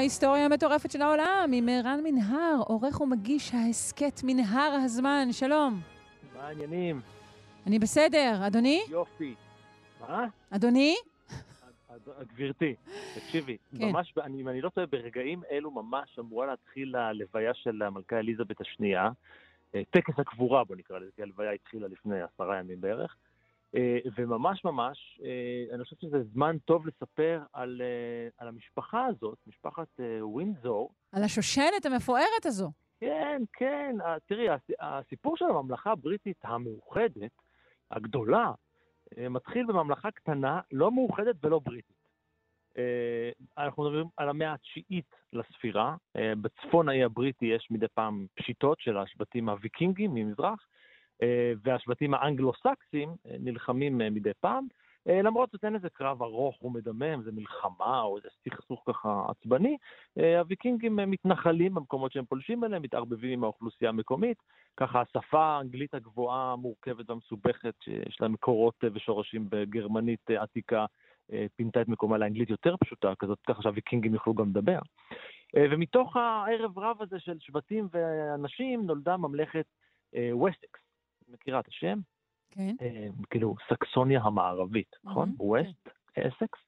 ההיסטוריה 0.00 0.44
המטורפת 0.44 0.90
של 0.90 1.02
העולם 1.02 1.50
עם 1.54 1.68
רן 1.84 2.00
מנהר, 2.04 2.56
עורך 2.66 3.00
ומגיש 3.00 3.54
ההסכת 3.54 4.20
מנהר 4.24 4.72
הזמן. 4.84 5.28
שלום. 5.32 5.80
מה 6.36 6.46
העניינים? 6.48 7.00
אני 7.66 7.78
בסדר, 7.78 8.46
אדוני? 8.46 8.82
יופי. 8.88 9.34
מה? 10.00 10.26
אדוני? 10.50 10.94
גברתי, 12.36 12.74
תקשיבי, 13.14 13.56
כן. 13.78 13.84
ממש, 13.88 14.14
אני- 14.24 14.40
אם 14.40 14.48
אני 14.48 14.60
לא 14.60 14.68
טועה, 14.68 14.86
ברגעים 14.86 15.42
אלו 15.50 15.70
ממש 15.70 16.18
אמורה 16.18 16.46
להתחיל 16.46 16.96
הלוויה 16.96 17.54
של 17.54 17.82
המלכה 17.82 18.18
אליזבת 18.18 18.60
השנייה. 18.60 19.08
אה, 19.74 19.82
טקס 19.90 20.14
הקבורה, 20.18 20.64
בוא 20.64 20.76
נקרא 20.76 20.98
לזה, 20.98 21.10
כי 21.16 21.22
הלוויה 21.22 21.50
התחילה 21.52 21.88
לפני 21.88 22.16
עשרה 22.22 22.58
ימים 22.58 22.80
בערך. 22.80 23.16
אה, 23.74 23.98
וממש 24.16 24.64
ממש, 24.64 25.20
אה, 25.24 25.74
אני 25.74 25.84
חושב 25.84 25.96
שזה 26.00 26.22
זמן 26.22 26.56
טוב 26.58 26.86
לספר 26.86 27.42
על, 27.52 27.82
אה, 27.84 28.28
על 28.38 28.48
המשפחה 28.48 29.06
הזאת, 29.06 29.38
משפחת 29.46 29.88
ווינזור, 30.20 30.94
על 31.12 31.22
השושלת 31.24 31.86
המפוארת 31.86 32.46
הזו. 32.46 32.70
כן, 33.00 33.42
כן. 33.52 33.96
תראי, 34.26 34.48
הס- 34.48 34.70
הסיפור 34.80 35.36
של 35.36 35.44
הממלכה 35.44 35.92
הבריטית 35.92 36.36
המאוחדת, 36.42 37.32
הגדולה, 37.90 38.52
מתחיל 39.30 39.66
בממלכה 39.66 40.10
קטנה, 40.10 40.60
לא 40.72 40.92
מאוחדת 40.92 41.36
ולא 41.44 41.58
בריטית. 41.58 42.00
אנחנו 43.58 43.82
מדברים 43.84 44.06
על 44.16 44.28
המאה 44.28 44.52
התשיעית 44.52 45.10
לספירה. 45.32 45.96
בצפון 46.16 46.88
האי 46.88 47.04
הבריטי 47.04 47.46
יש 47.46 47.68
מדי 47.70 47.86
פעם 47.94 48.26
פשיטות 48.34 48.80
של 48.80 48.96
השבטים 48.96 49.48
הוויקינגים 49.48 50.14
ממזרח, 50.14 50.66
והשבטים 51.62 52.14
האנגלו-סקסים 52.14 53.08
אה, 53.26 53.36
נלחמים 53.40 54.00
אה, 54.00 54.10
מדי 54.10 54.30
פעם. 54.40 54.66
אה, 55.08 55.22
למרות 55.22 55.50
זאת 55.52 55.64
אין 55.64 55.74
איזה 55.74 55.88
קרב 55.90 56.22
ארוך 56.22 56.62
ומדמם, 56.62 57.22
זה 57.22 57.32
מלחמה 57.32 58.00
או 58.00 58.16
איזה 58.16 58.28
סכסוך 58.44 58.82
ככה 58.86 59.22
עצבני. 59.28 59.76
אה, 60.18 60.38
הוויקינגים 60.38 61.00
אה, 61.00 61.06
מתנחלים 61.06 61.74
במקומות 61.74 62.12
שהם 62.12 62.24
פולשים 62.24 62.64
אליהם, 62.64 62.82
מתערבבים 62.82 63.30
עם 63.32 63.44
האוכלוסייה 63.44 63.88
המקומית. 63.88 64.42
ככה 64.76 65.00
השפה 65.00 65.44
האנגלית 65.44 65.94
הגבוהה, 65.94 66.52
המורכבת 66.52 67.10
והמסובכת, 67.10 67.74
שיש 67.84 68.20
לה 68.20 68.28
מקורות 68.28 68.74
אה, 68.84 68.88
ושורשים 68.94 69.46
בגרמנית 69.50 70.30
אה, 70.30 70.42
עתיקה, 70.42 70.86
אה, 71.32 71.46
פינתה 71.56 71.80
את 71.80 71.88
מקומה 71.88 72.18
לאנגלית 72.18 72.50
יותר 72.50 72.76
פשוטה 72.76 73.12
כזאת, 73.18 73.38
ככה 73.46 73.62
שהוויקינגים 73.62 74.14
יוכלו 74.14 74.34
גם 74.34 74.48
לדבר. 74.48 74.78
אה, 75.56 75.66
ומתוך 75.70 76.16
הערב 76.16 76.78
רב 76.78 77.02
הזה 77.02 77.20
של 77.20 77.36
שבטים 77.40 77.88
ואנשים 77.92 78.86
נולדה 78.86 79.16
ממלכת 79.16 79.66
אה, 80.14 80.30
ווסטקס. 80.32 80.89
מכירה 81.32 81.60
את 81.60 81.68
השם? 81.68 81.98
כן. 82.50 82.76
אה, 82.82 83.06
כאילו 83.30 83.54
סקסוניה 83.68 84.20
המערבית, 84.22 84.96
נכון? 85.04 85.34
ווסט, 85.38 85.88
אסקס. 86.18 86.58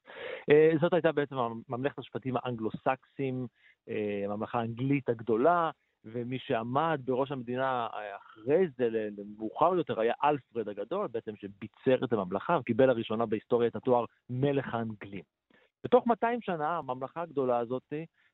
אה, 0.49 0.71
זאת 0.81 0.93
הייתה 0.93 1.11
בעצם 1.11 1.35
ממלכת 1.69 1.99
השבטים 1.99 2.35
האנגלו-סקסים, 2.37 3.47
אה, 3.89 4.21
הממלכה 4.25 4.59
האנגלית 4.59 5.09
הגדולה, 5.09 5.71
ומי 6.05 6.39
שעמד 6.39 7.01
בראש 7.05 7.31
המדינה 7.31 7.87
אחרי 8.17 8.67
זה, 8.77 9.09
מאוחר 9.37 9.75
יותר, 9.75 9.99
היה 9.99 10.13
אלפרד 10.23 10.69
הגדול, 10.69 11.07
בעצם 11.07 11.35
שביצר 11.35 12.05
את 12.05 12.13
הממלכה, 12.13 12.57
וקיבל 12.59 12.85
לראשונה 12.85 13.25
בהיסטוריה 13.25 13.67
את 13.67 13.75
התואר 13.75 14.05
מלך 14.29 14.73
האנגלים. 14.73 15.23
בתוך 15.83 16.07
200 16.07 16.41
שנה 16.41 16.77
הממלכה 16.77 17.21
הגדולה 17.21 17.57
הזאת 17.57 17.93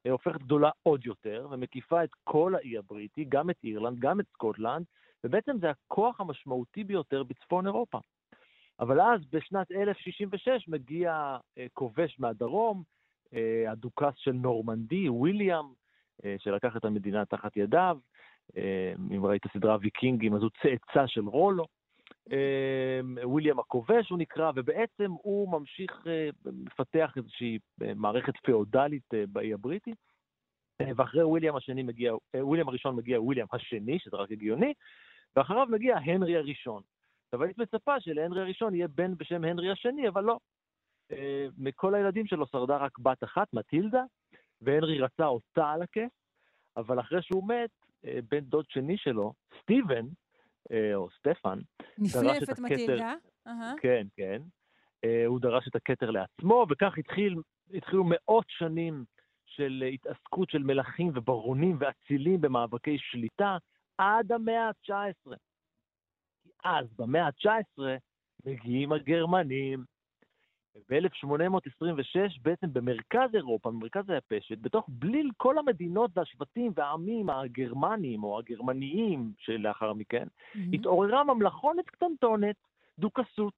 הופכת 0.10 0.42
גדולה 0.42 0.70
עוד 0.84 1.06
יותר, 1.06 1.48
ומקיפה 1.52 2.04
את 2.04 2.10
כל 2.24 2.56
האי 2.56 2.78
הבריטי, 2.78 3.26
גם 3.30 3.50
את 3.50 3.56
אירלנד, 3.64 4.00
גם 4.00 4.20
את 4.20 4.26
סקוטלנד, 4.34 4.86
ובעצם 5.24 5.58
זה 5.62 5.70
הכוח 5.70 6.22
המשמעותי 6.22 6.84
ביותר 6.84 7.24
בצפון 7.24 7.66
אירופה. 7.66 8.00
אבל 8.80 9.02
אז 9.02 9.22
בשנת 9.32 9.72
1066 9.72 10.68
מגיע 10.68 11.38
אה, 11.58 11.66
כובש 11.74 12.20
מהדרום, 12.20 12.84
אה, 13.34 13.72
הדוכס 13.72 14.14
של 14.16 14.32
נורמנדי, 14.32 15.10
וויליאם, 15.10 15.66
שלקח 16.38 16.78
את 16.78 16.86
המדינה 16.86 17.26
תחת 17.26 17.58
ידיו. 17.58 17.98
אם 19.12 19.26
ראית 19.26 19.42
סדרה 19.54 19.78
ויקינגים, 19.82 20.36
אז 20.36 20.42
הוא 20.42 20.50
צאצא 20.62 21.08
של 21.08 21.28
רולו. 21.28 21.66
וויליאם 23.24 23.60
הכובש 23.60 24.10
הוא 24.10 24.20
נקרא, 24.20 24.52
ובעצם 24.56 25.12
הוא 25.12 25.52
ממשיך 25.52 26.08
לפתח 26.46 27.14
איזושהי 27.18 27.60
מערכת 27.96 28.34
פאודלית 28.44 29.14
באי 29.28 29.54
הבריטי. 29.54 29.94
ואחרי 30.96 31.24
וויליאם 31.24 31.56
השני 31.56 31.84
מגיע, 31.84 32.14
וויליאם 32.36 32.68
הראשון 32.68 32.96
מגיע 32.96 33.22
וויליאם 33.22 33.48
השני, 33.52 34.00
שזה 34.00 34.18
רק 34.18 34.32
הגיוני, 34.32 34.74
ואחריו 35.36 35.68
מגיע 35.70 35.98
הנרי 35.98 36.38
הראשון. 36.38 36.82
עכשיו 37.26 37.44
היית 37.44 37.58
מצפה 37.58 38.00
שלהנרי 38.00 38.42
הראשון 38.42 38.76
יהיה 38.76 38.88
בן 38.88 39.16
בשם 39.18 39.44
הנרי 39.44 39.72
השני, 39.72 40.08
אבל 40.08 40.24
לא. 40.24 40.38
מכל 41.58 41.96
הילדים 41.96 42.28
שלו 42.28 42.48
שרדה 42.48 42.78
רק 42.78 43.00
בת 43.00 43.24
אחת, 43.24 43.54
מטילדה, 43.54 44.04
והנרי 44.62 45.00
רצה 45.00 45.26
אותה 45.26 45.70
על 45.70 45.82
הכס, 45.82 46.12
אבל 46.78 47.00
אחרי 47.00 47.22
שהוא 47.22 47.48
מת, 47.48 47.70
בן 48.04 48.40
דוד 48.40 48.66
שני 48.70 48.98
שלו, 48.98 49.34
סטיבן, 49.62 50.06
או 50.96 51.10
סטפן, 51.18 51.60
נפנף 51.98 52.50
את 52.52 52.60
מטילדה. 52.60 53.14
כן, 53.82 54.08
כן. 54.16 54.42
הוא 55.26 55.40
דרש 55.40 55.68
את 55.68 55.76
הכתר 55.76 56.12
לעצמו, 56.12 56.66
וכך 56.70 56.98
התחיל, 56.98 57.36
התחילו 57.74 58.04
מאות 58.08 58.46
שנים 58.48 59.06
של 59.50 59.84
התעסקות 59.94 60.50
של 60.50 60.64
מלכים 60.64 61.12
וברונים 61.16 61.78
ואצילים 61.80 62.42
במאבקי 62.42 62.98
שליטה 63.00 63.58
עד 63.98 64.32
המאה 64.32 64.68
ה-19. 64.68 65.36
אז, 66.64 66.86
במאה 66.98 67.26
ה-19, 67.26 67.82
מגיעים 68.46 68.92
הגרמנים. 68.92 69.84
ב-1826, 70.90 72.40
בעצם 72.42 72.74
במרכז 72.74 73.36
אירופה, 73.36 73.72
במרכז 73.72 74.10
היבשת, 74.10 74.58
בתוך 74.58 74.86
בליל 74.90 75.32
כל 75.38 75.58
המדינות 75.58 76.12
והשבטים 76.18 76.72
והעמים 76.76 77.30
הגרמנים 77.30 78.24
או 78.24 78.40
הגרמניים 78.40 79.34
שלאחר 79.38 79.94
מכן, 79.94 80.28
mm-hmm. 80.28 80.60
התעוררה 80.74 81.24
ממלכונת 81.24 81.90
קטנטונת, 81.90 82.56
דוכסות, 83.00 83.54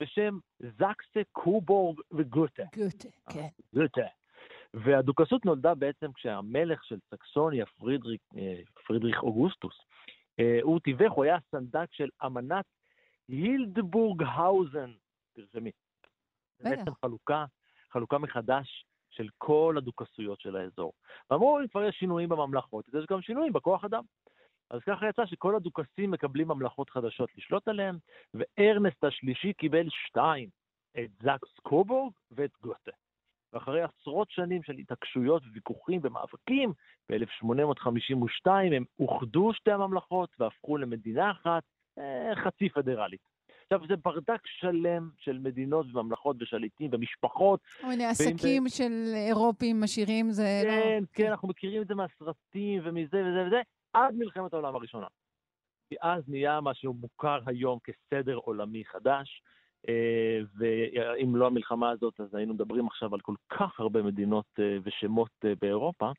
בשם 0.00 0.38
זקסה, 0.60 1.20
קובורג 1.32 2.00
וגוטה. 2.12 2.62
גוטה, 2.76 3.08
כן. 3.32 3.48
גוטה. 3.74 4.06
והדוכסות 4.74 5.44
נולדה 5.44 5.74
בעצם 5.74 6.12
כשהמלך 6.12 6.84
של 6.84 6.98
סקסוניה, 7.10 7.66
פרידריק, 7.66 8.20
פרידריך 8.86 9.22
אוגוסטוס, 9.22 9.80
הוא 10.62 10.80
תיווך, 10.80 11.12
הוא 11.12 11.24
היה 11.24 11.36
הסנדק 11.36 11.92
של 11.92 12.08
אמנת 12.26 12.64
הילדבורג 13.28 14.22
האוזן, 14.22 14.92
תרשמי. 15.34 15.70
בעצם 16.60 16.94
חלוקה, 17.00 17.44
חלוקה 17.92 18.18
מחדש 18.18 18.86
של 19.10 19.28
כל 19.38 19.74
הדוכסויות 19.78 20.40
של 20.40 20.56
האזור. 20.56 20.92
ואמרו, 21.30 21.60
אם 21.60 21.68
כבר 21.68 21.84
יש 21.84 21.96
שינויים 21.96 22.28
בממלכות, 22.28 22.88
אז 22.88 22.94
יש 22.94 23.06
גם 23.10 23.22
שינויים 23.22 23.52
בכוח 23.52 23.84
אדם. 23.84 24.02
אז 24.70 24.80
ככה 24.86 25.08
יצא 25.08 25.26
שכל 25.26 25.56
הדוכסים 25.56 26.10
מקבלים 26.10 26.48
ממלכות 26.48 26.90
חדשות 26.90 27.30
לשלוט 27.36 27.68
עליהן, 27.68 27.96
וארנסט 28.34 29.04
השלישי 29.04 29.52
קיבל 29.52 29.86
שתיים, 29.90 30.48
את 30.98 31.10
זקס 31.22 31.58
קובורג 31.62 32.12
ואת 32.30 32.50
גוטה. 32.62 32.92
ואחרי 33.54 33.82
עשרות 33.82 34.30
שנים 34.30 34.62
של 34.62 34.72
התעקשויות 34.72 35.42
וויכוחים 35.52 36.00
ומאבקים, 36.04 36.72
ב-1852 37.08 38.50
הם 38.50 38.84
אוחדו 38.98 39.54
שתי 39.54 39.70
הממלכות 39.70 40.30
והפכו 40.38 40.76
למדינה 40.76 41.30
אחת, 41.30 41.62
חצי 42.34 42.68
פדרלית. 42.68 43.20
עכשיו, 43.62 43.86
זה 43.88 43.96
ברדק 43.96 44.40
שלם 44.44 45.10
של 45.18 45.38
מדינות 45.38 45.86
וממלכות 45.86 46.36
ושליטים 46.42 46.90
ומשפחות. 46.92 47.60
כל 47.80 47.86
מיני 47.86 48.04
עסקים 48.04 48.68
של 48.68 48.92
אירופים 49.28 49.82
עשירים, 49.82 50.30
זה 50.30 50.60
כן, 50.62 50.68
לא... 50.68 50.82
כן, 50.82 51.04
כן, 51.12 51.30
אנחנו 51.30 51.48
מכירים 51.48 51.82
את 51.82 51.86
זה 51.86 51.94
מהסרטים 51.94 52.80
ומזה 52.84 53.22
וזה 53.26 53.46
וזה, 53.46 53.62
עד 53.92 54.14
מלחמת 54.14 54.52
העולם 54.52 54.74
הראשונה. 54.74 55.06
כי 55.88 55.96
אז 56.02 56.28
נהיה 56.28 56.60
מה 56.60 56.74
שהוא 56.74 56.96
מוכר 57.00 57.38
היום 57.46 57.78
כסדר 57.84 58.36
עולמי 58.36 58.84
חדש, 58.84 59.42
ואם 60.58 61.36
לא 61.36 61.46
המלחמה 61.46 61.90
הזאת, 61.90 62.20
אז 62.20 62.34
היינו 62.34 62.54
מדברים 62.54 62.86
עכשיו 62.86 63.14
על 63.14 63.20
כל 63.20 63.34
כך 63.48 63.80
הרבה 63.80 64.02
מדינות 64.02 64.58
ושמות 64.82 65.44
באירופה. 65.60 66.10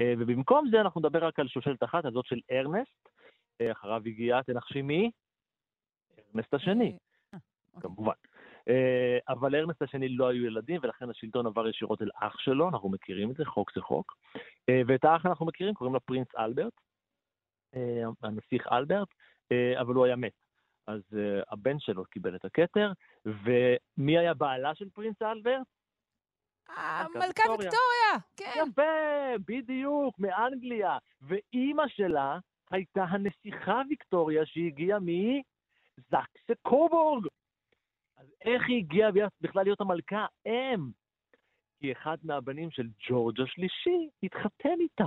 ובמקום 0.00 0.68
זה 0.70 0.80
אנחנו 0.80 1.00
נדבר 1.00 1.24
רק 1.24 1.38
על 1.38 1.48
שושלת 1.48 1.82
אחת, 1.82 2.04
הזאת 2.04 2.26
של 2.26 2.40
ארנסט, 2.50 3.08
אחריו 3.72 4.02
הגיעה, 4.06 4.42
תנחשי 4.42 4.82
מי? 4.82 5.10
ארנסט 6.34 6.54
השני, 6.54 6.98
כמובן. 7.80 8.12
אבל 9.28 9.52
לארנסט 9.52 9.82
השני 9.82 10.08
לא 10.08 10.28
היו 10.28 10.46
ילדים, 10.46 10.80
ולכן 10.82 11.10
השלטון 11.10 11.46
עבר 11.46 11.68
ישירות 11.68 12.02
אל 12.02 12.10
אח 12.14 12.38
שלו, 12.38 12.68
אנחנו 12.68 12.88
מכירים 12.88 13.30
את 13.30 13.36
זה, 13.36 13.44
חוק 13.44 13.72
זה 13.74 13.80
חוק. 13.80 14.16
ואת 14.86 15.04
האח 15.04 15.26
אנחנו 15.26 15.46
מכירים, 15.46 15.74
קוראים 15.74 15.94
לו 15.94 16.00
פרינס 16.00 16.28
אלברט, 16.38 16.72
הנסיך 18.22 18.66
אלברט, 18.72 19.08
אבל 19.80 19.94
הוא 19.94 20.04
היה 20.04 20.16
מת. 20.16 20.32
אז 20.86 21.00
uh, 21.12 21.44
הבן 21.50 21.78
שלו 21.78 22.04
קיבל 22.04 22.36
את 22.36 22.44
הכתר, 22.44 22.92
ומי 23.24 24.18
היה 24.18 24.34
בעלה 24.34 24.74
של 24.74 24.90
פרינס 24.90 25.22
אלברט? 25.22 25.66
מלכה 27.14 27.50
ויקטוריה, 27.50 28.12
כן. 28.36 28.50
יפה, 28.56 28.82
בדיוק, 29.48 30.18
מאנגליה. 30.18 30.98
ואימא 31.22 31.88
שלה 31.88 32.38
הייתה 32.70 33.04
הנסיכה 33.04 33.82
ויקטוריה 33.88 34.46
שהגיעה 34.46 34.98
מזקסה 35.00 36.54
קובורג. 36.62 37.26
אז 38.16 38.26
איך 38.44 38.62
היא 38.68 38.78
הגיעה 38.78 39.10
בכלל 39.40 39.62
להיות 39.62 39.80
המלכה? 39.80 40.26
אם. 40.46 40.90
כי 41.80 41.92
אחד 41.92 42.16
מהבנים 42.22 42.70
של 42.70 42.88
ג'ורג' 43.08 43.40
השלישי 43.40 44.08
התחתן 44.22 44.80
איתה. 44.80 45.04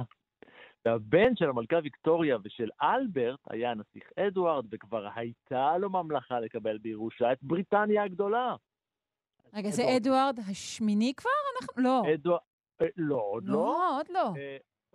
והבן 0.85 1.35
של 1.35 1.49
המלכה 1.49 1.75
ויקטוריה 1.83 2.37
ושל 2.43 2.69
אלברט 2.81 3.39
היה 3.49 3.71
הנסיך 3.71 4.03
אדוארד, 4.19 4.65
וכבר 4.71 5.07
הייתה 5.15 5.77
לו 5.77 5.89
ממלכה 5.89 6.39
לקבל 6.39 6.77
בירושה 6.77 7.31
את 7.31 7.37
בריטניה 7.41 8.03
הגדולה. 8.03 8.55
רגע, 9.53 9.69
זה 9.69 9.83
אדוארד 9.97 10.39
השמיני 10.49 11.13
כבר? 11.17 11.29
אנחנו... 11.61 11.83
לא. 11.83 12.01
אדוארד... 12.13 12.39
לא, 12.97 13.21
עוד 13.31 13.47
לא. 13.47 13.53
לא, 13.53 13.97
עוד 13.99 14.05
לא. 14.09 14.33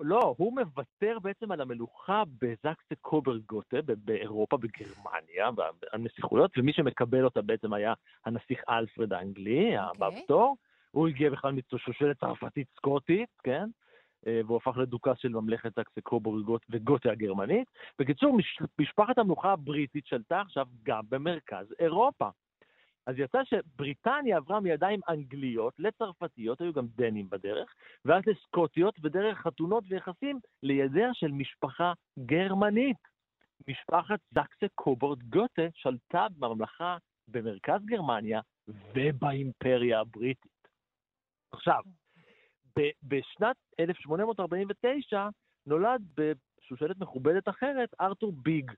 לא, 0.02 0.34
הוא 0.38 0.52
מוותר 0.52 1.18
בעצם 1.22 1.52
על 1.52 1.60
המלוכה 1.60 2.22
בזקסה 2.38 2.94
קוברגוטה, 3.00 3.76
באירופה, 3.84 4.56
בגרמניה, 4.56 5.50
הנסיכויות, 5.92 6.58
ומי 6.58 6.72
שמקבל 6.72 7.24
אותה 7.24 7.42
בעצם 7.42 7.72
היה 7.72 7.94
הנסיך 8.26 8.60
אלפרד 8.68 9.12
האנגלי, 9.12 9.76
הבא 9.76 10.10
בתור. 10.10 10.56
הוא 10.90 11.08
הגיע 11.08 11.30
בכלל 11.30 11.52
משושלת 11.52 12.20
צרפתית 12.20 12.68
סקוטית, 12.76 13.28
כן? 13.42 13.68
והוא 14.26 14.56
הפך 14.56 14.76
לדוכס 14.76 15.18
של 15.18 15.28
ממלכת 15.28 15.74
זקסה 15.74 16.00
קוברגוט 16.00 16.66
וגוטה 16.70 17.10
הגרמנית. 17.10 17.68
בקיצור, 17.98 18.38
משפחת 18.78 19.18
המלוכה 19.18 19.52
הבריטית 19.52 20.06
שלטה 20.06 20.40
עכשיו 20.40 20.66
גם 20.82 21.02
במרכז 21.08 21.74
אירופה. 21.78 22.28
אז 23.06 23.14
יצא 23.18 23.38
שבריטניה 23.44 24.36
עברה 24.36 24.60
מידיים 24.60 25.00
אנגליות 25.08 25.74
לצרפתיות, 25.78 26.60
היו 26.60 26.72
גם 26.72 26.86
דנים 26.96 27.30
בדרך, 27.30 27.74
ואז 28.04 28.22
לסקוטיות, 28.26 28.94
ודרך 29.02 29.38
חתונות 29.38 29.84
ויחסים 29.88 30.40
לידיה 30.62 31.08
של 31.14 31.32
משפחה 31.32 31.92
גרמנית. 32.18 32.96
משפחת 33.68 34.20
זקסה 34.30 34.66
קובורד 34.74 35.22
גוטה 35.22 35.62
שלטה 35.74 36.26
בממלכה 36.38 36.96
במרכז 37.28 37.84
גרמניה 37.84 38.40
ובאימפריה 38.68 40.00
הבריטית. 40.00 40.68
עכשיו, 41.52 41.82
בשנת 43.02 43.56
1849 43.80 45.28
נולד 45.66 46.02
בשושלת 46.16 46.98
מכובדת 46.98 47.48
אחרת 47.48 47.94
ארתור 48.00 48.32
ביג. 48.32 48.72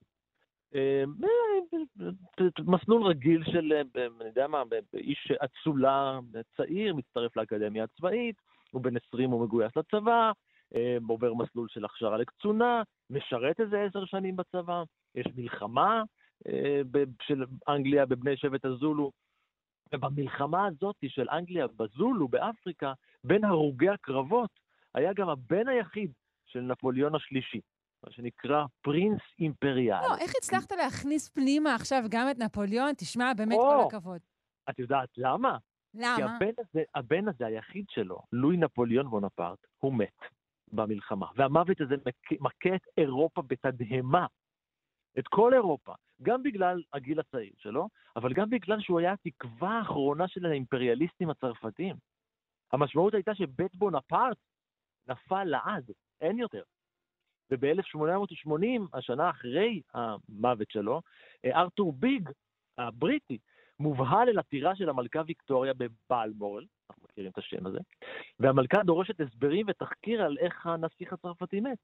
מסלול 2.67 3.03
רגיל 3.03 3.45
של, 3.45 3.73
אני 4.21 4.29
יודע 4.29 4.47
מה, 4.47 4.63
איש 4.95 5.33
אצולה 5.45 6.19
צעיר, 6.57 6.95
מצטרף 6.95 7.37
לאקדמיה 7.37 7.85
הצבאית, 7.85 8.37
הוא 8.71 8.83
בן 8.83 8.97
20 9.09 9.31
הוא 9.31 9.45
מגויס 9.45 9.77
לצבא, 9.77 10.33
עובר 11.09 11.35
מסלול 11.35 11.69
של 11.69 11.85
הכשרה 11.85 12.19
לקצונה, 12.19 12.83
משרת 13.11 13.61
איזה 13.61 13.83
עשר 13.83 14.05
שנים 14.05 14.37
בצבא, 14.37 14.83
יש 15.15 15.27
מלחמה 15.37 16.03
של 17.23 17.45
אנגליה 17.69 18.07
בבני 18.07 18.37
שבט 18.37 18.65
הזולו, 18.65 19.11
ובמלחמה 19.95 20.67
הזאת 20.67 20.97
של 21.09 21.31
אנגליה 21.31 21.67
בזולו, 21.67 22.29
באפריקה, 22.29 22.93
בין 23.25 23.45
הרוגי 23.45 23.89
הקרבות, 23.89 24.51
היה 24.95 25.13
גם 25.13 25.29
הבן 25.29 25.69
היחיד 25.69 26.13
של 26.47 26.61
נפוליאון 26.61 27.15
השלישי. 27.15 27.61
מה 28.07 28.13
שנקרא 28.13 28.65
פרינס 28.81 29.21
אימפריאל. 29.39 30.01
לא, 30.01 30.17
איך 30.19 30.33
הצלחת 30.39 30.73
להכניס 30.73 31.29
פנימה 31.29 31.75
עכשיו 31.75 32.03
גם 32.11 32.27
את 32.31 32.39
נפוליאון? 32.39 32.93
תשמע, 32.97 33.33
באמת 33.37 33.57
או. 33.59 33.71
כל 33.71 33.97
הכבוד. 33.97 34.21
את 34.71 34.79
יודעת 34.79 35.09
למה? 35.17 35.59
כי 35.93 35.99
למה? 35.99 36.37
הבן 36.37 36.53
הזה, 36.59 36.83
הבן 36.95 37.29
הזה, 37.29 37.47
היחיד 37.47 37.85
שלו, 37.91 38.19
לואי 38.33 38.57
נפוליאון 38.57 39.09
בונפרט, 39.11 39.59
הוא 39.79 39.95
מת 39.95 40.19
במלחמה. 40.73 41.27
והמוות 41.37 41.81
הזה 41.81 41.95
מכה, 42.07 42.35
מכה 42.41 42.75
את 42.75 42.87
אירופה 42.99 43.43
בתדהמה. 43.43 44.27
את 45.19 45.29
כל 45.29 45.55
אירופה. 45.55 45.93
גם 46.23 46.43
בגלל 46.43 46.83
הגיל 46.93 47.21
הצעיר 47.21 47.53
שלו, 47.59 47.89
אבל 48.17 48.33
גם 48.33 48.51
בגלל 48.51 48.81
שהוא 48.81 49.01
היה 49.01 49.13
התקווה 49.13 49.79
האחרונה 49.79 50.29
של 50.29 50.47
האימפריאליסטים 50.47 51.31
הצרפתים. 51.31 51.97
המשמעות 52.73 53.15
הייתה 53.15 53.35
שבית 53.35 53.77
בונפרט 53.77 54.37
נפל 55.09 55.45
לעד, 55.45 55.91
אין 56.21 56.39
יותר. 56.39 56.63
וב-1880, 57.51 58.81
השנה 58.93 59.31
אחרי 59.31 59.83
המוות 59.95 60.71
שלו, 60.71 61.01
ארתור 61.47 61.93
ביג, 61.93 62.29
הבריטי, 62.79 63.39
מובהל 63.81 64.29
אל 64.29 64.39
הטירה 64.39 64.77
של 64.77 64.89
המלכה 64.89 65.23
ויקטוריה 65.27 65.73
בבלמורל, 65.75 66.67
אנחנו 66.91 67.05
מכירים 67.11 67.31
את 67.31 67.39
השם 67.39 67.67
הזה, 67.67 67.79
והמלכה 68.41 68.83
דורשת 68.83 69.21
הסברים 69.21 69.67
ותחקיר 69.69 70.23
על 70.23 70.39
איך 70.39 70.67
הנסיך 70.67 71.13
הצרפתי 71.13 71.61
מת. 71.61 71.79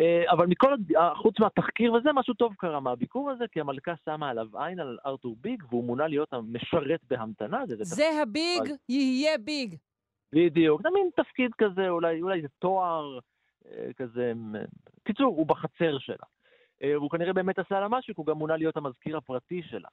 אה, 0.00 0.32
אבל 0.32 0.46
מכל, 0.46 0.74
אה, 0.96 1.14
חוץ 1.14 1.40
מהתחקיר 1.40 1.92
וזה, 1.92 2.12
משהו 2.12 2.34
טוב 2.34 2.54
קרה 2.58 2.80
מהביקור 2.80 3.30
הזה, 3.30 3.44
כי 3.52 3.60
המלכה 3.60 3.94
שמה 4.04 4.30
עליו 4.30 4.46
עין 4.58 4.80
על 4.80 4.98
ארתור 5.06 5.36
ביג, 5.40 5.62
והוא 5.68 5.84
מונה 5.84 6.06
להיות 6.06 6.32
המשרת 6.32 7.00
בהמתנה. 7.10 7.66
זה, 7.66 7.76
זה 7.80 8.22
הביג, 8.22 8.74
יהיה 8.88 9.38
ביג. 9.38 9.74
בדיוק, 10.32 10.82
זה 10.82 10.88
מין 10.94 11.10
תפקיד 11.16 11.50
כזה, 11.58 11.88
אולי, 11.88 12.22
אולי 12.22 12.42
זה 12.42 12.48
תואר 12.58 13.18
אה, 13.66 13.92
כזה, 13.96 14.32
קיצור, 15.04 15.26
הוא 15.26 15.46
בחצר 15.46 15.98
שלה. 15.98 16.26
והוא 16.82 17.10
כנראה 17.10 17.32
באמת 17.32 17.58
עשה 17.58 17.80
לה 17.80 17.88
משהו, 17.88 18.14
כי 18.14 18.20
הוא 18.20 18.26
גם 18.26 18.38
מונה 18.38 18.56
להיות 18.56 18.76
המזכיר 18.76 19.16
הפרטי 19.16 19.62
שלה. 19.62 19.88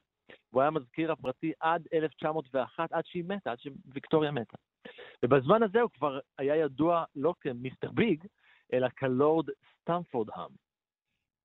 הוא 0.50 0.60
היה 0.60 0.68
המזכיר 0.68 1.12
הפרטי 1.12 1.52
עד 1.60 1.86
1901, 1.92 2.92
עד 2.92 3.06
שהיא 3.06 3.24
מתה, 3.24 3.50
עד 3.52 3.58
שוויקטוריה 3.60 4.30
מתה. 4.30 4.56
ובזמן 5.22 5.62
הזה 5.62 5.80
הוא 5.80 5.90
כבר 5.90 6.18
היה 6.38 6.56
ידוע 6.56 7.04
לא 7.16 7.34
כמיסטר 7.40 7.90
ביג, 7.90 8.24
אלא 8.72 8.88
כלורד 8.98 9.46
סטמפורדהאם. 9.80 10.50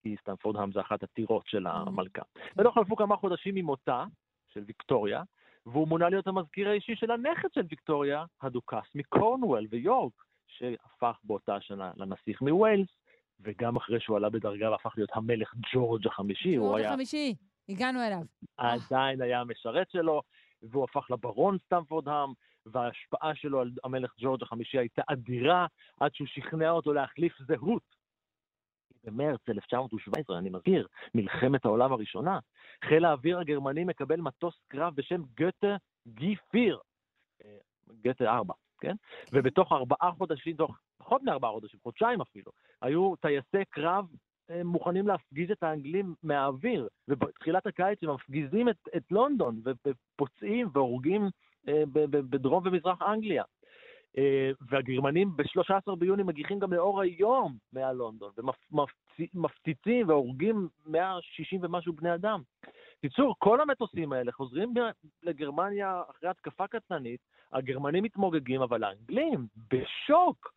כי 0.01 0.15
סטמפורדהאם 0.21 0.71
זה 0.71 0.81
אחת 0.81 1.03
הטירות 1.03 1.47
של 1.47 1.67
המלכה. 1.67 2.21
ולא 2.57 2.71
חלפו 2.71 2.95
כמה 2.95 3.15
חודשים 3.17 3.55
ממותה 3.55 4.05
של 4.53 4.63
ויקטוריה, 4.67 5.23
והוא 5.65 5.87
מונה 5.87 6.09
להיות 6.09 6.27
המזכיר 6.27 6.69
האישי 6.69 6.95
של 6.95 7.11
הנכד 7.11 7.53
של 7.53 7.61
ויקטוריה, 7.69 8.25
הדוכס 8.41 8.95
מקורנוול 8.95 9.67
ויורק, 9.69 10.13
שהפך 10.47 11.19
באותה 11.23 11.61
שנה 11.61 11.91
לנסיך 11.95 12.41
מווילס, 12.41 12.89
וגם 13.39 13.75
אחרי 13.75 13.99
שהוא 13.99 14.17
עלה 14.17 14.29
בדרגה 14.29 14.71
והפך 14.71 14.93
להיות 14.97 15.09
המלך 15.13 15.55
ג'ורג' 15.73 16.07
החמישי, 16.07 16.55
הוא 16.55 16.67
ג'ורג' 16.67 16.79
היה 16.79 16.89
החמישי, 16.89 17.35
הגענו 17.69 17.99
אליו. 18.07 18.21
עדיין 18.57 19.21
היה 19.21 19.41
המשרת 19.41 19.91
שלו, 19.91 20.21
והוא 20.61 20.83
הפך 20.83 21.11
לברון 21.11 21.57
סטמפורדהאם, 21.65 22.29
וההשפעה 22.71 23.35
שלו 23.35 23.61
על 23.61 23.71
המלך 23.83 24.13
ג'ורג' 24.19 24.43
החמישי 24.43 24.77
הייתה 24.77 25.01
אדירה, 25.07 25.65
עד 25.99 26.15
שהוא 26.15 26.27
שכנע 26.27 26.71
אותו 26.71 26.93
להחליף 26.93 27.33
זהות. 27.47 27.97
במרץ 29.03 29.41
1917, 29.49 30.37
אני 30.37 30.49
מזכיר, 30.49 30.87
מלחמת 31.15 31.65
העולם 31.65 31.93
הראשונה, 31.93 32.39
חיל 32.85 33.05
האוויר 33.05 33.39
הגרמני 33.39 33.83
מקבל 33.83 34.21
מטוס 34.21 34.55
קרב 34.67 34.95
בשם 34.95 35.21
גתה 35.35 35.75
גי 36.07 36.35
פיר, 36.51 36.79
אה, 37.45 37.57
גתה 38.01 38.23
4, 38.29 38.53
כן? 38.79 38.95
ובתוך 39.33 39.71
ארבעה 39.71 40.11
חודשים, 40.11 40.55
תוך 40.55 40.77
פחות 40.97 41.21
מארבעה 41.23 41.51
חודשים, 41.51 41.79
חודשיים 41.83 42.21
אפילו, 42.21 42.51
היו 42.81 43.15
טייסי 43.15 43.65
קרב 43.69 44.05
אה, 44.49 44.63
מוכנים 44.63 45.07
להפגיז 45.07 45.51
את 45.51 45.63
האנגלים 45.63 46.15
מהאוויר, 46.23 46.87
ובתחילת 47.07 47.67
הקיץ 47.67 48.03
הם 48.03 48.13
מפגיזים 48.13 48.69
את, 48.69 48.77
את 48.97 49.03
לונדון, 49.11 49.61
ופוצעים 49.65 50.69
והורגים 50.73 51.29
בדרום 52.29 52.63
ומזרח 52.65 53.01
אנגליה. 53.01 53.43
אה, 54.17 54.51
והגרמנים 54.69 55.37
ב-13 55.37 55.95
ביוני 55.95 56.23
מגיחים 56.23 56.59
גם 56.59 56.73
לאור 56.73 57.01
היום 57.01 57.57
מעל 57.73 57.95
לונדון, 57.95 58.31
ומפציצים 59.33 60.09
והורגים 60.09 60.67
160 60.85 61.59
ומשהו 61.63 61.93
בני 61.93 62.13
אדם. 62.13 62.41
בקיצור, 62.97 63.35
כל 63.39 63.61
המטוסים 63.61 64.13
האלה 64.13 64.31
חוזרים 64.31 64.73
לגרמניה 65.23 66.01
אחרי 66.09 66.29
התקפה 66.29 66.67
קטלנית, 66.67 67.19
הגרמנים 67.53 68.03
מתמוגגים, 68.03 68.61
אבל 68.61 68.83
האנגלים 68.83 69.47
בשוק, 69.71 70.53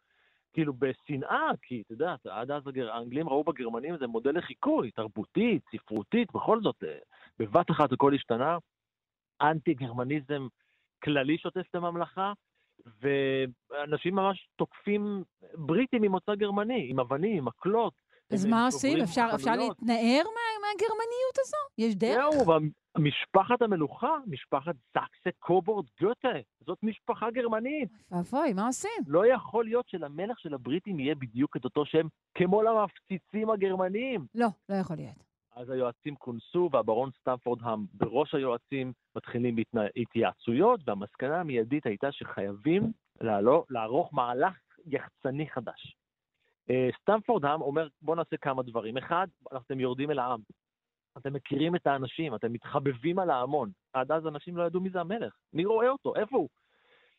כאילו 0.52 0.72
בשנאה, 0.72 1.50
כי 1.62 1.82
אתה 1.86 1.92
יודע, 1.92 2.14
עד 2.28 2.50
אז 2.50 2.62
האנגלים 2.66 3.28
ראו 3.28 3.44
בגרמנים 3.44 3.94
איזה 3.94 4.06
מודל 4.06 4.38
לחיקוי, 4.38 4.90
תרבותית, 4.90 5.62
ספרותית, 5.72 6.32
בכל 6.32 6.60
זאת, 6.60 6.84
אה, 6.84 6.98
בבת 7.38 7.70
אחת 7.70 7.92
הכל 7.92 8.14
השתנה. 8.14 8.58
אנטי-גרמניזם 9.42 10.46
כללי 11.02 11.39
שוטף 11.39 11.62
את 11.70 11.74
הממלכה, 11.74 12.32
ואנשים 13.01 14.14
ממש 14.14 14.48
תוקפים 14.56 15.22
בריטים 15.55 16.02
ממוצא 16.02 16.35
גרמני, 16.35 16.86
עם 16.90 17.01
אבנים, 17.01 17.39
עם 17.39 17.44
מקלות. 17.44 17.94
אז 18.32 18.47
מה 18.47 18.66
עושים? 18.66 18.98
אפשר 19.02 19.28
אפשר. 19.35 19.51
להתנער 19.56 20.22
מה- 20.24 20.66
מהגרמניות 20.66 21.36
הזו? 21.39 21.56
יש 21.78 21.94
דרך? 21.94 22.31
זהו, 22.44 22.55
משפחת 22.98 23.62
המלוכה, 23.62 24.16
משפחת 24.27 24.74
סקסה 24.89 25.31
קובורד 25.39 25.86
גוטה, 26.01 26.28
זאת 26.66 26.78
משפחה 26.82 27.31
גרמנית. 27.31 27.89
ואבוי, 28.10 28.52
מה 28.52 28.66
עושים? 28.66 28.90
לא 29.06 29.27
יכול 29.35 29.64
להיות 29.64 29.89
שלמלך 29.89 30.40
של 30.40 30.55
הבריטים 30.55 31.01
יהיה 31.01 31.14
בדיוק 31.14 31.56
את 31.56 31.64
אותו 31.64 31.86
שם 31.86 32.06
כמו 32.35 32.62
למפציצים 32.62 33.51
הגרמנים. 33.51 34.27
לא, 34.35 34.47
לא 34.68 34.74
יכול 34.74 34.97
להיות. 34.97 35.30
אז 35.56 35.70
היועצים 35.70 36.16
כונסו, 36.16 36.68
והברון 36.72 37.10
סטמפורדהאם 37.20 37.85
בראש 37.94 38.35
היועצים 38.35 38.93
מתחילים 39.16 39.56
בהתייעצויות, 39.72 40.81
והמסקנה 40.85 41.40
המיידית 41.40 41.86
הייתה 41.86 42.12
שחייבים 42.12 42.93
לעלו, 43.20 43.64
לערוך 43.70 44.14
מהלך 44.14 44.55
יחצני 44.86 45.51
חדש. 45.51 45.97
אה, 46.70 46.89
סטמפורדהאם 47.01 47.60
אומר, 47.60 47.89
בואו 48.02 48.16
נעשה 48.16 48.36
כמה 48.36 48.62
דברים. 48.62 48.97
אחד, 48.97 49.27
אתם 49.56 49.81
יורדים 49.81 50.10
אל 50.10 50.18
העם. 50.18 50.40
אתם 51.18 51.32
מכירים 51.32 51.77
את 51.77 51.86
האנשים, 51.86 52.35
אתם 52.35 52.52
מתחבבים 52.52 53.18
על 53.18 53.31
ההמון. 53.31 53.70
עד 53.93 54.12
אז 54.12 54.27
אנשים 54.27 54.56
לא 54.56 54.62
ידעו 54.62 54.81
מי 54.81 54.90
זה 54.90 55.01
המלך. 55.01 55.35
מי 55.52 55.64
רואה 55.64 55.89
אותו? 55.89 56.16
איפה 56.16 56.36
הוא? 56.36 56.48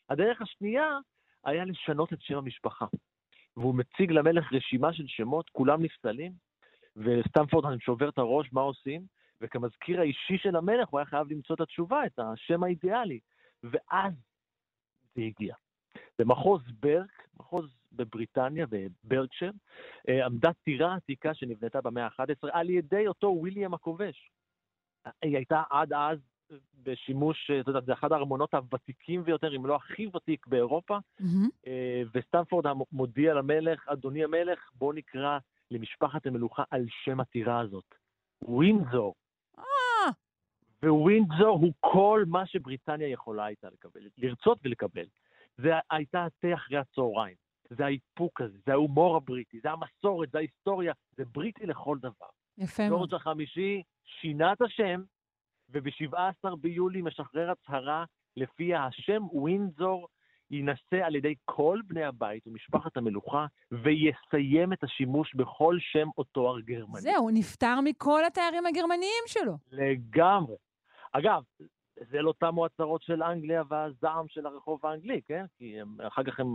הדרך 0.08 0.42
השנייה 0.42 0.98
היה 1.44 1.64
לשנות 1.64 2.12
את 2.12 2.20
שם 2.20 2.36
המשפחה. 2.36 2.86
והוא 3.56 3.74
מציג 3.74 4.12
למלך 4.12 4.52
רשימה 4.52 4.92
של 4.92 5.04
שמות, 5.06 5.50
כולם 5.50 5.82
נפסלים, 5.82 6.32
וסטמפורד 6.96 7.64
אני 7.66 7.80
שובר 7.80 8.08
את 8.08 8.18
הראש, 8.18 8.52
מה 8.52 8.60
עושים? 8.60 9.06
וכמזכיר 9.40 10.00
האישי 10.00 10.38
של 10.38 10.56
המלך 10.56 10.88
הוא 10.88 11.00
היה 11.00 11.06
חייב 11.06 11.30
למצוא 11.30 11.56
את 11.56 11.60
התשובה, 11.60 12.06
את 12.06 12.18
השם 12.18 12.62
האידיאלי. 12.62 13.20
ואז 13.62 14.12
זה 15.14 15.22
הגיע. 15.22 15.54
במחוז 16.18 16.62
ברק, 16.80 17.28
מחוז 17.40 17.76
בבריטניה, 17.92 18.66
בברקשר, 18.70 19.50
אה, 20.08 20.26
עמדה 20.26 20.52
טירה 20.52 20.94
עתיקה 20.94 21.34
שנבנתה 21.34 21.80
במאה 21.80 22.04
ה-11 22.04 22.48
על 22.52 22.70
ידי 22.70 23.06
אותו 23.06 23.26
וויליאם 23.26 23.74
הכובש. 23.74 24.30
היא 25.22 25.36
הייתה 25.36 25.62
עד 25.70 25.92
אז 25.92 26.18
בשימוש, 26.82 27.50
אה, 27.50 27.60
אתה 27.60 27.70
יודע, 27.70 27.80
זה 27.80 27.92
אחד 27.92 28.12
הארמונות 28.12 28.54
הוותיקים 28.54 29.24
ביותר, 29.24 29.56
אם 29.56 29.66
לא 29.66 29.76
הכי 29.76 30.06
ותיק 30.06 30.46
באירופה, 30.46 30.98
אה, 31.66 32.02
וסטמפורד 32.14 32.66
מודיע 32.92 33.34
למלך, 33.34 33.88
אדוני 33.88 34.24
המלך, 34.24 34.70
בוא 34.74 34.94
נקרא 34.94 35.38
למשפחת 35.72 36.26
המלוכה 36.26 36.62
על 36.70 36.86
שם 37.04 37.20
הטירה 37.20 37.60
הזאת. 37.60 37.94
ווינזור. 38.42 39.14
ווינזור 40.84 41.58
הוא 41.58 41.72
כל 41.80 42.24
מה 42.26 42.46
שבריטניה 42.46 43.08
יכולה 43.08 43.44
הייתה 43.44 43.68
לקבל, 43.72 44.00
לרצות 44.18 44.58
ולקבל. 44.64 45.06
זה 45.56 45.70
הייתה 45.90 46.24
התה 46.24 46.54
אחרי 46.54 46.78
הצהריים, 46.78 47.36
זה 47.70 47.84
האיפוק 47.84 48.40
הזה, 48.40 48.58
זה 48.66 48.72
ההומור 48.72 49.16
הבריטי, 49.16 49.60
זה 49.62 49.70
המסורת, 49.70 50.30
זה 50.30 50.38
ההיסטוריה, 50.38 50.92
זה 51.16 51.24
בריטי 51.24 51.66
לכל 51.66 51.98
דבר. 51.98 52.26
יפה 52.58 52.88
מאוד. 52.88 52.98
ג'ורג' 52.98 53.14
החמישי 53.14 53.82
שינה 54.04 54.52
את 54.52 54.62
השם, 54.62 55.02
וב-17 55.68 56.56
ביולי 56.60 57.02
משחרר 57.02 57.50
הצהרה 57.50 58.04
לפיה 58.36 58.86
השם 58.86 59.22
ווינזור 59.32 60.08
יינשא 60.52 61.06
על 61.06 61.14
ידי 61.14 61.34
כל 61.44 61.80
בני 61.86 62.04
הבית 62.04 62.46
ומשפחת 62.46 62.96
המלוכה, 62.96 63.46
ויסיים 63.70 64.72
את 64.72 64.84
השימוש 64.84 65.34
בכל 65.34 65.76
שם 65.80 66.08
או 66.18 66.24
תואר 66.24 66.60
גרמני. 66.60 67.00
זהו, 67.00 67.30
נפטר 67.30 67.80
מכל 67.84 68.24
התארים 68.24 68.66
הגרמניים 68.66 69.24
שלו. 69.26 69.52
לגמרי. 69.70 70.56
אגב, 71.12 71.42
זה 72.10 72.22
לא 72.22 72.34
תמו 72.40 72.66
הצהרות 72.66 73.02
של 73.02 73.22
אנגליה 73.22 73.62
והזעם 73.68 74.28
של 74.28 74.46
הרחוב 74.46 74.86
האנגלי, 74.86 75.20
כן? 75.26 75.44
כי 75.58 75.80
הם, 75.80 76.00
אחר 76.00 76.22
כך 76.24 76.40
הם, 76.40 76.46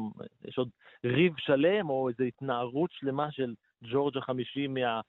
יש 0.45 0.57
עוד 0.57 0.69
ריב 1.03 1.33
שלם 1.37 1.89
או 1.89 2.09
איזו 2.09 2.23
התנערות 2.23 2.89
שלמה 2.91 3.31
של 3.31 3.53
ג'ורג' 3.83 4.17
החמישי 4.17 4.67
מה... 4.67 5.01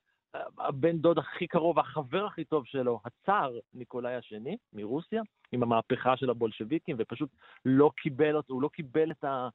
הבן 0.59 0.99
דוד 0.99 1.19
הכי 1.19 1.47
קרוב, 1.47 1.79
החבר 1.79 2.27
הכי 2.27 2.45
טוב 2.45 2.67
שלו, 2.67 3.01
הצאר 3.05 3.59
ניקולאי 3.75 4.15
השני 4.15 4.57
מרוסיה, 4.73 5.23
עם 5.53 5.63
המהפכה 5.63 6.17
של 6.17 6.31
הבולשביקים, 6.31 6.97
ופשוט 6.99 7.31
לא 7.65 7.91
קיבל 7.97 8.37
אותו, 8.37 8.55
הוא 8.55 8.63
לא 8.63 8.69
קיבל 8.69 9.11
את 9.11 9.25
ה... 9.25 9.49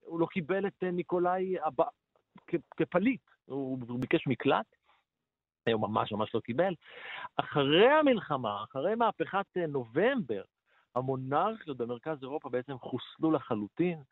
הוא 0.00 0.20
לא 0.20 0.26
קיבל 0.26 0.66
את 0.66 0.82
ניקולאי 0.82 1.60
הבא, 1.64 1.84
כ- 2.46 2.76
כפליט, 2.76 3.20
הוא, 3.44 3.78
הוא 3.88 4.00
ביקש 4.00 4.26
מקלט, 4.26 4.66
הוא 5.72 5.80
ממש 5.80 6.12
ממש 6.12 6.34
לא 6.34 6.40
קיבל. 6.40 6.74
אחרי 7.36 7.88
המלחמה, 7.88 8.64
אחרי 8.64 8.94
מהפכת 8.94 9.46
אה, 9.56 9.66
נובמבר, 9.66 10.42
המונרכיות 10.94 11.76
במרכז 11.76 12.22
אירופה 12.22 12.48
בעצם 12.48 12.78
חוסלו 12.78 13.30
לחלוטין. 13.30 14.02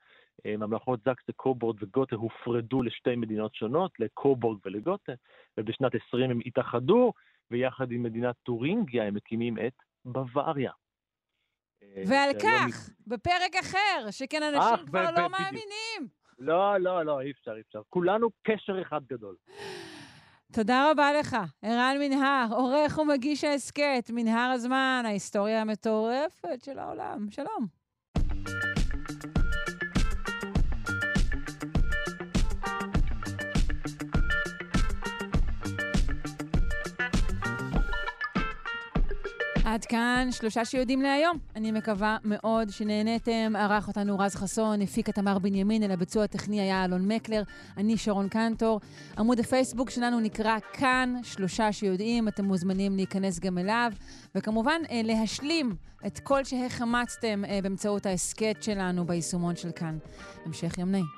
אה, 0.47 0.57
ממלכות 0.57 1.01
זקסה, 1.01 1.33
קובורד 1.37 1.83
וגותה 1.83 2.17
הופרדו 2.17 2.83
לשתי 2.83 3.17
מדינות 3.17 3.55
שונות, 3.55 3.91
לקובורג 3.99 4.59
ולגותה, 4.65 5.13
ובשנת 5.59 5.93
20 6.09 6.31
הם 6.31 6.41
התאחדו, 6.47 7.13
ויחד 7.51 7.93
עם 7.93 8.03
מדינת 8.03 8.35
טורינגיה 8.43 9.05
הם 9.05 9.15
מקימים 9.15 9.59
את 9.67 9.75
בוואריה. 10.05 10.73
אה, 11.83 12.03
ועל 12.09 12.31
כך, 12.43 12.91
בפרק 13.07 13.57
אחר, 13.61 14.11
שכן 14.11 14.43
אנשים 14.43 14.87
כבר 14.87 15.11
לא 15.11 15.29
מאמינים. 15.29 16.09
לא, 16.39 16.81
לא, 16.81 17.03
לא, 17.05 17.21
אי 17.21 17.31
אפשר, 17.31 17.53
אי 17.57 17.61
אפשר. 17.61 17.81
כולנו 17.89 18.29
קשר 18.43 18.83
אחד 18.83 19.01
גדול. 19.07 19.37
תודה 20.53 20.91
רבה 20.91 21.13
לך, 21.13 21.37
ערן 21.63 21.97
מנהר, 21.99 22.47
עורך 22.51 22.99
ומגיש 22.99 23.45
ההסכת, 23.45 24.11
מנהר 24.13 24.51
הזמן, 24.51 25.03
ההיסטוריה 25.05 25.61
המטורפת 25.61 26.65
של 26.65 26.79
העולם. 26.79 27.27
שלום. 27.31 27.78
עד 39.69 39.85
כאן 39.85 40.29
שלושה 40.31 40.65
שיודעים 40.65 41.03
להיום. 41.03 41.39
אני 41.57 41.73
מקווה 41.73 42.17
מאוד 42.25 42.71
שנהניתם. 42.71 43.53
ערך 43.57 43.89
אותנו 43.89 44.19
רז 44.19 44.35
חסון, 44.35 44.83
הפיק 44.83 45.09
את 45.09 45.15
תמר 45.15 45.39
בנימין, 45.39 45.83
אל 45.83 45.91
הביצוע 45.91 46.25
הטכני 46.25 46.61
היה 46.61 46.85
אלון 46.85 47.13
מקלר, 47.13 47.43
אני 47.77 47.97
שרון 47.97 48.29
קנטור. 48.29 48.81
עמוד 49.19 49.41
הפייסבוק 49.41 49.91
שלנו 49.91 50.21
נקרא 50.21 50.59
כאן, 50.73 51.15
שלושה 51.23 51.73
שיודעים, 51.73 52.29
אתם 52.29 52.45
מוזמנים 52.45 52.97
להיכנס 52.97 53.39
גם 53.39 53.59
אליו. 53.59 53.93
וכמובן, 54.35 54.81
אה, 54.91 55.01
להשלים 55.05 55.77
את 56.07 56.19
כל 56.19 56.45
שהחמצתם 56.45 57.45
אה, 57.45 57.59
באמצעות 57.63 58.07
ההסכת 58.07 58.57
שלנו 58.61 59.07
ביישומון 59.07 59.57
של 59.57 59.71
כאן. 59.77 59.99
המשך 60.47 60.79
יום 60.79 60.91
נעים. 60.91 61.18